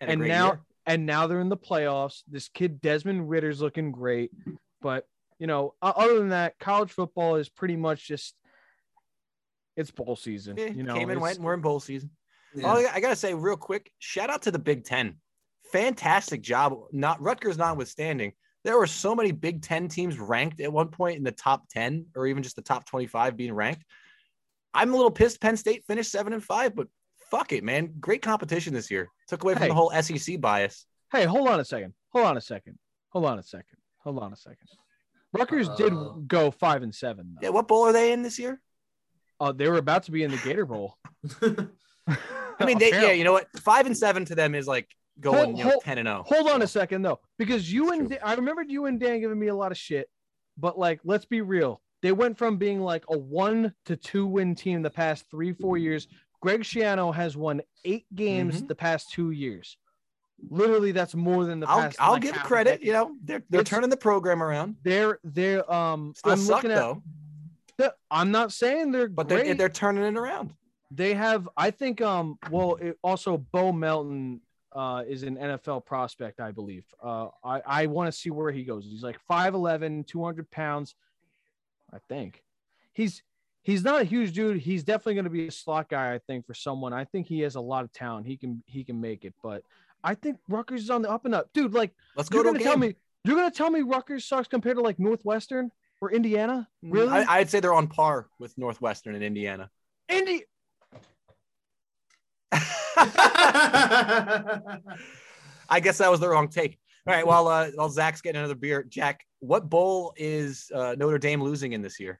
and 0.00 0.20
now 0.20 0.46
year. 0.46 0.60
and 0.86 1.06
now 1.06 1.26
they're 1.26 1.40
in 1.40 1.48
the 1.48 1.56
playoffs. 1.56 2.22
This 2.28 2.48
kid 2.48 2.80
Desmond 2.80 3.28
Ridder's 3.28 3.62
looking 3.62 3.90
great, 3.90 4.30
but 4.82 5.06
you 5.38 5.46
know, 5.46 5.74
other 5.82 6.18
than 6.18 6.28
that, 6.30 6.58
college 6.58 6.90
football 6.92 7.36
is 7.36 7.48
pretty 7.48 7.76
much 7.76 8.06
just 8.06 8.34
it's 9.76 9.90
bowl 9.90 10.16
season. 10.16 10.56
Yeah, 10.56 10.66
you 10.66 10.82
know, 10.82 10.94
came 10.94 11.10
and 11.10 11.20
went. 11.20 11.36
and 11.36 11.44
We're 11.44 11.54
in 11.54 11.60
bowl 11.60 11.80
season. 11.80 12.10
Yeah. 12.54 12.72
Oh, 12.72 12.86
I 12.92 13.00
gotta 13.00 13.16
say 13.16 13.34
real 13.34 13.56
quick, 13.56 13.90
shout 13.98 14.30
out 14.30 14.42
to 14.42 14.50
the 14.50 14.58
Big 14.58 14.84
Ten. 14.84 15.16
Fantastic 15.72 16.42
job. 16.42 16.74
Not 16.92 17.20
Rutgers 17.20 17.58
notwithstanding. 17.58 18.32
There 18.62 18.78
were 18.78 18.86
so 18.86 19.14
many 19.14 19.32
Big 19.32 19.62
Ten 19.62 19.88
teams 19.88 20.18
ranked 20.18 20.60
at 20.60 20.72
one 20.72 20.88
point 20.88 21.16
in 21.18 21.24
the 21.24 21.32
top 21.32 21.68
10 21.70 22.06
or 22.16 22.26
even 22.26 22.42
just 22.42 22.56
the 22.56 22.62
top 22.62 22.86
25 22.86 23.36
being 23.36 23.52
ranked. 23.52 23.84
I'm 24.72 24.92
a 24.92 24.96
little 24.96 25.10
pissed 25.10 25.40
Penn 25.40 25.56
State 25.56 25.84
finished 25.86 26.10
seven 26.10 26.32
and 26.32 26.42
five, 26.42 26.74
but 26.74 26.86
fuck 27.30 27.52
it, 27.52 27.62
man. 27.64 27.92
Great 28.00 28.22
competition 28.22 28.72
this 28.72 28.90
year. 28.90 29.10
Took 29.28 29.42
away 29.42 29.54
from 29.54 29.62
Hey. 29.64 29.68
the 29.68 29.74
whole 29.74 29.90
SEC 30.00 30.40
bias. 30.40 30.86
Hey, 31.12 31.24
hold 31.24 31.48
on 31.48 31.60
a 31.60 31.64
second. 31.64 31.92
Hold 32.10 32.26
on 32.26 32.36
a 32.36 32.40
second. 32.40 32.78
Hold 33.10 33.26
on 33.26 33.38
a 33.38 33.42
second. 33.42 33.78
Hold 33.98 34.18
on 34.20 34.32
a 34.32 34.36
second. 34.36 34.68
Rutgers 35.34 35.68
did 35.76 35.92
Uh. 35.92 36.12
go 36.26 36.50
five 36.50 36.82
and 36.82 36.94
seven. 36.94 37.36
Yeah, 37.42 37.50
what 37.50 37.68
bowl 37.68 37.82
are 37.84 37.92
they 37.92 38.12
in 38.12 38.22
this 38.22 38.38
year? 38.38 38.60
Uh, 39.40 39.52
they 39.52 39.68
were 39.68 39.78
about 39.78 40.04
to 40.04 40.12
be 40.12 40.22
in 40.22 40.30
the 40.30 40.36
Gator 40.38 40.64
Bowl. 40.64 40.96
I 41.40 42.64
mean, 42.66 42.78
they, 42.78 42.90
yeah, 42.90 43.12
you 43.12 43.24
know 43.24 43.32
what? 43.32 43.48
Five 43.60 43.86
and 43.86 43.96
seven 43.96 44.24
to 44.26 44.34
them 44.34 44.54
is 44.54 44.66
like 44.66 44.88
going 45.20 45.36
Hold- 45.46 45.58
you 45.58 45.64
know, 45.64 45.70
hold- 45.70 45.82
10 45.84 45.98
and 45.98 46.06
0. 46.08 46.24
Hold 46.26 46.50
on 46.50 46.62
a 46.62 46.66
second 46.66 47.02
though, 47.02 47.20
because 47.38 47.70
you 47.72 47.90
It's 47.92 47.98
and. 48.00 48.08
Dan, 48.10 48.18
I 48.22 48.34
remembered 48.34 48.70
you 48.70 48.86
and 48.86 48.98
Dan 49.00 49.20
giving 49.20 49.38
me 49.38 49.48
a 49.48 49.54
lot 49.54 49.72
of 49.72 49.78
shit, 49.78 50.08
but 50.56 50.78
like, 50.78 51.00
let's 51.04 51.24
be 51.24 51.40
real. 51.40 51.80
They 52.02 52.12
went 52.12 52.36
from 52.38 52.58
being 52.58 52.80
like 52.80 53.04
a 53.10 53.16
one 53.18 53.74
to 53.86 53.96
two 53.96 54.26
win 54.26 54.54
team 54.54 54.82
the 54.82 54.90
past 54.90 55.24
three, 55.30 55.52
four 55.52 55.78
years. 55.78 56.06
Greg 56.42 56.60
Schiano 56.62 57.12
has 57.14 57.36
won 57.36 57.62
eight 57.84 58.04
games 58.14 58.62
Mhm. 58.62 58.68
the 58.68 58.74
past 58.74 59.10
two 59.10 59.30
years. 59.30 59.78
Literally, 60.50 60.92
that's 60.92 61.14
more 61.14 61.44
than 61.44 61.60
the 61.60 61.68
I'll, 61.68 61.80
past. 61.80 61.96
I'll 62.00 62.12
like, 62.12 62.22
give 62.22 62.34
credit. 62.36 62.82
You 62.82 62.92
know, 62.92 63.12
they're, 63.24 63.42
they're 63.50 63.60
It's- 63.62 63.70
turning 63.70 63.90
the 63.90 63.96
program 63.96 64.42
around. 64.42 64.76
They're 64.82 65.18
they're 65.24 65.70
um. 65.72 66.12
Still 66.16 66.32
I'm 66.32 66.38
suck 66.38 66.62
looking 66.64 66.70
at. 66.72 66.76
though, 67.78 67.90
I'm 68.10 68.30
not 68.30 68.52
saying 68.52 68.92
they're 68.92 69.08
but 69.08 69.28
great. 69.28 69.44
they're, 69.44 69.54
they're 69.54 69.68
turning 69.68 70.04
it 70.04 70.16
around. 70.16 70.52
they 70.90 71.12
have 71.14 71.48
i 71.56 71.70
think 71.72 72.00
um 72.00 72.38
well 72.50 72.76
it, 72.76 72.96
also 73.02 73.36
bo 73.36 73.72
melton 73.72 74.40
uh 74.72 75.02
is 75.08 75.22
an 75.24 75.34
nfl 75.36 75.84
prospect 75.84 76.38
i 76.40 76.52
believe 76.52 76.84
uh 77.02 77.28
i 77.42 77.60
i 77.66 77.86
want 77.86 78.06
to 78.06 78.12
see 78.16 78.30
where 78.30 78.52
he 78.52 78.62
goes 78.64 78.84
he's 78.84 79.02
like 79.02 79.18
5'11 79.28 80.06
200 80.06 80.48
pounds 80.52 80.94
i 81.92 81.98
think 82.08 82.44
he's 82.92 83.22
he's 83.62 83.82
not 83.82 84.02
a 84.02 84.04
huge 84.04 84.32
dude 84.34 84.58
he's 84.58 84.84
definitely 84.84 85.14
going 85.14 85.24
to 85.24 85.30
be 85.30 85.48
a 85.48 85.50
slot 85.50 85.88
guy 85.88 86.14
i 86.14 86.18
think 86.18 86.46
for 86.46 86.54
someone 86.54 86.92
i 86.92 87.04
think 87.04 87.26
he 87.26 87.40
has 87.40 87.56
a 87.56 87.60
lot 87.60 87.82
of 87.82 87.92
talent 87.92 88.26
he 88.26 88.36
can 88.36 88.62
he 88.66 88.84
can 88.84 89.00
make 89.00 89.24
it 89.24 89.34
but 89.42 89.62
i 90.04 90.14
think 90.14 90.38
Rutgers 90.48 90.82
is 90.82 90.90
on 90.90 91.02
the 91.02 91.10
up 91.10 91.24
and 91.24 91.34
up 91.34 91.50
dude 91.52 91.74
like 91.74 91.90
Let's 92.16 92.28
go 92.28 92.36
you're 92.38 92.44
to 92.44 92.50
a 92.50 92.52
gonna 92.52 92.64
tell 92.64 92.72
game. 92.74 92.80
me 92.80 92.94
you're 93.24 93.36
gonna 93.36 93.50
tell 93.50 93.70
me 93.70 93.80
Rutgers 93.82 94.24
sucks 94.24 94.46
compared 94.46 94.76
to 94.76 94.82
like 94.82 94.98
northwestern 95.00 95.70
or 96.00 96.12
indiana 96.12 96.68
really 96.82 97.08
Mm, 97.08 97.26
I, 97.26 97.38
I'd 97.38 97.50
say 97.50 97.58
they're 97.60 97.74
on 97.74 97.88
par 97.88 98.28
with 98.38 98.56
Northwestern 98.58 99.14
and 99.16 99.24
Indiana. 99.24 99.70
Indy. 100.08 100.44
I 102.96 104.80
guess 105.82 105.98
that 105.98 106.10
was 106.10 106.20
the 106.20 106.28
wrong 106.28 106.48
take. 106.48 106.78
All 107.06 107.14
right. 107.14 107.26
While 107.26 107.48
uh, 107.48 107.70
while 107.74 107.88
Zach's 107.88 108.20
getting 108.20 108.38
another 108.38 108.54
beer, 108.54 108.82
Jack, 108.82 109.24
what 109.40 109.68
bowl 109.68 110.14
is 110.16 110.70
uh, 110.74 110.94
Notre 110.98 111.18
Dame 111.18 111.42
losing 111.42 111.72
in 111.72 111.82
this 111.82 112.00
year? 112.00 112.18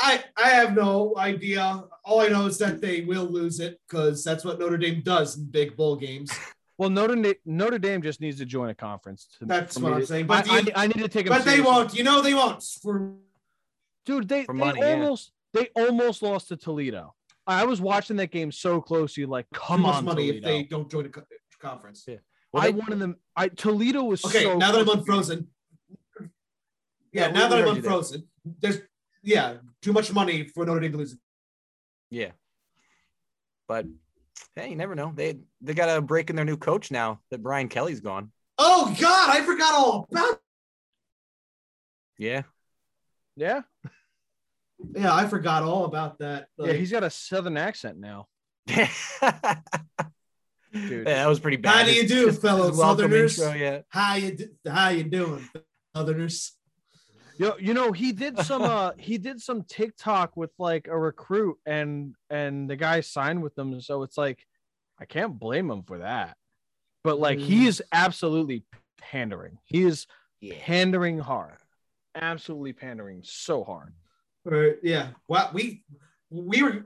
I 0.00 0.22
I 0.36 0.48
have 0.48 0.74
no 0.74 1.14
idea. 1.16 1.84
All 2.04 2.20
I 2.20 2.28
know 2.28 2.46
is 2.46 2.58
that 2.58 2.80
they 2.80 3.02
will 3.02 3.26
lose 3.26 3.60
it 3.60 3.80
because 3.88 4.24
that's 4.24 4.44
what 4.44 4.58
Notre 4.58 4.78
Dame 4.78 5.02
does 5.02 5.38
in 5.38 5.44
big 5.46 5.76
bowl 5.76 5.96
games. 5.96 6.32
Well, 6.82 6.90
Notre 6.90 7.14
Dame, 7.14 7.34
Notre 7.46 7.78
Dame 7.78 8.02
just 8.02 8.20
needs 8.20 8.38
to 8.38 8.44
join 8.44 8.68
a 8.68 8.74
conference. 8.74 9.28
to- 9.38 9.44
That's 9.46 9.78
what 9.78 9.90
me 9.90 9.94
I'm 9.94 10.00
to- 10.00 10.06
saying, 10.08 10.26
but 10.26 10.50
I, 10.50 10.62
the- 10.62 10.76
I 10.76 10.88
need 10.88 10.98
to 10.98 11.06
take 11.08 11.26
them. 11.26 11.36
But 11.38 11.44
they 11.44 11.60
won't. 11.60 11.94
You 11.96 12.02
know 12.02 12.20
they 12.20 12.34
won't. 12.34 12.60
For 12.82 13.12
dude. 14.04 14.28
They, 14.28 14.42
For 14.42 14.52
they 14.52 14.58
money, 14.58 14.80
yeah. 14.80 14.94
almost 14.94 15.30
they 15.54 15.68
almost 15.76 16.22
lost 16.24 16.48
to 16.48 16.56
Toledo. 16.56 17.14
I 17.46 17.64
was 17.66 17.80
watching 17.80 18.16
that 18.16 18.32
game 18.32 18.50
so 18.50 18.80
closely, 18.80 19.26
like, 19.26 19.46
come 19.54 19.82
too 19.82 19.86
on, 19.86 20.04
money 20.06 20.26
Toledo. 20.26 20.38
if 20.38 20.42
they 20.42 20.62
don't 20.64 20.90
join 20.90 21.06
a 21.06 21.08
co- 21.10 21.22
conference. 21.60 22.02
Yeah. 22.08 22.16
Well, 22.52 22.64
I 22.64 22.72
they- 22.72 22.78
wanted 22.80 22.98
them. 22.98 23.14
I 23.36 23.46
Toledo 23.46 24.02
was 24.02 24.24
Okay, 24.24 24.42
so 24.42 24.58
now 24.58 24.72
that 24.72 24.80
I'm 24.80 24.84
close 24.84 25.28
to 25.28 25.36
being- 25.36 25.48
unfrozen. 25.48 25.48
Yeah, 27.12 27.26
Yeah, 27.26 27.30
now 27.30 27.46
that 27.48 27.58
I'm 27.58 27.64
heard 27.64 27.68
you 27.68 27.74
unfrozen, 27.76 28.28
there's 28.58 28.78
yeah 29.22 29.58
too 29.82 29.92
much 29.92 30.12
money 30.12 30.48
for 30.48 30.66
Notre 30.66 30.80
Dame 30.80 30.90
to 30.90 30.98
lose. 30.98 31.16
Yeah. 32.10 32.32
But 33.68 33.86
hey, 34.56 34.70
you 34.70 34.76
never 34.76 34.94
know. 34.94 35.12
They 35.14 35.38
they 35.60 35.74
got 35.74 35.96
a 35.96 36.00
break 36.00 36.30
in 36.30 36.36
their 36.36 36.44
new 36.44 36.56
coach 36.56 36.90
now 36.90 37.20
that 37.30 37.42
Brian 37.42 37.68
Kelly's 37.68 38.00
gone. 38.00 38.32
Oh 38.58 38.94
God, 39.00 39.30
I 39.30 39.42
forgot 39.42 39.74
all 39.74 40.06
about. 40.10 40.38
Yeah. 42.18 42.42
Yeah. 43.36 43.62
Yeah, 44.94 45.14
I 45.14 45.26
forgot 45.26 45.62
all 45.62 45.84
about 45.84 46.18
that. 46.18 46.48
Yeah, 46.58 46.72
he's 46.72 46.90
got 46.90 47.04
a 47.04 47.10
southern 47.10 47.56
accent 47.56 47.98
now. 47.98 48.26
yeah, 48.66 48.88
that 50.72 51.26
was 51.28 51.40
pretty 51.40 51.56
bad. 51.56 51.74
How 51.74 51.84
do 51.84 51.94
you 51.94 52.06
do, 52.06 52.26
His- 52.26 52.34
his 52.34 52.38
fellow 52.38 52.62
welcome 52.74 52.76
Southerners? 52.76 53.38
intro, 53.38 53.54
yeah. 53.54 53.80
how 53.88 54.14
you 54.16 54.36
d- 54.36 54.48
how 54.66 54.88
you 54.90 55.04
doing, 55.04 55.48
Southerners? 55.96 56.52
Yo, 57.38 57.56
you 57.58 57.74
know, 57.74 57.92
he 57.92 58.12
did 58.12 58.38
some 58.38 58.62
uh 58.62 58.92
he 58.98 59.18
did 59.18 59.40
some 59.40 59.62
TikTok 59.64 60.36
with 60.36 60.50
like 60.58 60.86
a 60.88 60.98
recruit 60.98 61.58
and 61.66 62.14
and 62.30 62.68
the 62.68 62.76
guy 62.76 63.00
signed 63.00 63.42
with 63.42 63.54
them. 63.54 63.80
So 63.80 64.02
it's 64.02 64.18
like 64.18 64.44
I 65.00 65.04
can't 65.04 65.38
blame 65.38 65.70
him 65.70 65.82
for 65.82 65.98
that. 65.98 66.36
But 67.04 67.18
like 67.18 67.38
he 67.38 67.64
Mm. 67.64 67.68
is 67.68 67.82
absolutely 67.92 68.64
pandering. 69.00 69.58
He 69.64 69.82
is 69.82 70.06
Yeah. 70.40 70.54
pandering 70.60 71.18
hard. 71.18 71.58
Absolutely 72.14 72.72
pandering 72.74 73.22
so 73.24 73.64
hard. 73.64 73.94
Right, 74.44 74.76
yeah. 74.82 75.08
Well, 75.28 75.50
we 75.52 75.84
we 76.30 76.62
were 76.62 76.84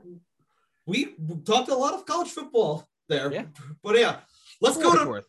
we 0.85 1.15
talked 1.45 1.69
a 1.69 1.75
lot 1.75 1.93
of 1.93 2.05
college 2.05 2.29
football 2.31 2.87
there. 3.09 3.31
Yeah. 3.31 3.45
But 3.83 3.97
yeah, 3.99 4.19
let's 4.61 4.77
For 4.77 4.83
go 4.83 5.03
to 5.03 5.09
worth. 5.09 5.27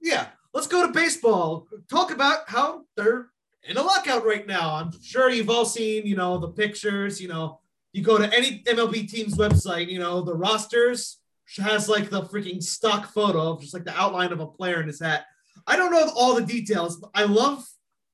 yeah, 0.00 0.28
let's 0.54 0.66
go 0.68 0.86
to 0.86 0.92
baseball. 0.92 1.66
Talk 1.88 2.10
about 2.12 2.48
how 2.48 2.84
they're 2.96 3.30
in 3.64 3.76
a 3.76 3.82
lockout 3.82 4.24
right 4.24 4.46
now. 4.46 4.74
I'm 4.74 4.92
sure 5.02 5.30
you've 5.30 5.50
all 5.50 5.64
seen, 5.64 6.06
you 6.06 6.16
know, 6.16 6.38
the 6.38 6.48
pictures. 6.48 7.20
You 7.20 7.28
know, 7.28 7.60
you 7.92 8.02
go 8.02 8.18
to 8.18 8.34
any 8.34 8.62
MLB 8.66 9.08
team's 9.08 9.36
website, 9.36 9.88
you 9.88 9.98
know, 9.98 10.22
the 10.22 10.34
rosters 10.34 11.18
has 11.58 11.88
like 11.88 12.10
the 12.10 12.22
freaking 12.22 12.62
stock 12.62 13.12
photo 13.12 13.52
of 13.52 13.60
just 13.60 13.74
like 13.74 13.84
the 13.84 13.98
outline 14.00 14.32
of 14.32 14.40
a 14.40 14.46
player 14.46 14.80
in 14.80 14.86
his 14.86 15.00
hat. 15.00 15.26
I 15.66 15.76
don't 15.76 15.90
know 15.90 16.10
all 16.14 16.34
the 16.34 16.42
details. 16.42 16.96
But 16.96 17.10
I 17.14 17.24
love 17.24 17.66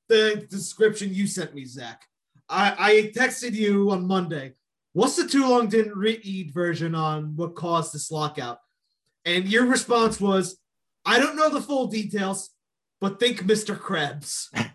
the 0.07 0.47
description 0.49 1.13
you 1.13 1.27
sent 1.27 1.53
me, 1.53 1.65
Zach. 1.65 2.03
I, 2.49 2.75
I 2.79 3.11
texted 3.15 3.53
you 3.53 3.91
on 3.91 4.07
Monday. 4.07 4.53
What's 4.93 5.15
the 5.15 5.27
too 5.27 5.47
long 5.47 5.67
didn't 5.67 5.95
read 5.95 6.51
version 6.53 6.95
on 6.95 7.35
what 7.35 7.55
caused 7.55 7.93
this 7.93 8.09
lockout? 8.09 8.59
And 9.25 9.47
your 9.47 9.65
response 9.65 10.19
was, 10.19 10.57
I 11.05 11.19
don't 11.19 11.35
know 11.35 11.49
the 11.49 11.61
full 11.61 11.87
details, 11.87 12.49
but 12.99 13.19
think 13.19 13.43
Mr. 13.43 13.77
Krabs. 13.77 14.47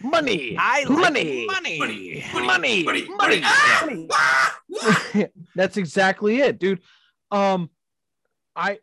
Money. 0.00 0.56
I 0.58 0.84
like 0.84 0.88
money. 0.88 1.46
money. 1.46 1.78
Money. 1.78 2.84
money, 2.84 3.06
Money. 3.08 3.40
Ah! 3.44 3.82
Money. 3.86 4.08
Ah! 4.12 4.60
That's 5.54 5.76
exactly 5.76 6.40
it, 6.40 6.58
dude. 6.58 6.80
Um, 7.30 7.70
I, 8.54 8.78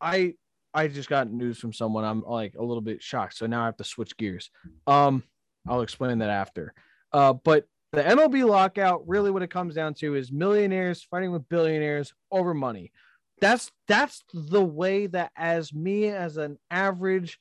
I, 0.00 0.34
I 0.72 0.88
just 0.88 1.08
got 1.08 1.30
news 1.30 1.58
from 1.58 1.72
someone. 1.72 2.04
I'm 2.04 2.22
like 2.22 2.54
a 2.56 2.62
little 2.62 2.82
bit 2.82 3.02
shocked, 3.02 3.36
so 3.36 3.46
now 3.46 3.62
I 3.62 3.66
have 3.66 3.76
to 3.78 3.84
switch 3.84 4.16
gears. 4.16 4.50
Um, 4.86 5.22
I'll 5.66 5.82
explain 5.82 6.18
that 6.18 6.30
after. 6.30 6.74
Uh, 7.12 7.32
but 7.32 7.66
the 7.92 8.02
MLB 8.02 8.46
lockout, 8.46 9.06
really, 9.08 9.30
what 9.30 9.42
it 9.42 9.50
comes 9.50 9.74
down 9.74 9.94
to 9.94 10.14
is 10.14 10.30
millionaires 10.30 11.02
fighting 11.02 11.32
with 11.32 11.48
billionaires 11.48 12.12
over 12.30 12.52
money. 12.52 12.92
That's 13.40 13.70
that's 13.88 14.24
the 14.32 14.64
way 14.64 15.06
that, 15.08 15.30
as 15.36 15.72
me, 15.72 16.08
as 16.08 16.36
an 16.36 16.58
average 16.70 17.38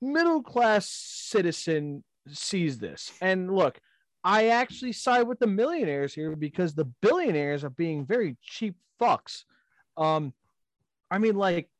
middle 0.00 0.42
class 0.42 0.88
citizen, 0.88 2.04
sees 2.28 2.78
this. 2.78 3.12
And 3.20 3.54
look, 3.54 3.78
I 4.24 4.48
actually 4.48 4.92
side 4.92 5.28
with 5.28 5.38
the 5.38 5.46
millionaires 5.46 6.12
here 6.14 6.34
because 6.34 6.74
the 6.74 6.86
billionaires 7.00 7.62
are 7.64 7.70
being 7.70 8.04
very 8.04 8.36
cheap 8.42 8.74
fucks. 9.00 9.44
Um, 9.96 10.32
I 11.10 11.18
mean, 11.18 11.36
like, 11.36 11.70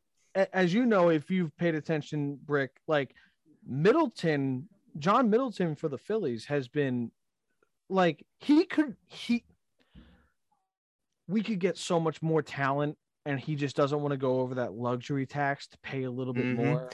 as 0.52 0.72
you 0.72 0.86
know, 0.86 1.08
if 1.08 1.30
you've 1.30 1.56
paid 1.56 1.74
attention, 1.74 2.38
Brick, 2.44 2.70
like 2.86 3.14
Middleton, 3.66 4.68
John 4.98 5.28
Middleton 5.28 5.74
for 5.74 5.88
the 5.88 5.98
Phillies 5.98 6.44
has 6.46 6.68
been 6.68 7.10
like 7.88 8.24
he 8.40 8.64
could 8.64 8.96
he 9.06 9.44
we 11.28 11.42
could 11.42 11.58
get 11.58 11.76
so 11.76 11.98
much 11.98 12.22
more 12.22 12.42
talent 12.42 12.96
and 13.24 13.38
he 13.40 13.54
just 13.56 13.74
doesn't 13.76 14.00
want 14.00 14.12
to 14.12 14.16
go 14.16 14.40
over 14.40 14.54
that 14.56 14.72
luxury 14.72 15.26
tax 15.26 15.66
to 15.68 15.78
pay 15.78 16.04
a 16.04 16.10
little 16.10 16.32
bit 16.32 16.46
Mhm. 16.46 16.54
more. 16.54 16.90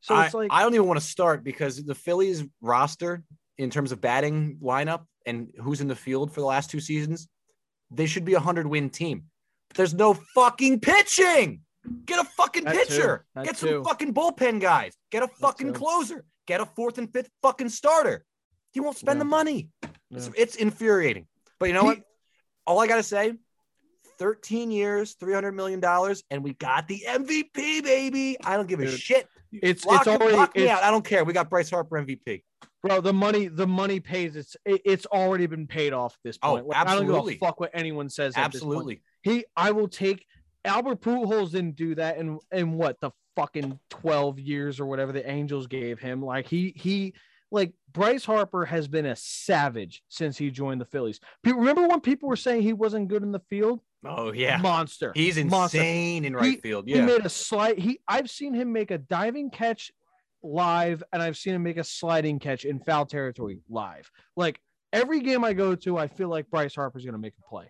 So 0.00 0.14
I, 0.14 0.26
it's 0.26 0.34
like 0.34 0.50
I 0.52 0.62
don't 0.62 0.74
even 0.74 0.86
want 0.86 1.00
to 1.00 1.06
start 1.06 1.42
because 1.44 1.84
the 1.84 1.94
Phillies 1.94 2.44
roster 2.60 3.22
in 3.58 3.70
terms 3.70 3.90
of 3.92 4.00
batting 4.00 4.58
lineup 4.62 5.04
and 5.26 5.48
who's 5.60 5.80
in 5.80 5.88
the 5.88 5.96
field 5.96 6.32
for 6.32 6.40
the 6.40 6.46
last 6.46 6.70
two 6.70 6.80
seasons, 6.80 7.28
they 7.90 8.06
should 8.06 8.24
be 8.24 8.34
a 8.34 8.40
hundred 8.40 8.66
win 8.66 8.90
team. 8.90 9.24
But 9.68 9.76
there's 9.78 9.94
no 9.94 10.14
fucking 10.34 10.80
pitching. 10.80 11.60
Get 12.04 12.18
a 12.20 12.24
fucking 12.24 12.64
That 12.64 12.74
pitcher. 12.76 13.18
too. 13.18 13.24
That 13.34 13.44
Get 13.46 13.56
too. 13.56 13.68
some 13.68 13.84
fucking 13.84 14.14
bullpen 14.14 14.60
guys. 14.60 14.94
Get 15.10 15.22
a 15.22 15.28
fucking 15.28 15.72
closer. 15.72 16.24
Get 16.46 16.60
a 16.60 16.66
fourth 16.66 16.98
and 16.98 17.12
fifth 17.12 17.30
fucking 17.42 17.68
starter. 17.70 18.24
You 18.74 18.82
won't 18.82 18.96
spend 18.96 19.16
Yeah. 19.16 19.20
the 19.24 19.24
money. 19.28 19.68
It's, 20.10 20.26
Yeah. 20.26 20.32
it's 20.36 20.56
infuriating. 20.56 21.26
But 21.58 21.66
you 21.66 21.74
know 21.74 21.82
He- 21.82 21.86
what? 21.86 22.02
All 22.66 22.80
I 22.80 22.86
gotta 22.86 23.02
say, 23.02 23.32
13 24.18 24.70
years, 24.70 25.14
300 25.14 25.52
million 25.52 25.80
dollars, 25.80 26.22
and 26.30 26.42
we 26.42 26.54
got 26.54 26.88
the 26.88 27.04
MVP, 27.06 27.80
baby. 27.82 28.36
I 28.44 28.56
don't 28.56 28.68
give 28.68 28.80
a 28.80 28.90
shit. 28.90 29.28
It's 29.52 29.84
Lock, 29.84 30.00
it's 30.00 30.08
already 30.08 30.36
lock 30.36 30.54
me 30.56 30.62
it's- 30.62 30.76
out. 30.78 30.84
I 30.84 30.90
don't 30.90 31.04
care. 31.04 31.24
We 31.24 31.32
got 31.32 31.48
Bryce 31.50 31.70
Harper 31.70 31.96
MVP. 32.04 32.42
bro 32.82 33.00
the 33.00 33.12
money 33.12 33.48
the 33.48 33.66
money 33.66 33.98
pays 34.00 34.36
it's 34.36 34.56
it, 34.64 34.80
it's 34.84 35.06
already 35.06 35.46
been 35.46 35.66
paid 35.66 35.92
off 35.92 36.14
at 36.14 36.18
this 36.24 36.38
Oh, 36.42 36.50
point 36.54 36.66
Like, 36.68 36.76
i 36.78 36.84
don't 36.84 37.02
absolutely. 37.04 37.34
give 37.34 37.42
a 37.42 37.46
fuck 37.46 37.60
what 37.60 37.70
anyone 37.74 38.08
says 38.08 38.34
at 38.36 38.52
this 38.52 38.60
point. 38.62 38.72
Absolutely. 38.74 39.02
he 39.22 39.44
i 39.56 39.70
will 39.72 39.88
take 39.88 40.24
albert 40.64 41.00
Pujols 41.00 41.50
didn't 41.52 41.76
do 41.76 41.94
that 41.96 42.18
in 42.18 42.38
in 42.52 42.72
what 42.74 43.00
the 43.00 43.10
fucking 43.36 43.78
12 43.90 44.38
years 44.40 44.78
or 44.80 44.86
whatever 44.86 45.12
the 45.12 45.28
angels 45.28 45.66
gave 45.66 45.98
him 46.00 46.24
like 46.24 46.46
he 46.46 46.72
he 46.76 47.14
like 47.50 47.72
bryce 47.92 48.24
harper 48.24 48.64
has 48.64 48.86
been 48.88 49.06
a 49.06 49.16
savage 49.16 50.02
since 50.08 50.36
he 50.36 50.50
joined 50.50 50.80
the 50.80 50.84
phillies 50.84 51.20
people 51.42 51.60
remember 51.60 51.86
when 51.88 52.00
people 52.00 52.28
were 52.28 52.36
saying 52.36 52.62
he 52.62 52.72
wasn't 52.72 53.08
good 53.08 53.22
in 53.22 53.32
the 53.32 53.40
field 53.48 53.80
Oh 54.04 54.32
yeah. 54.32 54.58
monster 54.58 55.12
He's 55.14 55.36
Monster. 55.42 55.78
insane 55.78 56.24
in 56.24 56.34
right 56.34 56.60
field. 56.62 56.86
he 56.86 57.00
made 57.00 57.24
a 57.24 57.28
slide 57.28 57.78
he 57.78 57.98
i've 58.06 58.30
seen 58.30 58.54
him 58.54 58.72
make 58.72 58.90
a 58.90 58.98
diving 58.98 59.50
catch 59.50 59.90
live 60.42 61.02
and 61.12 61.20
i've 61.20 61.36
seen 61.36 61.54
him 61.54 61.62
make 61.64 61.78
a 61.78 61.84
sliding 61.84 62.38
catch 62.38 62.64
in 62.64 62.78
foul 62.78 63.06
territory 63.06 63.58
live 63.68 64.10
like 64.36 64.60
every 64.92 65.20
game 65.20 65.42
i 65.44 65.52
go 65.52 65.74
to 65.74 65.98
i 65.98 66.06
feel 66.06 66.28
like 66.28 66.48
bryce 66.48 66.74
harper's 66.76 67.04
to 67.04 67.18
make 67.18 67.34
a 67.44 67.48
play 67.48 67.66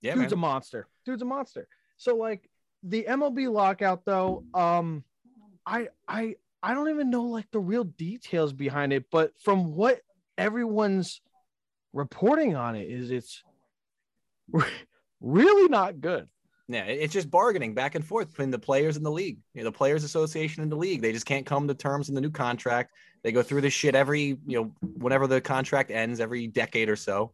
yeah, 0.00 0.14
dude's 0.14 0.30
man. 0.30 0.32
a 0.34 0.36
monster 0.36 0.86
dude's 1.04 1.22
a 1.22 1.24
monster 1.24 1.66
so 1.96 2.16
like 2.16 2.48
the 2.84 3.04
mlb 3.08 3.50
lockout 3.52 4.04
though 4.04 4.44
um 4.54 5.02
i 5.66 5.88
i 6.06 6.36
i 6.62 6.74
don't 6.74 6.88
even 6.90 7.10
know 7.10 7.24
like 7.24 7.50
the 7.50 7.58
real 7.58 7.84
details 7.84 8.52
behind 8.52 8.92
it 8.92 9.04
but 9.10 9.32
from 9.40 9.74
what 9.74 10.00
everyone's 10.38 11.20
reporting 11.92 12.54
on 12.54 12.76
it 12.76 12.88
is 12.88 13.10
it's 13.10 13.42
really 15.20 15.68
not 15.68 16.00
good 16.00 16.28
Yeah, 16.68 16.84
it's 16.84 17.12
just 17.12 17.30
bargaining 17.30 17.74
back 17.74 17.94
and 17.94 18.04
forth 18.04 18.28
between 18.30 18.50
the 18.50 18.58
players 18.58 18.96
and 18.96 19.04
the 19.04 19.10
league. 19.10 19.38
You 19.54 19.60
know, 19.62 19.70
the 19.70 19.76
players 19.76 20.02
association 20.04 20.62
and 20.62 20.72
the 20.72 20.76
league. 20.76 21.02
They 21.02 21.12
just 21.12 21.26
can't 21.26 21.44
come 21.44 21.68
to 21.68 21.74
terms 21.74 22.08
in 22.08 22.14
the 22.14 22.20
new 22.22 22.30
contract. 22.30 22.92
They 23.22 23.32
go 23.32 23.42
through 23.42 23.60
this 23.60 23.74
shit 23.74 23.94
every, 23.94 24.38
you 24.46 24.56
know, 24.58 24.64
whenever 24.96 25.26
the 25.26 25.40
contract 25.42 25.90
ends, 25.90 26.20
every 26.20 26.46
decade 26.46 26.88
or 26.88 26.96
so. 26.96 27.32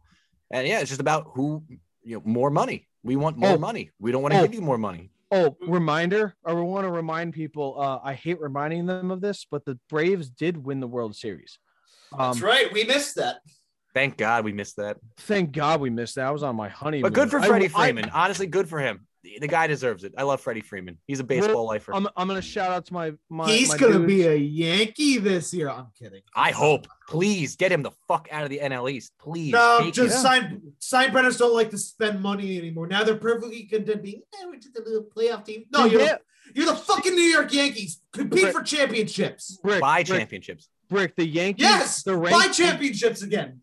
And 0.51 0.67
yeah, 0.67 0.79
it's 0.81 0.89
just 0.89 0.99
about 1.01 1.31
who, 1.33 1.63
you 2.03 2.15
know, 2.17 2.21
more 2.25 2.49
money. 2.49 2.87
We 3.03 3.15
want 3.15 3.37
more 3.37 3.51
Oh. 3.51 3.57
money. 3.57 3.91
We 3.99 4.11
don't 4.11 4.21
want 4.21 4.33
to 4.33 4.39
Oh. 4.39 4.43
give 4.43 4.53
you 4.53 4.61
more 4.61 4.77
money. 4.77 5.11
Oh, 5.33 5.55
reminder! 5.65 6.35
I 6.43 6.51
want 6.51 6.85
to 6.85 6.91
remind 6.91 7.33
people. 7.33 7.79
Uh, 7.79 7.99
I 8.03 8.13
hate 8.15 8.37
reminding 8.41 8.85
them 8.85 9.11
of 9.11 9.21
this, 9.21 9.45
but 9.49 9.63
the 9.63 9.79
Braves 9.87 10.29
did 10.29 10.57
win 10.65 10.81
the 10.81 10.87
World 10.87 11.15
Series. 11.15 11.57
Um, 12.11 12.33
That's 12.33 12.41
right. 12.41 12.71
We 12.73 12.83
missed 12.83 13.15
that. 13.15 13.37
Thank 13.93 14.17
God 14.17 14.45
we 14.45 14.53
missed 14.53 14.77
that. 14.77 14.97
Thank 15.17 15.51
God 15.51 15.81
we 15.81 15.89
missed 15.89 16.15
that. 16.15 16.25
I 16.27 16.31
was 16.31 16.43
on 16.43 16.55
my 16.55 16.69
honeymoon. 16.69 17.03
But 17.03 17.13
good 17.13 17.29
for 17.29 17.39
I- 17.39 17.47
Freddie 17.47 17.65
I- 17.65 17.69
Freeman. 17.69 18.09
Honestly, 18.09 18.47
good 18.47 18.69
for 18.69 18.79
him. 18.79 19.05
The, 19.23 19.37
the 19.41 19.47
guy 19.47 19.67
deserves 19.67 20.03
it. 20.03 20.13
I 20.17 20.23
love 20.23 20.41
Freddie 20.41 20.61
Freeman. 20.61 20.97
He's 21.05 21.19
a 21.19 21.23
baseball 21.23 21.67
lifer. 21.67 21.93
I'm, 21.93 22.07
I'm 22.17 22.27
gonna 22.27 22.41
shout 22.41 22.71
out 22.71 22.87
to 22.87 22.93
my 22.93 23.11
my. 23.29 23.47
He's 23.51 23.69
my 23.69 23.77
gonna 23.77 23.93
dudes. 23.99 24.07
be 24.07 24.25
a 24.25 24.33
Yankee 24.35 25.19
this 25.19 25.53
year. 25.53 25.69
I'm 25.69 25.87
kidding. 25.99 26.21
I 26.35 26.49
hope. 26.49 26.87
Please 27.07 27.55
get 27.55 27.71
him 27.71 27.83
the 27.83 27.91
fuck 28.07 28.27
out 28.31 28.45
of 28.45 28.49
the 28.49 28.57
NL 28.57 28.89
East. 28.91 29.13
Please. 29.19 29.51
No, 29.51 29.77
Take 29.81 29.93
just 29.93 30.15
him. 30.15 30.21
sign 30.21 30.61
sign 30.79 31.09
Brenners 31.11 31.37
don't 31.37 31.53
like 31.53 31.69
to 31.69 31.77
spend 31.77 32.19
money 32.19 32.57
anymore. 32.57 32.87
Now 32.87 33.03
they're 33.03 33.13
perfectly 33.15 33.61
content 33.65 34.01
being 34.01 34.23
eh, 34.33 34.45
we're 34.47 34.55
just 34.55 34.75
a 34.75 34.81
little 34.81 35.03
playoff 35.03 35.45
team. 35.45 35.65
No, 35.71 35.85
you're, 35.85 36.01
yeah, 36.01 36.15
you're 36.55 36.65
the 36.65 36.75
fucking 36.75 37.13
New 37.13 37.21
York 37.21 37.53
Yankees. 37.53 38.01
Compete 38.13 38.45
Right. 38.45 38.53
for 38.53 38.63
championships. 38.63 39.59
Brick, 39.61 39.81
buy 39.81 40.03
Brick, 40.03 40.17
championships. 40.19 40.67
Brick, 40.89 41.15
the 41.15 41.27
Yankees. 41.27 41.61
Yes, 41.63 42.01
the 42.01 42.13
buy 42.17 42.31
rank, 42.31 42.53
championships 42.53 43.21
again. 43.21 43.61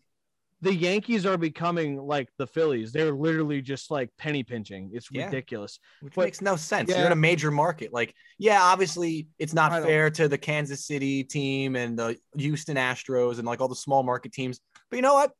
The 0.61 0.73
Yankees 0.75 1.25
are 1.25 1.37
becoming 1.37 1.95
like 1.97 2.27
the 2.37 2.45
Phillies. 2.45 2.91
They're 2.91 3.13
literally 3.13 3.61
just 3.61 3.89
like 3.91 4.09
penny 4.17 4.43
pinching. 4.43 4.91
It's 4.93 5.07
Yeah. 5.11 5.25
ridiculous. 5.25 5.79
which 6.01 6.13
But- 6.15 6.25
makes 6.25 6.41
no 6.41 6.55
sense. 6.57 6.89
Yeah. 6.89 6.97
You're 6.97 7.05
in 7.07 7.11
a 7.13 7.15
major 7.15 7.49
market. 7.49 7.93
Like, 7.93 8.13
yeah, 8.37 8.61
obviously 8.61 9.27
it's 9.37 9.53
not 9.53 9.71
I 9.71 9.79
don't- 9.79 9.87
fair 9.87 10.09
to 10.11 10.27
the 10.27 10.37
Kansas 10.37 10.85
City 10.85 11.23
team 11.23 11.75
and 11.77 11.97
the 11.97 12.17
Houston 12.37 12.75
Astros 12.75 13.37
and 13.37 13.45
like 13.47 13.61
all 13.61 13.69
the 13.69 13.75
small 13.75 14.03
market 14.03 14.33
teams. 14.33 14.59
But 14.89 14.97
you 14.97 15.01
know 15.01 15.13
what? 15.13 15.31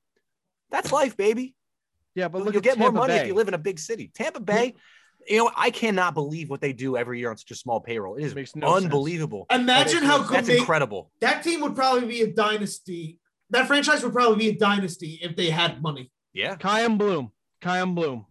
That's 0.72 0.91
life, 0.91 1.17
baby. 1.17 1.55
Yeah, 2.15 2.28
but 2.28 2.38
You'll 2.39 2.45
look 2.45 2.53
you'll 2.55 2.59
at 2.61 2.63
get 2.63 2.78
more 2.80 2.91
money 2.91 3.13
Bay. 3.13 3.22
if 3.22 3.28
you 3.28 3.34
live 3.34 3.47
in 3.49 3.53
a 3.53 3.57
big 3.59 3.80
city. 3.80 4.11
Tampa 4.13 4.39
Bay, 4.39 4.76
you 5.28 5.38
know, 5.38 5.51
I 5.55 5.70
cannot 5.70 6.13
believe 6.13 6.49
what 6.49 6.61
they 6.61 6.72
do 6.74 6.95
every 6.95 7.20
year 7.20 7.30
on 7.30 7.38
such 7.38 7.51
a 7.51 7.55
small 7.55 7.80
payroll. 7.82 8.15
It 8.15 8.24
is 8.24 8.34
Makes 8.36 8.55
no 8.55 8.74
sense. 8.76 8.86
unbelievable. 8.86 9.45
Imagine 9.51 10.03
how 10.03 10.20
good 10.24 10.38
That's 10.38 10.47
they, 10.47 10.57
incredible. 10.59 11.11
that 11.22 11.43
team 11.43 11.59
would 11.61 11.76
probably 11.76 12.07
be 12.07 12.22
a 12.22 12.28
dynasty. 12.28 13.20
That 13.52 13.68
franchise 13.68 14.04
would 14.04 14.14
probably 14.14 14.38
be 14.38 14.50
a 14.50 14.58
dynasty 14.58 15.20
if 15.22 15.36
they 15.36 15.50
had 15.50 15.82
money. 15.82 16.12
Yeah. 16.34 16.56
Kyan 16.56 16.97
Bloom. 16.97 17.32
Kyan 17.62 17.95
Bloom. 17.95 18.26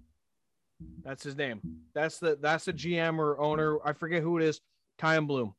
That's 1.03 1.25
his 1.25 1.37
name. 1.37 1.61
That's 1.95 2.19
the 2.19 2.39
that's 2.41 2.67
the 2.67 2.73
GM 2.73 3.19
or 3.19 3.41
owner. 3.41 3.79
I 3.85 3.93
forget 3.93 4.23
who 4.23 4.39
it 4.39 4.45
is. 4.45 4.61
Kyan 4.99 5.27
Bloom. 5.27 5.55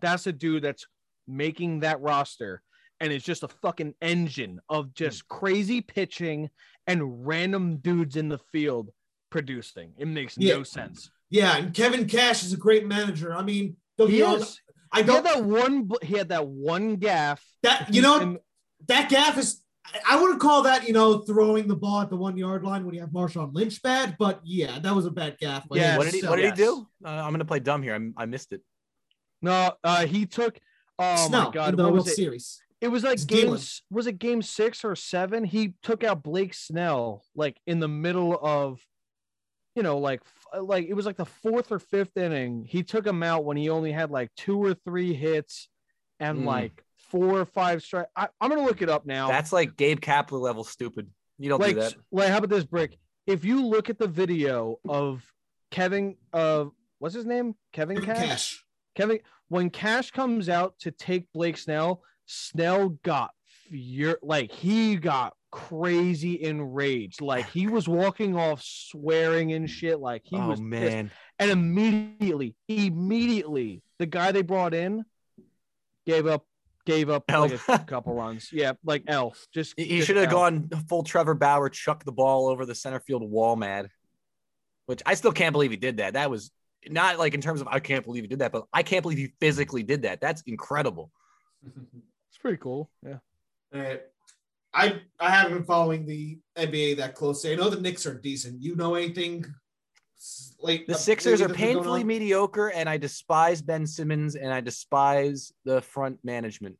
That's 0.00 0.24
the 0.24 0.32
dude 0.32 0.62
that's 0.62 0.86
making 1.26 1.80
that 1.80 2.00
roster. 2.00 2.62
And 3.00 3.12
it's 3.12 3.24
just 3.24 3.42
a 3.42 3.48
fucking 3.48 3.94
engine 4.00 4.60
of 4.68 4.94
just 4.94 5.22
hmm. 5.28 5.36
crazy 5.38 5.80
pitching 5.80 6.50
and 6.86 7.26
random 7.26 7.76
dudes 7.76 8.16
in 8.16 8.28
the 8.28 8.38
field 8.50 8.90
producing. 9.30 9.92
It 9.98 10.08
makes 10.08 10.36
Yeah. 10.38 10.54
no 10.54 10.62
sense. 10.62 11.10
Yeah, 11.30 11.56
and 11.56 11.74
Kevin 11.74 12.08
Cash 12.08 12.42
is 12.42 12.54
a 12.54 12.56
great 12.56 12.86
manager. 12.86 13.34
I 13.34 13.42
mean, 13.42 13.76
don't 13.98 14.10
He 14.10 14.16
get 14.16 14.26
me 14.26 14.32
wrong, 14.32 14.40
is. 14.40 14.60
I 14.90 15.02
He 15.02 15.12
had 15.12 15.24
that 15.24 15.44
one. 15.44 15.90
He 16.02 16.16
had 16.16 16.30
that 16.30 16.46
one 16.46 16.96
gaffe. 16.96 17.42
that 17.62 17.92
you 17.94 18.00
know 18.00 18.20
And- 18.20 18.38
that 18.86 19.10
gaffe 19.10 19.38
is. 19.38 19.62
I- 19.84 20.16
I 20.16 20.20
wouldn't 20.20 20.40
call 20.40 20.62
that 20.64 20.86
you 20.86 20.92
know 20.92 21.18
throwing 21.20 21.66
the 21.66 21.74
ball 21.76 22.00
at 22.02 22.10
the 22.10 22.16
one 22.16 22.36
yard 22.36 22.62
line 22.62 22.84
when 22.84 22.94
you 22.94 23.00
have 23.00 23.10
Marshawn 23.10 23.54
Lynch 23.54 23.80
bad, 23.82 24.16
but 24.18 24.40
yeah, 24.44 24.78
that 24.80 24.94
was 24.94 25.06
a 25.06 25.10
bad 25.10 25.38
gaffe. 25.42 25.64
Yeah, 25.72 25.96
What 25.96 26.04
did 26.04 26.14
he 26.14 26.20
So- 26.20 26.30
What 26.30 26.36
did 26.36 26.42
yes. 26.44 26.58
he 26.58 26.64
do? 26.64 26.86
Uh, 27.04 27.08
I'm 27.08 27.32
gonna 27.32 27.44
play 27.46 27.60
dumb 27.60 27.82
here. 27.82 27.94
I, 27.94 28.22
I 28.22 28.26
missed 28.26 28.52
it. 28.52 28.60
no, 29.42 29.72
uh, 29.82 30.06
he 30.06 30.26
took. 30.26 30.58
Oh 30.98 31.28
Snell 31.28 31.46
my 31.46 31.50
god! 31.52 31.70
in 31.70 31.76
the 31.76 31.82
What 31.84 31.92
World 31.92 32.04
was 32.06 32.12
it? 32.12 32.16
Series. 32.16 32.60
It 32.80 32.88
was 32.88 33.02
like 33.02 33.14
It's 33.14 33.24
game. 33.24 33.46
Galen. 33.46 33.60
Was 33.90 34.06
it 34.06 34.18
game 34.18 34.42
six 34.42 34.84
or 34.84 34.94
seven? 34.94 35.42
He 35.44 35.74
took 35.82 36.04
out 36.04 36.22
Blake 36.22 36.54
Snell 36.54 37.24
like 37.34 37.58
in 37.66 37.80
the 37.80 37.88
middle 37.88 38.38
of, 38.40 38.80
you 39.74 39.82
know, 39.82 39.98
like 39.98 40.22
like 40.60 40.86
it 40.86 40.94
was 40.94 41.06
like 41.06 41.16
the 41.16 41.24
fourth 41.24 41.72
or 41.72 41.78
fifth 41.78 42.16
inning. 42.16 42.64
He 42.68 42.82
took 42.82 43.06
him 43.06 43.22
out 43.22 43.44
when 43.44 43.56
he 43.56 43.68
only 43.70 43.90
had 43.92 44.10
like 44.10 44.30
two 44.36 44.62
or 44.62 44.74
three 44.74 45.12
hits, 45.14 45.68
and 46.20 46.40
Mm. 46.40 46.44
like 46.44 46.84
four 47.08 47.40
or 47.40 47.44
five 47.44 47.82
strike. 47.82 48.06
I, 48.16 48.28
I'm 48.40 48.50
gonna 48.50 48.64
look 48.64 48.82
it 48.82 48.88
up 48.88 49.06
now. 49.06 49.28
That's 49.28 49.52
like 49.52 49.76
Gabe 49.76 50.00
Kapler 50.00 50.40
level 50.40 50.64
stupid. 50.64 51.10
You 51.38 51.48
don't 51.48 51.60
like, 51.60 51.74
do 51.74 51.80
that. 51.80 51.94
like 52.10 52.28
how 52.28 52.38
about 52.38 52.50
this 52.50 52.64
brick? 52.64 52.98
If 53.26 53.44
you 53.44 53.64
look 53.64 53.90
at 53.90 53.98
the 53.98 54.08
video 54.08 54.78
of 54.88 55.22
Kevin, 55.70 56.16
of 56.32 56.72
what's 56.98 57.14
his 57.14 57.26
name? 57.26 57.54
Kevin 57.72 57.96
Kevin 57.96 58.14
Cash. 58.14 58.28
Cash. 58.28 58.64
Kevin, 58.94 59.20
when 59.48 59.70
Cash 59.70 60.10
comes 60.10 60.48
out 60.48 60.78
to 60.80 60.90
take 60.90 61.32
Blake 61.32 61.56
Snell, 61.56 62.02
Snell 62.26 62.90
got 63.02 63.32
fur 63.70 64.16
like 64.22 64.50
he 64.50 64.96
got 64.96 65.34
crazy 65.50 66.42
enraged. 66.42 67.20
Like 67.20 67.48
he 67.50 67.66
was 67.66 67.88
walking 67.88 68.36
off 68.36 68.62
swearing 68.62 69.52
and 69.52 69.68
shit. 69.68 70.00
Like 70.00 70.22
he 70.24 70.36
oh 70.36 70.48
was 70.48 70.60
pissed. 70.60 70.68
man. 70.68 71.10
And 71.38 71.50
immediately, 71.50 72.56
immediately, 72.68 73.82
the 73.98 74.06
guy 74.06 74.32
they 74.32 74.42
brought 74.42 74.74
in 74.74 75.04
gave 76.06 76.26
up, 76.26 76.44
gave 76.88 77.10
up 77.10 77.24
like 77.30 77.52
a 77.68 77.78
couple 77.80 78.14
runs. 78.14 78.50
Yeah, 78.50 78.72
like 78.82 79.04
Elf. 79.06 79.46
Just 79.52 79.74
He, 79.76 79.84
he 79.84 79.96
just 79.96 80.06
should 80.06 80.16
have 80.16 80.32
Elf. 80.32 80.32
gone 80.32 80.70
full 80.88 81.02
Trevor 81.02 81.34
Bauer, 81.34 81.68
chuck 81.68 82.02
the 82.04 82.12
ball 82.12 82.48
over 82.48 82.64
the 82.64 82.74
center 82.74 82.98
field 82.98 83.22
wall, 83.30 83.56
mad. 83.56 83.90
Which 84.86 85.02
I 85.04 85.12
still 85.14 85.32
can't 85.32 85.52
believe 85.52 85.70
he 85.70 85.76
did 85.76 85.98
that. 85.98 86.14
That 86.14 86.30
was 86.30 86.50
not 86.88 87.18
like 87.18 87.34
in 87.34 87.42
terms 87.42 87.60
of 87.60 87.68
I 87.68 87.78
can't 87.78 88.04
believe 88.04 88.22
he 88.24 88.28
did 88.28 88.38
that, 88.38 88.52
but 88.52 88.64
I 88.72 88.82
can't 88.82 89.02
believe 89.02 89.18
he 89.18 89.34
physically 89.38 89.82
did 89.82 90.02
that. 90.02 90.20
That's 90.20 90.42
incredible. 90.46 91.10
It's 92.30 92.38
pretty 92.42 92.58
cool. 92.58 92.88
Yeah. 93.04 93.18
Uh, 93.74 93.96
I 94.72 95.00
I 95.18 95.30
haven't 95.30 95.54
been 95.54 95.64
following 95.64 96.06
the 96.06 96.38
NBA 96.56 96.98
that 96.98 97.14
closely. 97.14 97.52
I 97.52 97.56
know 97.56 97.68
the 97.68 97.80
Knicks 97.80 98.06
are 98.06 98.14
decent. 98.14 98.62
You 98.62 98.76
know 98.76 98.94
anything? 98.94 99.44
Like 100.60 100.86
The 100.86 100.94
Sixers 100.94 101.40
are 101.40 101.48
lately 101.48 101.52
that's 101.54 101.60
been 101.60 101.72
going 101.72 101.74
painfully 101.76 102.04
mediocre, 102.04 102.68
and 102.68 102.88
I 102.88 102.96
despise 102.96 103.62
Ben 103.62 103.86
Simmons 103.86 104.34
and 104.34 104.52
I 104.52 104.60
despise 104.60 105.52
the 105.64 105.80
front 105.80 106.18
management 106.24 106.76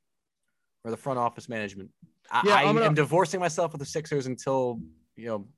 or 0.84 0.90
the 0.90 0.96
front 0.96 1.18
office 1.18 1.48
management. 1.48 1.90
I, 2.30 2.42
Yeah, 2.44 2.54
I 2.56 2.64
gonna- 2.64 2.82
am 2.84 2.94
divorcing 2.94 3.40
myself 3.40 3.72
with 3.72 3.78
the 3.80 3.86
Sixers 3.86 4.26
until 4.26 4.80
you 5.16 5.26
know 5.26 5.48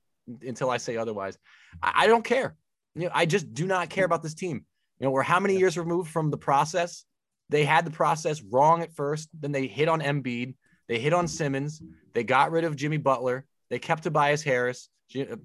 until 0.47 0.69
I 0.69 0.77
say 0.77 0.97
otherwise. 0.97 1.37
I, 1.81 2.03
I 2.03 2.07
don't 2.07 2.23
care. 2.23 2.55
You 2.95 3.05
know, 3.05 3.11
I 3.13 3.25
just 3.25 3.53
do 3.53 3.65
not 3.65 3.89
care 3.89 4.05
about 4.05 4.21
this 4.21 4.33
team. 4.35 4.65
You 4.99 5.05
know, 5.05 5.11
we're 5.11 5.23
how 5.23 5.39
many 5.39 5.57
years 5.57 5.77
removed 5.77 6.11
from 6.11 6.29
the 6.29 6.37
process? 6.37 7.05
They 7.49 7.65
had 7.65 7.85
the 7.85 7.91
process 7.91 8.41
wrong 8.41 8.81
at 8.81 8.93
first, 8.95 9.29
then 9.37 9.51
they 9.51 9.67
hit 9.67 9.89
on 9.89 9.99
Embiid, 10.01 10.55
they 10.87 10.99
hit 10.99 11.11
on 11.13 11.27
Simmons, 11.27 11.81
they 12.13 12.23
got 12.23 12.51
rid 12.51 12.63
of 12.63 12.75
Jimmy 12.77 12.97
Butler, 12.97 13.45
they 13.69 13.79
kept 13.79 14.03
Tobias 14.03 14.41
Harris. 14.43 14.87
Uh, 15.17 15.35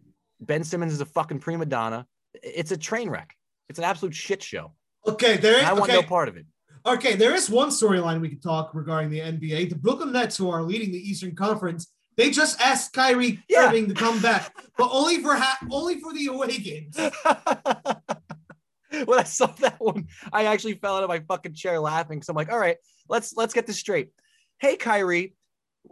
Ben 0.40 0.62
Simmons 0.62 0.92
is 0.92 1.00
a 1.00 1.06
fucking 1.06 1.40
prima 1.40 1.64
donna. 1.66 2.06
It's 2.42 2.70
a 2.72 2.76
train 2.76 3.08
wreck. 3.10 3.34
It's 3.68 3.78
an 3.78 3.84
absolute 3.84 4.14
shit 4.14 4.42
show. 4.42 4.72
Okay, 5.06 5.36
there. 5.36 5.64
I 5.64 5.72
want 5.72 5.90
okay, 5.90 6.00
no 6.00 6.02
part 6.02 6.28
of 6.28 6.36
it. 6.36 6.46
okay, 6.84 7.14
there 7.16 7.34
is 7.34 7.48
one 7.50 7.68
storyline 7.68 8.20
we 8.20 8.28
can 8.28 8.40
talk 8.40 8.72
regarding 8.74 9.10
the 9.10 9.20
NBA. 9.20 9.68
The 9.70 9.76
Brooklyn 9.76 10.12
Nets, 10.12 10.36
who 10.36 10.50
are 10.50 10.62
leading 10.62 10.92
the 10.92 10.98
Eastern 10.98 11.34
Conference, 11.34 11.88
they 12.16 12.30
just 12.30 12.60
asked 12.60 12.92
Kyrie 12.92 13.42
Yeah. 13.48 13.68
Irving 13.68 13.88
to 13.88 13.94
come 13.94 14.20
back, 14.20 14.52
but 14.78 14.88
only 14.90 15.18
for 15.22 15.34
ha- 15.34 15.58
only 15.70 16.00
for 16.00 16.12
the 16.12 16.26
away 16.26 16.58
games. 16.58 16.96
when 19.04 19.18
I 19.18 19.24
saw 19.24 19.46
that 19.46 19.76
one, 19.78 20.06
I 20.32 20.44
actually 20.46 20.74
fell 20.74 20.96
out 20.96 21.02
of 21.02 21.08
my 21.08 21.20
fucking 21.20 21.54
chair 21.54 21.78
laughing. 21.78 22.22
So 22.22 22.30
I'm 22.30 22.36
like, 22.36 22.50
all 22.50 22.58
right, 22.58 22.76
let's 23.08 23.36
let's 23.36 23.54
get 23.54 23.66
this 23.66 23.78
straight. 23.78 24.08
Hey, 24.58 24.76
Kyrie, 24.76 25.34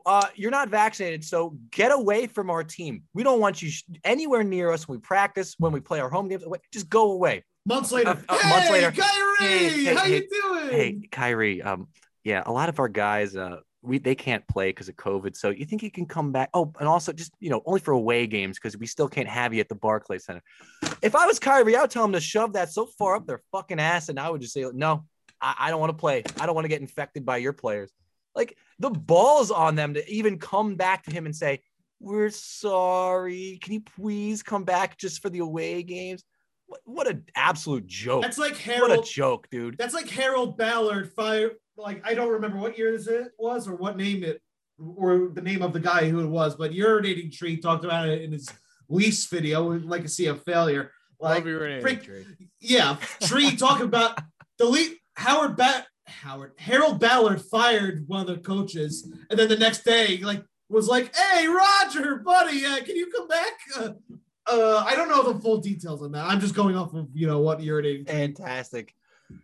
uh, 0.06 0.26
you're 0.34 0.50
not 0.50 0.68
vaccinated, 0.68 1.24
so 1.24 1.56
get 1.70 1.92
away 1.92 2.26
from 2.26 2.50
our 2.50 2.62
team. 2.64 3.02
We 3.14 3.22
don't 3.22 3.40
want 3.40 3.62
you 3.62 3.70
sh- 3.70 3.84
anywhere 4.04 4.42
near 4.44 4.70
us 4.70 4.86
when 4.88 4.98
we 4.98 5.00
practice, 5.02 5.54
when 5.58 5.72
we 5.72 5.80
play 5.80 6.00
our 6.00 6.10
home 6.10 6.28
games. 6.28 6.44
Just 6.72 6.88
go 6.88 7.12
away. 7.12 7.44
Months 7.66 7.92
later, 7.92 8.10
Uh, 8.10 8.16
uh, 8.28 8.38
hey, 8.38 8.48
months 8.50 8.70
later. 8.70 8.92
Kyrie, 8.92 9.36
Hey, 9.38 9.84
hey, 9.84 9.94
how 9.94 10.04
you 10.04 10.28
doing? 10.28 10.70
Hey, 10.70 11.08
Kyrie, 11.10 11.62
um, 11.62 11.88
yeah, 12.22 12.42
a 12.46 12.52
lot 12.52 12.68
of 12.68 12.78
our 12.78 12.88
guys, 12.88 13.34
uh, 13.36 13.58
we 13.82 13.98
they 13.98 14.14
can't 14.14 14.46
play 14.48 14.70
because 14.70 14.88
of 14.88 14.96
COVID. 14.96 15.36
So 15.36 15.50
you 15.50 15.66
think 15.66 15.82
you 15.82 15.90
can 15.90 16.06
come 16.06 16.32
back? 16.32 16.48
Oh, 16.54 16.72
and 16.80 16.88
also 16.88 17.12
just 17.12 17.32
you 17.40 17.50
know 17.50 17.62
only 17.66 17.80
for 17.80 17.92
away 17.92 18.26
games 18.26 18.58
because 18.58 18.78
we 18.78 18.86
still 18.86 19.08
can't 19.08 19.28
have 19.28 19.52
you 19.52 19.60
at 19.60 19.68
the 19.68 19.74
Barclays 19.74 20.24
Center. 20.24 20.42
If 21.02 21.14
I 21.14 21.26
was 21.26 21.38
Kyrie, 21.38 21.76
I 21.76 21.82
would 21.82 21.90
tell 21.90 22.04
him 22.04 22.12
to 22.12 22.20
shove 22.20 22.54
that 22.54 22.70
so 22.72 22.86
far 22.86 23.16
up 23.16 23.26
their 23.26 23.42
fucking 23.52 23.78
ass, 23.80 24.08
and 24.08 24.18
I 24.18 24.30
would 24.30 24.40
just 24.40 24.54
say, 24.54 24.64
no, 24.72 25.04
I, 25.40 25.54
I 25.58 25.70
don't 25.70 25.80
want 25.80 25.90
to 25.90 25.98
play. 25.98 26.22
I 26.40 26.46
don't 26.46 26.54
want 26.54 26.64
to 26.64 26.70
get 26.70 26.80
infected 26.80 27.26
by 27.26 27.36
your 27.38 27.52
players. 27.52 27.90
Like 28.34 28.56
the 28.78 28.90
balls 28.90 29.50
on 29.50 29.74
them 29.74 29.94
to 29.94 30.10
even 30.10 30.38
come 30.38 30.74
back 30.76 31.04
to 31.04 31.10
him 31.10 31.26
and 31.26 31.34
say, 31.34 31.60
"We're 32.00 32.30
sorry. 32.30 33.58
Can 33.62 33.74
you 33.74 33.80
please 33.80 34.42
come 34.42 34.64
back 34.64 34.98
just 34.98 35.22
for 35.22 35.30
the 35.30 35.38
away 35.40 35.82
games?" 35.82 36.24
What, 36.66 36.80
what 36.84 37.06
an 37.06 37.24
absolute 37.36 37.86
joke! 37.86 38.22
That's 38.22 38.38
like 38.38 38.56
Harold. 38.56 38.82
what 38.82 38.90
a 38.90 38.92
Harold. 38.94 39.06
joke, 39.06 39.48
dude. 39.50 39.76
That's 39.78 39.94
like 39.94 40.08
Harold 40.08 40.56
Ballard 40.56 41.12
fire. 41.12 41.52
Like 41.76 42.06
I 42.06 42.14
don't 42.14 42.30
remember 42.32 42.58
what 42.58 42.78
year 42.78 42.92
this 42.92 43.06
it 43.06 43.32
was 43.38 43.68
or 43.68 43.74
what 43.74 43.96
name 43.96 44.24
it 44.24 44.40
or 44.78 45.28
the 45.32 45.42
name 45.42 45.62
of 45.62 45.72
the 45.72 45.80
guy 45.80 46.08
who 46.08 46.20
it 46.20 46.26
was, 46.26 46.56
but 46.56 46.72
urinating 46.72 47.32
tree 47.32 47.56
talked 47.56 47.84
about 47.84 48.08
it 48.08 48.22
in 48.22 48.32
his 48.32 48.48
Leafs 48.88 49.26
video, 49.26 49.78
Legacy 49.78 50.26
of 50.26 50.42
Failure. 50.42 50.90
Like, 51.20 51.44
freak- 51.44 52.10
yeah, 52.60 52.96
Tree 53.22 53.56
talking 53.56 53.86
about 53.86 54.18
the 54.58 54.66
lead. 54.66 54.96
Howard 55.16 55.56
ba- 55.56 55.86
Howard 56.06 56.52
Harold 56.58 57.00
Ballard 57.00 57.40
fired 57.40 58.04
one 58.06 58.20
of 58.20 58.26
the 58.26 58.38
coaches, 58.38 59.10
and 59.30 59.38
then 59.38 59.48
the 59.48 59.56
next 59.56 59.84
day, 59.84 60.18
like, 60.18 60.44
was 60.68 60.86
like, 60.88 61.14
"Hey, 61.14 61.46
Roger, 61.48 62.16
buddy, 62.16 62.64
uh, 62.66 62.80
can 62.84 62.96
you 62.96 63.10
come 63.10 63.28
back?" 63.28 63.52
Uh, 63.76 63.90
uh, 64.46 64.84
I 64.86 64.94
don't 64.94 65.08
know 65.08 65.32
the 65.32 65.40
full 65.40 65.58
details 65.58 66.02
on 66.02 66.12
that. 66.12 66.26
I'm 66.26 66.40
just 66.40 66.54
going 66.54 66.76
off 66.76 66.94
of 66.94 67.08
you 67.14 67.26
know 67.26 67.40
what 67.40 67.60
urinating. 67.60 68.06
Tree. 68.06 68.14
Fantastic. 68.14 68.94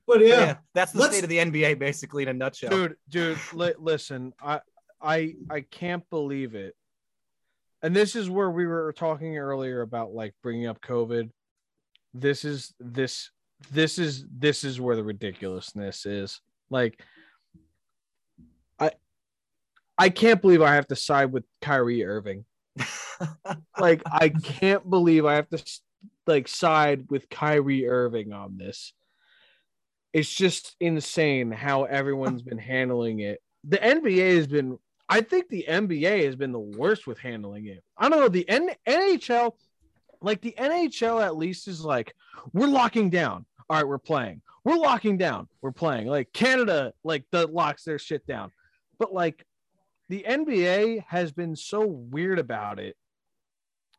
But 0.07 0.21
Yeah. 0.21 0.27
yeah, 0.41 0.57
that's 0.75 0.93
the 0.93 0.99
Let's- 1.01 1.15
state 1.17 1.25
of 1.25 1.31
the 1.31 1.39
NBA 1.39 1.79
basically 1.79 2.23
in 2.23 2.29
a 2.29 2.35
nutshell. 2.35 2.71
dude 2.71 2.97
dude 3.09 3.39
li- 3.55 3.75
listen 3.79 4.33
i 4.41 4.61
i 5.01 5.35
i 5.49 5.63
can't 5.63 6.09
believe 6.11 6.55
it 6.55 6.77
and 7.83 7.97
this 7.97 8.15
is 8.15 8.29
where 8.29 8.51
we 8.51 8.67
were 8.67 8.93
talking 8.93 9.39
earlier 9.39 9.81
about 9.81 10.13
like 10.13 10.35
bringing 10.43 10.67
up 10.67 10.81
covid 10.83 11.31
this 12.13 12.45
is 12.45 12.75
this 12.79 13.31
this 13.73 13.99
is 13.99 14.27
this 14.31 14.63
is 14.65 14.79
where 14.79 14.97
the 14.97 15.03
ridiculousness 15.03 16.05
is 16.05 16.43
like 16.71 17.03
i 18.79 18.91
i 19.99 20.09
can't 20.09 20.41
believe 20.41 20.63
i 20.63 20.75
have 20.75 20.87
to 20.87 20.97
side 20.97 21.33
with 21.33 21.45
Kyrie 21.61 22.05
Irving 22.05 22.45
like 23.79 24.03
I 24.07 24.29
can't 24.29 24.89
believe 24.89 25.25
I 25.25 25.35
have 25.35 25.49
to 25.51 25.63
like 26.27 26.49
side 26.49 27.07
with 27.11 27.29
Kyrie 27.29 27.89
Irving 27.89 28.33
on 28.33 28.57
this. 28.57 28.93
It's 30.13 30.33
just 30.33 30.75
insane 30.81 31.53
how 31.53 31.85
everyone's 31.85 32.43
been 32.43 32.59
handling 32.59 33.21
it. 33.21 33.41
The 33.65 33.79
NBA 33.79 34.37
has 34.37 34.47
been 34.47 34.79
I 35.09 35.21
think 35.23 35.49
the 35.49 35.65
NBA 35.69 36.25
has 36.25 36.37
been 36.37 36.53
the 36.53 36.59
worst 36.59 37.07
with 37.07 37.19
handling 37.19 37.67
it. 37.67 37.83
I 37.97 38.09
don't 38.09 38.21
know 38.21 38.29
the 38.29 38.49
N- 38.49 38.75
NHL 38.87 39.53
like 40.23 40.41
the 40.41 40.55
NHL 40.59 41.23
at 41.25 41.37
least 41.37 41.69
is 41.69 41.85
like 41.85 42.15
we're 42.53 42.67
locking 42.67 43.11
down. 43.11 43.47
All 43.71 43.77
right, 43.77 43.89
we're 43.89 43.99
playing. 43.99 44.43
We're 44.65 44.77
locking 44.77 45.17
down. 45.17 45.49
We're 45.63 45.73
playing. 45.73 46.09
Like 46.09 46.33
Canada 46.33 46.93
like 47.05 47.25
the 47.31 47.47
locks 47.47 47.85
their 47.85 48.01
shit 48.01 48.27
down. 48.27 48.51
But 48.99 49.15
like 49.15 49.47
the 50.09 50.25
NBA 50.29 51.05
has 51.09 51.33
been 51.33 51.57
so 51.57 51.87
weird 51.87 52.41
about 52.41 52.81
it. 52.81 52.97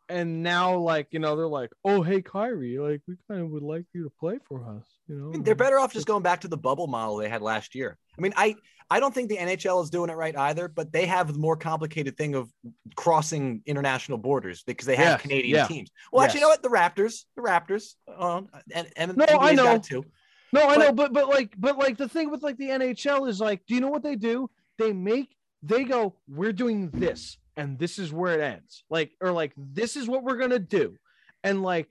and 0.10 0.44
now 0.44 0.76
like 0.78 1.08
you 1.12 1.20
know 1.20 1.36
they're 1.38 1.48
like, 1.48 1.72
oh 1.86 2.02
hey 2.04 2.22
Kyrie, 2.22 2.78
like 2.80 3.02
we 3.08 3.16
kind 3.30 3.42
of 3.42 3.50
would 3.52 3.64
like 3.64 3.86
you 3.94 4.04
to 4.04 4.12
play 4.20 4.40
for 4.48 4.66
us. 4.78 4.86
You 5.12 5.18
know, 5.18 5.28
I 5.28 5.32
mean, 5.32 5.44
they're 5.44 5.56
better 5.56 5.78
off 5.78 5.92
just 5.92 6.08
going 6.08 6.24
back 6.24 6.42
to 6.42 6.48
the 6.48 6.56
bubble 6.58 6.88
model 6.88 7.18
they 7.18 7.28
had 7.28 7.42
last 7.42 7.76
year. 7.76 7.98
I 8.18 8.22
mean, 8.22 8.34
I 8.38 8.56
I 8.90 9.00
don't 9.02 9.14
think 9.14 9.28
the 9.30 9.38
NHL 9.38 9.84
is 9.84 9.90
doing 9.90 10.10
it 10.10 10.14
right 10.16 10.36
either, 10.38 10.68
but 10.70 10.92
they 10.94 11.06
have 11.06 11.32
the 11.34 11.40
more 11.40 11.58
complicated 11.58 12.16
thing 12.18 12.36
of 12.36 12.50
crossing 12.96 13.62
international 13.66 14.18
borders 14.18 14.64
because 14.64 14.86
they 14.88 14.96
have 14.96 15.06
Yes, 15.06 15.22
Canadian 15.22 15.56
yeah. 15.58 15.68
teams. 15.68 15.92
Well, 16.12 16.24
actually, 16.24 16.40
you 16.40 16.46
know 16.46 16.50
what? 16.50 16.64
The 16.64 16.70
Raptors, 16.70 17.26
the 17.36 17.42
Raptors, 17.42 17.96
uh, 18.08 18.42
and 18.74 18.88
and 18.96 19.18
No, 19.18 19.26
I 19.28 19.54
know. 19.54 19.80
too. 19.80 20.06
No, 20.54 20.64
I 20.68 20.76
But- 20.76 20.80
know, 20.80 20.92
but 20.94 21.14
but 21.14 21.28
like 21.28 21.54
but 21.58 21.78
like 21.78 21.98
the 21.98 22.08
thing 22.10 22.32
with 22.32 22.42
like 22.42 22.58
the 22.58 22.70
NHL 22.70 23.28
is 23.30 23.40
like, 23.42 23.66
do 23.66 23.76
you 23.76 23.82
know 23.82 23.90
what 23.90 24.04
they 24.04 24.16
do? 24.16 24.50
They 24.78 24.94
make 24.94 25.36
they 25.64 25.84
go, 25.84 26.16
we're 26.28 26.54
doing 26.54 26.90
this, 26.90 27.38
and 27.58 27.78
this 27.78 28.00
is 28.00 28.12
where 28.14 28.34
it 28.40 28.42
ends. 28.42 28.84
Like, 28.90 29.12
or 29.22 29.32
like 29.32 29.52
this 29.58 29.96
is 29.98 30.08
what 30.08 30.24
we're 30.24 30.38
gonna 30.38 30.58
do. 30.60 30.98
And 31.44 31.62
like 31.64 31.90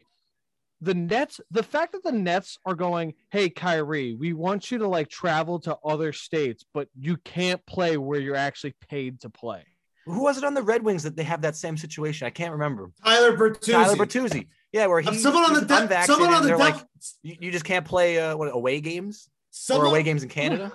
the 0.81 0.95
Nets, 0.95 1.41
the 1.51 1.62
fact 1.62 1.93
that 1.93 2.03
the 2.03 2.12
Nets 2.12 2.59
are 2.64 2.74
going, 2.74 3.14
hey 3.31 3.51
Kyrie, 3.51 4.14
we 4.14 4.33
want 4.33 4.70
you 4.70 4.78
to 4.78 4.89
like 4.89 5.09
travel 5.09 5.59
to 5.61 5.76
other 5.85 6.12
states, 6.12 6.64
but 6.72 6.89
you 6.99 7.16
can't 7.18 7.64
play 7.66 7.97
where 7.97 8.20
you're 8.20 8.37
actually 8.37 8.74
paid 8.89 9.20
to 9.20 9.31
play. 9.31 9.64
Who 10.07 10.22
was 10.22 10.39
it 10.39 10.45
on 10.45 10.55
the 10.55 10.62
Red 10.62 10.83
Wings 10.83 11.03
that 11.03 11.14
they 11.16 11.22
have 11.24 11.43
that 11.43 11.57
same 11.57 11.76
situation? 11.76 12.26
I 12.26 12.31
can't 12.31 12.53
remember. 12.53 12.91
Tyler 13.05 13.37
Bertuzzi. 13.37 13.72
Tyler 13.72 13.97
Bertuzzi. 13.97 14.47
Yeah, 14.72 14.87
where 14.87 15.01
Uh, 15.01 15.11
he 15.12 15.18
someone 15.18 15.45
on 15.45 15.55
the 15.55 15.61
he's 15.61 15.89
de- 15.89 16.03
someone 16.05 16.33
on 16.33 16.43
the 16.43 16.49
they're 16.49 16.57
like, 16.57 16.76
you, 17.22 17.37
you 17.41 17.51
just 17.51 17.64
can't 17.64 17.85
play 17.85 18.18
uh, 18.18 18.37
what 18.37 18.47
away 18.53 18.81
games 18.81 19.28
or 19.70 19.85
away 19.85 20.03
games 20.03 20.22
in 20.22 20.28
Canada. 20.28 20.72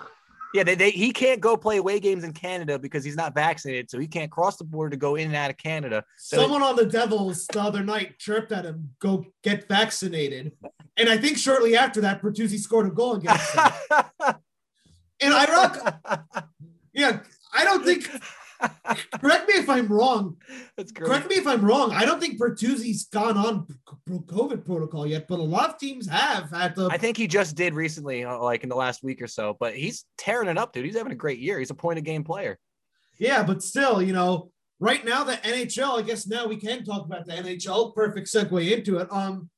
Yeah, 0.56 0.62
they, 0.62 0.74
they 0.74 0.90
he 0.90 1.12
can't 1.12 1.38
go 1.38 1.54
play 1.54 1.76
away 1.76 2.00
games 2.00 2.24
in 2.24 2.32
Canada 2.32 2.78
because 2.78 3.04
he's 3.04 3.14
not 3.14 3.34
vaccinated, 3.34 3.90
so 3.90 3.98
he 3.98 4.06
can't 4.06 4.30
cross 4.30 4.56
the 4.56 4.64
border 4.64 4.88
to 4.88 4.96
go 4.96 5.14
in 5.16 5.26
and 5.26 5.36
out 5.36 5.50
of 5.50 5.58
Canada. 5.58 6.02
So 6.16 6.38
someone 6.38 6.62
on 6.62 6.76
the 6.76 6.86
Devils 6.86 7.46
the 7.48 7.60
other 7.60 7.84
night 7.84 8.18
chirped 8.18 8.52
at 8.52 8.64
him, 8.64 8.88
"Go 8.98 9.26
get 9.42 9.68
vaccinated," 9.68 10.52
and 10.96 11.10
I 11.10 11.18
think 11.18 11.36
shortly 11.36 11.76
after 11.76 12.00
that, 12.00 12.22
Bertuzzi 12.22 12.58
scored 12.58 12.86
a 12.86 12.90
goal 12.90 13.16
against 13.16 13.54
him. 13.54 13.64
and 15.20 15.34
I 15.34 15.44
rock, 15.44 16.32
yeah, 16.94 17.20
I 17.52 17.64
don't 17.64 17.84
think. 17.84 18.08
Correct 19.20 19.48
me 19.48 19.54
if 19.54 19.68
I'm 19.68 19.88
wrong. 19.88 20.36
That's 20.76 20.92
great. 20.92 21.08
Correct 21.08 21.28
me 21.28 21.36
if 21.36 21.46
I'm 21.46 21.64
wrong. 21.64 21.92
I 21.92 22.04
don't 22.04 22.20
think 22.20 22.38
Bertuzzi's 22.38 23.06
gone 23.06 23.36
on 23.36 23.66
COVID 24.08 24.64
protocol 24.64 25.06
yet, 25.06 25.26
but 25.28 25.38
a 25.38 25.42
lot 25.42 25.70
of 25.70 25.78
teams 25.78 26.08
have 26.08 26.52
at 26.54 26.74
the. 26.74 26.88
I 26.90 26.98
think 26.98 27.16
he 27.16 27.26
just 27.26 27.56
did 27.56 27.74
recently, 27.74 28.24
uh, 28.24 28.38
like 28.38 28.62
in 28.62 28.68
the 28.68 28.76
last 28.76 29.02
week 29.02 29.20
or 29.20 29.26
so. 29.26 29.56
But 29.58 29.74
he's 29.76 30.04
tearing 30.16 30.48
it 30.48 30.56
up, 30.58 30.72
dude. 30.72 30.84
He's 30.84 30.96
having 30.96 31.12
a 31.12 31.16
great 31.16 31.38
year. 31.38 31.58
He's 31.58 31.70
a 31.70 31.74
point 31.74 31.98
of 31.98 32.04
game 32.04 32.24
player. 32.24 32.58
Yeah, 33.18 33.42
but 33.42 33.62
still, 33.62 34.00
you 34.02 34.12
know, 34.12 34.50
right 34.80 35.04
now 35.04 35.24
the 35.24 35.32
NHL. 35.34 35.98
I 35.98 36.02
guess 36.02 36.26
now 36.26 36.46
we 36.46 36.56
can 36.56 36.84
talk 36.84 37.04
about 37.06 37.26
the 37.26 37.32
NHL. 37.32 37.94
Perfect 37.94 38.28
segue 38.28 38.70
into 38.70 38.98
it. 38.98 39.08
Um, 39.12 39.50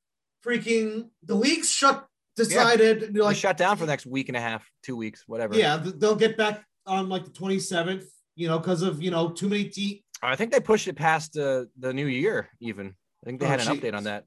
freaking 0.45 1.09
the 1.23 1.35
league's 1.35 1.71
shut. 1.71 2.05
Decided 2.35 3.01
Like 3.17 3.23
like 3.25 3.35
shut 3.35 3.57
down 3.57 3.75
for 3.75 3.85
the 3.85 3.91
next 3.91 4.05
week 4.05 4.29
and 4.29 4.37
a 4.37 4.39
half, 4.39 4.65
two 4.81 4.95
weeks, 4.95 5.23
whatever. 5.27 5.55
yeah, 5.57 5.75
they'll 5.75 6.15
get 6.15 6.37
back 6.37 6.63
on 6.85 7.09
like 7.09 7.25
the 7.25 7.31
27th. 7.31 8.05
You 8.39 8.47
know, 8.47 8.57
because 8.57 8.83
of 8.83 9.03
you 9.03 9.11
know 9.11 9.29
too 9.31 9.49
many 9.49 9.65
te- 9.65 10.05
I 10.23 10.37
think 10.37 10.53
they 10.53 10.61
pushed 10.61 10.87
it 10.87 10.95
past 10.95 11.37
uh, 11.37 11.65
the 11.77 11.91
new 11.93 12.05
year. 12.07 12.47
Even 12.61 12.95
I 13.21 13.25
think 13.25 13.41
they 13.41 13.45
Oh, 13.45 13.49
had 13.49 13.59
an 13.59 13.67
jeez. 13.67 13.81
update 13.81 13.93
on 13.93 14.05
that. 14.05 14.23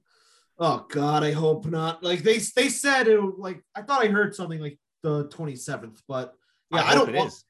Oh 0.58 0.84
God, 0.90 1.24
I 1.24 1.32
hope 1.32 1.64
not. 1.64 2.02
Like 2.04 2.22
they 2.22 2.36
they 2.54 2.68
said 2.68 3.08
it 3.08 3.20
would, 3.22 3.38
like 3.38 3.62
I 3.74 3.80
thought 3.80 4.02
I 4.04 4.08
heard 4.08 4.34
something 4.34 4.60
like 4.60 4.78
the 5.02 5.28
27th, 5.28 6.02
but 6.06 6.34
yeah, 6.70 6.82
I, 6.82 6.90
I, 6.90 6.94
don't 6.94 7.08
it 7.08 7.14
want 7.14 7.28
is. 7.28 7.44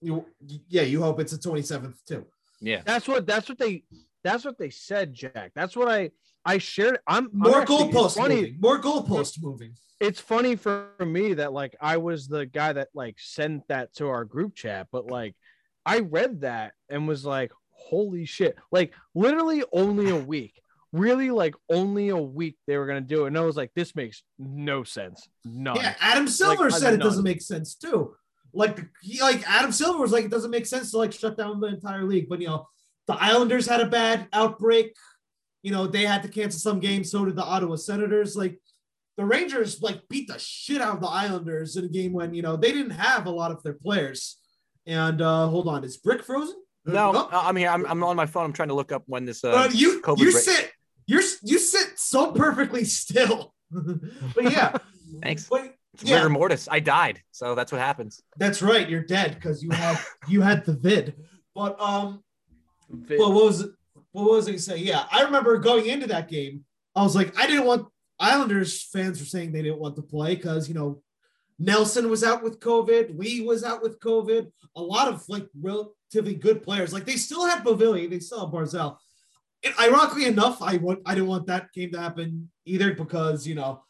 you. 0.00 0.24
Yeah, 0.68 0.82
you 0.82 1.02
hope 1.02 1.20
it's 1.20 1.32
the 1.36 1.50
27th 1.50 1.96
too. 2.08 2.24
Yeah. 2.62 2.80
That's 2.86 3.06
what 3.06 3.26
that's 3.26 3.46
what 3.50 3.58
they 3.58 3.84
that's 4.24 4.42
what 4.46 4.56
they 4.56 4.70
said, 4.70 5.12
Jack. 5.12 5.52
That's 5.54 5.76
what 5.76 5.88
I 5.90 6.12
I 6.46 6.58
shared. 6.58 6.98
I'm 7.06 7.24
I'm 7.26 7.30
More 7.50 7.64
goalpost 7.64 8.16
funny. 8.16 8.36
moving. 8.36 8.56
More 8.60 8.80
goalpost 8.80 9.42
moving. 9.42 9.74
it's 10.00 10.20
funny 10.20 10.56
for 10.56 10.88
me 11.00 11.34
that 11.34 11.52
like 11.52 11.74
I 11.80 11.96
was 11.96 12.28
the 12.28 12.46
guy 12.46 12.72
that 12.72 12.88
like 12.94 13.16
sent 13.18 13.66
that 13.68 13.94
to 13.96 14.08
our 14.08 14.24
group 14.24 14.54
chat, 14.54 14.86
but 14.92 15.06
like 15.06 15.34
I 15.84 16.00
read 16.00 16.40
that 16.42 16.72
and 16.88 17.06
was 17.08 17.24
like, 17.24 17.52
holy 17.70 18.24
shit. 18.24 18.56
Like 18.72 18.92
literally 19.14 19.62
only 19.72 20.10
a 20.10 20.16
week. 20.16 20.60
Really 20.92 21.30
like 21.30 21.54
only 21.68 22.08
a 22.10 22.16
week 22.16 22.56
they 22.66 22.76
were 22.78 22.86
gonna 22.86 23.00
do 23.02 23.24
it. 23.24 23.28
And 23.28 23.38
I 23.38 23.42
was 23.42 23.56
like, 23.56 23.70
this 23.74 23.94
makes 23.94 24.22
no 24.38 24.82
sense. 24.84 25.28
No. 25.44 25.74
Yeah, 25.74 25.94
Adam 26.00 26.28
Silver 26.28 26.70
Like, 26.70 26.80
said 26.80 26.94
it 26.94 26.98
none. 26.98 27.06
doesn't 27.08 27.24
make 27.24 27.42
sense 27.42 27.74
too. 27.74 28.14
Like 28.54 28.78
he 29.02 29.20
like 29.20 29.42
Adam 29.50 29.72
Silver 29.72 29.98
was 30.00 30.12
like 30.12 30.24
it 30.24 30.30
doesn't 30.30 30.50
make 30.50 30.64
sense 30.66 30.90
to 30.92 30.98
like 30.98 31.12
shut 31.12 31.36
down 31.36 31.60
the 31.60 31.66
entire 31.66 32.04
league, 32.04 32.28
but 32.28 32.40
you 32.40 32.46
know 32.46 32.66
the 33.06 33.14
Islanders 33.14 33.66
had 33.66 33.80
a 33.80 33.86
bad 33.86 34.26
outbreak. 34.32 34.94
You 35.66 35.72
know 35.72 35.84
they 35.88 36.04
had 36.06 36.22
to 36.22 36.28
cancel 36.28 36.60
some 36.60 36.78
games. 36.78 37.10
So 37.10 37.24
did 37.24 37.34
the 37.34 37.42
Ottawa 37.42 37.74
Senators. 37.74 38.36
Like 38.36 38.60
the 39.16 39.24
Rangers 39.24 39.82
like 39.82 40.00
beat 40.08 40.28
the 40.28 40.38
shit 40.38 40.80
out 40.80 40.94
of 40.94 41.00
the 41.00 41.08
Islanders 41.08 41.76
in 41.76 41.84
a 41.84 41.88
game 41.88 42.12
when 42.12 42.32
you 42.34 42.42
know 42.42 42.54
they 42.56 42.70
didn't 42.70 42.92
have 43.08 43.26
a 43.26 43.30
lot 43.30 43.50
of 43.50 43.62
their 43.64 43.72
players. 43.74 44.38
And 44.86 45.20
uh 45.20 45.48
hold 45.48 45.66
on, 45.66 45.82
is 45.82 45.96
Brick 45.96 46.22
frozen? 46.22 46.54
No, 46.84 47.10
Oh. 47.16 47.28
I'm 47.32 47.56
here. 47.56 47.68
I'm, 47.68 47.84
I'm 47.86 48.04
on 48.04 48.14
my 48.14 48.26
phone. 48.26 48.44
I'm 48.44 48.52
trying 48.52 48.68
to 48.68 48.74
look 48.74 48.92
up 48.92 49.02
when 49.06 49.24
this 49.24 49.42
uh, 49.42 49.50
Uh, 49.50 49.68
you 49.72 50.00
COVID 50.02 50.18
you 50.18 50.30
break- 50.30 50.44
sit 50.44 50.72
you're 51.08 51.22
you 51.42 51.58
sit 51.58 51.98
so 51.98 52.30
perfectly 52.30 52.84
still. 52.84 53.52
but 53.72 54.44
yeah, 54.44 54.76
Thanks. 55.20 55.48
but 55.48 55.74
It's 55.94 56.04
yeah. 56.04 56.18
rigor 56.18 56.30
mortis. 56.30 56.68
I 56.70 56.78
died, 56.78 57.22
so 57.32 57.56
that's 57.56 57.72
what 57.72 57.80
happens. 57.80 58.22
That's 58.36 58.62
right. 58.62 58.88
You're 58.88 59.02
dead 59.18 59.34
because 59.34 59.64
you 59.64 59.70
had 59.72 59.98
you 60.28 60.42
had 60.42 60.64
the 60.64 60.74
vid. 60.74 61.14
But 61.56 61.80
um, 61.80 62.22
Vi- 62.88 63.16
well, 63.18 63.32
what 63.32 63.44
was 63.46 63.60
it? 63.62 63.70
What 64.16 64.30
was 64.30 64.48
I 64.48 64.52
gonna 64.52 64.58
say? 64.60 64.78
Yeah, 64.78 65.04
I 65.12 65.24
remember 65.24 65.58
going 65.58 65.86
into 65.86 66.06
that 66.06 66.30
game. 66.30 66.64
I 66.94 67.02
was 67.02 67.14
like, 67.14 67.38
I 67.38 67.46
didn't 67.46 67.66
want 67.66 67.86
Islanders 68.18 68.82
fans 68.82 69.20
were 69.20 69.26
saying 69.26 69.52
they 69.52 69.60
didn't 69.60 69.78
want 69.78 69.96
to 69.96 70.02
play 70.02 70.34
because 70.34 70.68
you 70.68 70.74
know 70.74 71.02
Nelson 71.58 72.08
was 72.08 72.24
out 72.24 72.42
with 72.42 72.58
COVID, 72.58 73.18
Lee 73.18 73.42
was 73.42 73.62
out 73.62 73.82
with 73.82 74.00
COVID. 74.00 74.50
A 74.74 74.80
lot 74.80 75.08
of 75.08 75.22
like 75.28 75.46
relatively 75.60 76.34
good 76.34 76.62
players. 76.62 76.94
Like 76.94 77.04
they 77.04 77.16
still 77.16 77.46
had 77.46 77.62
Beauvillier, 77.62 78.08
they 78.08 78.20
still 78.20 78.40
have 78.40 78.54
Barzal. 78.54 78.96
And 79.62 79.74
ironically 79.78 80.24
enough, 80.24 80.62
I 80.62 80.78
want 80.78 81.00
I 81.04 81.14
didn't 81.14 81.28
want 81.28 81.46
that 81.48 81.70
game 81.74 81.92
to 81.92 82.00
happen 82.00 82.50
either 82.64 82.94
because 82.94 83.46
you 83.46 83.54
know 83.54 83.82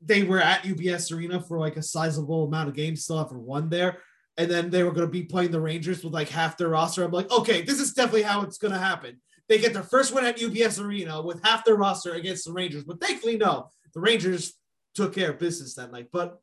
they 0.00 0.22
were 0.22 0.40
at 0.40 0.62
UBS 0.62 1.14
Arena 1.14 1.38
for 1.38 1.58
like 1.58 1.76
a 1.76 1.82
sizable 1.82 2.44
amount 2.44 2.70
of 2.70 2.74
games, 2.74 3.04
still 3.04 3.20
after 3.20 3.38
one 3.38 3.68
there. 3.68 3.98
And 4.38 4.50
then 4.50 4.70
they 4.70 4.84
were 4.84 4.90
going 4.90 5.06
to 5.06 5.12
be 5.12 5.22
playing 5.22 5.50
the 5.50 5.60
Rangers 5.60 6.02
with 6.02 6.14
like 6.14 6.30
half 6.30 6.56
their 6.56 6.70
roster. 6.70 7.04
I'm 7.04 7.12
like, 7.12 7.30
okay, 7.30 7.60
this 7.60 7.78
is 7.78 7.92
definitely 7.92 8.22
how 8.22 8.40
it's 8.40 8.58
going 8.58 8.72
to 8.72 8.80
happen. 8.80 9.20
They 9.48 9.58
get 9.58 9.72
their 9.74 9.82
first 9.82 10.14
win 10.14 10.24
at 10.24 10.38
UBS 10.38 10.82
Arena 10.82 11.20
with 11.20 11.42
half 11.44 11.64
their 11.64 11.74
roster 11.76 12.14
against 12.14 12.46
the 12.46 12.52
Rangers. 12.52 12.84
But 12.84 13.00
thankfully, 13.00 13.36
no, 13.36 13.70
the 13.92 14.00
Rangers 14.00 14.54
took 14.94 15.14
care 15.14 15.30
of 15.30 15.38
business 15.38 15.74
that 15.74 15.92
night. 15.92 16.08
But 16.12 16.38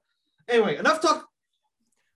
anyway, 0.47 0.77
enough 0.77 1.01
talk. 1.01 1.27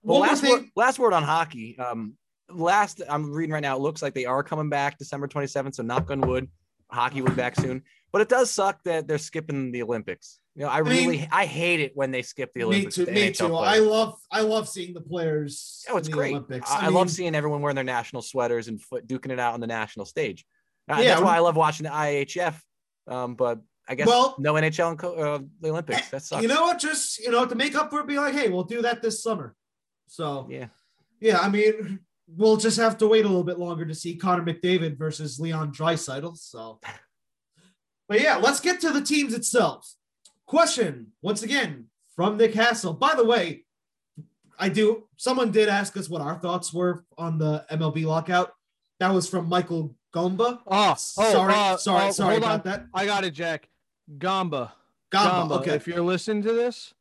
Well, 0.02 0.20
One 0.20 0.28
last 0.28 0.42
thing. 0.42 0.52
word, 0.52 0.64
last 0.76 0.98
word 0.98 1.12
on 1.12 1.24
hockey. 1.24 1.76
Um, 1.78 2.14
last 2.48 3.02
I'm 3.08 3.32
reading 3.32 3.52
right 3.52 3.62
now. 3.62 3.76
It 3.76 3.80
looks 3.80 4.02
like 4.02 4.14
they 4.14 4.26
are 4.26 4.42
coming 4.44 4.68
back 4.70 4.98
December 4.98 5.26
27th. 5.26 5.74
So 5.74 5.82
knock 5.82 6.10
on 6.10 6.20
wood, 6.20 6.48
hockey 6.90 7.20
will 7.22 7.30
be 7.30 7.34
back 7.34 7.56
soon. 7.56 7.82
But 8.12 8.22
it 8.22 8.28
does 8.28 8.50
suck 8.50 8.82
that 8.84 9.08
they're 9.08 9.18
skipping 9.18 9.72
the 9.72 9.82
Olympics. 9.82 10.38
You 10.54 10.62
know, 10.62 10.68
I, 10.70 10.80
mean- 10.82 11.08
really 11.08 11.28
I 11.30 11.44
hate 11.44 11.80
it 11.80 11.92
when 11.96 12.12
they 12.12 12.22
skip 12.22 12.52
the 12.54 12.62
Olympics. 12.62 12.96
Me 12.96 13.04
too. 13.04 13.10
Me 13.12 13.30
too. 13.32 13.48
players. 13.48 13.68
I 13.68 13.78
love. 13.80 14.18
I 14.30 14.40
love 14.42 14.68
seeing 14.68 14.94
the 14.94 15.00
players. 15.02 15.84
Oh, 15.90 15.96
it's 15.96 16.06
in 16.08 16.12
the 16.12 16.16
great. 16.16 16.30
Olympics. 16.30 16.70
I, 16.70 16.78
I 16.78 16.84
mean, 16.84 16.94
love 16.94 17.10
seeing 17.10 17.34
everyone 17.34 17.60
wearing 17.60 17.74
their 17.74 17.84
national 17.84 18.22
sweaters 18.22 18.68
and 18.68 18.80
foot 18.80 19.06
duking 19.08 19.32
it 19.32 19.40
out 19.40 19.54
on 19.54 19.60
the 19.60 19.66
national 19.66 20.06
stage. 20.06 20.46
Uh, 20.88 20.98
Yeah, 21.00 21.08
that's 21.10 21.22
why 21.22 21.36
I 21.36 21.40
love 21.40 21.56
watching 21.56 21.84
the 21.84 21.90
IHF. 21.90 22.60
Um, 23.06 23.34
but 23.34 23.60
I 23.88 23.94
guess 23.94 24.06
Well- 24.06 24.34
no 24.38 24.54
NHL 24.54 24.90
and 24.90 24.98
co- 24.98 25.14
uh, 25.14 25.38
the 25.60 25.70
Olympics. 25.70 26.08
That 26.10 26.22
sucks. 26.22 26.42
You 26.42 26.48
know 26.48 26.62
what? 26.62 26.78
Just 26.78 27.18
you 27.20 27.30
know, 27.30 27.46
to 27.46 27.54
make 27.54 27.74
up 27.74 27.90
for 27.90 28.00
it, 28.00 28.06
be 28.06 28.16
like, 28.18 28.34
hey, 28.34 28.48
we'll 28.48 28.64
do 28.64 28.82
that 28.82 29.02
this 29.02 29.22
summer. 29.22 29.54
So 30.06 30.46
yeah. 30.50 30.68
Yeah, 31.20 31.38
I 31.40 31.48
mean, 31.48 32.00
we'll 32.28 32.56
just 32.56 32.76
have 32.78 32.98
to 32.98 33.06
wait 33.08 33.24
a 33.24 33.28
little 33.28 33.44
bit 33.44 33.58
longer 33.58 33.86
to 33.86 33.94
see 33.94 34.16
Connor 34.16 34.44
McDavid 34.44 34.98
versus 34.98 35.40
Leon 35.40 35.72
Draisaitl. 35.72 36.36
So, 36.36 36.80
but 38.08 38.20
yeah, 38.20 38.36
let's 38.36 38.60
get 38.60 38.80
to 38.82 38.92
the 38.92 39.00
teams 39.02 39.32
itself. 39.34 39.88
Question 40.46 41.12
once 41.22 41.42
again 41.42 41.86
from 42.14 42.36
Nick 42.36 42.54
Hassel. 42.54 42.94
By 42.94 43.14
the 43.14 43.24
way, 43.24 43.64
I 44.58 44.68
do. 44.68 45.08
Someone 45.16 45.50
did 45.50 45.68
ask 45.68 45.96
us 45.96 46.08
what 46.08 46.22
our 46.22 46.38
thoughts 46.38 46.72
were 46.72 47.04
on 47.18 47.38
the 47.38 47.64
MLB 47.70 48.04
lockout. 48.04 48.52
That 49.00 49.12
was 49.12 49.28
from 49.28 49.48
Michael 49.48 49.94
Gomba. 50.14 50.60
oh, 50.66 50.92
oh, 50.92 50.94
sorry, 50.96 51.52
uh, 51.54 51.76
sorry, 51.76 52.08
oh, 52.08 52.10
sorry 52.12 52.36
about 52.36 52.66
on. 52.66 52.72
that. 52.72 52.86
I 52.94 53.04
got 53.06 53.24
it, 53.24 53.32
Jack. 53.32 53.68
Gamba. 54.18 54.72
Gomba. 55.12 55.22
Gamba, 55.30 55.54
Okay. 55.56 55.74
If 55.74 55.86
you're 55.86 56.00
listening 56.00 56.42
to 56.44 56.52
this, 56.52 56.94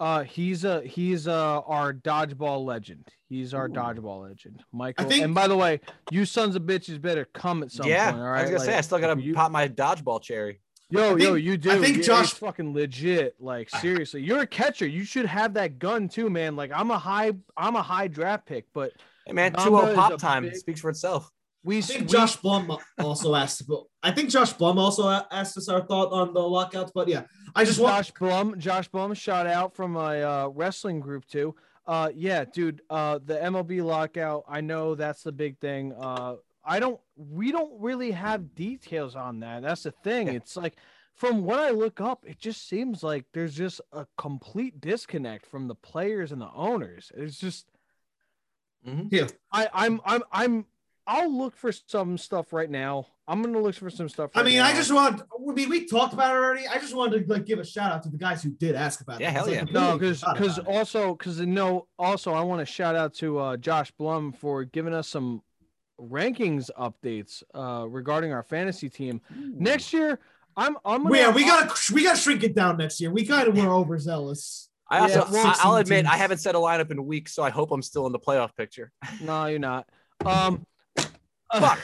uh, 0.00 0.22
he's 0.22 0.64
a 0.64 0.82
he's 0.82 1.28
uh 1.28 1.60
our 1.60 1.92
dodgeball 1.92 2.64
legend. 2.64 3.08
He's 3.28 3.52
our 3.54 3.66
Ooh. 3.66 3.72
dodgeball 3.72 4.22
legend, 4.28 4.62
Michael. 4.72 5.08
think- 5.08 5.22
and 5.24 5.34
by 5.34 5.46
the 5.48 5.56
way, 5.56 5.80
you 6.10 6.24
sons 6.24 6.56
of 6.56 6.62
bitches 6.62 7.00
better 7.00 7.26
come 7.26 7.62
at 7.62 7.70
some 7.72 7.86
yeah. 7.86 8.10
point. 8.10 8.22
All 8.22 8.28
I 8.28 8.42
was 8.42 8.50
gonna 8.50 8.64
say 8.64 8.76
I 8.76 8.80
still 8.80 8.98
gotta 8.98 9.20
you- 9.20 9.34
pop 9.34 9.50
my 9.52 9.68
dodgeball 9.68 10.22
cherry. 10.22 10.60
Yo, 10.90 11.14
I 11.14 11.18
yo, 11.18 11.34
you 11.34 11.56
do. 11.56 11.70
I 11.70 11.78
think 11.78 11.98
Yeah, 11.98 12.02
Josh- 12.02 12.34
fucking 12.34 12.72
legit. 12.74 13.36
Like 13.40 13.68
seriously, 13.80 14.22
you're 14.22 14.40
a 14.40 14.46
catcher. 14.46 14.86
You 14.86 15.04
should 15.04 15.26
have 15.26 15.54
that 15.54 15.78
gun 15.78 16.08
too, 16.08 16.28
man. 16.30 16.56
Like 16.56 16.70
I'm 16.74 16.90
a 16.90 16.98
high, 16.98 17.32
I'm 17.56 17.76
a 17.76 17.82
high 17.82 18.08
draft 18.08 18.46
pick, 18.46 18.66
but 18.72 18.92
Hey 19.26 19.32
man, 19.32 19.52
Gamba 19.52 19.70
2 19.70 19.76
is 19.76 19.82
0 19.84 19.94
pop 19.94 20.18
time 20.18 20.42
big- 20.44 20.56
speaks 20.56 20.80
for 20.80 20.90
itself. 20.90 21.30
We 21.64 21.78
I 21.78 21.80
think 21.80 22.00
we- 22.02 22.06
Josh 22.06 22.36
Blum 22.36 22.70
also 22.98 23.34
asked 23.34 23.62
about. 23.62 23.86
I 24.02 24.10
think 24.12 24.30
Josh 24.30 24.52
Blum 24.52 24.78
also 24.78 25.08
asked 25.30 25.56
us 25.56 25.68
our 25.68 25.80
thought 25.84 26.12
on 26.12 26.32
the 26.34 26.40
lockouts, 26.40 26.92
but 26.94 27.08
yeah, 27.08 27.24
I 27.54 27.64
just 27.64 27.80
want 27.80 27.96
Josh 27.96 28.12
Blum, 28.12 28.58
Josh 28.58 28.88
Blum, 28.88 29.14
shout 29.14 29.46
out 29.46 29.74
from 29.74 29.92
my 29.92 30.22
uh, 30.22 30.48
wrestling 30.48 31.00
group 31.00 31.24
too. 31.26 31.54
Uh, 31.86 32.10
yeah, 32.14 32.44
dude. 32.44 32.80
Uh, 32.88 33.18
the 33.24 33.34
MLB 33.36 33.82
lockout. 33.84 34.44
I 34.48 34.60
know 34.60 34.94
that's 34.94 35.22
the 35.22 35.32
big 35.32 35.58
thing. 35.58 35.92
Uh, 35.98 36.36
I 36.64 36.80
don't. 36.80 36.98
We 37.16 37.50
don't 37.52 37.78
really 37.80 38.10
have 38.12 38.54
details 38.54 39.16
on 39.16 39.40
that. 39.40 39.62
That's 39.62 39.82
the 39.82 39.90
thing. 40.02 40.28
Yeah. 40.28 40.32
It's 40.34 40.56
like, 40.56 40.76
from 41.14 41.44
what 41.44 41.60
I 41.60 41.70
look 41.70 42.00
up, 42.00 42.24
it 42.26 42.38
just 42.38 42.68
seems 42.68 43.02
like 43.02 43.24
there's 43.34 43.54
just 43.54 43.80
a 43.92 44.06
complete 44.16 44.80
disconnect 44.80 45.44
from 45.46 45.68
the 45.68 45.74
players 45.74 46.32
and 46.32 46.40
the 46.40 46.50
owners. 46.54 47.12
It's 47.14 47.38
just. 47.38 47.66
Mhm. 48.86 49.32
I, 49.52 49.68
I'm. 49.72 50.00
I'm. 50.04 50.22
I'm. 50.32 50.66
I'll 51.06 51.36
look 51.36 51.54
for 51.56 51.70
some 51.72 52.16
stuff 52.16 52.52
right 52.52 52.70
now. 52.70 53.06
I'm 53.28 53.42
gonna 53.42 53.58
look 53.60 53.74
for 53.74 53.90
some 53.90 54.08
stuff. 54.08 54.30
I 54.34 54.42
mean, 54.42 54.56
now. 54.58 54.66
I 54.66 54.72
just 54.74 54.92
want. 54.92 55.20
I 55.22 55.52
mean, 55.52 55.68
we 55.68 55.86
talked 55.86 56.12
about 56.14 56.34
it 56.34 56.38
already. 56.38 56.66
I 56.66 56.78
just 56.78 56.94
wanted 56.94 57.26
to 57.26 57.32
like 57.32 57.44
give 57.46 57.58
a 57.58 57.64
shout 57.64 57.92
out 57.92 58.02
to 58.04 58.08
the 58.10 58.16
guys 58.18 58.42
who 58.42 58.50
did 58.50 58.74
ask 58.74 59.00
about 59.00 59.20
Yeah, 59.20 59.28
it. 59.30 59.32
hell 59.32 59.48
yeah. 59.50 59.58
completely 59.60 59.80
No, 59.82 59.98
because 59.98 60.20
forgot 60.20 60.36
because 60.38 60.58
about 60.58 60.70
it. 60.72 60.76
also 60.76 61.14
because 61.14 61.40
no 61.40 61.86
also 61.98 62.32
I 62.32 62.42
want 62.42 62.60
to 62.60 62.66
shout 62.66 62.94
out 62.96 63.14
to 63.14 63.38
uh, 63.38 63.56
Josh 63.56 63.90
Blum 63.92 64.32
for 64.32 64.64
giving 64.64 64.92
us 64.94 65.08
some 65.08 65.42
rankings 66.00 66.70
updates 66.78 67.42
uh, 67.54 67.86
regarding 67.88 68.32
our 68.32 68.42
fantasy 68.42 68.88
team 68.88 69.20
next 69.34 69.92
year. 69.92 70.18
I'm 70.56 70.76
I'm 70.84 71.02
gonna, 71.02 71.16
yeah, 71.16 71.30
we 71.30 71.44
gotta 71.44 71.72
we 71.94 72.02
gotta 72.04 72.18
shrink 72.18 72.42
it 72.44 72.54
down 72.54 72.76
next 72.76 73.00
year. 73.00 73.10
We 73.10 73.26
kind 73.26 73.48
of 73.48 73.56
were 73.56 73.72
overzealous. 73.72 74.68
I 74.90 75.00
also, 75.00 75.24
Yeah, 75.24 75.30
well- 75.30 75.46
I- 75.46 75.58
I'll 75.62 75.76
16 75.78 75.80
admit, 75.98 76.06
I 76.12 76.16
haven't 76.16 76.38
set 76.38 76.54
a 76.54 76.58
lineup 76.58 76.90
in 76.90 77.04
weeks, 77.06 77.34
so 77.34 77.42
I 77.42 77.50
hope 77.50 77.72
I'm 77.72 77.82
still 77.82 78.06
in 78.06 78.12
the 78.12 78.18
playoff 78.18 78.54
picture. 78.54 78.92
no, 79.22 79.46
you're 79.46 79.58
not. 79.58 79.88
Um, 80.24 80.64
Fuck. 81.60 81.78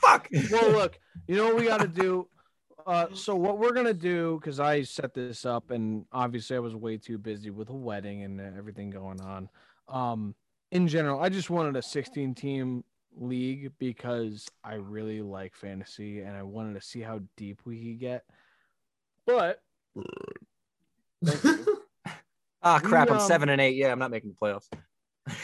Fuck. 0.00 0.28
well, 0.50 0.70
look, 0.70 0.98
you 1.26 1.36
know 1.36 1.46
what 1.46 1.56
we 1.56 1.66
got 1.66 1.80
to 1.80 1.88
do. 1.88 2.28
Uh, 2.86 3.06
so 3.14 3.34
what 3.34 3.58
we're 3.58 3.72
gonna 3.72 3.94
do 3.94 4.38
because 4.38 4.60
I 4.60 4.82
set 4.82 5.14
this 5.14 5.46
up 5.46 5.70
and 5.70 6.04
obviously 6.12 6.54
I 6.54 6.58
was 6.58 6.74
way 6.74 6.98
too 6.98 7.16
busy 7.16 7.48
with 7.48 7.70
a 7.70 7.74
wedding 7.74 8.24
and 8.24 8.38
everything 8.38 8.90
going 8.90 9.22
on. 9.22 9.48
Um, 9.88 10.34
in 10.70 10.86
general, 10.86 11.18
I 11.18 11.30
just 11.30 11.48
wanted 11.48 11.76
a 11.76 11.82
16 11.82 12.34
team 12.34 12.84
league 13.16 13.72
because 13.78 14.46
I 14.62 14.74
really 14.74 15.22
like 15.22 15.54
fantasy 15.54 16.20
and 16.20 16.36
I 16.36 16.42
wanted 16.42 16.74
to 16.74 16.86
see 16.86 17.00
how 17.00 17.20
deep 17.38 17.62
we 17.64 17.78
could 17.78 18.00
get. 18.00 18.24
But 19.24 19.60
Ah, 22.64 22.78
crap. 22.78 23.08
We, 23.08 23.14
I'm 23.14 23.20
um, 23.20 23.26
seven 23.26 23.50
and 23.50 23.60
eight. 23.60 23.76
Yeah, 23.76 23.92
I'm 23.92 23.98
not 23.98 24.10
making 24.10 24.30
the 24.30 24.36
playoffs. 24.36 24.68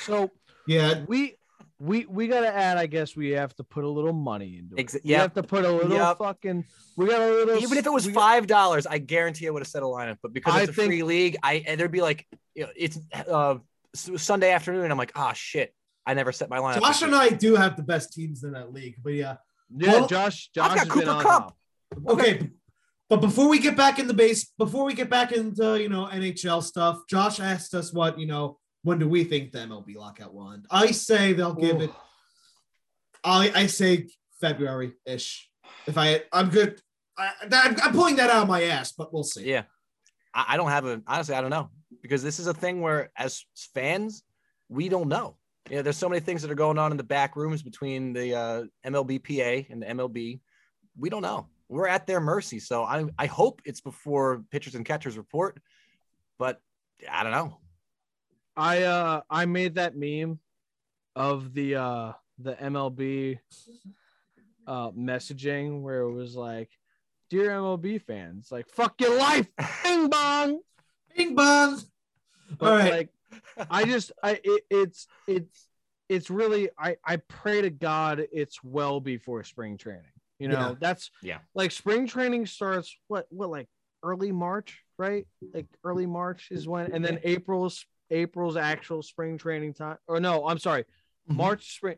so 0.01 0.31
yeah, 0.67 1.05
we 1.07 1.37
we 1.81 2.05
we 2.07 2.29
gotta 2.29 2.47
add. 2.55 2.77
I 2.77 2.87
guess 2.87 3.17
we 3.17 3.31
have 3.31 3.55
to 3.57 3.65
put 3.65 3.85
a 3.85 3.89
little 3.89 4.13
money 4.13 4.59
into 4.59 4.77
it. 4.77 4.87
Exa- 4.87 5.03
We 5.03 5.11
yep. 5.11 5.21
have 5.23 5.35
to 5.35 5.43
put 5.43 5.65
a 5.65 5.73
little 5.73 5.97
Yep. 5.97 6.19
fucking. 6.19 6.67
We 6.97 7.07
got 7.07 7.21
a 7.23 7.27
little. 7.33 7.57
Even 7.63 7.79
if 7.79 7.87
it 7.87 7.93
was 7.93 8.07
five 8.11 8.47
dollars, 8.47 8.87
I 8.87 8.99
guarantee 8.99 9.47
I 9.47 9.51
would 9.51 9.63
have 9.63 9.67
set 9.69 9.83
a 9.83 9.87
lineup. 9.87 10.19
But 10.23 10.33
because 10.35 10.61
it's 10.63 10.71
a 10.71 10.73
think- 10.75 10.89
free 10.91 11.03
league, 11.03 11.37
I 11.43 11.65
and 11.67 11.81
there'd 11.81 11.91
be 11.91 12.03
like, 12.03 12.27
you 12.55 12.65
know, 12.65 12.71
it's 12.77 12.99
uh, 13.27 13.57
Sunday 13.95 14.51
afternoon, 14.53 14.85
and 14.85 14.93
I'm 14.93 14.99
like, 14.99 15.13
ah, 15.17 15.33
shit, 15.33 15.75
I 16.07 16.15
never 16.15 16.33
set 16.33 16.51
my 16.51 16.59
lineup. 16.59 16.81
Josh 16.81 17.01
and 17.03 17.15
I 17.15 17.31
do 17.31 17.57
have 17.57 17.77
the 17.77 17.83
best 17.83 18.13
teams 18.13 18.45
in 18.45 18.53
that 18.53 18.73
league. 18.73 18.97
But 19.03 19.15
yeah, 19.15 19.37
Yeah, 19.75 19.93
Well, 19.93 20.07
Josh. 20.07 20.51
I've 20.51 20.55
Josh 20.55 20.69
got 20.69 20.79
has 20.79 20.89
been 20.89 20.99
Cooper 20.99 21.11
on 21.11 21.23
Kupp. 21.23 21.57
okay. 22.09 22.51
But 23.09 23.21
before 23.23 23.49
we 23.49 23.59
get 23.59 23.77
back 23.77 23.99
in 23.99 24.07
the 24.07 24.15
base, 24.15 24.53
before 24.57 24.85
we 24.85 24.95
get 24.95 25.11
back 25.11 25.33
into 25.33 25.81
you 25.81 25.89
know 25.89 26.07
NHL 26.13 26.63
stuff, 26.63 27.01
Josh 27.09 27.41
asked 27.41 27.75
us 27.75 27.93
what 27.93 28.19
you 28.19 28.27
know. 28.27 28.59
When 28.83 28.99
do 28.99 29.09
we 29.09 29.25
think 29.25 29.53
the 29.53 29.59
MLB 29.59 29.97
lockout 29.97 30.35
will 30.35 30.53
end? 30.53 30.67
I 30.71 30.91
say 30.91 31.33
they'll 31.33 31.55
give 31.55 31.81
it. 31.81 31.91
I 33.23 33.53
I 33.55 33.67
say 33.67 34.09
February 34.41 34.95
ish. 35.07 35.51
If 35.87 35.99
I 35.99 36.23
I'm 36.33 36.49
good. 36.51 36.81
I, 37.19 37.33
I'm, 37.53 37.77
I'm 37.83 37.93
pulling 37.93 38.17
that 38.17 38.31
out 38.31 38.43
of 38.43 38.49
my 38.49 38.63
ass, 38.63 38.93
but 38.93 39.13
we'll 39.13 39.25
see. 39.25 39.45
Yeah, 39.45 39.65
I, 40.33 40.47
I 40.51 40.57
don't 40.57 40.71
have 40.71 40.87
a 40.87 41.03
honestly, 41.07 41.35
I 41.35 41.43
don't 41.43 41.51
know 41.51 41.69
because 42.03 42.23
this 42.23 42.39
is 42.39 42.47
a 42.47 42.55
thing 42.55 42.81
where 42.81 43.11
as 43.17 43.45
fans, 43.75 44.23
we 44.69 44.89
don't 44.89 45.09
know. 45.09 45.37
You 45.69 45.77
know, 45.77 45.83
there's 45.83 45.99
so 45.99 46.09
many 46.09 46.21
things 46.21 46.43
that 46.43 46.51
are 46.51 46.57
going 46.57 46.79
on 46.79 46.91
in 46.91 46.97
the 46.97 47.05
back 47.05 47.37
rooms 47.37 47.63
between 47.63 48.13
the 48.13 48.35
uh, 48.35 48.65
MLBPA 48.87 49.71
and 49.71 49.83
the 49.83 49.87
MLB. 49.87 50.41
We 50.99 51.11
don't 51.11 51.23
know. 51.23 51.47
We're 51.69 51.87
at 51.87 52.07
their 52.07 52.21
mercy. 52.21 52.59
So 52.59 52.85
I 52.85 53.05
I 53.19 53.27
hope 53.27 53.61
it's 53.65 53.81
before 53.81 54.43
pitchers 54.51 54.75
and 54.75 54.85
catchers 54.85 55.19
report, 55.19 55.61
but 56.39 56.61
I 57.11 57.23
don't 57.23 57.33
know. 57.33 57.59
I 58.57 58.83
uh 58.83 59.21
I 59.31 59.47
made 59.47 59.77
that 59.77 59.97
meme 59.97 60.39
of 61.17 61.55
the 61.55 61.77
uh 61.77 62.13
the 62.39 62.55
MLB 62.55 63.39
uh 64.67 64.91
messaging 64.91 65.83
where 65.83 66.01
it 66.03 66.13
was 66.13 66.35
like, 66.37 66.71
"Dear 67.31 67.51
MLB 67.51 68.01
fans, 68.03 68.49
like 68.51 68.69
fuck 68.69 69.01
your 69.01 69.17
life, 69.19 69.47
bing 69.85 70.09
bong." 70.09 70.61
Bing 71.17 71.35
bong. 71.35 71.81
All 72.61 72.71
right. 72.71 72.91
like 72.91 73.09
I 73.71 73.85
just 73.85 74.13
I 74.23 74.41
it, 74.43 74.63
it's 74.71 75.07
it's 75.27 75.69
it's 76.09 76.31
really 76.31 76.71
I 76.79 76.97
I 77.05 77.17
pray 77.17 77.63
to 77.63 77.71
God 77.71 78.27
it's 78.33 78.63
well 78.63 79.01
before 79.01 79.45
spring 79.45 79.77
training. 79.79 80.05
You 80.39 80.49
know, 80.49 80.71
Yeah. 80.71 80.75
that's 80.81 81.11
Yeah. 81.23 81.39
like 81.55 81.71
spring 81.71 82.07
training 82.07 82.47
starts 82.47 82.97
what 83.09 83.27
what 83.31 83.51
like 83.51 83.69
early 84.03 84.33
March, 84.33 84.83
right? 84.99 85.27
Like 85.55 85.67
early 85.85 86.07
March 86.07 86.49
is 86.51 86.67
when 86.67 86.93
and 86.93 87.05
then 87.05 87.21
April's 87.23 87.85
April's 88.11 88.57
actual 88.57 89.03
spring 89.03 89.39
training 89.39 89.75
time. 89.75 89.97
Or 90.09 90.21
no, 90.21 90.47
I'm 90.47 90.59
sorry. 90.59 90.85
Mhm. 91.31 91.37
March 91.37 91.75
spring 91.77 91.97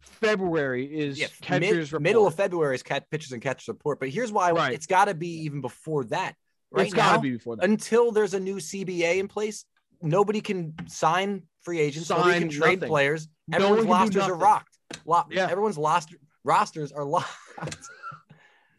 February 0.00 0.84
is 0.86 1.18
Yeah, 1.18 1.26
catchers 1.40 1.92
mid, 1.92 2.02
middle 2.02 2.26
of. 2.26 2.34
February 2.34 2.74
is 2.74 2.82
cat 2.82 3.10
pitchers 3.10 3.32
and 3.32 3.42
catchers 3.42 3.68
report. 3.68 3.98
But 4.00 4.10
here's 4.10 4.30
why 4.30 4.52
Right. 4.52 4.72
it's 4.72 4.86
got 4.86 5.06
to 5.06 5.14
be 5.14 5.42
even 5.44 5.60
before 5.60 6.04
that. 6.06 6.34
Right 6.70 6.86
it's 6.86 6.94
got 6.94 7.16
to 7.16 7.20
be 7.22 7.30
before 7.32 7.56
that. 7.56 7.64
until 7.64 8.12
there's 8.12 8.34
a 8.34 8.40
new 8.40 8.56
CBA 8.60 9.18
in 9.18 9.28
place, 9.28 9.64
nobody 10.02 10.40
can 10.40 10.74
sign 10.88 11.42
free 11.62 11.80
agents. 11.80 12.10
nobody 12.10 12.32
Sign 12.32 12.40
can 12.42 12.48
trade 12.50 12.78
nothing. 12.80 12.88
players. 12.88 13.28
No 13.48 13.56
Everyone's 13.58 13.86
one 13.86 13.98
can 14.04 14.08
do 14.12 14.18
rosters 14.18 14.22
are 14.22 14.28
nothing. 14.28 14.42
rocked. 14.42 14.78
Lo- 15.06 15.24
Yeah. 15.30 15.48
Everyone's 15.50 15.78
lost 15.78 16.14
rosters 16.44 16.92
are 16.92 17.04
locked. 17.16 17.88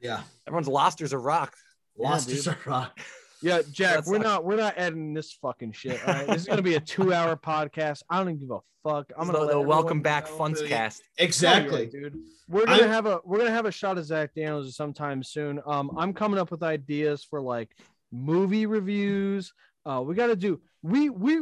Yeah. 0.01 0.23
Everyone's 0.45 0.67
rosters 0.67 1.13
are 1.13 1.19
rocked. 1.19 1.57
Lost 1.97 2.27
dude. 2.29 2.37
is 2.37 2.47
a 2.47 2.57
rock. 2.65 2.99
Yeah, 3.41 3.61
Jack, 3.71 4.03
That 4.03 4.05
we're 4.07 4.15
sucks. 4.17 4.23
not 4.25 4.45
we're 4.45 4.55
not 4.57 4.73
editing 4.77 5.13
this 5.13 5.33
fucking 5.41 5.71
shit. 5.73 5.99
All 6.07 6.13
right, 6.13 6.27
this 6.27 6.37
is 6.37 6.47
gonna 6.47 6.61
be 6.61 6.75
a 6.75 6.79
two-hour 6.79 7.35
podcast. 7.43 8.01
I 8.09 8.17
don't 8.17 8.29
even 8.29 8.39
give 8.39 8.51
a 8.51 8.59
fuck. 8.83 9.11
I'm 9.15 9.27
I'm 9.29 9.35
gonna 9.35 9.45
the, 9.47 9.51
the 9.53 9.61
welcome 9.61 10.01
back 10.01 10.27
know. 10.29 10.37
funds 10.37 10.61
cast. 10.63 11.03
Exactly. 11.17 11.89
Oh, 11.93 11.97
yeah, 11.97 12.09
dude. 12.09 12.17
We're 12.47 12.65
gonna 12.65 12.83
I- 12.83 12.87
have 12.87 13.05
a 13.05 13.19
we're 13.23 13.37
gonna 13.37 13.51
have 13.51 13.65
a 13.65 13.71
shot 13.71 13.97
of 13.97 14.05
Zach 14.05 14.31
Daniels 14.35 14.75
sometime 14.75 15.21
soon. 15.23 15.61
Um, 15.67 15.91
I'm 15.97 16.13
coming 16.13 16.39
up 16.39 16.49
with 16.51 16.63
ideas 16.63 17.23
for 17.29 17.41
like 17.41 17.69
movie 18.11 18.65
reviews. 18.65 19.53
Uh, 19.85 20.01
we 20.05 20.15
got 20.15 20.27
to 20.27 20.35
do 20.35 20.59
we 20.81 21.09
we 21.09 21.41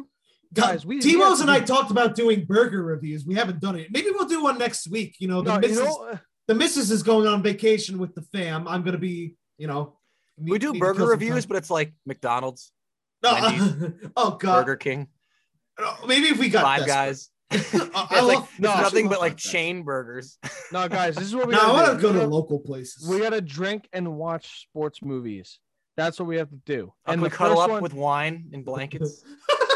guys. 0.54 0.86
We 0.86 0.98
we 0.98 1.02
have 1.04 1.12
Timo's 1.12 1.39
and 1.41 1.50
I 1.50 1.60
talked 1.62 1.91
about 1.91 2.16
doing 2.16 2.46
burger 2.46 2.84
reviews. 2.84 3.26
We 3.26 3.36
haven't 3.36 3.60
done 3.62 3.76
it. 3.78 3.88
Maybe 3.91 4.10
we'll 4.12 4.28
do 4.28 4.43
one 4.43 4.58
next 4.58 4.88
week. 4.89 5.16
You 5.20 5.28
know, 5.28 5.41
the 5.41 5.52
No, 5.52 5.56
you 5.56 5.62
missus, 5.62 5.80
know, 5.86 6.10
uh, 6.14 6.18
the 6.48 6.56
missus 6.56 6.91
is 6.91 7.04
going 7.04 7.26
on 7.28 7.41
vacation 7.41 8.00
with 8.00 8.14
the 8.16 8.22
fam. 8.22 8.68
I'm 8.68 8.84
gonna 8.84 8.98
be, 8.98 9.36
you 9.58 9.68
know. 9.68 9.98
We 10.38 10.60
do 10.60 10.74
burger 10.74 11.06
reviews, 11.06 11.44
time. 11.45 11.49
but 11.49 11.57
it's 11.57 11.70
like 11.70 11.94
McDonald's, 12.06 12.72
no, 13.24 13.34
Wendy's, 13.34 13.91
oh 14.18 14.32
god, 14.32 14.66
Burger 14.66 14.76
King, 14.76 15.07
Uh, 15.82 15.95
maybe 16.07 16.28
if 16.28 16.40
we 16.40 16.49
got 16.49 16.64
Five 16.64 16.86
desperate. 16.86 16.94
Guys. 16.94 17.30
I- 17.52 17.56
It's 17.56 17.74
I 17.76 18.22
like 18.22 18.36
love- 18.38 18.49
it's 18.52 18.60
no, 18.60 18.76
nothing 18.76 19.07
but 19.07 19.20
like 19.20 19.34
Five 19.34 19.44
Guys. 19.44 19.52
chain 19.52 19.84
burgers. 19.84 20.38
no, 20.72 20.88
guys, 20.90 21.16
this 21.16 21.26
is 21.26 21.36
what 21.36 21.48
we. 21.48 21.53
No, 21.53 21.60
I 21.60 21.62
gotta 21.64 21.74
want 21.74 21.95
to 21.98 22.02
go 22.02 22.12
to 22.14 22.20
gotta- 22.20 22.30
local 22.32 22.60
places. 22.60 23.07
We 23.07 23.20
gotta 23.20 23.41
drink 23.41 23.88
and 23.94 24.16
watch 24.18 24.64
sports 24.64 25.02
movies. 25.02 25.60
That's 25.98 26.20
what 26.20 26.28
we 26.28 26.36
have 26.38 26.49
to 26.49 26.60
do. 26.66 26.91
And 27.06 27.14
And 27.14 27.22
we 27.22 27.30
the 27.30 27.36
cuddle 27.36 27.60
up 27.60 27.70
one, 27.70 27.82
with 27.82 27.94
wine 27.94 28.49
and 28.52 28.66
blankets, 28.66 29.24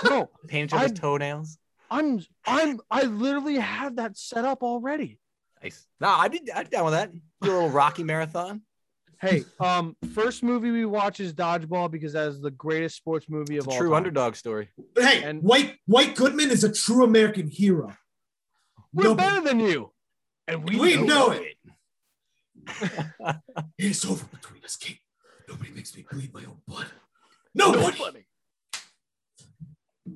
no, 0.04 0.30
paint 0.48 0.72
each 0.72 0.74
other's 0.74 0.88
I'm- 0.92 0.96
toenails. 0.96 1.58
I'm 1.92 2.20
I'm 2.46 2.80
I 2.92 3.04
literally 3.04 3.56
have 3.56 3.96
that 3.96 4.18
set 4.18 4.46
up 4.46 4.62
already. 4.62 5.18
Nice. 5.64 5.88
No, 6.00 6.08
I'd 6.10 6.32
be, 6.32 6.42
I'd 6.54 6.70
be 6.70 6.76
down 6.76 6.86
with 6.86 6.94
that. 6.94 7.12
Do 7.14 7.20
a 7.42 7.54
little 7.54 7.70
Rocky 7.70 8.04
marathon. 8.04 8.62
Hey, 9.22 9.44
um, 9.60 9.98
first 10.14 10.44
movie 10.44 10.72
we 10.72 10.86
watch 10.86 11.20
is 11.20 11.34
Dodgeball 11.34 11.92
because 11.92 12.14
that 12.14 12.30
is 12.30 12.40
the 12.40 12.52
greatest 12.52 12.96
sports 12.96 13.28
movie 13.30 13.58
It's 13.58 13.66
of 13.66 13.72
a 13.72 13.72
all 13.74 13.78
true 13.80 13.90
time. 13.90 13.98
underdog 13.98 14.36
story. 14.36 14.70
But 14.96 15.04
hey, 15.04 15.24
And- 15.24 15.44
White 15.44 15.76
White 15.88 16.16
Goodman 16.16 16.50
is 16.52 16.64
a 16.64 16.72
true 16.72 17.04
American 17.04 17.50
hero. 17.50 17.94
We're 18.94 19.04
Nobody- 19.04 19.28
better 19.30 19.42
than 19.46 19.60
you, 19.60 19.92
and 20.48 20.68
we, 20.68 20.80
We 20.80 20.96
know, 20.96 21.04
know 21.04 21.32
it. 21.32 21.58
It's 23.78 24.06
over 24.06 24.26
between 24.28 24.64
us, 24.64 24.76
Kate. 24.78 25.00
Nobody 25.48 25.72
makes 25.72 25.96
me 25.96 26.06
bleed 26.10 26.34
my 26.34 26.46
own 26.46 26.62
blood. 26.68 26.88
Nobody. 27.54 28.26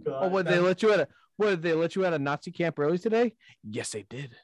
Oh, 0.07 0.27
what 0.29 0.45
they 0.45 0.59
let 0.59 0.81
you 0.81 0.91
at 0.93 0.99
a 1.01 1.07
what 1.37 1.49
did 1.49 1.61
they 1.61 1.73
let 1.73 1.95
you 1.95 2.05
at 2.05 2.13
a 2.13 2.19
Nazi 2.19 2.51
camp 2.51 2.79
early 2.79 2.97
today? 2.99 3.33
Yes, 3.63 3.91
they 3.91 4.03
did, 4.03 4.35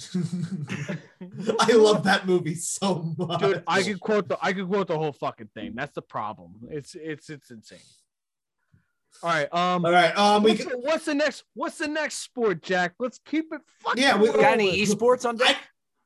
I 1.60 1.72
love 1.72 2.04
that 2.04 2.26
movie 2.26 2.54
so 2.54 3.14
much. 3.18 3.40
dude. 3.40 3.62
I 3.66 3.82
could 3.82 4.00
quote 4.00 4.28
the 4.28 4.38
I 4.40 4.52
could 4.52 4.68
quote 4.68 4.88
the 4.88 4.98
whole 4.98 5.12
fucking 5.12 5.50
thing. 5.54 5.74
That's 5.74 5.94
the 5.94 6.02
problem. 6.02 6.54
It's 6.70 6.94
it's 6.94 7.30
it's 7.30 7.50
insane. 7.50 7.78
All 9.22 9.30
right, 9.30 9.52
um, 9.52 9.84
All 9.84 9.92
right. 9.92 10.16
Um, 10.16 10.42
we 10.42 10.52
what's, 10.52 10.64
the, 10.64 10.78
what's 10.78 11.04
the 11.04 11.14
next? 11.14 11.44
What's 11.54 11.78
the 11.78 11.88
next 11.88 12.18
sport, 12.18 12.62
Jack? 12.62 12.94
Let's 12.98 13.18
keep 13.18 13.46
it 13.52 13.60
fucking. 13.80 14.02
Yeah, 14.02 14.16
we- 14.16 14.28
Got 14.28 14.44
any 14.44 14.80
esports 14.80 15.28
on 15.28 15.36
deck? 15.36 15.56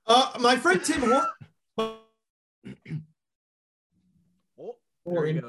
Uh, 0.06 0.32
my 0.40 0.56
friend 0.56 0.82
Tim 0.84 1.00
Hor- 1.02 1.28
Horton, 1.76 3.04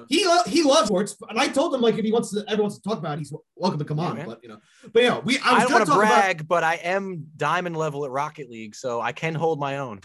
he 0.09 0.25
lo- 0.25 0.43
he 0.45 0.63
loves 0.63 0.87
sports, 0.87 1.15
and 1.29 1.39
I 1.39 1.47
told 1.47 1.73
him 1.73 1.81
like 1.81 1.97
if 1.97 2.03
he 2.03 2.11
wants 2.11 2.31
to 2.31 2.43
ever 2.47 2.61
wants 2.61 2.77
to 2.77 2.81
talk 2.81 2.99
about, 2.99 3.13
it, 3.13 3.19
he's 3.19 3.33
welcome 3.55 3.79
to 3.79 3.85
come 3.85 3.99
on. 3.99 4.17
man. 4.17 4.25
but 4.25 4.39
you 4.43 4.49
know, 4.49 4.59
but 4.91 5.01
yeah, 5.01 5.19
we 5.19 5.37
I 5.39 5.51
I, 5.51 5.53
was 5.53 5.63
don't 5.63 5.71
gonna 5.71 5.73
want 5.73 5.85
to 5.85 5.91
talk 5.91 6.03
about 6.03 6.07
brag, 6.07 6.47
but 6.47 6.63
I 6.63 6.75
am 6.75 7.27
diamond 7.37 7.77
level 7.77 8.03
at 8.05 8.11
Rocket 8.11 8.49
League, 8.49 8.75
so 8.75 8.99
I 8.99 9.13
can 9.13 9.33
hold 9.33 9.59
my 9.59 9.77
own. 9.77 10.01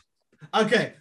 Okay. 0.55 0.95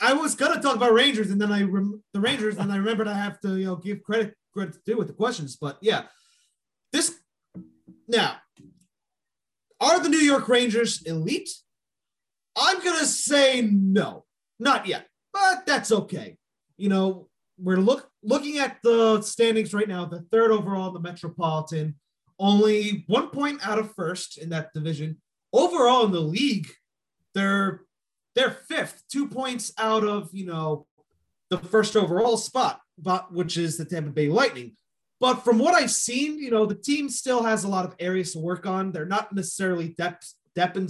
I 0.00 0.12
was 0.12 0.36
gonna 0.36 0.62
talk 0.62 0.76
about 0.76 0.92
Rangers, 0.92 1.30
and 1.30 1.40
then 1.40 1.50
I 1.50 1.62
rem- 1.62 2.02
the 2.12 2.20
Rangers, 2.20 2.56
and 2.56 2.72
I 2.72 2.76
remembered 2.76 3.08
I 3.08 3.14
have 3.14 3.40
to 3.40 3.56
you 3.56 3.66
know 3.66 3.76
give 3.76 4.02
credit 4.02 4.34
credit 4.52 4.74
to 4.74 4.80
do 4.86 4.96
with 4.96 5.08
the 5.08 5.12
questions. 5.12 5.56
But 5.56 5.78
yeah, 5.80 6.02
this 6.92 7.18
now 8.06 8.36
are 9.80 10.00
the 10.00 10.08
New 10.08 10.18
York 10.18 10.48
Rangers 10.48 11.02
elite? 11.02 11.50
I'm 12.56 12.82
gonna 12.82 13.06
say 13.06 13.62
no, 13.62 14.24
not 14.58 14.86
yet, 14.86 15.06
but 15.32 15.66
that's 15.66 15.90
okay. 15.90 16.36
You 16.76 16.88
know, 16.88 17.27
we're 17.58 17.78
look 17.78 18.08
looking 18.22 18.58
at 18.58 18.78
the 18.82 19.20
standings 19.22 19.74
right 19.74 19.88
now. 19.88 20.04
The 20.04 20.22
third 20.30 20.50
overall 20.50 20.88
in 20.88 20.94
the 20.94 21.00
Metropolitan, 21.00 21.96
only 22.38 23.04
one 23.06 23.28
point 23.28 23.66
out 23.66 23.78
of 23.78 23.94
first 23.94 24.38
in 24.38 24.50
that 24.50 24.72
division. 24.72 25.18
Overall 25.52 26.04
in 26.04 26.12
the 26.12 26.20
league, 26.20 26.68
they're 27.34 27.82
they're 28.34 28.50
fifth, 28.68 29.02
two 29.10 29.28
points 29.28 29.72
out 29.78 30.04
of 30.04 30.30
you 30.32 30.46
know 30.46 30.86
the 31.50 31.58
first 31.58 31.96
overall 31.96 32.36
spot, 32.36 32.80
but 32.98 33.32
which 33.32 33.56
is 33.56 33.76
the 33.76 33.84
Tampa 33.84 34.10
Bay 34.10 34.28
Lightning. 34.28 34.76
But 35.20 35.44
from 35.44 35.58
what 35.58 35.74
I've 35.74 35.90
seen, 35.90 36.38
you 36.38 36.50
know, 36.50 36.64
the 36.64 36.76
team 36.76 37.08
still 37.08 37.42
has 37.42 37.64
a 37.64 37.68
lot 37.68 37.84
of 37.84 37.96
areas 37.98 38.32
to 38.32 38.38
work 38.38 38.66
on. 38.66 38.92
They're 38.92 39.04
not 39.04 39.34
necessarily 39.34 39.88
depth, 39.88 40.32
depth 40.54 40.76
in, 40.76 40.88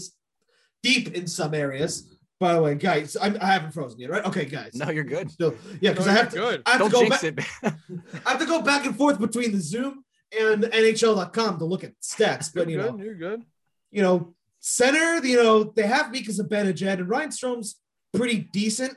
deep 0.83 1.15
in 1.15 1.27
some 1.27 1.55
areas. 1.55 2.15
By 2.41 2.55
the 2.55 2.63
way, 2.63 2.75
guys, 2.77 3.17
I'm, 3.21 3.37
I 3.41 3.47
haven't 3.47 3.73
frozen 3.73 3.99
yet, 3.99 4.11
right? 4.11 4.25
Okay, 4.25 4.45
guys. 4.45 4.71
No, 4.75 4.91
you're 4.91 5.03
good. 5.05 5.29
Still, 5.31 5.57
yeah, 5.81 5.91
because 5.91 6.07
No, 6.07 6.13
I 6.13 6.15
have 6.15 6.29
to. 6.31 6.37
good. 6.37 6.63
I 6.67 6.71
have 6.73 6.81
Don't 6.81 6.91
to 6.91 6.97
go 6.97 7.03
jinx 7.03 7.23
back. 7.23 7.25
it. 7.65 7.75
I 8.27 8.31
have 8.31 8.39
to 8.41 8.47
go 8.47 8.63
back 8.63 8.87
and 8.87 8.97
forth 8.97 9.19
between 9.19 9.51
the 9.53 9.61
Zoom 9.61 10.05
and 10.39 10.63
NHL.com 10.63 11.59
to 11.59 11.65
look 11.65 11.83
at 11.83 11.95
stats. 12.01 12.51
But 12.55 12.69
You're 12.69 12.81
you 12.83 12.87
good. 12.91 12.97
know, 12.99 13.05
You're 13.05 13.15
good. 13.17 13.43
you 13.91 14.03
know, 14.03 14.35
center, 14.61 15.25
you 15.27 15.43
know, 15.43 15.65
they 15.65 15.87
have 15.87 16.13
Mika 16.13 16.31
Zibanejad 16.31 16.95
and 17.01 17.09
Ryan 17.09 17.33
Strome's 17.33 17.77
pretty 18.15 18.39
decent. 18.53 18.97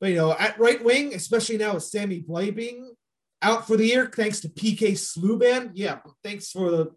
But, 0.00 0.10
you 0.10 0.16
know, 0.16 0.32
at 0.32 0.58
right 0.58 0.82
wing, 0.82 1.14
especially 1.14 1.58
now 1.58 1.74
with 1.74 1.84
Sammy 1.84 2.22
Blais 2.22 2.54
being 2.54 2.94
out 3.42 3.66
for 3.66 3.76
the 3.76 3.86
year, 3.86 4.06
thanks 4.06 4.40
to 4.40 4.48
PK 4.48 4.92
Subban. 4.92 5.72
Yeah, 5.74 5.98
thanks 6.24 6.50
for 6.50 6.70
the, 6.70 6.90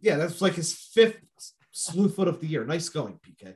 yeah, 0.00 0.16
that's 0.16 0.42
like 0.42 0.54
his 0.54 0.74
fifth 0.74 1.18
slew 1.70 2.08
foot 2.08 2.26
of 2.28 2.40
the 2.40 2.46
year. 2.48 2.64
Nice 2.64 2.88
going, 2.88 3.20
PK. 3.26 3.54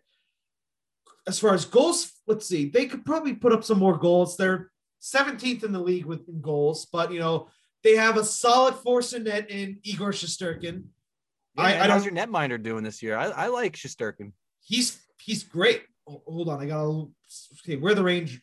As 1.27 1.39
far 1.39 1.55
as 1.55 1.65
goals, 1.65 2.13
let's 2.27 2.47
see, 2.47 2.69
they 2.69 2.87
could 2.87 3.05
probably 3.05 3.35
put 3.35 3.53
up 3.53 3.65
some 3.65 3.79
more 3.79 3.97
goals. 3.99 4.37
They're 4.37 4.71
17th 5.03 5.65
in 5.65 5.73
the 5.73 5.81
league 5.81 6.05
with 6.07 6.41
goals, 6.41 6.87
but, 6.87 7.13
you 7.13 7.19
know, 7.19 7.49
they 7.83 7.97
have 7.97 8.17
a 8.17 8.25
solid 8.25 8.75
force 8.77 9.13
in 9.13 9.25
net 9.25 9.51
in 9.51 9.79
Igor 9.83 10.13
Shesterkin. 10.13 10.85
Yeah, 11.57 11.63
I- 11.63 11.85
I 11.85 11.89
how's 11.89 12.05
your 12.05 12.15
netminder 12.15 12.63
doing 12.63 12.85
this 12.85 13.03
year? 13.03 13.17
I, 13.17 13.27
I 13.27 13.47
like 13.49 13.75
Shesterkin. 13.77 14.33
he's 14.61 14.99
he's 15.21 15.43
great. 15.43 15.83
Oh, 16.09 16.23
hold 16.27 16.49
on, 16.49 16.61
I 16.61 16.67
gotta 16.67 17.07
okay. 17.65 17.77
We're 17.77 17.95
the 17.95 18.05
range. 18.05 18.41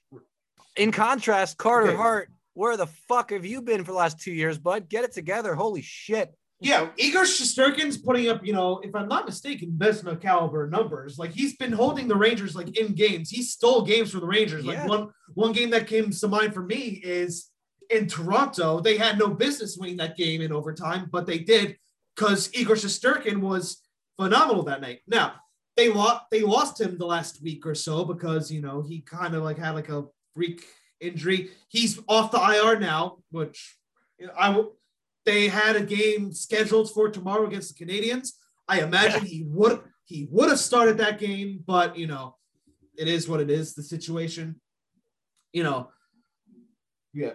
In 0.76 0.92
contrast, 0.92 1.58
Carter 1.58 1.90
Okay. 1.90 1.96
Hart, 1.98 2.30
where 2.54 2.76
the 2.76 2.88
fuck 2.88 3.32
have 3.32 3.46
you 3.46 3.62
been 3.62 3.84
for 3.86 3.92
the 3.92 3.98
last 3.98 4.20
two 4.20 4.32
years, 4.34 4.58
bud? 4.58 4.90
Get 4.90 5.04
it 5.04 5.14
together. 5.14 5.56
Holy 5.56 5.82
shit. 5.82 6.34
Yeah, 6.64 6.90
Igor 6.98 7.24
Shesterkin's 7.24 7.98
putting 7.98 8.30
up, 8.30 8.46
you 8.46 8.54
know, 8.54 8.80
if 8.84 8.96
I'm 8.96 9.08
not 9.08 9.26
mistaken, 9.26 9.72
Vezina 9.78 10.20
caliber 10.20 10.70
numbers. 10.70 11.20
Like 11.20 11.32
he's 11.32 11.56
been 11.58 11.74
holding 11.74 12.08
the 12.08 12.16
Rangers 12.16 12.56
like 12.56 12.78
in 12.78 12.94
games. 12.94 13.30
He 13.30 13.44
stole 13.44 13.82
games 13.84 14.12
for 14.12 14.20
the 14.20 14.26
Rangers. 14.26 14.66
Like 14.66 14.78
Yeah. 14.78 14.88
one 14.88 15.10
one 15.34 15.52
game 15.52 15.70
that 15.72 15.88
came 15.88 16.10
to 16.10 16.28
mind 16.28 16.54
for 16.54 16.64
me 16.64 17.02
is 17.04 17.50
in 17.90 18.08
Toronto. 18.08 18.80
They 18.80 18.98
had 18.98 19.20
no 19.20 19.28
business 19.28 19.78
winning 19.78 19.98
that 19.98 20.16
game 20.16 20.42
in 20.42 20.54
overtime, 20.54 21.10
but 21.12 21.26
they 21.26 21.40
did 21.40 21.78
because 22.16 22.50
Igor 22.54 22.76
Shesterkin 22.78 23.42
was 23.42 23.82
phenomenal 24.18 24.64
that 24.64 24.82
night. 24.82 25.02
Now 25.08 25.34
they 25.76 25.90
lost 25.90 26.26
they 26.32 26.42
lost 26.42 26.80
him 26.80 26.98
the 26.98 27.06
last 27.06 27.42
week 27.44 27.66
or 27.66 27.76
so 27.76 28.06
because 28.06 28.52
you 28.52 28.62
know 28.62 28.82
he 28.82 29.02
kind 29.02 29.36
of 29.36 29.44
like 29.44 29.58
had 29.58 29.72
like 29.72 29.90
a 29.90 30.06
freak 30.36 30.64
injury. 31.02 31.50
He's 31.68 32.00
off 32.08 32.32
the 32.32 32.40
IR 32.40 32.80
now, 32.80 33.18
which 33.32 33.76
you 34.20 34.28
know, 34.28 34.34
I 34.38 34.50
will. 34.50 34.78
They 35.26 35.48
had 35.48 35.76
a 35.76 35.84
game 35.84 36.34
scheduled 36.34 36.92
for 36.92 37.10
tomorrow 37.10 37.48
against 37.48 37.78
the 37.78 37.86
Canadiens. 37.86 38.32
I 38.68 38.82
imagine 38.82 39.26
he 39.26 39.44
would 39.48 39.82
he 40.06 40.28
would 40.30 40.50
have 40.50 40.60
started 40.60 40.98
that 40.98 41.20
game, 41.20 41.64
but 41.66 41.98
you 41.98 42.08
know, 42.08 42.36
it 42.98 43.08
is 43.08 43.28
what 43.28 43.40
it 43.40 43.50
is. 43.50 43.74
The 43.74 43.84
situation, 43.84 44.60
you 45.52 45.64
know, 45.64 45.90
yeah. 47.14 47.34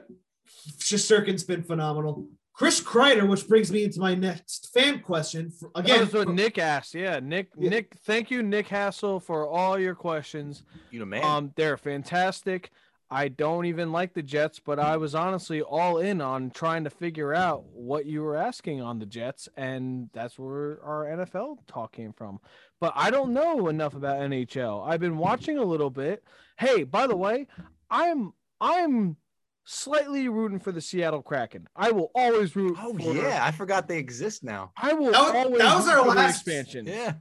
Shesterkin's 0.78 1.44
been 1.44 1.62
phenomenal. 1.62 2.28
Chris 2.58 2.80
Kreider, 2.80 3.28
which 3.28 3.46
brings 3.46 3.70
me 3.70 3.84
into 3.84 4.00
my 4.00 4.16
next 4.16 4.70
fan 4.74 4.98
question. 4.98 5.48
For, 5.48 5.70
Again, 5.76 5.84
again, 5.84 6.00
That's 6.00 6.14
what 6.14 6.34
Nick 6.34 6.58
asked. 6.58 6.92
Yeah, 6.92 7.20
Nick. 7.22 7.50
Yeah. 7.56 7.70
Nick, 7.70 7.94
thank 8.04 8.32
you, 8.32 8.42
Nick 8.42 8.66
Hassel, 8.66 9.20
for 9.20 9.46
all 9.46 9.78
your 9.78 9.94
questions. 9.94 10.64
You 10.90 10.98
the 10.98 11.06
man. 11.06 11.24
Um, 11.24 11.52
they're 11.54 11.76
fantastic. 11.76 12.70
I 13.10 13.28
don't 13.28 13.64
even 13.64 13.90
like 13.90 14.12
the 14.12 14.22
Jets, 14.22 14.60
but 14.60 14.78
I 14.78 14.98
was 14.98 15.14
honestly 15.14 15.62
all 15.62 15.98
in 15.98 16.20
on 16.20 16.50
trying 16.50 16.84
to 16.84 16.90
figure 16.90 17.32
out 17.34 17.64
what 17.72 18.04
you 18.04 18.22
were 18.22 18.36
asking 18.36 18.82
on 18.82 18.98
the 18.98 19.06
Jets, 19.06 19.48
and 19.56 20.10
that's 20.12 20.38
where 20.38 20.78
our 20.84 21.04
NFL 21.06 21.58
talk 21.66 21.92
came 21.92 22.12
from. 22.12 22.38
But 22.80 22.92
I 22.94 23.10
don't 23.10 23.32
know 23.32 23.68
enough 23.68 23.94
about 23.94 24.20
NHL. 24.20 24.86
I've 24.86 25.00
been 25.00 25.16
watching 25.16 25.56
a 25.58 25.64
little 25.64 25.90
bit. 25.90 26.22
Hey, 26.58 26.84
by 26.84 27.06
the 27.06 27.16
way, 27.16 27.46
I'm 27.90 28.32
I'm 28.60 29.16
slightly 29.64 30.28
rooting 30.28 30.60
for 30.60 30.72
the 30.72 30.80
Seattle 30.80 31.22
Kraken. 31.22 31.66
I 31.76 31.90
will 31.90 32.10
always 32.14 32.54
root. 32.56 32.76
oh, 32.80 32.96
for, 32.96 33.14
yeah. 33.14 33.40
I 33.42 33.52
forgot 33.52 33.86
they 33.88 33.98
exist 33.98 34.42
now. 34.44 34.72
I 34.76 34.92
will 34.94 35.12
That 35.12 35.22
was- 35.22 35.34
always. 35.34 35.58
that 35.62 35.74
was 35.76 35.86
root 35.86 35.92
our 35.94 36.04
for 36.04 36.14
last- 36.14 36.36
expansion. 36.36 36.86
Yeah. 36.86 37.14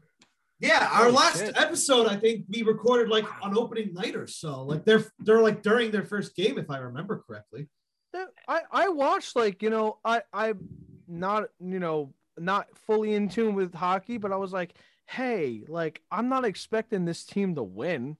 Yeah, 0.59 0.89
our 0.91 1.11
last 1.11 1.39
shit. 1.39 1.55
episode, 1.57 2.07
I 2.07 2.15
think 2.15 2.45
we 2.49 2.63
recorded 2.63 3.09
like 3.09 3.25
on 3.43 3.57
opening 3.57 3.93
night 3.93 4.15
or 4.15 4.25
so. 4.25 4.63
Like 4.63 4.85
they're 4.85 5.05
they're 5.19 5.41
like 5.41 5.61
during 5.61 5.91
their 5.91 6.03
first 6.03 6.35
game, 6.35 6.57
if 6.57 6.69
I 6.69 6.77
remember 6.77 7.23
correctly. 7.27 7.69
I 8.47 8.61
I 8.71 8.89
watched 8.89 9.35
like 9.35 9.61
you 9.61 9.69
know 9.69 9.99
I 10.03 10.23
I'm 10.33 10.67
not 11.07 11.49
you 11.59 11.79
know 11.79 12.13
not 12.39 12.67
fully 12.87 13.13
in 13.13 13.29
tune 13.29 13.53
with 13.53 13.73
hockey, 13.73 14.17
but 14.17 14.31
I 14.31 14.37
was 14.37 14.51
like, 14.51 14.75
hey, 15.05 15.63
like 15.67 16.01
I'm 16.11 16.29
not 16.29 16.45
expecting 16.45 17.05
this 17.05 17.23
team 17.23 17.55
to 17.55 17.63
win. 17.63 18.17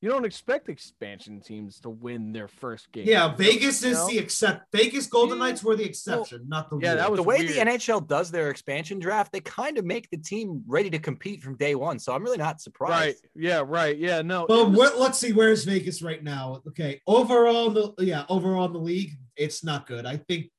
You 0.00 0.08
don't 0.08 0.24
expect 0.24 0.68
expansion 0.68 1.40
teams 1.40 1.80
to 1.80 1.90
win 1.90 2.32
their 2.32 2.46
first 2.46 2.92
game. 2.92 3.04
Yeah, 3.08 3.34
Vegas 3.34 3.82
You 3.82 3.90
is 3.90 4.06
the 4.06 4.18
except. 4.18 4.70
Vegas 4.70 5.08
Golden 5.08 5.38
Yeah. 5.38 5.44
Knights 5.46 5.64
were 5.64 5.74
the 5.74 5.82
exception, 5.84 6.44
not 6.48 6.70
the 6.70 6.78
yeah, 6.80 6.94
that 6.94 7.10
was 7.10 7.18
the 7.18 7.24
way 7.24 7.38
weird. 7.38 7.48
the 7.50 7.58
NHL 7.72 8.06
does 8.06 8.30
their 8.30 8.48
expansion 8.50 9.00
draft, 9.00 9.32
they 9.32 9.40
kind 9.40 9.76
of 9.76 9.84
make 9.84 10.08
the 10.10 10.16
team 10.16 10.62
ready 10.68 10.88
to 10.90 11.00
compete 11.00 11.42
from 11.42 11.56
day 11.56 11.74
one. 11.74 11.98
So 11.98 12.12
I'm 12.14 12.22
really 12.22 12.38
not 12.38 12.60
surprised. 12.60 12.92
right. 12.94 13.16
Yeah, 13.34 13.64
right. 13.66 13.98
Yeah, 13.98 14.22
no. 14.22 14.44
it 14.44 14.48
But 14.48 14.70
was- 14.70 14.94
let's 14.96 15.18
see, 15.18 15.32
where's 15.32 15.64
Vegas 15.64 16.00
right 16.00 16.22
now? 16.22 16.62
Okay, 16.68 17.00
overall, 17.08 17.70
the 17.70 17.92
yeah, 17.98 18.24
overall 18.28 18.66
in 18.66 18.74
the 18.74 18.78
league, 18.78 19.10
it's 19.36 19.64
not 19.64 19.88
good. 19.88 20.06
I 20.06 20.18
think, 20.18 20.52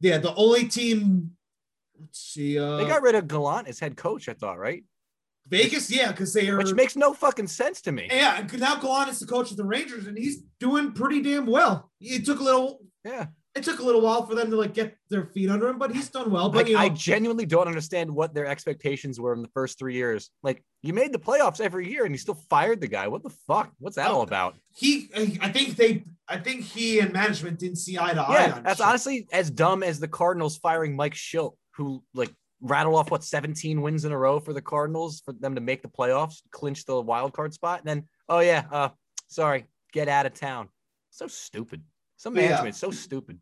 yeah, 0.00 0.18
the 0.18 0.34
only 0.36 0.68
team. 0.68 1.32
Let's 1.98 2.20
see. 2.20 2.58
Uh, 2.60 2.76
They 2.76 2.86
got 2.86 3.02
rid 3.02 3.16
of 3.16 3.26
Gallant 3.26 3.66
as 3.66 3.80
head 3.80 3.96
coach, 3.96 4.28
I 4.28 4.34
thought, 4.34 4.58
right? 4.58 4.84
Vegas, 5.48 5.90
yeah, 5.90 6.12
because 6.12 6.32
they 6.32 6.48
are. 6.48 6.56
Which 6.58 6.72
makes 6.74 6.96
no 6.96 7.12
fucking 7.12 7.48
sense 7.48 7.80
to 7.82 7.92
me. 7.92 8.08
yeah, 8.10 8.38
and 8.38 8.60
now 8.60 8.76
Gallant 8.76 9.10
is 9.10 9.18
the 9.20 9.26
coach 9.26 9.50
of 9.50 9.56
the 9.56 9.64
Rangers, 9.64 10.06
and 10.06 10.16
he's 10.16 10.42
doing 10.60 10.92
pretty 10.92 11.20
damn 11.20 11.46
well. 11.46 11.90
It 12.00 12.24
took 12.24 12.40
a 12.40 12.44
little. 12.44 12.80
Yeah. 13.04 13.26
It 13.54 13.64
took 13.64 13.80
a 13.80 13.82
little 13.82 14.00
while 14.00 14.24
for 14.24 14.34
them 14.34 14.48
to 14.50 14.56
like 14.56 14.72
get 14.72 14.96
their 15.10 15.26
feet 15.26 15.50
under 15.50 15.68
him, 15.68 15.78
but 15.78 15.92
he's 15.94 16.08
done 16.08 16.30
well. 16.30 16.48
But 16.48 16.58
Like, 16.58 16.68
you 16.68 16.72
know, 16.74 16.80
I 16.80 16.88
genuinely 16.88 17.44
don't 17.44 17.68
understand 17.68 18.10
what 18.10 18.32
their 18.32 18.46
expectations 18.46 19.20
were 19.20 19.34
in 19.34 19.42
the 19.42 19.48
first 19.48 19.78
three 19.78 19.92
years. 19.92 20.30
Like, 20.42 20.64
you 20.82 20.94
made 20.94 21.12
the 21.12 21.18
playoffs 21.18 21.60
every 21.60 21.86
year 21.90 22.06
and 22.06 22.14
you 22.14 22.18
still 22.18 22.38
fired 22.48 22.80
the 22.80 22.88
guy. 22.88 23.08
What 23.08 23.22
the 23.22 23.28
fuck? 23.46 23.70
What's 23.78 23.96
that 23.96 24.10
Oh, 24.10 24.14
all 24.14 24.22
about? 24.22 24.54
he, 24.74 25.10
I 25.14 25.50
think 25.50 25.76
they, 25.76 26.04
I 26.26 26.38
think 26.38 26.62
he 26.62 27.00
and 27.00 27.12
management 27.12 27.58
didn't 27.58 27.76
see 27.76 27.98
eye 27.98 28.14
to 28.14 28.22
eye. 28.22 28.32
Yeah, 28.46 28.54
on 28.54 28.62
that's 28.62 28.78
shit. 28.78 28.86
honestly 28.86 29.28
as 29.32 29.50
dumb 29.50 29.82
as 29.82 30.00
the 30.00 30.08
Cardinals 30.08 30.56
firing 30.56 30.96
Mike 30.96 31.12
Shildt, 31.14 31.52
who 31.76 32.02
like 32.14 32.32
rattled 32.62 32.94
off 32.96 33.10
what 33.10 33.24
17 33.24 33.82
wins 33.82 34.04
in 34.04 34.12
a 34.12 34.16
row 34.18 34.38
for 34.40 34.52
the 34.52 34.62
Cardinals 34.62 35.20
for 35.24 35.32
them 35.32 35.54
to 35.56 35.60
make 35.60 35.82
the 35.82 35.88
playoffs, 35.88 36.40
clinch 36.50 36.84
the 36.86 37.00
wild 37.00 37.32
card 37.34 37.52
spot, 37.52 37.80
and 37.80 37.88
then 37.88 38.08
oh 38.28 38.38
yeah, 38.38 38.64
uh, 38.70 38.88
sorry, 39.28 39.66
get 39.92 40.08
out 40.08 40.24
of 40.26 40.32
town. 40.34 40.68
So 41.10 41.26
stupid. 41.26 41.82
Some 42.16 42.36
Yeah. 42.36 42.42
management, 42.48 42.76
so 42.76 42.90
stupid. 42.90 43.40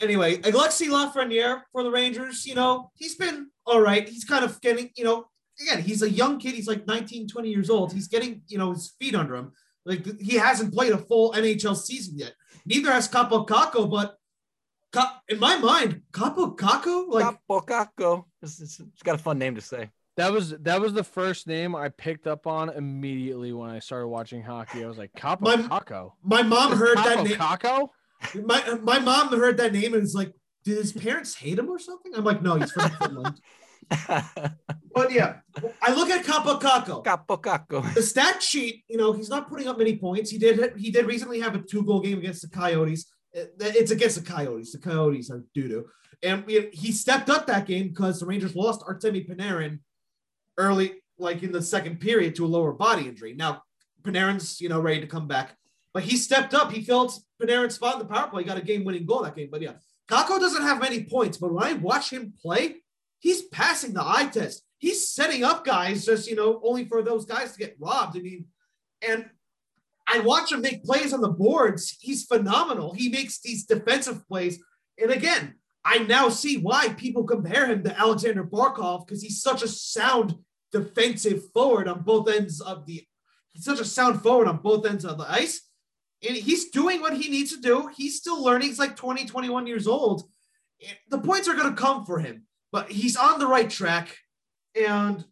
anyway, 0.00 0.36
Alexi 0.38 0.88
Lafreniere 0.88 1.62
for 1.72 1.82
the 1.82 1.90
Rangers, 1.90 2.46
you 2.46 2.54
know, 2.54 2.90
he's 2.94 3.16
been 3.16 3.50
all 3.66 3.80
right. 3.80 4.08
He's 4.08 4.24
kind 4.24 4.44
of 4.44 4.60
getting, 4.60 4.90
you 4.96 5.02
know, 5.04 5.26
again, 5.60 5.82
he's 5.82 6.02
a 6.02 6.08
young 6.10 6.38
kid. 6.38 6.54
He's 6.54 6.68
like 6.68 6.86
19, 6.86 7.26
20 7.28 7.48
years 7.50 7.68
old. 7.68 7.92
He's 7.92 8.06
getting, 8.08 8.42
you 8.46 8.58
know, 8.58 8.72
his 8.72 8.94
feet 9.00 9.14
under 9.16 9.34
him. 9.34 9.52
Like 9.84 10.06
he 10.20 10.36
hasn't 10.36 10.72
played 10.72 10.92
a 10.92 10.98
full 10.98 11.32
NHL 11.32 11.76
season 11.76 12.16
yet. 12.16 12.32
Neither 12.64 12.92
has 12.92 13.08
Kaapo 13.08 13.46
Kakko, 13.46 13.90
but 13.90 14.16
in 15.28 15.38
my 15.40 15.58
mind, 15.58 16.02
Kaapo 16.12 16.56
Kakko, 16.56 17.08
like 17.08 17.36
Kaapo 17.50 17.66
Kakko. 17.66 18.24
It's, 18.42 18.60
it's- 18.60 18.80
it's 18.80 19.02
got 19.02 19.14
a 19.14 19.18
fun 19.18 19.38
name 19.38 19.54
to 19.54 19.60
say. 19.60 19.90
That 20.16 20.32
was 20.32 20.50
that 20.50 20.80
was 20.80 20.92
the 20.92 21.04
first 21.04 21.46
name 21.46 21.76
I 21.76 21.90
picked 21.90 22.26
up 22.26 22.48
on 22.48 22.70
immediately 22.70 23.52
when 23.52 23.70
I 23.70 23.78
started 23.78 24.08
watching 24.08 24.42
hockey. 24.42 24.82
I 24.84 24.88
was 24.88 24.98
like, 24.98 25.12
Kaapo 25.12 25.40
My- 25.42 25.56
Kakko. 25.56 26.12
My 26.24 26.42
mom 26.42 26.76
heard 26.76 26.96
that 26.98 27.22
name. 27.24 27.36
Kakko? 27.36 27.88
My 28.44 28.78
my 28.82 28.98
mom 28.98 29.28
heard 29.28 29.58
that 29.58 29.72
name 29.72 29.94
and 29.94 30.02
was 30.02 30.16
like, 30.16 30.32
"Did 30.64 30.76
his 30.78 30.92
parents 30.92 31.36
hate 31.36 31.56
him 31.56 31.68
or 31.70 31.78
something?" 31.78 32.12
I'm 32.16 32.24
like, 32.24 32.42
"No, 32.42 32.56
he's 32.56 32.72
from 32.72 32.90
Finland." 32.90 33.40
But 34.94 35.12
yeah, 35.12 35.36
I 35.80 35.94
look 35.94 36.10
at 36.10 36.24
Kaapo 36.24 36.60
Kakko. 36.60 37.04
Kaapo 37.04 37.40
Kakko. 37.40 37.94
The 37.94 38.02
stat 38.02 38.42
sheet, 38.42 38.82
you 38.88 38.96
know, 38.96 39.12
he's 39.12 39.28
not 39.28 39.48
putting 39.48 39.68
up 39.68 39.78
many 39.78 39.96
points. 39.96 40.30
He 40.30 40.38
did 40.38 40.72
he 40.76 40.90
did 40.90 41.06
recently 41.06 41.38
have 41.38 41.54
a 41.54 41.60
two 41.62 41.84
goal 41.84 42.00
game 42.00 42.18
against 42.18 42.42
the 42.42 42.48
Coyotes. 42.48 43.06
It's 43.32 43.92
against 43.92 44.16
the 44.18 44.28
Coyotes. 44.28 44.72
The 44.72 44.78
Coyotes 44.78 45.30
are 45.30 45.44
doo 45.54 45.68
doo, 45.68 45.84
and 46.22 46.44
we, 46.46 46.68
he 46.72 46.92
stepped 46.92 47.30
up 47.30 47.46
that 47.46 47.66
game 47.66 47.88
because 47.88 48.20
the 48.20 48.26
Rangers 48.26 48.56
lost 48.56 48.82
Artemi 48.82 49.28
Panarin 49.28 49.80
early, 50.56 50.94
like 51.18 51.42
in 51.42 51.52
the 51.52 51.62
second 51.62 52.00
period, 52.00 52.34
to 52.36 52.44
a 52.44 52.48
lower 52.48 52.72
body 52.72 53.08
injury. 53.08 53.34
Now 53.34 53.62
Panarin's 54.02 54.60
you 54.60 54.68
know 54.68 54.80
ready 54.80 55.00
to 55.00 55.06
come 55.06 55.28
back, 55.28 55.56
but 55.94 56.02
he 56.02 56.16
stepped 56.16 56.54
up. 56.54 56.72
He 56.72 56.82
filled 56.82 57.12
Panarin's 57.40 57.74
spot 57.74 57.94
in 57.94 58.00
the 58.00 58.12
power 58.12 58.28
play. 58.28 58.42
He 58.42 58.48
got 58.48 58.58
a 58.58 58.62
game 58.62 58.84
winning 58.84 59.06
goal 59.06 59.22
that 59.22 59.36
game. 59.36 59.48
But 59.50 59.62
yeah, 59.62 59.74
Kakko 60.08 60.40
doesn't 60.40 60.62
have 60.62 60.80
many 60.80 61.04
points, 61.04 61.38
but 61.38 61.52
when 61.52 61.64
I 61.64 61.74
watch 61.74 62.12
him 62.12 62.32
play, 62.40 62.76
he's 63.18 63.42
passing 63.42 63.92
the 63.92 64.02
eye 64.04 64.28
test. 64.32 64.64
He's 64.78 65.12
setting 65.12 65.44
up 65.44 65.64
guys 65.64 66.06
just, 66.06 66.28
you 66.28 66.36
know, 66.36 66.60
only 66.62 66.84
for 66.86 67.02
those 67.02 67.24
guys 67.24 67.52
to 67.52 67.58
get 67.58 67.76
robbed. 67.78 68.16
I 68.16 68.20
mean, 68.20 68.46
and 69.06 69.28
I 70.06 70.20
watch 70.20 70.52
him 70.52 70.62
make 70.62 70.84
plays 70.84 71.12
on 71.12 71.20
the 71.20 71.28
boards. 71.28 71.96
He's 72.00 72.24
phenomenal. 72.24 72.94
He 72.94 73.08
makes 73.08 73.40
these 73.40 73.66
defensive 73.66 74.26
plays. 74.26 74.62
And 75.00 75.10
again, 75.10 75.54
I 75.84 75.98
now 75.98 76.28
see 76.28 76.58
why 76.58 76.90
people 76.90 77.24
compare 77.24 77.66
him 77.66 77.82
to 77.84 77.98
Alexander 77.98 78.44
Barkov 78.44 79.06
because 79.06 79.22
he's 79.22 79.42
such 79.42 79.62
a 79.62 79.68
sound 79.68 80.34
defensive 80.72 81.42
forward 81.52 81.88
on 81.88 82.02
both 82.02 82.28
ends 82.28 82.60
of 82.60 82.84
the 82.86 83.06
he's 83.52 83.64
such 83.64 83.80
a 83.80 83.84
sound 83.84 84.22
forward 84.22 84.48
on 84.48 84.58
both 84.58 84.86
ends 84.86 85.04
of 85.04 85.18
the 85.18 85.30
ice. 85.30 85.62
And 86.26 86.36
he's 86.36 86.70
doing 86.70 87.00
what 87.00 87.16
he 87.16 87.30
needs 87.30 87.54
to 87.54 87.60
do. 87.60 87.88
He's 87.96 88.16
still 88.16 88.42
learning. 88.42 88.68
He's 88.68 88.78
like 88.78 88.96
20, 88.96 89.24
21 89.26 89.66
years 89.66 89.86
old. 89.86 90.28
The 91.10 91.18
points 91.18 91.48
are 91.48 91.54
going 91.54 91.74
to 91.74 91.80
come 91.80 92.04
for 92.04 92.18
him, 92.18 92.44
but 92.72 92.90
he's 92.90 93.16
on 93.16 93.38
the 93.38 93.46
right 93.46 93.70
track. 93.70 94.16
And 94.74 95.24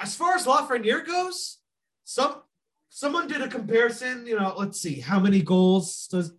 as 0.00 0.14
far 0.16 0.34
as 0.34 0.46
Lafreniere 0.46 1.06
goes, 1.06 1.58
some 2.04 2.42
someone 2.88 3.28
did 3.28 3.40
a 3.40 3.48
comparison. 3.48 4.26
You 4.26 4.38
know, 4.38 4.54
let's 4.56 4.80
see 4.80 5.00
how 5.00 5.18
many 5.20 5.42
goals 5.42 6.08
does 6.10 6.32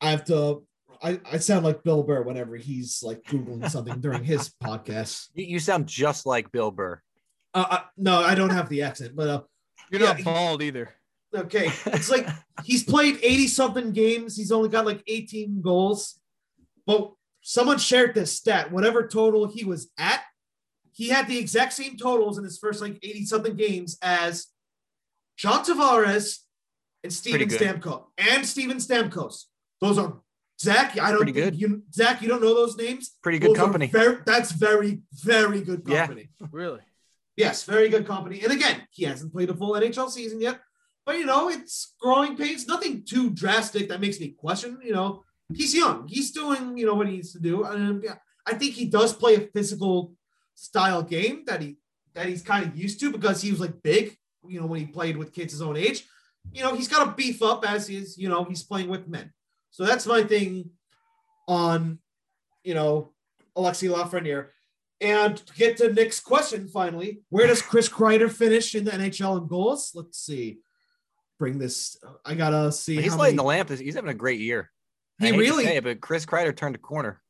I 0.00 0.10
have 0.10 0.24
to. 0.26 0.64
I, 1.02 1.20
I 1.30 1.38
sound 1.38 1.64
like 1.64 1.82
Bill 1.82 2.02
Burr 2.02 2.22
whenever 2.22 2.56
he's 2.56 3.02
like 3.02 3.22
googling 3.24 3.68
something 3.70 4.00
during 4.00 4.22
his 4.24 4.50
podcast. 4.62 5.28
You, 5.34 5.44
you 5.44 5.58
sound 5.58 5.86
just 5.86 6.26
like 6.26 6.52
Bill 6.52 6.70
Burr. 6.70 7.00
Uh, 7.54 7.64
uh, 7.70 7.80
no, 7.96 8.20
I 8.20 8.34
don't 8.34 8.50
have 8.50 8.68
the 8.68 8.82
accent, 8.82 9.14
but 9.16 9.28
uh, 9.28 9.42
You're 9.90 10.00
Yeah, 10.00 10.06
not 10.08 10.16
he- 10.18 10.22
bald 10.24 10.62
either. 10.62 10.90
okay, 11.34 11.70
it's 11.86 12.10
like 12.10 12.26
he's 12.64 12.84
played 12.84 13.18
eighty 13.22 13.46
something 13.48 13.92
games. 13.92 14.36
He's 14.36 14.52
only 14.52 14.68
got 14.68 14.86
like 14.86 15.02
eighteen 15.06 15.60
goals, 15.60 16.20
but 16.86 17.12
someone 17.42 17.78
shared 17.78 18.14
this 18.14 18.36
stat. 18.36 18.70
Whatever 18.70 19.06
total 19.08 19.46
he 19.48 19.64
was 19.64 19.90
at, 19.98 20.22
he 20.92 21.08
had 21.08 21.26
the 21.26 21.38
exact 21.38 21.72
same 21.72 21.96
totals 21.96 22.38
in 22.38 22.44
his 22.44 22.58
first 22.58 22.80
like 22.80 22.98
eighty 23.02 23.24
something 23.26 23.56
games 23.56 23.98
as 24.02 24.46
John 25.36 25.64
Tavares 25.64 26.38
and 27.02 27.12
Steven 27.12 27.48
Stamkos 27.48 28.04
and 28.18 28.46
Steven 28.46 28.76
Stamkos. 28.78 29.44
Those 29.80 29.98
are 29.98 30.20
Zach. 30.62 30.98
I 30.98 31.08
don't 31.10 31.18
Pretty 31.18 31.32
think 31.32 31.44
good. 31.52 31.60
you 31.60 31.82
Zach. 31.92 32.22
You 32.22 32.28
don't 32.28 32.42
know 32.42 32.54
those 32.54 32.76
names. 32.76 33.12
Pretty 33.22 33.38
good 33.38 33.50
Those 33.50 33.56
company. 33.64 33.86
Very, 33.88 34.18
that's 34.24 34.52
very 34.52 35.00
very 35.12 35.60
good 35.68 35.82
Yeah. 35.86 36.06
company. 36.06 36.30
Really? 36.52 36.80
Yes, 37.36 37.64
very 37.64 37.88
good 37.88 38.06
company. 38.06 38.40
And 38.44 38.52
again, 38.52 38.78
he 38.90 39.04
hasn't 39.04 39.32
played 39.32 39.50
a 39.50 39.54
full 39.54 39.72
NHL 39.72 40.10
season 40.10 40.38
yet, 40.40 40.60
but 41.06 41.18
you 41.18 41.26
know, 41.26 41.48
it's 41.48 41.94
growing 42.00 42.36
pains. 42.36 42.68
Nothing 42.68 43.04
too 43.12 43.30
drastic 43.30 43.88
that 43.88 44.00
makes 44.00 44.20
me 44.20 44.28
question. 44.44 44.78
You 44.84 44.92
know, 44.92 45.08
he's 45.52 45.74
young. 45.74 46.06
He's 46.08 46.30
doing 46.30 46.76
you 46.78 46.84
know 46.86 46.94
what 46.94 47.06
he 47.08 47.14
needs 47.14 47.32
to 47.32 47.40
do, 47.40 47.64
and 47.64 47.80
um, 47.90 48.00
yeah, 48.04 48.16
I 48.46 48.54
think 48.54 48.74
he 48.74 48.84
does 48.98 49.12
play 49.22 49.34
a 49.36 49.40
physical 49.54 50.12
style 50.54 51.02
game 51.02 51.44
that 51.46 51.62
he 51.62 51.78
that 52.14 52.26
he's 52.26 52.42
kind 52.42 52.66
of 52.66 52.76
used 52.76 53.00
to 53.00 53.10
because 53.10 53.40
he 53.42 53.50
was 53.50 53.60
like 53.60 53.82
big. 53.82 54.16
You 54.46 54.60
know, 54.60 54.66
when 54.66 54.80
he 54.80 54.86
played 54.86 55.16
with 55.16 55.32
kids 55.32 55.52
his 55.54 55.62
own 55.62 55.76
age, 55.76 56.04
you 56.52 56.62
know, 56.62 56.74
he's 56.74 56.88
got 56.88 57.04
to 57.04 57.12
beef 57.12 57.42
up 57.42 57.64
as 57.66 57.86
he 57.88 57.96
is. 57.96 58.18
You 58.18 58.28
know, 58.28 58.44
he's 58.44 58.62
playing 58.62 58.88
with 58.90 59.08
men. 59.08 59.32
So 59.72 59.84
that's 59.84 60.06
my 60.06 60.22
thing 60.22 60.70
on, 61.48 61.98
you 62.62 62.74
know, 62.74 63.12
Alexi 63.56 63.92
Lafreniere. 63.92 64.48
And 65.00 65.36
to 65.36 65.54
get 65.54 65.78
to 65.78 65.92
Nick's 65.92 66.20
question 66.20 66.68
finally, 66.68 67.22
where 67.28 67.48
does 67.48 67.60
Chris 67.60 67.88
Kreider 67.88 68.30
finish 68.30 68.74
in 68.76 68.84
the 68.84 68.92
NHL 68.92 69.40
in 69.42 69.48
goals? 69.48 69.90
Let's 69.94 70.18
see. 70.18 70.58
Bring 71.40 71.58
this. 71.58 71.96
Uh, 72.06 72.12
I 72.24 72.34
gotta 72.34 72.70
see. 72.70 73.02
He's 73.02 73.16
lighting 73.16 73.36
the 73.36 73.42
lamp. 73.42 73.68
He's 73.68 73.96
having 73.96 74.10
a 74.10 74.14
great 74.14 74.38
year. 74.38 74.70
He 75.18 75.32
really, 75.36 75.64
say 75.64 75.76
it, 75.78 75.84
but 75.84 76.00
Chris 76.00 76.24
Kreider 76.24 76.54
turned 76.56 76.76
a 76.76 76.78
corner. 76.78 77.20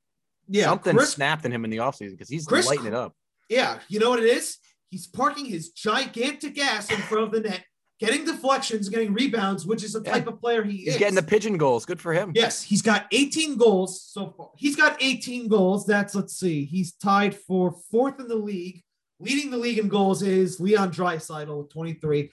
yeah. 0.48 0.64
Something 0.64 0.97
Chris, 0.97 1.12
snapped 1.12 1.44
in 1.47 1.52
him 1.52 1.64
in 1.64 1.70
the 1.70 1.78
offseason 1.78 2.10
because 2.12 2.28
he's 2.28 2.47
Chris- 2.47 2.66
lighting 2.66 2.86
it 2.86 2.94
up. 2.94 3.14
yeah. 3.48 3.78
You 3.89 4.01
know 4.01 4.10
what 4.10 4.19
it 4.19 4.27
is? 4.27 4.59
He's 4.90 5.06
parking 5.06 5.47
his 5.47 5.70
gigantic 5.70 6.59
ass 6.59 6.90
in 6.90 6.98
front 6.98 7.24
of 7.24 7.32
the 7.32 7.48
net, 7.48 7.64
getting 8.03 8.24
deflections, 8.24 8.89
getting 8.89 9.12
rebounds, 9.15 9.65
which 9.65 9.85
is 9.85 9.93
the 9.93 10.03
Yeah. 10.05 10.12
type 10.12 10.27
of 10.27 10.41
player 10.41 10.62
he 10.65 10.79
is. 10.79 10.85
He's 10.85 10.95
is. 10.95 10.99
getting 10.99 11.15
the 11.15 11.23
pigeon 11.23 11.57
goals. 11.57 11.85
Good 11.87 12.01
for 12.01 12.12
him. 12.12 12.33
Yes, 12.35 12.61
he's 12.62 12.83
got 12.83 13.07
18 13.12 13.57
goals 13.57 14.03
so 14.03 14.35
far. 14.37 14.51
He's 14.57 14.74
got 14.77 14.97
18 15.01 15.47
goals. 15.49 15.87
That's 15.87 16.15
let's 16.15 16.35
see. 16.39 16.65
He's 16.65 16.93
tied 16.93 17.35
for 17.37 17.73
fourth 17.91 18.19
in 18.19 18.27
the 18.29 18.35
league. 18.37 18.83
Leading 19.20 19.51
the 19.51 19.57
league 19.57 19.79
in 19.79 19.89
goals 19.89 20.23
is 20.23 20.59
Leon 20.59 20.91
Draisaitl 20.93 21.57
with 21.57 21.70
23. 21.70 22.31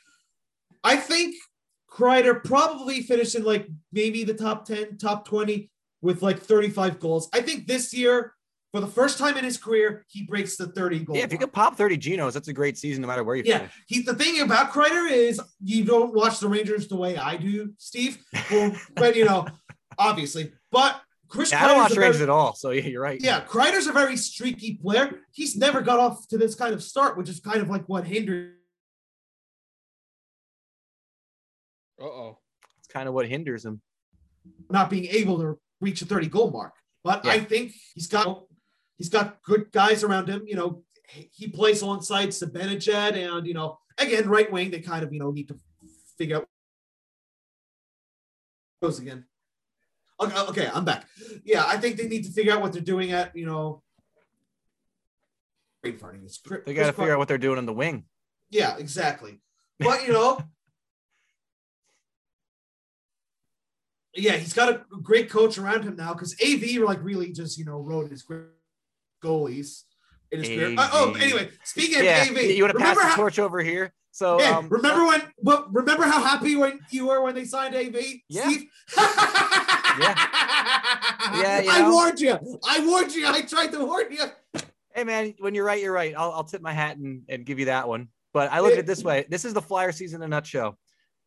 I 0.83 0.95
think 0.95 1.35
Kreider 1.89 2.43
probably 2.43 3.01
finished 3.01 3.35
in 3.35 3.43
like 3.43 3.67
maybe 3.91 4.23
the 4.23 4.33
top 4.33 4.65
10, 4.65 4.97
top 4.97 5.27
20 5.27 5.69
with 6.01 6.23
like 6.23 6.39
35 6.39 6.99
goals. 6.99 7.29
I 7.33 7.41
think 7.41 7.67
this 7.67 7.93
year, 7.93 8.33
for 8.71 8.79
the 8.81 8.87
first 8.87 9.17
time 9.17 9.35
in 9.37 9.43
his 9.43 9.57
career, 9.57 10.05
he 10.09 10.23
breaks 10.25 10.55
the 10.55 10.67
30 10.67 10.99
goal. 10.99 11.15
Yeah, 11.17 11.23
if 11.23 11.31
you 11.31 11.37
mark. 11.39 11.49
could 11.49 11.53
pop 11.53 11.75
30 11.75 11.97
Genos, 11.97 12.33
that's 12.33 12.47
a 12.49 12.53
great 12.53 12.77
season 12.77 13.01
no 13.01 13.07
matter 13.07 13.23
where 13.23 13.35
you 13.35 13.43
Yeah, 13.45 13.57
finish. 13.59 13.73
he, 13.87 14.01
the 14.03 14.13
thing 14.13 14.41
about 14.41 14.71
Kreider 14.71 15.09
is 15.09 15.41
you 15.63 15.83
don't 15.85 16.13
watch 16.13 16.39
the 16.39 16.47
Rangers 16.47 16.87
the 16.87 16.95
way 16.95 17.17
I 17.17 17.35
do, 17.37 17.73
Steve. 17.77 18.19
Well, 18.51 18.75
but 18.95 19.15
you 19.15 19.25
know, 19.25 19.47
obviously. 19.97 20.51
But 20.71 21.01
Chris 21.29 21.51
Yeah, 21.51 21.63
I 21.65 21.67
don't 21.67 21.77
Kreider's 21.77 21.81
watch 21.83 21.91
a 21.91 21.95
very- 21.95 22.05
Rangers 22.07 22.21
at 22.21 22.29
all. 22.29 22.53
So 22.53 22.69
yeah, 22.71 22.83
you're 22.83 23.01
right. 23.01 23.19
yeah, 23.21 23.41
Kreider's 23.43 23.87
a 23.87 23.91
very 23.91 24.17
streaky 24.17 24.75
player. 24.75 25.19
He's 25.31 25.55
never 25.55 25.81
got 25.81 25.99
off 25.99 26.27
to 26.27 26.37
this 26.37 26.53
kind 26.55 26.73
of 26.73 26.83
start, 26.83 27.17
which 27.17 27.29
is 27.29 27.39
kind 27.39 27.61
of 27.61 27.69
like 27.69 27.85
what 27.89 28.05
hindered. 28.05 28.53
Uh 32.01 32.05
oh. 32.05 32.37
It's 32.79 32.87
kind 32.87 33.07
of 33.07 33.13
what 33.13 33.27
hinders 33.27 33.65
him. 33.65 33.81
not 34.69 34.89
being 34.89 35.05
able 35.05 35.37
to 35.39 35.59
reach 35.81 36.01
a 36.01 36.05
30 36.05 36.27
goal 36.27 36.51
mark. 36.51 36.73
But 37.03 37.25
Yeah. 37.25 37.31
I 37.31 37.39
think 37.39 37.73
he's 37.93 38.07
got 38.07 38.43
he's 38.99 39.09
got 39.09 39.41
good 39.41 39.71
guys 39.71 40.03
around 40.03 40.27
him. 40.29 40.43
You 40.45 40.55
know, 40.55 40.83
he- 41.07 41.47
plays 41.47 41.81
alongside 41.81 42.29
Zibanejad 42.29 43.13
and 43.15 43.47
you 43.47 43.55
know, 43.55 43.79
again, 43.97 44.29
right 44.29 44.51
wing, 44.51 44.69
they 44.69 44.81
kind 44.81 45.03
of, 45.03 45.11
you 45.11 45.19
know, 45.19 45.31
need 45.31 45.47
to 45.47 45.57
figure 46.17 46.35
out 46.37 46.47
goes 48.83 48.99
again. 48.99 49.25
Okay, 50.21 50.35
uh, 50.35 50.45
okay, 50.49 50.69
I'm 50.73 50.85
back. 50.85 51.07
Yeah, 51.43 51.65
I 51.65 51.77
think 51.77 51.97
they 51.97 52.07
need 52.07 52.25
to 52.25 52.31
figure 52.31 52.53
out 52.53 52.61
what 52.61 52.71
they're 52.73 52.81
doing 52.81 53.11
at, 53.11 53.35
you 53.35 53.45
know. 53.45 53.81
Brain 55.81 55.97
farting. 55.97 56.23
It's 56.25 56.37
Chris- 56.37 56.61
They 56.65 56.73
got 56.73 56.87
to 56.87 56.93
figure 56.93 57.13
out 57.13 57.19
what 57.19 57.27
they're 57.27 57.37
doing 57.37 57.57
on 57.57 57.65
the 57.65 57.73
wing. 57.73 58.05
yeah, 58.49 58.77
exactly. 58.77 59.39
But 59.79 60.05
you 60.05 60.11
know, 60.13 60.41
yeah, 64.15 64.33
he's 64.37 64.53
got 64.53 64.69
a 64.73 64.81
great 65.01 65.29
coach 65.29 65.57
around 65.57 65.83
him 65.83 65.95
now 65.95 66.13
because 66.13 66.35
AV 66.45 66.81
like 66.83 67.01
really 67.01 67.31
just 67.31 67.57
you 67.57 67.63
know 67.65 67.79
wrote 67.79 68.09
his 68.11 68.23
great 68.23 68.47
goalies 69.23 69.83
in 70.31 70.39
his 70.39 70.47
career. 70.49 70.75
Uh, 70.77 70.89
oh, 70.93 71.13
anyway, 71.19 71.49
speaking 71.63 72.03
Yeah, 72.03 72.23
of 72.23 72.29
AV, 72.29 72.43
you 72.43 72.63
want 72.63 72.73
to 72.73 72.79
pass 72.79 72.95
remember 72.95 73.01
the 73.01 73.07
how, 73.07 73.15
torch 73.15 73.39
over 73.39 73.61
here? 73.61 73.93
So 74.11 74.39
yeah, 74.39 74.57
um, 74.57 74.69
remember 74.69 75.05
when? 75.05 75.21
But 75.41 75.73
remember 75.73 76.03
how 76.03 76.21
happy 76.21 76.55
when 76.55 76.79
you 76.89 77.07
were 77.07 77.21
when 77.21 77.35
they 77.35 77.45
signed 77.45 77.75
AV? 77.75 77.95
Yeah. 78.27 78.49
Steve? 78.49 78.69
Yeah, 81.31 81.59
you 81.61 81.69
I 81.69 81.79
know. 81.81 81.91
warned 81.91 82.19
you. 82.19 82.37
I 82.67 82.85
warned 82.85 83.13
you. 83.13 83.27
I 83.27 83.41
tried 83.41 83.71
to 83.73 83.85
warn 83.85 84.11
you. 84.11 84.25
Hey 84.93 85.03
man, 85.03 85.33
when 85.39 85.53
you're 85.53 85.65
right, 85.65 85.81
you're 85.81 85.93
right. 85.93 86.13
I'll, 86.17 86.31
I'll 86.31 86.43
tip 86.43 86.61
my 86.61 86.73
hat 86.73 86.97
and, 86.97 87.23
and 87.29 87.45
give 87.45 87.59
you 87.59 87.65
that 87.65 87.87
one. 87.87 88.07
But 88.33 88.51
I 88.51 88.59
look 88.61 88.73
at 88.73 88.79
it 88.79 88.85
this 88.85 89.03
way: 89.03 89.25
this 89.29 89.45
is 89.45 89.53
the 89.53 89.61
Flyer 89.61 89.91
season 89.91 90.21
in 90.21 90.25
a 90.25 90.27
nutshell. 90.29 90.77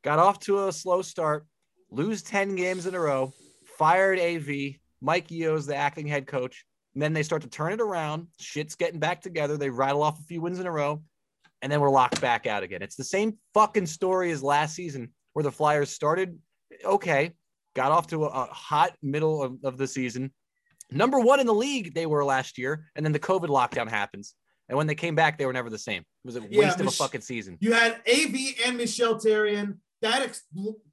Got 0.03 0.19
off 0.19 0.41
to 0.41 0.67
a 0.67 0.73
slow 0.73 1.03
start, 1.03 1.47
lose 1.91 2.23
ten 2.23 2.57
games 2.57 2.87
in 2.87 2.95
a 2.95 3.01
row, 3.01 3.33
fired 3.79 4.19
AV. 4.19 4.75
Mike 5.01 5.31
Yeo's 5.31 5.67
the 5.67 5.77
acting 5.77 6.07
head 6.07 6.27
coach. 6.27 6.65
And 6.95 7.03
then 7.03 7.13
they 7.13 7.23
start 7.23 7.43
to 7.43 7.49
turn 7.49 7.73
it 7.73 7.81
around. 7.81 8.27
Shit's 8.39 8.75
getting 8.75 9.01
back 9.01 9.23
together. 9.23 9.57
They 9.57 9.71
rattle 9.71 10.03
off 10.03 10.21
a 10.21 10.23
few 10.25 10.41
wins 10.41 10.61
in 10.61 10.67
a 10.67 10.71
row, 10.71 11.03
and 11.63 11.73
then 11.73 11.81
we're 11.81 11.91
locked 11.91 12.21
back 12.21 12.47
out 12.47 12.63
again. 12.63 12.83
It's 12.83 12.97
the 12.97 13.05
same 13.05 13.39
fucking 13.55 13.87
story 13.87 14.31
as 14.31 14.43
last 14.43 14.75
season, 14.75 15.11
where 15.33 15.43
the 15.43 15.53
Flyers 15.53 15.91
started 15.91 16.39
okay, 16.85 17.33
got 17.75 17.93
off 17.93 18.07
to 18.09 18.25
a, 18.25 18.29
a 18.29 18.45
hot 18.47 18.95
middle 19.03 19.43
of, 19.43 19.59
of 19.65 19.77
the 19.77 19.87
season, 19.87 20.33
number 20.91 21.19
one 21.21 21.41
in 21.41 21.47
the 21.47 21.55
league 21.55 21.95
they 21.95 22.07
were 22.07 22.25
last 22.25 22.59
year 22.59 22.87
and 22.97 23.05
then 23.05 23.13
the 23.13 23.19
covid 23.19 23.49
lockdown 23.49 23.89
happens 23.89 24.35
And 24.69 24.77
when 24.77 24.87
they 24.87 24.95
came 24.95 25.15
back, 25.15 25.39
they 25.39 25.47
were 25.47 25.53
never 25.53 25.71
the 25.71 25.79
same. 25.79 26.01
It 26.03 26.07
was 26.25 26.37
a 26.37 26.41
waste 26.41 26.55
Yeah, 26.55 26.81
of 26.81 26.87
a 26.87 26.91
fucking 26.91 27.21
season. 27.21 27.59
You 27.61 27.73
had 27.73 28.01
AV 28.09 28.35
and 28.67 28.77
Michel 28.77 29.17
Therrien. 29.17 29.79
That 30.03 30.23
ex- 30.23 30.43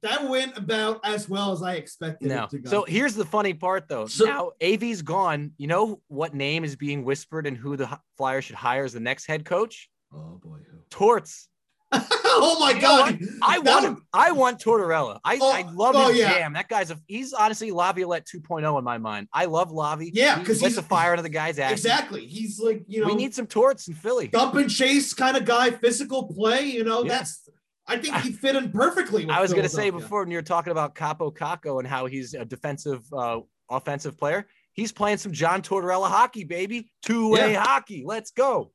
that 0.02 0.28
went 0.28 0.56
about 0.56 1.00
as 1.04 1.28
well 1.28 1.52
as 1.52 1.62
I 1.62 1.74
expected 1.74 2.28
No. 2.28 2.44
it 2.44 2.50
to 2.50 2.58
go. 2.60 2.70
So 2.70 2.84
here's 2.84 3.14
the 3.14 3.24
funny 3.24 3.52
part, 3.54 3.88
though. 3.88 4.06
So- 4.06 4.24
now 4.24 4.50
AV's 4.60 5.02
gone. 5.02 5.52
You 5.58 5.66
know 5.66 6.00
what 6.08 6.32
name 6.34 6.64
is 6.64 6.76
being 6.76 7.04
whispered 7.04 7.46
and 7.46 7.56
who 7.56 7.76
the 7.76 7.84
H- 7.86 7.98
Flyers 8.16 8.44
should 8.44 8.56
hire 8.56 8.84
as 8.84 8.92
the 8.92 9.00
next 9.00 9.26
head 9.26 9.44
coach? 9.44 9.90
oh 10.14 10.40
boy, 10.42 10.58
who? 10.70 10.78
Torts. 10.90 11.48
oh 11.92 12.56
my 12.60 12.70
You 12.70 12.80
god, 12.80 13.18
I 13.42 13.60
That 13.60 13.64
want 13.72 13.82
would- 13.82 13.98
him. 13.98 14.06
I 14.12 14.30
want 14.32 14.60
Tortorella. 14.60 15.18
I, 15.24 15.38
Oh, 15.40 15.52
I 15.52 15.62
love 15.72 15.96
oh, 15.96 16.08
his 16.10 16.18
yeah. 16.18 16.32
jam. 16.34 16.52
That 16.52 16.68
guy's 16.68 16.92
a 16.92 16.98
he's 17.08 17.32
honestly 17.32 17.72
Laviolette 17.72 18.26
2.0 18.32 18.78
in 18.78 18.84
my 18.84 18.98
mind. 18.98 19.26
I 19.32 19.46
love 19.46 19.70
Lavi. 19.72 20.10
Yeah, 20.12 20.38
because 20.38 20.62
lets 20.62 20.76
he's- 20.76 20.84
a 20.84 20.88
fire 20.88 21.12
into 21.14 21.24
the 21.24 21.28
guy's 21.30 21.58
ass. 21.58 21.72
Exactly. 21.72 22.26
He's 22.26 22.60
like 22.60 22.84
you 22.86 23.00
know 23.00 23.08
we 23.08 23.16
need 23.16 23.34
some 23.34 23.48
torts 23.48 23.88
in 23.88 23.94
Philly. 23.94 24.28
dump 24.28 24.54
and 24.54 24.70
chase 24.70 25.12
kind 25.14 25.36
of 25.36 25.44
guy, 25.44 25.72
physical 25.72 26.28
play. 26.28 26.62
You 26.66 26.84
know 26.84 27.02
Yeah. 27.02 27.18
that's. 27.18 27.48
I 27.90 27.98
think 27.98 28.14
he'd 28.16 28.38
fit 28.38 28.54
in 28.56 28.70
perfectly. 28.70 29.26
With 29.26 29.34
I 29.34 29.40
was 29.40 29.52
going 29.52 29.64
to 29.64 29.68
say 29.68 29.90
before 29.90 30.20
when 30.20 30.30
you 30.30 30.38
were 30.38 30.42
talking 30.42 30.70
about 30.70 30.94
Kaapo 30.94 31.34
Kakko 31.36 31.78
and 31.80 31.88
how 31.88 32.06
he's 32.06 32.34
a 32.34 32.44
defensive, 32.44 33.02
uh, 33.12 33.40
offensive 33.68 34.16
player, 34.16 34.46
he's 34.72 34.92
playing 34.92 35.18
some 35.18 35.32
John 35.32 35.60
Tortorella 35.62 36.08
hockey, 36.08 36.44
baby. 36.44 36.90
Two 37.02 37.30
way 37.30 37.52
Yeah. 37.52 37.62
hockey. 37.64 38.04
Let's 38.06 38.30
go. 38.30 38.72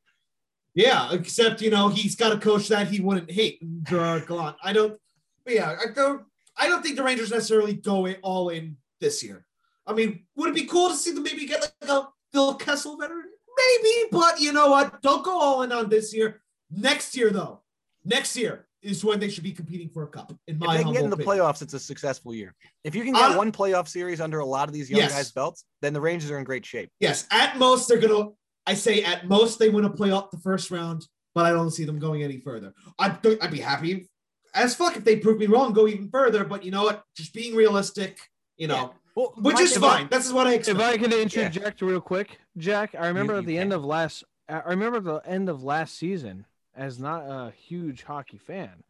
Yeah, 0.74 1.14
except 1.14 1.62
you 1.62 1.70
know 1.70 1.88
he's 1.88 2.16
got 2.18 2.34
a 2.34 2.38
coach 2.38 2.68
that 2.68 2.90
he 2.90 3.00
wouldn't 3.00 3.32
hate, 3.32 3.60
Gerard 3.84 4.28
Gallant. 4.28 4.58
I 4.62 4.74
don't. 4.74 5.00
but 5.46 5.54
yeah, 5.54 5.76
I 5.82 5.92
don't. 5.94 6.24
I 6.58 6.68
don't 6.68 6.82
think 6.84 6.98
the 6.98 7.04
Rangers 7.04 7.32
necessarily 7.32 7.74
go 7.74 8.08
all 8.22 8.50
in 8.50 8.78
this 9.00 9.24
year. 9.24 9.46
I 9.88 9.94
mean, 9.94 10.26
would 10.36 10.50
it 10.50 10.56
be 10.56 10.66
cool 10.66 10.90
to 10.90 10.96
see 10.96 11.12
them 11.12 11.24
maybe 11.24 11.46
get 11.46 11.62
like 11.62 11.90
a 11.90 12.10
Bill 12.34 12.56
Kessel 12.56 12.98
veteran? 12.98 13.26
Maybe, 13.58 14.10
but 14.12 14.42
you 14.42 14.52
know 14.52 14.70
what? 14.70 15.02
Don't 15.02 15.24
go 15.24 15.40
all 15.40 15.62
in 15.64 15.72
on 15.72 15.88
this 15.90 16.14
year. 16.14 16.42
Next 16.70 17.16
year, 17.16 17.30
though, 17.30 17.62
next 18.06 18.36
year 18.38 18.68
is 18.82 19.04
when 19.04 19.20
they 19.20 19.30
should 19.30 19.44
be 19.44 19.52
competing 19.52 19.90
for 19.90 20.04
a 20.04 20.08
cup. 20.08 20.32
In 20.48 20.60
my 20.60 20.74
If 20.74 20.78
they 20.78 20.84
can 20.84 20.94
get 20.94 21.04
in 21.04 21.10
the 21.10 21.16
opinion. 21.16 21.40
playoffs, 21.40 21.62
it's 21.62 21.74
a 21.74 21.80
successful 21.80 22.34
year. 22.36 22.54
If 22.84 22.94
you 22.96 23.04
can 23.04 23.14
get 23.14 23.32
Uh, 23.32 23.38
one 23.38 23.52
playoff 23.52 23.88
series 23.88 24.22
under 24.22 24.40
a 24.40 24.46
lot 24.46 24.68
of 24.68 24.74
these 24.74 24.90
young 24.90 25.02
Yes. 25.02 25.12
guys' 25.14 25.32
belts, 25.32 25.66
then 25.82 25.94
the 25.94 26.02
Rangers 26.02 26.30
are 26.30 26.38
in 26.38 26.44
great 26.44 26.66
shape. 26.66 26.90
Yes, 27.00 27.26
at 27.32 27.58
most 27.58 27.88
they're 27.88 27.98
gonna. 28.00 28.30
I 28.68 28.74
say 28.76 29.04
at 29.04 29.28
most 29.28 29.60
they 29.60 29.70
win 29.70 29.86
a 29.86 29.90
playoff 29.90 30.30
the 30.32 30.38
first 30.38 30.70
round, 30.72 31.08
but 31.34 31.46
I 31.46 31.52
don't 31.52 31.72
see 31.72 31.84
them 31.86 32.00
going 32.00 32.24
any 32.24 32.40
further. 32.40 32.74
I'd 33.00 33.26
I'd 33.42 33.52
be 33.52 33.60
happy 33.60 34.08
as 34.54 34.74
fuck 34.76 34.96
if 34.96 35.04
they 35.04 35.18
prove 35.18 35.38
me 35.40 35.48
wrong, 35.48 35.74
go 35.74 35.88
even 35.88 36.10
further. 36.10 36.44
But 36.46 36.64
you 36.64 36.72
know 36.72 36.84
what? 36.84 37.04
Just 37.18 37.34
being 37.34 37.56
realistic, 37.56 38.20
you 38.58 38.68
know, 38.68 38.94
Well, 39.16 39.34
which 39.38 39.56
my 39.56 39.62
is 39.62 39.74
thing- 39.74 39.82
fine. 39.82 40.08
This 40.10 40.26
is 40.26 40.32
what 40.34 40.46
I 40.48 40.54
expect. 40.54 40.80
If. 40.80 40.86
I 40.86 40.98
can 40.98 41.12
interject 41.12 41.82
real 41.82 42.02
quick, 42.02 42.40
Jack, 42.58 42.94
I 42.96 43.08
remember 43.08 43.34
you 43.34 43.40
at 43.40 43.46
the 43.46 43.54
can. 43.56 43.62
end 43.64 43.74
of 43.74 43.84
last, 43.84 44.24
I 44.48 44.60
remember 44.70 45.00
the 45.00 45.16
end 45.26 45.50
of 45.50 45.64
last 45.64 45.96
season. 45.98 46.46
As 46.76 47.00
not 47.00 47.22
a 47.22 47.52
huge 47.68 48.04
hockey 48.04 48.38
fan, 48.38 48.84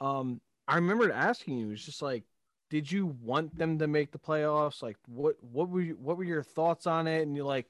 um, 0.00 0.40
I 0.66 0.74
remembered 0.76 1.12
asking 1.12 1.58
you, 1.58 1.70
it's 1.70 1.84
just 1.84 2.02
like, 2.02 2.24
did 2.70 2.90
you 2.90 3.06
want 3.22 3.56
them 3.56 3.78
to 3.78 3.86
make 3.86 4.10
the 4.12 4.18
playoffs? 4.18 4.82
Like, 4.82 4.96
what, 5.06 5.36
what 5.40 5.68
were 5.68 5.80
you, 5.80 5.96
what 6.00 6.16
were 6.16 6.24
your 6.24 6.42
thoughts 6.42 6.86
on 6.86 7.06
it? 7.06 7.22
And 7.22 7.34
you're 7.36 7.44
like, 7.46 7.66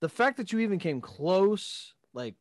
the 0.00 0.08
fact 0.08 0.36
that 0.38 0.52
you 0.52 0.60
even 0.60 0.78
came 0.78 1.00
close, 1.00 1.94
like, 2.14 2.34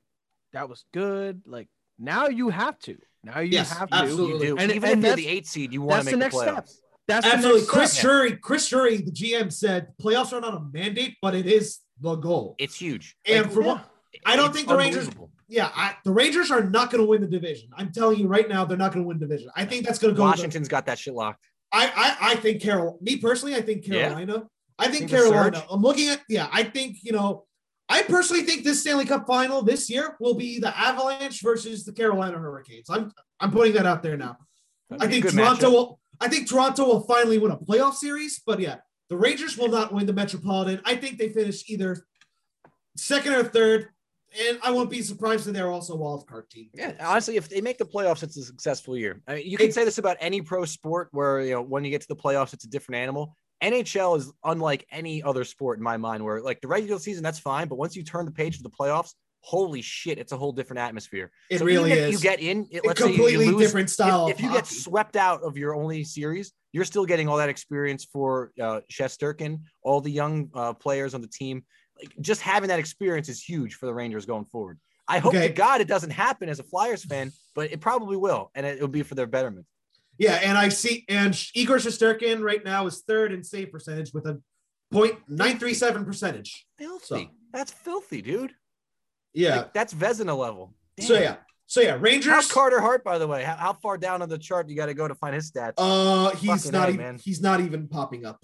that 0.53 0.69
was 0.69 0.85
good. 0.93 1.41
Like, 1.45 1.67
now 1.99 2.27
you 2.27 2.49
have 2.49 2.77
to. 2.79 2.97
Now 3.23 3.39
you 3.39 3.51
Yes, 3.51 3.71
have 3.77 3.89
to. 3.89 3.95
You 3.97 4.01
absolutely. 4.03 4.47
do. 4.47 4.57
And- 4.57 4.71
Even 4.71 4.89
and 4.91 4.99
if 4.99 5.05
you're 5.07 5.15
the 5.15 5.27
eight 5.27 5.47
seed, 5.47 5.73
you 5.73 5.81
want 5.81 6.05
that's 6.05 6.05
to 6.05 6.11
the 6.11 6.17
make 6.17 6.25
next 6.33 6.35
the 6.37 6.41
step. 6.43 6.55
playoffs. 6.65 6.77
That's 7.07 7.25
the 7.25 7.33
Absolutely, 7.33 7.61
next 7.61 7.71
Chris 7.71 7.91
step. 7.93 8.01
Jury. 8.03 8.37
Chris 8.37 8.69
Drury, 8.69 8.97
the 8.97 9.11
GM 9.11 9.51
said 9.51 9.87
playoffs 10.01 10.33
are 10.33 10.39
not 10.41 10.53
a 10.55 10.61
mandate, 10.71 11.17
but 11.21 11.35
it 11.35 11.45
is 11.47 11.79
the 11.99 12.15
goal. 12.15 12.55
It's 12.57 12.75
huge. 12.75 13.17
And 13.27 13.45
Like, 13.47 13.53
for 13.53 13.61
what? 13.63 13.85
I 14.25 14.35
don't 14.35 14.47
it's 14.47 14.55
think 14.55 14.67
the 14.69 14.75
Rangers- 14.77 15.07
unbelievable. 15.07 15.20
Yeah, 15.51 15.69
I, 15.75 15.95
the 16.05 16.13
Rangers 16.13 16.49
are 16.49 16.63
not 16.63 16.91
going 16.91 17.03
to 17.03 17.07
win 17.07 17.19
the 17.19 17.27
division. 17.27 17.67
I'm 17.75 17.91
telling 17.91 18.17
you 18.17 18.27
right 18.27 18.47
now, 18.47 18.63
they're 18.63 18.77
not 18.77 18.93
going 18.93 19.03
to 19.03 19.07
win 19.07 19.19
division. 19.19 19.49
I 19.53 19.65
think 19.65 19.85
that's 19.85 19.99
going 19.99 20.13
to 20.13 20.17
go. 20.17 20.23
Washington's 20.23 20.69
got 20.69 20.85
that 20.85 20.97
shit 20.97 21.13
locked. 21.13 21.45
I, 21.73 21.91
I 21.93 22.31
I 22.31 22.35
think 22.35 22.61
Carol. 22.61 22.97
Me 23.01 23.17
personally, 23.17 23.55
I 23.55 23.61
think 23.61 23.85
Yeah. 23.85 24.07
Carolina. 24.07 24.47
I 24.79 24.85
think 24.85 25.09
Think 25.09 25.11
Carolina. 25.11 25.63
I'm 25.69 25.81
looking 25.81 26.07
at 26.09 26.21
yeah. 26.29 26.47
I 26.51 26.63
think 26.63 26.97
you 27.03 27.11
know. 27.11 27.45
I 27.89 28.03
personally 28.03 28.43
think 28.43 28.63
this 28.63 28.79
Stanley 28.79 29.03
Cup 29.03 29.27
final 29.27 29.61
this 29.61 29.89
year 29.89 30.15
will 30.21 30.35
be 30.35 30.59
the 30.59 30.71
Avalanche 30.77 31.41
versus 31.41 31.83
the 31.83 31.91
Carolina 31.91 32.37
Hurricanes. 32.37 32.89
I'm 32.89 33.11
I'm 33.41 33.51
putting 33.51 33.73
that 33.73 33.85
out 33.85 34.01
there 34.03 34.15
now. 34.15 34.37
That'd 34.89 35.05
I 35.05 35.11
think 35.11 35.29
Toronto 35.29 35.67
matchup. 35.69 35.71
will. 35.73 35.99
I 36.21 36.29
think 36.29 36.47
Toronto 36.49 36.85
will 36.85 37.01
finally 37.01 37.37
win 37.37 37.51
a 37.51 37.57
playoff 37.57 37.95
series. 37.95 38.41
But 38.45 38.61
yeah, 38.61 38.77
the 39.09 39.17
Rangers 39.17 39.57
will 39.57 39.67
not 39.67 39.91
win 39.93 40.05
the 40.05 40.13
Metropolitan. 40.13 40.79
I 40.85 40.95
think 40.95 41.17
they 41.17 41.27
finish 41.29 41.69
either 41.69 42.05
second 42.95 43.33
or 43.33 43.43
third, 43.43 43.89
and 44.47 44.59
I 44.63 44.71
won't 44.71 44.89
be 44.89 45.01
surprised 45.01 45.47
if 45.47 45.53
they're 45.53 45.71
also 45.71 45.93
a 45.93 45.97
wild 45.97 46.25
card 46.27 46.49
team. 46.49 46.69
Yeah, 46.73 46.93
honestly, 46.99 47.37
if 47.37 47.49
they 47.49 47.61
make 47.61 47.77
the 47.77 47.85
playoffs, 47.85 48.23
it's 48.23 48.37
a 48.37 48.43
successful 48.43 48.97
year. 48.97 49.21
I 49.27 49.35
mean, 49.35 49.47
you 49.47 49.57
can 49.57 49.71
say 49.71 49.85
this 49.85 49.97
about 49.97 50.17
any 50.19 50.41
pro 50.41 50.65
sport 50.65 51.09
where 51.11 51.41
you 51.41 51.51
know 51.51 51.61
when 51.61 51.83
you 51.83 51.91
get 51.91 52.01
to 52.01 52.07
the 52.07 52.15
playoffs, 52.15 52.53
it's 52.53 52.65
a 52.65 52.69
different 52.69 53.01
animal. 53.01 53.35
NHL 53.63 54.17
is 54.17 54.31
unlike 54.43 54.85
any 54.91 55.21
other 55.21 55.43
sport 55.43 55.77
in 55.77 55.83
my 55.83 55.97
mind, 55.97 56.23
where 56.23 56.41
like 56.41 56.61
the 56.61 56.67
regular 56.67 56.99
season, 56.99 57.23
that's 57.23 57.39
fine, 57.39 57.67
but 57.67 57.77
once 57.77 57.95
you 57.95 58.03
turn 58.03 58.25
the 58.25 58.31
page 58.31 58.57
to 58.57 58.63
the 58.63 58.69
playoffs, 58.69 59.13
holy 59.41 59.81
shit, 59.81 60.17
it's 60.17 60.31
a 60.31 60.37
whole 60.37 60.51
different 60.51 60.79
atmosphere. 60.79 61.31
It 61.49 61.59
So 61.59 61.65
really 61.65 61.91
is. 61.91 62.11
You 62.11 62.19
get 62.19 62.39
in, 62.39 62.67
it, 62.71 62.85
let's 62.85 62.99
say 62.99 63.07
you 63.09 63.15
completely 63.15 63.47
lose, 63.47 63.61
different 63.61 63.89
style. 63.89 64.27
if, 64.27 64.37
if 64.37 64.43
you 64.43 64.51
get 64.51 64.65
swept 64.67 65.15
out 65.15 65.43
of 65.43 65.57
your 65.57 65.75
only 65.75 66.03
series, 66.03 66.51
you're 66.71 66.85
still 66.85 67.05
getting 67.05 67.27
all 67.27 67.37
that 67.37 67.49
experience 67.49 68.05
for 68.05 68.51
uh, 68.61 68.81
Shesterkin, 68.91 69.61
all 69.83 69.99
the 69.99 70.11
young 70.11 70.49
uh, 70.53 70.73
players 70.73 71.13
on 71.13 71.21
the 71.21 71.27
team. 71.27 71.63
Like 72.01 72.13
just 72.21 72.41
having 72.41 72.69
that 72.69 72.79
experience 72.79 73.29
is 73.29 73.41
huge 73.43 73.75
for 73.75 73.85
the 73.85 73.93
Rangers 73.93 74.25
going 74.25 74.45
forward. 74.45 74.79
I 75.07 75.19
hope 75.19 75.33
Okay. 75.35 75.47
to 75.49 75.53
God 75.53 75.81
it 75.81 75.87
doesn't 75.87 76.09
happen 76.11 76.49
as 76.49 76.59
a 76.59 76.63
Flyers 76.63 77.03
fan, 77.03 77.31
but 77.55 77.71
it 77.71 77.79
probably 77.81 78.17
will, 78.17 78.49
and 78.55 78.65
it 78.65 78.79
will 78.79 78.87
be 78.87 79.03
for 79.03 79.15
their 79.15 79.27
betterment. 79.27 79.65
Yeah, 80.17 80.35
and 80.43 80.57
I 80.57 80.69
see, 80.69 81.05
and 81.09 81.37
Igor 81.53 81.77
Shesterkin 81.77 82.41
right 82.41 82.63
now 82.63 82.85
is 82.85 83.01
third 83.01 83.31
in 83.33 83.43
save 83.43 83.71
percentage 83.71 84.13
with 84.13 84.25
a 84.27 84.39
.937 84.93 86.05
percentage. 86.05 86.65
Filthy. 86.77 87.05
So- 87.05 87.29
That's 87.53 87.71
filthy, 87.71 88.21
dude. 88.21 88.53
Yeah. 89.33 89.57
Like, 89.57 89.73
that's 89.73 89.93
Vezina 89.93 90.37
level. 90.37 90.73
so 90.99 91.13
yeah, 91.19 91.37
so 91.65 91.81
yeah, 91.81 91.91
How's 91.93 92.01
Rangers. 92.01 92.51
Carter 92.51 92.79
Hart, 92.81 93.03
by 93.03 93.17
the 93.17 93.27
way? 93.27 93.43
How, 93.43 93.55
how 93.55 93.73
far 93.73 93.97
down 93.97 94.21
on 94.21 94.29
the 94.29 94.37
chart 94.37 94.67
do 94.67 94.73
you 94.73 94.77
got 94.77 94.87
to 94.87 94.93
go 94.93 95.07
to 95.07 95.15
find 95.15 95.33
his 95.35 95.49
stats? 95.51 95.73
Uh, 95.77 96.31
he's 96.35 96.49
Fucking 96.65 96.71
not 96.71 96.89
A, 96.89 96.93
even. 96.93 97.05
man. 97.05 97.17
He's 97.21 97.41
not 97.41 97.59
even 97.61 97.87
popping 97.87 98.25
up. 98.25 98.39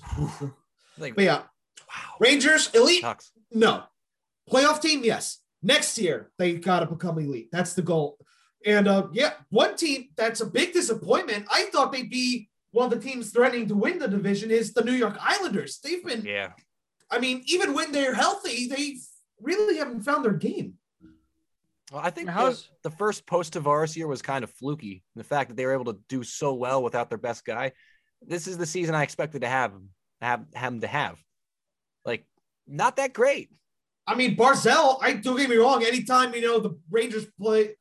like, 0.98 1.16
but 1.16 1.24
yeah, 1.26 1.38
wow. 1.38 2.16
Rangers 2.20 2.70
elite. 2.74 3.02
Sucks. 3.02 3.32
No, 3.52 3.84
playoff 4.50 4.82
team. 4.82 5.04
Yes, 5.04 5.40
next 5.62 5.98
year 5.98 6.32
they 6.38 6.56
got 6.56 6.82
to 6.82 6.86
become 6.88 7.18
elite. 7.20 7.50
That's 7.52 7.74
the 7.74 7.82
goal. 7.82 8.18
And 8.66 8.88
uh, 8.88 9.08
yeah, 9.14 9.34
one 9.50 9.76
team 9.76 10.10
that's 10.16 10.42
a 10.42 10.46
big 10.46 10.74
disappointment. 10.74 11.46
I 11.52 11.66
thought 11.72 11.92
they'd 11.92 12.10
be 12.10 12.50
one 12.72 12.92
of 12.92 13.00
the 13.02 13.08
teams 13.10 13.32
threatening 13.32 13.68
to 13.68 13.76
win 13.76 14.00
the 14.00 14.08
division 14.08 14.52
is 14.52 14.74
the 14.74 14.84
New 14.84 14.94
York 14.94 15.18
Islanders. 15.22 15.80
They've 15.80 16.04
been 16.04 16.24
Yeah. 16.26 16.52
I 17.10 17.20
mean, 17.20 17.44
even 17.46 17.74
when 17.74 17.92
they're 17.94 18.14
healthy, 18.14 18.68
they 18.68 18.98
really 19.42 19.78
haven't 19.78 20.02
found 20.02 20.26
their 20.26 20.34
game. 20.34 20.74
Well, 21.92 22.02
I 22.04 22.10
think 22.10 22.28
the, 22.28 22.34
How's- 22.34 22.70
the 22.84 22.92
first 22.92 23.26
post 23.26 23.54
Tavares 23.54 23.96
year 23.96 24.08
was 24.08 24.22
kind 24.22 24.44
of 24.44 24.52
fluky. 24.52 25.04
The 25.16 25.24
fact 25.24 25.50
that 25.50 25.56
they 25.56 25.66
were 25.66 25.74
able 25.74 25.94
to 25.94 26.00
do 26.10 26.24
so 26.24 26.54
well 26.54 26.84
without 26.84 27.10
their 27.10 27.18
best 27.18 27.46
guy. 27.46 27.72
This 28.22 28.48
is 28.48 28.58
the 28.58 28.66
season 28.66 28.96
I 28.96 29.04
expected 29.04 29.42
to 29.42 29.48
have 29.48 29.74
have 30.22 30.46
him 30.54 30.82
to 30.82 30.88
have. 30.88 31.18
Like, 32.68 32.76
not 32.76 32.96
that 32.98 33.14
great. 33.14 33.50
I 34.06 34.16
mean, 34.16 34.36
Barzal, 34.38 35.00
I 35.02 35.14
don't 35.14 35.38
get 35.38 35.50
me 35.50 35.58
wrong, 35.58 35.84
anytime 35.84 36.34
you 36.34 36.42
know 36.42 36.60
the 36.60 36.80
Rangers 36.90 37.26
play. 37.40 37.76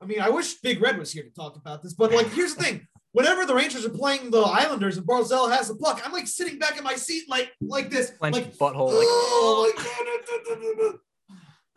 I 0.00 0.06
mean, 0.06 0.20
I 0.20 0.28
wish 0.28 0.54
Big 0.60 0.82
Red 0.82 0.98
was 0.98 1.10
here 1.12 1.22
to 1.22 1.30
talk 1.30 1.56
about 1.56 1.82
this, 1.82 1.94
but 1.94 2.12
like, 2.12 2.28
here's 2.28 2.54
the 2.54 2.62
thing. 2.62 2.86
Whenever 3.12 3.46
the 3.46 3.54
Rangers 3.54 3.86
are 3.86 3.90
playing 3.90 4.30
the 4.30 4.40
Islanders 4.40 4.96
and 4.96 5.06
Barzal 5.06 5.50
has 5.50 5.68
the 5.68 5.76
puck, 5.76 6.02
I'm 6.04 6.12
like 6.12 6.26
sitting 6.26 6.58
back 6.58 6.76
in 6.76 6.84
my 6.84 6.96
seat 6.96 7.30
like 7.30 7.52
like 7.60 7.88
this. 7.88 8.10
Clenched 8.10 8.38
Like, 8.40 8.54
butthole. 8.54 8.88
Like, 8.88 9.06
oh 9.08 9.72
my 9.76 10.90
god. 10.90 10.98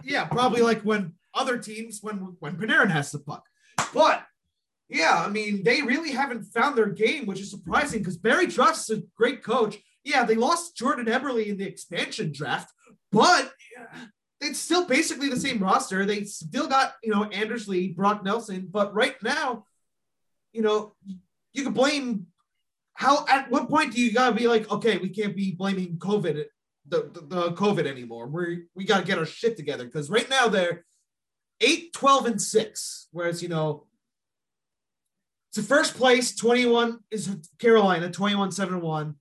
Yeah, 0.03 0.25
probably 0.25 0.61
like 0.61 0.81
when 0.81 1.13
other 1.33 1.57
teams 1.57 1.99
when 2.01 2.35
when 2.39 2.57
Panarin 2.57 2.89
has 2.89 3.11
the 3.11 3.19
puck. 3.19 3.43
But 3.93 4.25
yeah, 4.89 5.23
I 5.23 5.29
mean, 5.29 5.63
they 5.63 5.81
really 5.81 6.11
haven't 6.11 6.45
found 6.45 6.75
their 6.77 6.89
game, 6.89 7.27
which 7.27 7.39
is 7.39 7.51
surprising 7.51 7.99
because 7.99 8.17
Barry 8.17 8.47
Trotz 8.47 8.89
is 8.89 8.97
a 8.97 9.03
great 9.15 9.43
coach. 9.43 9.77
Yeah, 10.07 10.23
they 10.23 10.35
lost 10.35 10.77
Jordan 10.77 11.07
Eberle 11.07 11.45
in 11.45 11.57
the 11.57 11.67
expansion 11.67 12.31
draft, 12.31 12.71
but 13.11 13.51
it's 14.39 14.57
still 14.57 14.85
basically 14.85 15.27
the 15.27 15.39
same 15.39 15.59
roster. 15.59 16.05
They 16.05 16.23
still 16.23 16.67
got, 16.67 16.93
you 17.03 17.11
know, 17.11 17.25
Anders 17.25 17.67
Lee, 17.67 17.89
Brock 17.89 18.23
Nelson, 18.23 18.69
but 18.71 18.93
right 18.93 19.21
now, 19.21 19.65
you 20.53 20.61
know, 20.61 20.93
you 21.51 21.63
can 21.63 21.73
blame 21.73 22.27
how 22.93 23.25
at 23.27 23.51
what 23.51 23.69
point 23.69 23.93
do 23.93 24.01
you 24.01 24.13
gotta 24.13 24.33
be 24.33 24.47
like, 24.47 24.71
okay, 24.71 24.97
we 24.97 25.09
can't 25.09 25.35
be 25.35 25.51
blaming 25.51 25.97
COVID 25.97 26.45
the, 26.87 27.11
the, 27.13 27.21
the 27.21 27.51
COVID 27.51 27.85
anymore. 27.85 28.27
We 28.27 28.63
we 28.75 28.85
gotta 28.85 29.05
get 29.05 29.19
our 29.19 29.25
shit 29.25 29.57
together 29.57 29.83
because 29.83 30.09
right 30.09 30.29
now 30.29 30.47
they're 30.47 30.85
8, 31.59 31.91
12, 31.91 32.25
and 32.27 32.41
6. 32.41 33.07
Whereas, 33.11 33.43
you 33.43 33.49
know, 33.49 33.87
to 35.53 35.61
first 35.61 35.95
place, 35.95 36.35
21 36.35 36.99
is 37.11 37.35
Carolina, 37.59 38.09
21 38.09 38.51
7 38.51 38.79
1. 38.79 39.15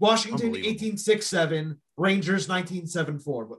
Washington, 0.00 0.46
Unbelievable. 0.46 0.70
18 0.74 0.96
6 0.98 1.26
7. 1.26 1.80
Rangers, 1.96 2.48
19 2.48 2.86
7 2.88 3.18
4. 3.20 3.44
But 3.44 3.58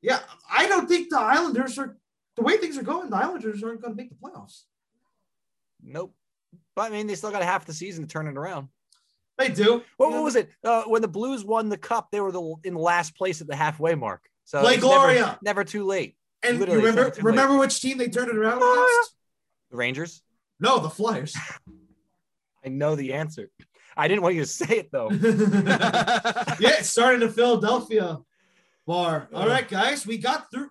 Yeah, 0.00 0.20
I 0.50 0.66
don't 0.68 0.88
think 0.88 1.10
the 1.10 1.18
Islanders 1.18 1.78
are 1.78 1.96
the 2.36 2.42
way 2.42 2.56
things 2.56 2.78
are 2.78 2.82
going. 2.82 3.10
The 3.10 3.16
Islanders 3.16 3.62
aren't 3.62 3.82
going 3.82 3.92
to 3.92 3.96
make 3.96 4.08
the 4.10 4.16
playoffs. 4.16 4.62
Nope. 5.82 6.14
But 6.74 6.82
I 6.82 6.90
mean, 6.90 7.06
they 7.08 7.14
still 7.16 7.30
got 7.32 7.42
half 7.42 7.66
the 7.66 7.74
season 7.74 8.04
to 8.06 8.08
turn 8.08 8.28
it 8.28 8.36
around. 8.36 8.68
They 9.36 9.48
do. 9.48 9.82
What, 9.96 10.10
what 10.12 10.22
was 10.24 10.36
it? 10.36 10.50
Uh, 10.64 10.82
when 10.84 11.02
the 11.02 11.08
Blues 11.08 11.44
won 11.44 11.68
the 11.68 11.76
cup, 11.76 12.08
they 12.10 12.20
were 12.20 12.32
the, 12.32 12.54
in 12.64 12.74
last 12.74 13.16
place 13.16 13.40
at 13.40 13.46
the 13.46 13.54
halfway 13.56 13.94
mark. 13.94 14.22
So 14.44 14.60
Play 14.60 14.74
it's 14.74 14.82
never- 14.82 14.94
Gloria. 14.96 15.38
Never, 15.42 15.64
too 15.64 15.84
late. 15.84 16.16
And 16.42 16.58
literally, 16.58 16.80
remember 16.80 17.02
never 17.02 17.14
late. 17.14 17.22
remember 17.22 17.58
which 17.58 17.80
team 17.80 17.98
they 17.98 18.08
turned 18.08 18.30
it 18.30 18.36
around 18.36 18.58
Oh, 18.62 18.72
against? 18.72 19.14
The 19.70 19.76
Rangers. 19.76 20.22
No, 20.60 20.78
the 20.78 20.90
Flyers. 20.90 21.36
I 22.64 22.68
know 22.68 22.96
the 22.96 23.12
answer. 23.14 23.50
I 23.98 24.06
didn't 24.06 24.22
want 24.22 24.36
you 24.36 24.42
to 24.42 24.46
say 24.46 24.78
it 24.78 24.92
though. 24.92 25.10
yeah, 25.12 26.80
starting 26.80 26.84
started 26.84 27.22
in 27.24 27.30
Philadelphia 27.30 28.18
bar. 28.86 29.28
All 29.34 29.48
right, 29.48 29.68
guys, 29.68 30.06
we 30.06 30.18
got 30.18 30.50
through. 30.52 30.70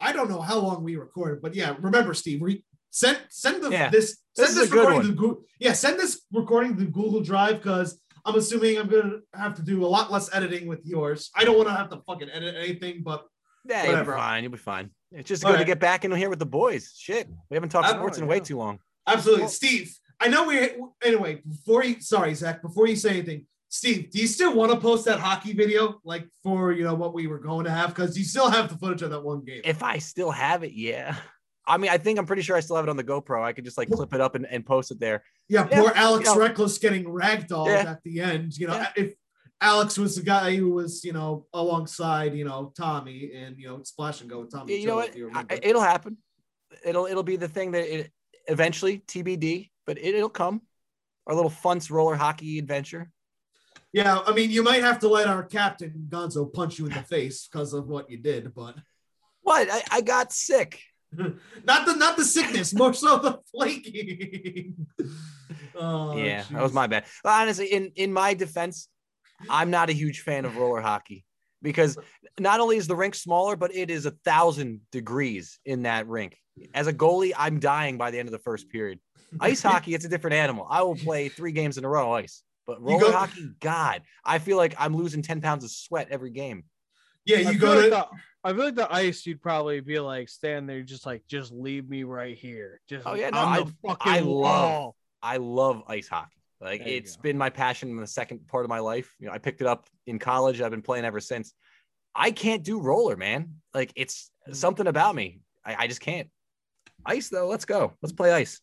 I 0.00 0.12
don't 0.12 0.30
know 0.30 0.40
how 0.40 0.58
long 0.60 0.84
we 0.84 0.96
recorded, 0.96 1.42
but 1.42 1.54
yeah, 1.54 1.74
remember, 1.80 2.14
Steve, 2.14 2.40
we 2.40 2.64
send 2.90 3.18
send 3.30 3.64
the 3.64 3.70
Yeah, 3.70 3.90
this 3.90 4.18
this 4.36 4.48
send 4.54 4.62
is 4.64 4.70
this, 4.70 4.70
recording 4.70 5.02
to 5.02 5.08
Google. 5.08 5.44
Yeah, 5.58 5.72
send 5.72 5.98
this 5.98 6.22
recording 6.32 6.76
to 6.76 6.84
Google 6.84 7.20
Drive 7.20 7.56
because 7.56 8.00
I'm 8.24 8.36
assuming 8.36 8.78
I'm 8.78 8.88
gonna 8.88 9.18
have 9.34 9.56
to 9.56 9.62
do 9.62 9.84
a 9.84 9.88
lot 9.88 10.12
less 10.12 10.32
editing 10.32 10.68
with 10.68 10.86
yours. 10.86 11.30
I 11.34 11.44
don't 11.44 11.56
want 11.56 11.68
to 11.68 11.74
have 11.74 11.90
to 11.90 12.00
fucking 12.06 12.30
edit 12.30 12.54
anything, 12.56 13.02
but 13.02 13.26
Yeah, 13.68 13.90
you'll 13.90 14.04
be 14.04 14.12
fine. 14.12 14.42
You'll 14.44 14.52
be 14.52 14.58
fine. 14.58 14.90
It's 15.10 15.28
just 15.28 15.44
All 15.44 15.50
good 15.50 15.58
to 15.58 15.64
get 15.64 15.80
back 15.80 16.04
in 16.04 16.12
here 16.12 16.30
with 16.30 16.38
the 16.38 16.46
boys. 16.46 16.94
Shit, 16.96 17.28
we 17.50 17.56
haven't 17.56 17.70
talked 17.70 17.88
I- 17.88 17.96
sports 17.96 18.18
in 18.18 18.24
oh, 18.24 18.28
way 18.28 18.38
too 18.38 18.56
long. 18.56 18.78
absolutely, 19.06 19.42
Well- 19.42 19.50
Steve. 19.50 19.92
I 20.22 20.28
know 20.28 20.46
we 20.46 20.70
anyway. 21.04 21.42
Before 21.48 21.84
you, 21.84 22.00
sorry, 22.00 22.34
Zach. 22.34 22.62
Before 22.62 22.86
you 22.86 22.94
say 22.96 23.10
anything, 23.10 23.46
Steve, 23.68 24.10
do 24.10 24.20
you 24.20 24.26
still 24.26 24.54
want 24.54 24.70
to 24.70 24.78
post 24.78 25.04
that 25.06 25.18
hockey 25.18 25.52
video, 25.52 26.00
like 26.04 26.26
for 26.44 26.72
you 26.72 26.84
know 26.84 26.94
what 26.94 27.12
we 27.12 27.26
were 27.26 27.38
going 27.38 27.64
to 27.64 27.70
have? 27.70 27.88
Because 27.88 28.16
you 28.16 28.24
still 28.24 28.48
have 28.50 28.68
the 28.68 28.76
footage 28.78 29.02
of 29.02 29.10
that 29.10 29.20
one 29.22 29.44
game. 29.44 29.62
If 29.64 29.82
I 29.82 29.98
still 29.98 30.30
have 30.30 30.62
it, 30.62 30.72
yeah. 30.72 31.16
I 31.66 31.76
mean, 31.76 31.90
I 31.90 31.98
think 31.98 32.18
I'm 32.18 32.26
pretty 32.26 32.42
sure 32.42 32.56
I 32.56 32.60
still 32.60 32.76
have 32.76 32.84
it 32.84 32.88
on 32.88 32.96
the 32.96 33.04
GoPro. 33.04 33.42
I 33.42 33.52
could 33.52 33.64
just 33.64 33.78
like 33.78 33.88
clip 33.90 34.12
it 34.14 34.20
up 34.20 34.34
and, 34.34 34.46
and 34.46 34.64
post 34.66 34.90
it 34.90 34.98
there. 35.00 35.22
Yeah, 35.48 35.66
Yeah, 35.70 35.80
poor 35.80 35.92
Alex 35.94 36.28
you 36.28 36.34
know- 36.34 36.40
Reckless 36.40 36.78
getting 36.78 37.04
ragdolled 37.04 37.66
Yeah. 37.66 37.90
at 37.92 38.02
the 38.04 38.20
end. 38.20 38.56
You 38.58 38.66
know, 38.68 38.74
Yeah. 38.74 38.88
if 38.96 39.14
Alex 39.60 39.96
was 39.96 40.16
the 40.16 40.22
guy 40.22 40.56
who 40.56 40.70
was, 40.72 41.04
you 41.04 41.12
know, 41.12 41.46
alongside, 41.54 42.34
you 42.34 42.44
know, 42.44 42.72
Tommy 42.76 43.30
and 43.34 43.56
you 43.58 43.68
know, 43.68 43.80
splash 43.84 44.20
and 44.20 44.28
go 44.28 44.40
with 44.40 44.50
Tommy. 44.50 44.76
You 44.80 44.88
know 44.88 44.96
what? 44.96 45.16
you 45.16 45.30
I- 45.32 45.46
it'll 45.62 45.82
happen. 45.82 46.16
It'll 46.84 47.06
it'll 47.06 47.22
be 47.22 47.36
the 47.36 47.48
thing 47.48 47.70
that 47.72 47.84
it 48.00 48.10
eventually 48.48 48.98
TBD, 49.06 49.70
but 49.86 49.98
it, 49.98 50.14
it'll 50.14 50.28
come. 50.28 50.62
Our 51.26 51.34
little 51.34 51.50
funs 51.50 51.90
roller 51.90 52.16
hockey 52.16 52.58
adventure. 52.58 53.10
yeah, 53.92 54.20
I 54.26 54.32
mean, 54.32 54.50
you 54.50 54.62
might 54.62 54.82
have 54.82 54.98
to 55.00 55.08
let 55.08 55.26
our 55.28 55.42
captain 55.44 56.06
Gonzo 56.08 56.52
punch 56.52 56.78
you 56.78 56.86
in 56.86 56.92
the 56.92 57.02
face 57.02 57.46
because 57.46 57.72
of 57.74 57.86
what 57.88 58.10
you 58.10 58.18
did, 58.18 58.54
but 58.54 58.76
What? 59.42 59.68
I, 59.70 59.82
I 59.90 60.00
got 60.02 60.32
sick. 60.32 60.80
not 61.12 61.84
the 61.86 61.94
not 61.96 62.16
the 62.16 62.24
sickness, 62.24 62.72
more 62.72 62.94
so 62.94 63.18
the 63.18 63.38
flaking. 63.54 64.86
oh, 65.74 66.16
yeah, 66.16 66.44
that 66.50 66.62
was 66.62 66.72
my 66.72 66.86
bad. 66.86 67.04
But 67.22 67.30
honestly, 67.30 67.66
in 67.66 67.92
in 67.96 68.12
my 68.12 68.34
defense, 68.34 68.88
I'm 69.50 69.70
not 69.70 69.90
a 69.90 69.92
huge 69.92 70.20
fan 70.20 70.44
of 70.44 70.56
roller 70.56 70.80
hockey 70.80 71.24
because 71.60 71.98
not 72.38 72.60
only 72.60 72.76
is 72.76 72.86
the 72.86 72.96
rink 72.96 73.14
smaller, 73.14 73.56
but 73.56 73.74
it 73.74 73.90
is 73.90 74.06
a 74.06 74.12
thousand 74.24 74.80
degrees 74.90 75.58
in 75.64 75.82
that 75.82 76.06
rink. 76.08 76.38
As 76.74 76.86
a 76.86 76.92
goalie, 76.92 77.32
I'm 77.36 77.60
dying 77.60 77.98
by 77.98 78.10
the 78.10 78.18
end 78.18 78.28
of 78.28 78.32
the 78.32 78.38
first 78.38 78.68
period. 78.70 78.98
Ice 79.40 79.62
hockey, 79.62 79.94
it's 79.94 80.04
a 80.04 80.08
different 80.08 80.34
animal. 80.34 80.66
I 80.68 80.82
will 80.82 80.96
play 80.96 81.28
three 81.28 81.52
games 81.52 81.78
in 81.78 81.84
a 81.84 81.88
row 81.88 82.12
ice, 82.12 82.42
but 82.66 82.80
roller 82.82 83.00
go- 83.00 83.12
hockey, 83.12 83.50
God, 83.60 84.02
I 84.24 84.38
feel 84.38 84.56
like 84.56 84.74
I'm 84.78 84.94
losing 84.96 85.22
ten 85.22 85.40
pounds 85.40 85.64
of 85.64 85.70
sweat 85.70 86.08
every 86.10 86.30
game. 86.30 86.64
Yeah, 87.24 87.38
I 87.38 87.40
you 87.40 87.46
feel 87.52 87.60
go 87.60 87.74
like 87.74 87.84
to 87.84 87.90
the, 87.90 88.06
I 88.44 88.52
feel 88.52 88.64
like 88.64 88.74
the 88.74 88.92
ice, 88.92 89.24
you'd 89.26 89.40
probably 89.40 89.80
be 89.80 89.98
like 90.00 90.28
stand 90.28 90.68
there, 90.68 90.82
just 90.82 91.06
like, 91.06 91.22
just 91.28 91.52
leave 91.52 91.88
me 91.88 92.02
right 92.04 92.36
here. 92.36 92.80
Just 92.88 93.06
Oh, 93.06 93.14
yeah, 93.14 93.30
no, 93.30 93.38
on 93.38 93.48
I- 93.52 93.62
the 93.62 93.74
fucking 93.86 94.12
I 94.12 94.18
love- 94.20 94.26
wall. 94.28 94.96
I 95.22 95.36
love 95.36 95.82
ice 95.86 96.08
hockey. 96.08 96.30
Like 96.60 96.80
There 96.80 96.88
you 96.90 96.96
it's 96.98 97.16
go. 97.16 97.22
been 97.22 97.38
my 97.38 97.50
passion 97.50 97.90
in 97.90 97.96
the 97.96 98.06
second 98.06 98.46
part 98.48 98.64
of 98.64 98.68
my 98.68 98.78
life. 98.80 99.14
You 99.18 99.26
know, 99.28 99.32
I 99.32 99.38
picked 99.38 99.60
it 99.60 99.66
up 99.66 99.86
in 100.06 100.18
college. 100.18 100.60
I've 100.60 100.70
been 100.72 100.82
playing 100.82 101.04
ever 101.04 101.20
since. 101.20 101.52
I 102.14 102.30
can't 102.32 102.62
do 102.64 102.80
roller, 102.80 103.16
man. 103.16 103.54
Like 103.72 103.92
it's 103.96 104.30
Mm. 104.48 104.56
something 104.56 104.86
about 104.88 105.14
me. 105.14 105.40
I, 105.64 105.76
I 105.84 105.86
just 105.86 106.00
can't. 106.00 106.28
Ice 107.06 107.28
though, 107.28 107.46
let's 107.46 107.64
go. 107.64 107.92
Let's 108.02 108.12
play 108.12 108.32
ice. 108.32 108.60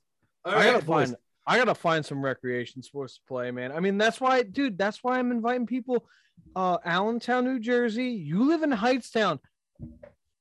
All 0.49 0.55
I 0.55 0.57
right, 0.65 0.73
gotta 0.73 0.85
boys. 0.85 1.07
find. 1.09 1.17
I 1.47 1.57
gotta 1.57 1.75
find 1.75 2.05
some 2.05 2.21
recreation 2.23 2.83
sports 2.83 3.15
to 3.15 3.21
play, 3.27 3.51
man. 3.51 3.71
I 3.71 3.79
mean, 3.79 3.97
that's 3.97 4.19
why, 4.21 4.43
dude. 4.43 4.77
That's 4.77 5.03
why 5.03 5.17
I'm 5.19 5.31
inviting 5.31 5.65
people. 5.65 6.05
Uh, 6.55 6.77
Allentown, 6.85 7.45
New 7.45 7.59
Jersey. 7.59 8.05
You 8.09 8.47
live 8.47 8.63
in 8.63 8.71
Hightstown. 8.71 9.39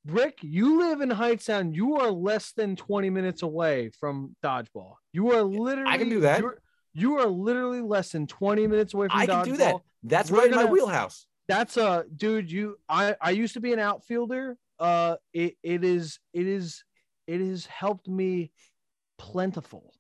Rick, 0.06 0.38
you 0.42 0.78
live 0.80 1.00
in 1.00 1.10
Hightstown. 1.10 1.74
You 1.74 1.96
are 1.96 2.10
less 2.10 2.52
than 2.52 2.76
20 2.76 3.10
minutes 3.10 3.42
away 3.42 3.90
from 4.00 4.34
dodgeball. 4.42 4.94
You 5.12 5.32
are 5.32 5.42
literally. 5.42 5.90
I 5.90 5.98
can 5.98 6.08
do 6.08 6.20
that. 6.20 6.42
you're- 6.94 7.24
literally 7.26 7.80
less 7.80 8.10
than 8.12 8.26
20 8.26 8.66
minutes 8.66 8.94
away 8.94 9.08
from 9.08 9.18
I 9.18 9.26
dodgeball. 9.26 9.44
can 9.44 9.52
do 9.52 9.56
that. 9.58 9.76
That's 10.02 10.30
We're 10.30 10.38
right 10.38 10.50
in 10.50 10.54
my 10.56 10.64
wheelhouse. 10.64 11.26
That's 11.48 11.76
a 11.76 12.04
dude. 12.14 12.50
You, 12.50 12.76
I, 12.88 13.16
I 13.20 13.30
used 13.30 13.54
to 13.54 13.60
be 13.60 13.72
an 13.72 13.78
outfielder. 13.78 14.56
Uh, 14.78 15.16
it, 15.32 15.56
it 15.62 15.84
is, 15.84 16.18
it 16.32 16.46
is, 16.46 16.84
it 17.26 17.40
has 17.40 17.66
helped 17.66 18.08
me 18.08 18.52
plentiful. 19.18 19.92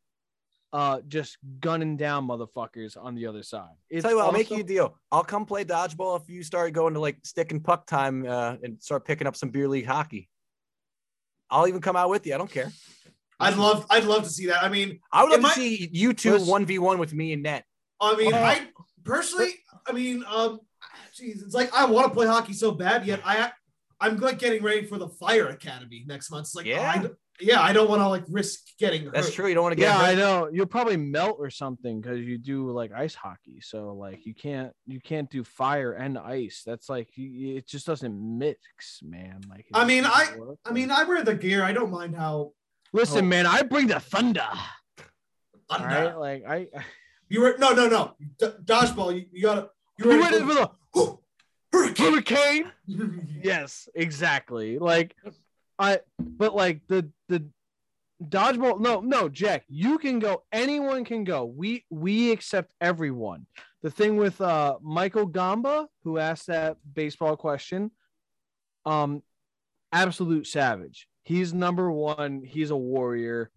Uh, 0.70 1.00
just 1.08 1.38
gunning 1.60 1.96
down 1.96 2.28
motherfuckers 2.28 2.94
on 3.02 3.14
the 3.14 3.26
other 3.26 3.42
side. 3.42 3.70
It's 3.88 4.02
Tell 4.02 4.10
you 4.10 4.18
what, 4.18 4.26
I'll 4.26 4.32
make 4.32 4.50
you 4.50 4.58
a 4.60 4.62
deal. 4.62 4.98
I'll 5.10 5.24
come 5.24 5.46
play 5.46 5.64
dodgeball 5.64 6.20
if 6.20 6.28
you 6.28 6.42
start 6.42 6.74
going 6.74 6.92
to 6.92 7.00
like 7.00 7.16
stick 7.24 7.52
and 7.52 7.64
puck 7.64 7.86
time 7.86 8.26
uh, 8.28 8.56
and 8.62 8.82
start 8.82 9.06
picking 9.06 9.26
up 9.26 9.34
some 9.34 9.48
beer 9.48 9.66
league 9.66 9.86
hockey. 9.86 10.28
I'll 11.50 11.66
even 11.68 11.80
come 11.80 11.96
out 11.96 12.10
with 12.10 12.26
you. 12.26 12.34
I 12.34 12.38
don't 12.38 12.50
care. 12.50 12.70
I'd 13.40 13.56
love 13.56 13.86
I'd 13.88 14.04
love 14.04 14.24
to 14.24 14.28
see 14.30 14.46
that. 14.48 14.62
I 14.62 14.68
mean, 14.68 15.00
I 15.10 15.22
would 15.22 15.30
love 15.30 15.38
to 15.40 15.42
might- 15.46 15.54
see 15.54 15.88
you 15.90 16.12
two 16.12 16.38
one 16.44 16.66
v 16.66 16.78
one 16.78 16.98
with 16.98 17.14
me 17.14 17.32
and 17.32 17.42
Net. 17.42 17.64
I 18.00 18.14
mean, 18.16 18.34
Oh. 18.34 18.36
I 18.38 18.66
personally, 19.04 19.52
I 19.86 19.92
mean, 19.92 20.22
um, 20.28 20.60
geez, 21.14 21.42
it's 21.42 21.54
like 21.54 21.72
I 21.74 21.86
want 21.86 22.08
to 22.08 22.12
play 22.12 22.26
hockey 22.26 22.52
so 22.52 22.72
bad, 22.72 23.06
yet 23.06 23.20
I, 23.24 23.50
I'm 24.00 24.18
like 24.18 24.38
getting 24.38 24.62
ready 24.62 24.84
for 24.84 24.98
the 24.98 25.08
Fire 25.08 25.46
Academy 25.48 26.04
next 26.06 26.30
month. 26.30 26.46
It's 26.46 26.54
like, 26.54 26.66
Yeah. 26.66 26.92
I, 26.94 27.08
yeah, 27.40 27.60
I 27.60 27.72
don't 27.72 27.88
want 27.88 28.00
to 28.00 28.08
like 28.08 28.24
risk 28.28 28.60
getting 28.78 29.04
hurt. 29.04 29.14
That's 29.14 29.32
true. 29.32 29.46
You 29.46 29.54
don't 29.54 29.62
want 29.62 29.72
to 29.72 29.76
get 29.76 29.88
Yeah, 29.88 30.00
I 30.00 30.14
know. 30.14 30.48
You'll 30.52 30.66
probably 30.66 30.96
melt 30.96 31.36
or 31.38 31.50
something 31.50 32.00
because 32.00 32.20
you 32.20 32.38
do 32.38 32.70
like 32.70 32.92
ice 32.92 33.14
hockey. 33.14 33.60
So 33.60 33.92
like 33.92 34.26
you 34.26 34.34
can't 34.34 34.72
you 34.86 35.00
can't 35.00 35.30
do 35.30 35.44
fire 35.44 35.92
and 35.92 36.18
ice. 36.18 36.62
That's 36.66 36.88
like 36.88 37.08
it 37.16 37.66
just 37.66 37.86
doesn't 37.86 38.38
mix, 38.38 39.00
man. 39.02 39.40
Like 39.48 39.66
I 39.72 39.84
mean, 39.84 40.04
I- 40.04 40.36
work. 40.36 40.58
I 40.64 40.72
mean, 40.72 40.90
I 40.90 41.04
wear 41.04 41.22
the 41.22 41.34
gear. 41.34 41.62
I 41.62 41.72
don't 41.72 41.90
mind 41.90 42.16
how. 42.16 42.52
listen, 42.92 43.24
oh. 43.24 43.28
man. 43.28 43.46
I 43.46 43.62
bring 43.62 43.86
the 43.86 44.00
thunder. 44.00 44.42
All 45.70 45.78
Thunder. 45.78 45.88
right, 45.88 46.18
like 46.18 46.44
I. 46.48 46.66
You 47.28 47.42
were 47.42 47.56
no, 47.58 47.72
no, 47.72 47.88
no. 47.88 48.14
D- 48.38 48.46
dodgeball. 48.64 49.14
You, 49.14 49.26
you 49.30 49.42
gotta. 49.42 49.68
You 49.98 50.10
You're 50.10 50.20
ready 50.20 50.38
for 50.38 50.54
the 50.54 50.70
the 50.94 51.18
hurricane. 51.72 52.12
hurricane? 52.12 52.72
yes, 53.42 53.88
exactly. 53.94 54.78
Like 54.78 55.14
I 55.78 56.00
but 56.18 56.54
like 56.54 56.80
the 56.88 57.10
the 57.28 57.48
dodgeball 58.22 58.80
no 58.80 59.00
no 59.00 59.28
Jack, 59.28 59.64
you 59.68 59.98
can 59.98 60.18
go 60.18 60.42
anyone 60.52 61.04
can 61.04 61.24
go. 61.24 61.44
We 61.44 61.84
we 61.90 62.32
accept 62.32 62.72
everyone. 62.80 63.46
The 63.82 63.90
thing 63.90 64.16
with 64.16 64.40
uh 64.40 64.78
Michael 64.82 65.26
Gamba 65.26 65.88
who 66.02 66.18
asked 66.18 66.46
that 66.48 66.76
baseball 66.94 67.36
question 67.36 67.90
um 68.84 69.22
absolute 69.92 70.46
savage. 70.46 71.08
He's 71.22 71.52
number 71.52 71.90
1, 71.90 72.42
he's 72.42 72.70
a 72.70 72.76
warrior. 72.76 73.50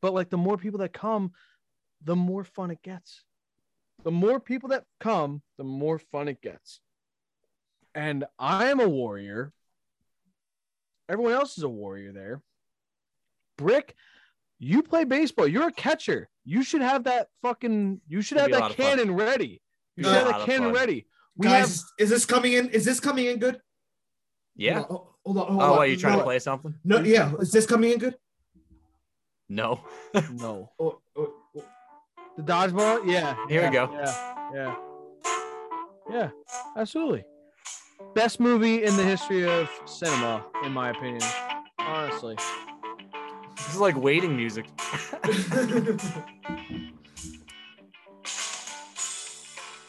But 0.00 0.14
like 0.14 0.30
the 0.30 0.38
more 0.38 0.56
people 0.56 0.80
that 0.80 0.92
come, 0.92 1.32
the 2.02 2.16
more 2.16 2.44
fun 2.44 2.70
it 2.70 2.82
gets. 2.82 3.24
The 4.04 4.10
more 4.10 4.40
people 4.40 4.70
that 4.70 4.84
come, 5.00 5.42
the 5.58 5.64
more 5.64 5.98
fun 5.98 6.28
it 6.28 6.40
gets 6.40 6.80
and 7.98 8.24
I 8.38 8.66
am 8.66 8.78
a 8.78 8.88
warrior. 8.88 9.52
Everyone 11.08 11.32
else 11.32 11.56
is 11.56 11.64
a 11.64 11.68
warrior 11.68 12.12
there. 12.12 12.42
Brick, 13.56 13.94
you 14.58 14.82
play 14.82 15.04
baseball. 15.04 15.46
You're 15.48 15.68
a 15.68 15.72
catcher. 15.72 16.28
You 16.44 16.62
should 16.62 16.82
have 16.82 17.04
that 17.04 17.28
fucking. 17.42 18.00
You 18.08 18.22
should 18.22 18.38
It'd 18.38 18.50
have 18.52 18.52
be 18.52 18.56
a 18.56 18.60
lot 18.68 18.76
that 18.76 18.82
cannon 18.82 19.14
ready. 19.14 19.62
You 19.96 20.04
should 20.04 20.12
have 20.14 20.26
a 20.26 20.30
that 20.30 20.46
cannon 20.46 20.72
ready. 20.72 21.06
We 21.36 21.46
Guys, 21.46 21.76
have. 21.76 21.84
is 21.98 22.10
this 22.10 22.24
coming 22.26 22.52
in? 22.54 22.68
Is 22.70 22.84
this 22.84 23.00
coming 23.00 23.26
in 23.26 23.38
good? 23.38 23.60
Yeah. 24.56 24.82
Hold 24.82 24.90
on, 24.90 25.06
hold 25.24 25.38
on. 25.38 25.46
Hold 25.48 25.60
Oh, 25.62 25.64
on. 25.72 25.76
what, 25.78 25.90
you 25.90 25.96
trying 25.96 26.14
no, 26.14 26.18
to 26.20 26.24
play 26.24 26.38
something? 26.38 26.74
No, 26.84 26.98
yeah. 27.00 27.32
Is 27.40 27.52
this 27.52 27.64
coming 27.66 27.92
in 27.92 27.98
good? 27.98 28.16
No. 29.48 29.80
No, 30.32 30.72
Oh, 30.78 31.00
oh, 31.16 31.34
oh. 31.56 31.64
the 32.36 32.42
dodgeball. 32.42 33.06
Yeah. 33.06 33.36
Here 33.48 33.64
we 33.64 33.70
go. 33.70 33.88
Yeah. 33.92 34.34
Yeah. 34.54 34.74
Yeah. 36.10 36.30
Absolutely. 36.76 37.24
Best 38.14 38.40
movie 38.40 38.84
in 38.84 38.96
the 38.96 39.04
history 39.04 39.48
of 39.48 39.68
cinema, 39.84 40.44
in 40.64 40.72
my 40.72 40.90
opinion. 40.90 41.22
Honestly. 41.78 42.36
This 43.56 43.74
is 43.74 43.80
like 43.80 43.96
waiting 43.96 44.36
music. 44.36 44.66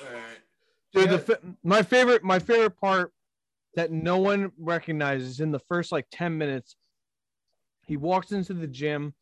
All 0.02 0.14
right. 0.14 0.40
Dude, 0.94 1.10
the 1.10 1.19
fi- 1.19 1.36
my 1.64 1.84
favorite 1.84 2.23
my 2.23 2.40
favorite 2.40 2.77
part 2.80 3.11
that 3.76 3.91
no 3.91 4.18
one 4.18 4.52
recognizes 4.57 5.40
in 5.40 5.52
the 5.52 5.60
first 5.60 5.91
like 5.91 6.07
10 6.11 6.38
minutes. 6.38 6.76
He 7.86 7.98
walks 7.98 8.31
into 8.31 8.53
the 8.53 8.68
gym 8.68 9.14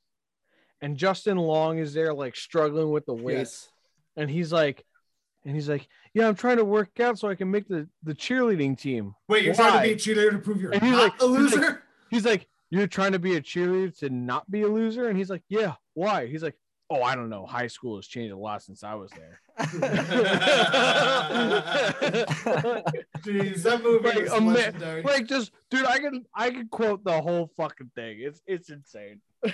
and 0.81 0.97
Justin 0.97 1.37
Long 1.37 1.77
is 1.77 1.93
there 1.93 2.13
like 2.13 2.35
struggling 2.35 2.91
with 2.91 3.05
the 3.05 3.13
weights 3.13 3.37
Yes. 3.37 3.69
and 4.15 4.29
he's 4.29 4.51
like 4.51 4.83
and 5.45 5.55
he's 5.55 5.69
like, 5.69 5.87
"Yeah, 6.13 6.27
I'm 6.27 6.35
trying 6.35 6.57
to 6.57 6.65
work 6.65 6.99
out 6.99 7.17
so 7.19 7.27
I 7.29 7.35
can 7.35 7.49
make 7.51 7.67
the 7.67 7.87
the 8.03 8.13
cheerleading 8.13 8.77
team." 8.77 9.15
Wait, 9.29 9.43
you're 9.43 9.53
Why? 9.55 9.69
trying 9.69 9.81
to 9.81 9.87
be 9.87 9.93
a 9.93 9.95
cheerleader 10.15 10.31
to 10.31 10.39
prove 10.39 10.61
you're 10.61 10.71
And 10.73 10.81
he's 10.83 10.91
not 10.91 11.03
like- 11.03 11.21
a 11.21 11.27
he's 11.27 11.53
like- 11.53 11.61
loser? 11.61 11.83
He's 12.09 12.25
like, 12.25 12.47
"You're 12.69 12.87
trying 12.87 13.11
to 13.13 13.19
be 13.19 13.35
a 13.35 13.41
cheerleader 13.41 13.97
to 13.99 14.09
not 14.09 14.49
be 14.51 14.61
a 14.63 14.67
loser?" 14.67 15.07
And 15.09 15.17
he's 15.17 15.29
like, 15.29 15.43
"Yeah, 15.49 15.73
why?" 15.93 16.27
He's 16.27 16.43
like, 16.43 16.55
"Oh, 16.89 17.01
I 17.03 17.15
don't 17.15 17.29
know. 17.29 17.45
High 17.45 17.67
school 17.67 17.95
has 17.97 18.07
changed 18.07 18.33
a 18.33 18.37
lot 18.37 18.61
since 18.63 18.83
I 18.83 18.95
was 18.95 19.11
there." 19.11 19.41
Jeez, 23.23 23.63
that 23.63 23.81
movie 23.83 24.07
Like, 24.07 24.17
is 24.19 24.31
a 24.31 24.37
legendary. 24.39 25.01
like 25.03 25.27
just 25.27 25.51
dude, 25.69 25.85
I 25.85 25.99
can 25.99 26.25
I 26.35 26.49
can 26.51 26.67
quote 26.67 27.03
the 27.03 27.19
whole 27.21 27.49
fucking 27.57 27.91
thing. 27.95 28.17
It's 28.21 28.41
it's 28.45 28.69
insane. 28.69 29.21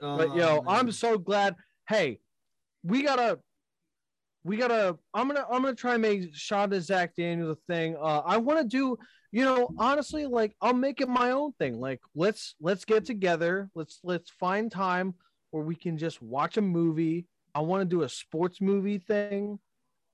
But 0.00 0.34
yo, 0.34 0.64
Oh, 0.66 0.68
I'm 0.68 0.90
so 0.90 1.16
glad. 1.16 1.54
Hey, 1.88 2.18
we 2.82 3.04
gotta, 3.04 3.38
we 4.44 4.56
gotta. 4.56 4.98
I'm 5.14 5.28
gonna, 5.28 5.46
I'm 5.50 5.62
gonna 5.62 5.74
try 5.74 5.94
and 5.94 6.02
make 6.02 6.34
Shonda 6.34 6.80
Zach 6.80 7.14
Daniels 7.16 7.56
a 7.56 7.72
thing. 7.72 7.96
Uh, 7.96 8.22
I 8.24 8.38
want 8.38 8.58
to 8.60 8.66
do, 8.66 8.98
you 9.30 9.44
know, 9.44 9.68
honestly, 9.78 10.26
like 10.26 10.54
I'll 10.60 10.74
make 10.74 11.00
it 11.00 11.08
my 11.08 11.30
own 11.30 11.52
thing. 11.52 11.80
Like 11.80 12.00
let's 12.14 12.54
let's 12.60 12.84
get 12.84 13.04
together. 13.04 13.70
Let's 13.74 14.00
let's 14.02 14.30
find 14.30 14.70
time 14.70 15.14
where 15.50 15.62
we 15.62 15.74
can 15.74 15.96
just 15.96 16.20
watch 16.20 16.56
a 16.56 16.62
movie. 16.62 17.26
I 17.54 17.60
want 17.60 17.82
to 17.82 17.84
do 17.84 18.02
a 18.02 18.08
sports 18.08 18.60
movie 18.60 18.98
thing. 18.98 19.58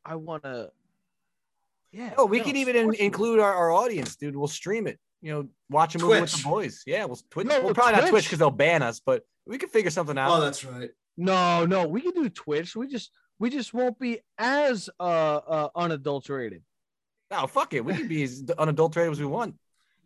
I 0.04 0.16
want 0.16 0.42
to. 0.42 0.70
Yeah. 1.92 2.12
Oh, 2.18 2.26
we 2.26 2.38
no, 2.38 2.44
could 2.44 2.56
even 2.56 2.76
in, 2.76 2.94
include 2.94 3.40
our, 3.40 3.54
our 3.54 3.72
audience, 3.72 4.16
dude. 4.16 4.36
We'll 4.36 4.48
stream 4.48 4.86
it. 4.86 4.98
You 5.22 5.32
know, 5.32 5.48
watch 5.70 5.94
a 5.94 5.98
movie 5.98 6.20
with 6.20 6.32
the 6.32 6.42
boys. 6.42 6.82
Yeah, 6.86 7.04
we'll 7.06 7.18
Twitch. 7.30 7.46
No, 7.46 7.62
well, 7.62 7.74
probably 7.74 7.92
not 7.92 8.00
Twitch 8.02 8.10
Twitch. 8.10 8.24
because 8.24 8.38
they'll 8.38 8.50
ban 8.50 8.82
us, 8.82 9.00
but 9.04 9.22
we 9.46 9.58
can 9.58 9.68
figure 9.68 9.90
something 9.90 10.18
out. 10.18 10.30
Oh, 10.30 10.40
that's 10.40 10.64
right. 10.64 10.90
No, 11.16 11.66
no, 11.66 11.88
we 11.88 12.00
can 12.00 12.12
do 12.12 12.28
Twitch. 12.28 12.76
We 12.76 12.86
just 12.86 13.10
we 13.38 13.50
just 13.50 13.72
won't 13.74 13.98
be 13.98 14.20
as 14.38 14.90
uh, 14.98 15.02
uh 15.02 15.68
unadulterated. 15.76 16.62
No, 17.30 17.46
fuck 17.46 17.74
it. 17.74 17.84
We 17.84 17.94
can 17.94 18.08
be 18.08 18.22
as 18.22 18.44
unadulterated 18.58 19.12
as 19.12 19.20
we 19.20 19.26
want. 19.26 19.54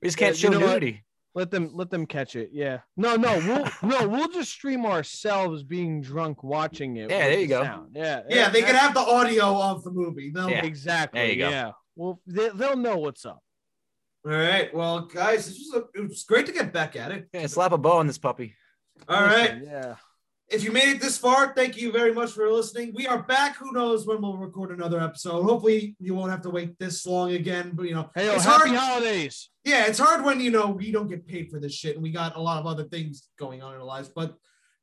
We 0.01 0.09
just 0.09 0.19
can't 0.19 0.37
Yeah, 0.41 0.49
you 0.49 0.55
show 0.55 0.59
know 0.61 0.67
what? 0.67 0.75
nudity. 0.75 1.05
Let 1.35 1.51
them 1.51 1.71
let 1.73 1.89
them 1.89 2.05
catch 2.05 2.37
it. 2.37 2.51
Yeah. 2.53 2.81
No, 2.97 3.17
no, 3.17 3.39
we'll 3.39 3.69
no, 4.01 4.09
we'll 4.09 4.29
just 4.29 4.51
stream 4.51 4.85
ourselves 4.85 5.63
being 5.63 6.03
drunk 6.03 6.43
watching 6.43 6.97
it. 6.97 7.11
Yeah, 7.11 7.19
there 7.29 7.39
you 7.39 7.47
the 7.47 7.55
go. 7.55 7.63
sound. 7.63 7.93
Yeah. 7.95 8.21
Yeah, 8.29 8.49
they 8.51 8.61
that- 8.61 8.67
can 8.67 8.75
have 8.77 8.93
the 8.95 9.01
audio 9.01 9.57
of 9.57 9.83
the 9.85 9.91
movie. 9.91 10.31
They'll- 10.31 10.51
Yeah. 10.51 10.65
exactly. 10.65 11.21
There 11.21 11.31
you 11.31 11.37
go. 11.37 11.49
Yeah. 11.49 11.71
Well, 11.97 12.21
they, 12.27 12.51
they'll 12.51 12.77
know 12.77 12.99
what's 12.99 13.25
up. 13.25 13.43
All 14.27 14.33
right. 14.33 14.73
Well, 14.75 15.07
guys, 15.07 15.47
this 15.47 15.59
was 15.59 15.83
a, 15.83 15.99
it 15.99 16.09
was 16.09 16.23
great 16.25 16.47
to 16.47 16.53
get 16.53 16.73
back 16.73 16.97
at 16.97 17.11
it. 17.13 17.29
Yeah, 17.33 17.47
slap 17.47 17.73
a 17.73 17.79
bow 17.79 17.99
on 17.99 18.07
this 18.07 18.19
puppy. 18.19 18.55
All 19.09 19.21
right. 19.23 19.55
Listen, 19.55 19.67
Yeah. 19.71 19.95
If 20.53 20.62
you 20.62 20.70
made 20.70 20.91
it 20.91 21.01
this 21.01 21.16
far, 21.16 21.55
thank 21.55 21.81
you 21.81 21.91
very 21.91 22.12
much 22.12 22.33
for 22.33 22.51
listening. 22.53 22.93
We 22.95 23.07
are 23.07 23.23
back. 23.23 23.57
Who 23.57 23.73
knows 23.73 24.07
when 24.07 24.20
we'll 24.20 24.37
record 24.37 24.70
another 24.70 25.01
episode? 25.01 25.45
Hopefully, 25.45 25.97
you 25.99 26.15
won't 26.15 26.31
have 26.31 26.43
to 26.43 26.51
wait 26.51 26.79
this 26.79 27.07
long 27.07 27.33
again. 27.33 27.70
But 27.73 27.85
you 27.85 27.95
know, 27.95 28.11
Hey, 28.15 28.27
yo, 28.27 28.35
it's 28.35 28.45
happy 28.45 28.69
hard. 28.69 28.79
holidays. 28.79 29.49
Yeah, 29.65 29.87
it's 29.87 29.99
hard 29.99 30.24
when 30.27 30.41
you 30.41 30.51
know 30.51 30.69
we 30.69 30.93
don't 30.93 31.09
get 31.09 31.27
paid 31.27 31.51
for 31.51 31.59
this 31.59 31.73
shit, 31.73 31.95
and 31.95 32.03
we 32.03 32.11
got 32.11 32.37
a 32.37 32.41
lot 32.41 32.61
of 32.61 32.66
other 32.66 32.85
things 32.85 33.29
going 33.39 33.62
on 33.62 33.73
in 33.74 33.81
our 33.81 33.87
lives. 33.87 34.11
But 34.15 34.35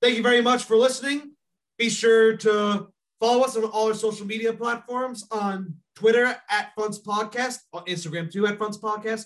thank 0.01 0.17
you 0.17 0.23
very 0.23 0.41
much 0.41 0.63
for 0.63 0.75
listening. 0.75 1.33
Be 1.77 1.89
sure 1.91 2.35
to 2.37 2.87
follow 3.19 3.43
us 3.43 3.55
on 3.55 3.65
all 3.65 3.89
our 3.89 3.93
social 3.93 4.25
media 4.25 4.51
platforms 4.53 5.27
on 5.29 5.75
Twitter 5.93 6.35
at 6.49 6.71
Funds 6.75 6.99
Podcast, 6.99 7.59
on 7.73 7.85
Instagram 7.85 8.31
too 8.31 8.47
at 8.47 8.57
Funds 8.57 8.79
Podcast, 8.79 9.25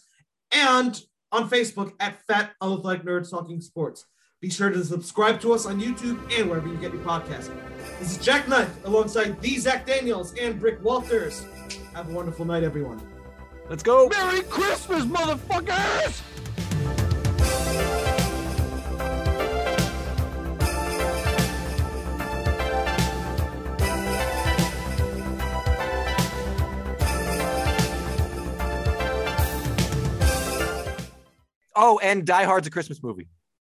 and 0.52 1.00
on 1.32 1.50
Facebook 1.50 1.94
at 2.02 2.22
Fat 2.28 2.52
Athletic 2.62 3.06
Nerds 3.06 3.32
Talking 3.32 3.62
Sports. 3.62 4.06
Be 4.44 4.50
sure 4.50 4.70
to 4.70 4.84
subscribe 4.84 5.40
to 5.40 5.54
us 5.54 5.66
on 5.66 5.80
YouTube 5.80 6.20
and 6.38 6.50
wherever 6.50 6.68
you 6.68 6.76
get 6.76 6.92
your 6.92 7.02
podcast. 7.04 7.50
This 7.98 8.12
is 8.12 8.18
Jack 8.18 8.50
Knight 8.50 8.68
alongside 8.84 9.40
the 9.40 9.58
Zach 9.58 9.88
Daniels 9.88 10.34
and 10.38 10.60
Brick 10.60 10.84
Walters. 10.84 11.46
Have 11.94 12.10
a 12.10 12.12
wonderful 12.12 12.44
night, 12.44 12.62
everyone. 12.62 13.02
Let's 13.70 13.84
go. 13.84 14.10
Merry 14.10 14.42
Christmas, 14.42 15.06
motherfuckers! 15.06 16.22
Oh, 31.74 31.98
and 32.04 32.26
Die 32.28 32.44
Hard's 32.44 32.68
a 32.68 32.70
Christmas 32.70 33.02
movie. 33.02 33.30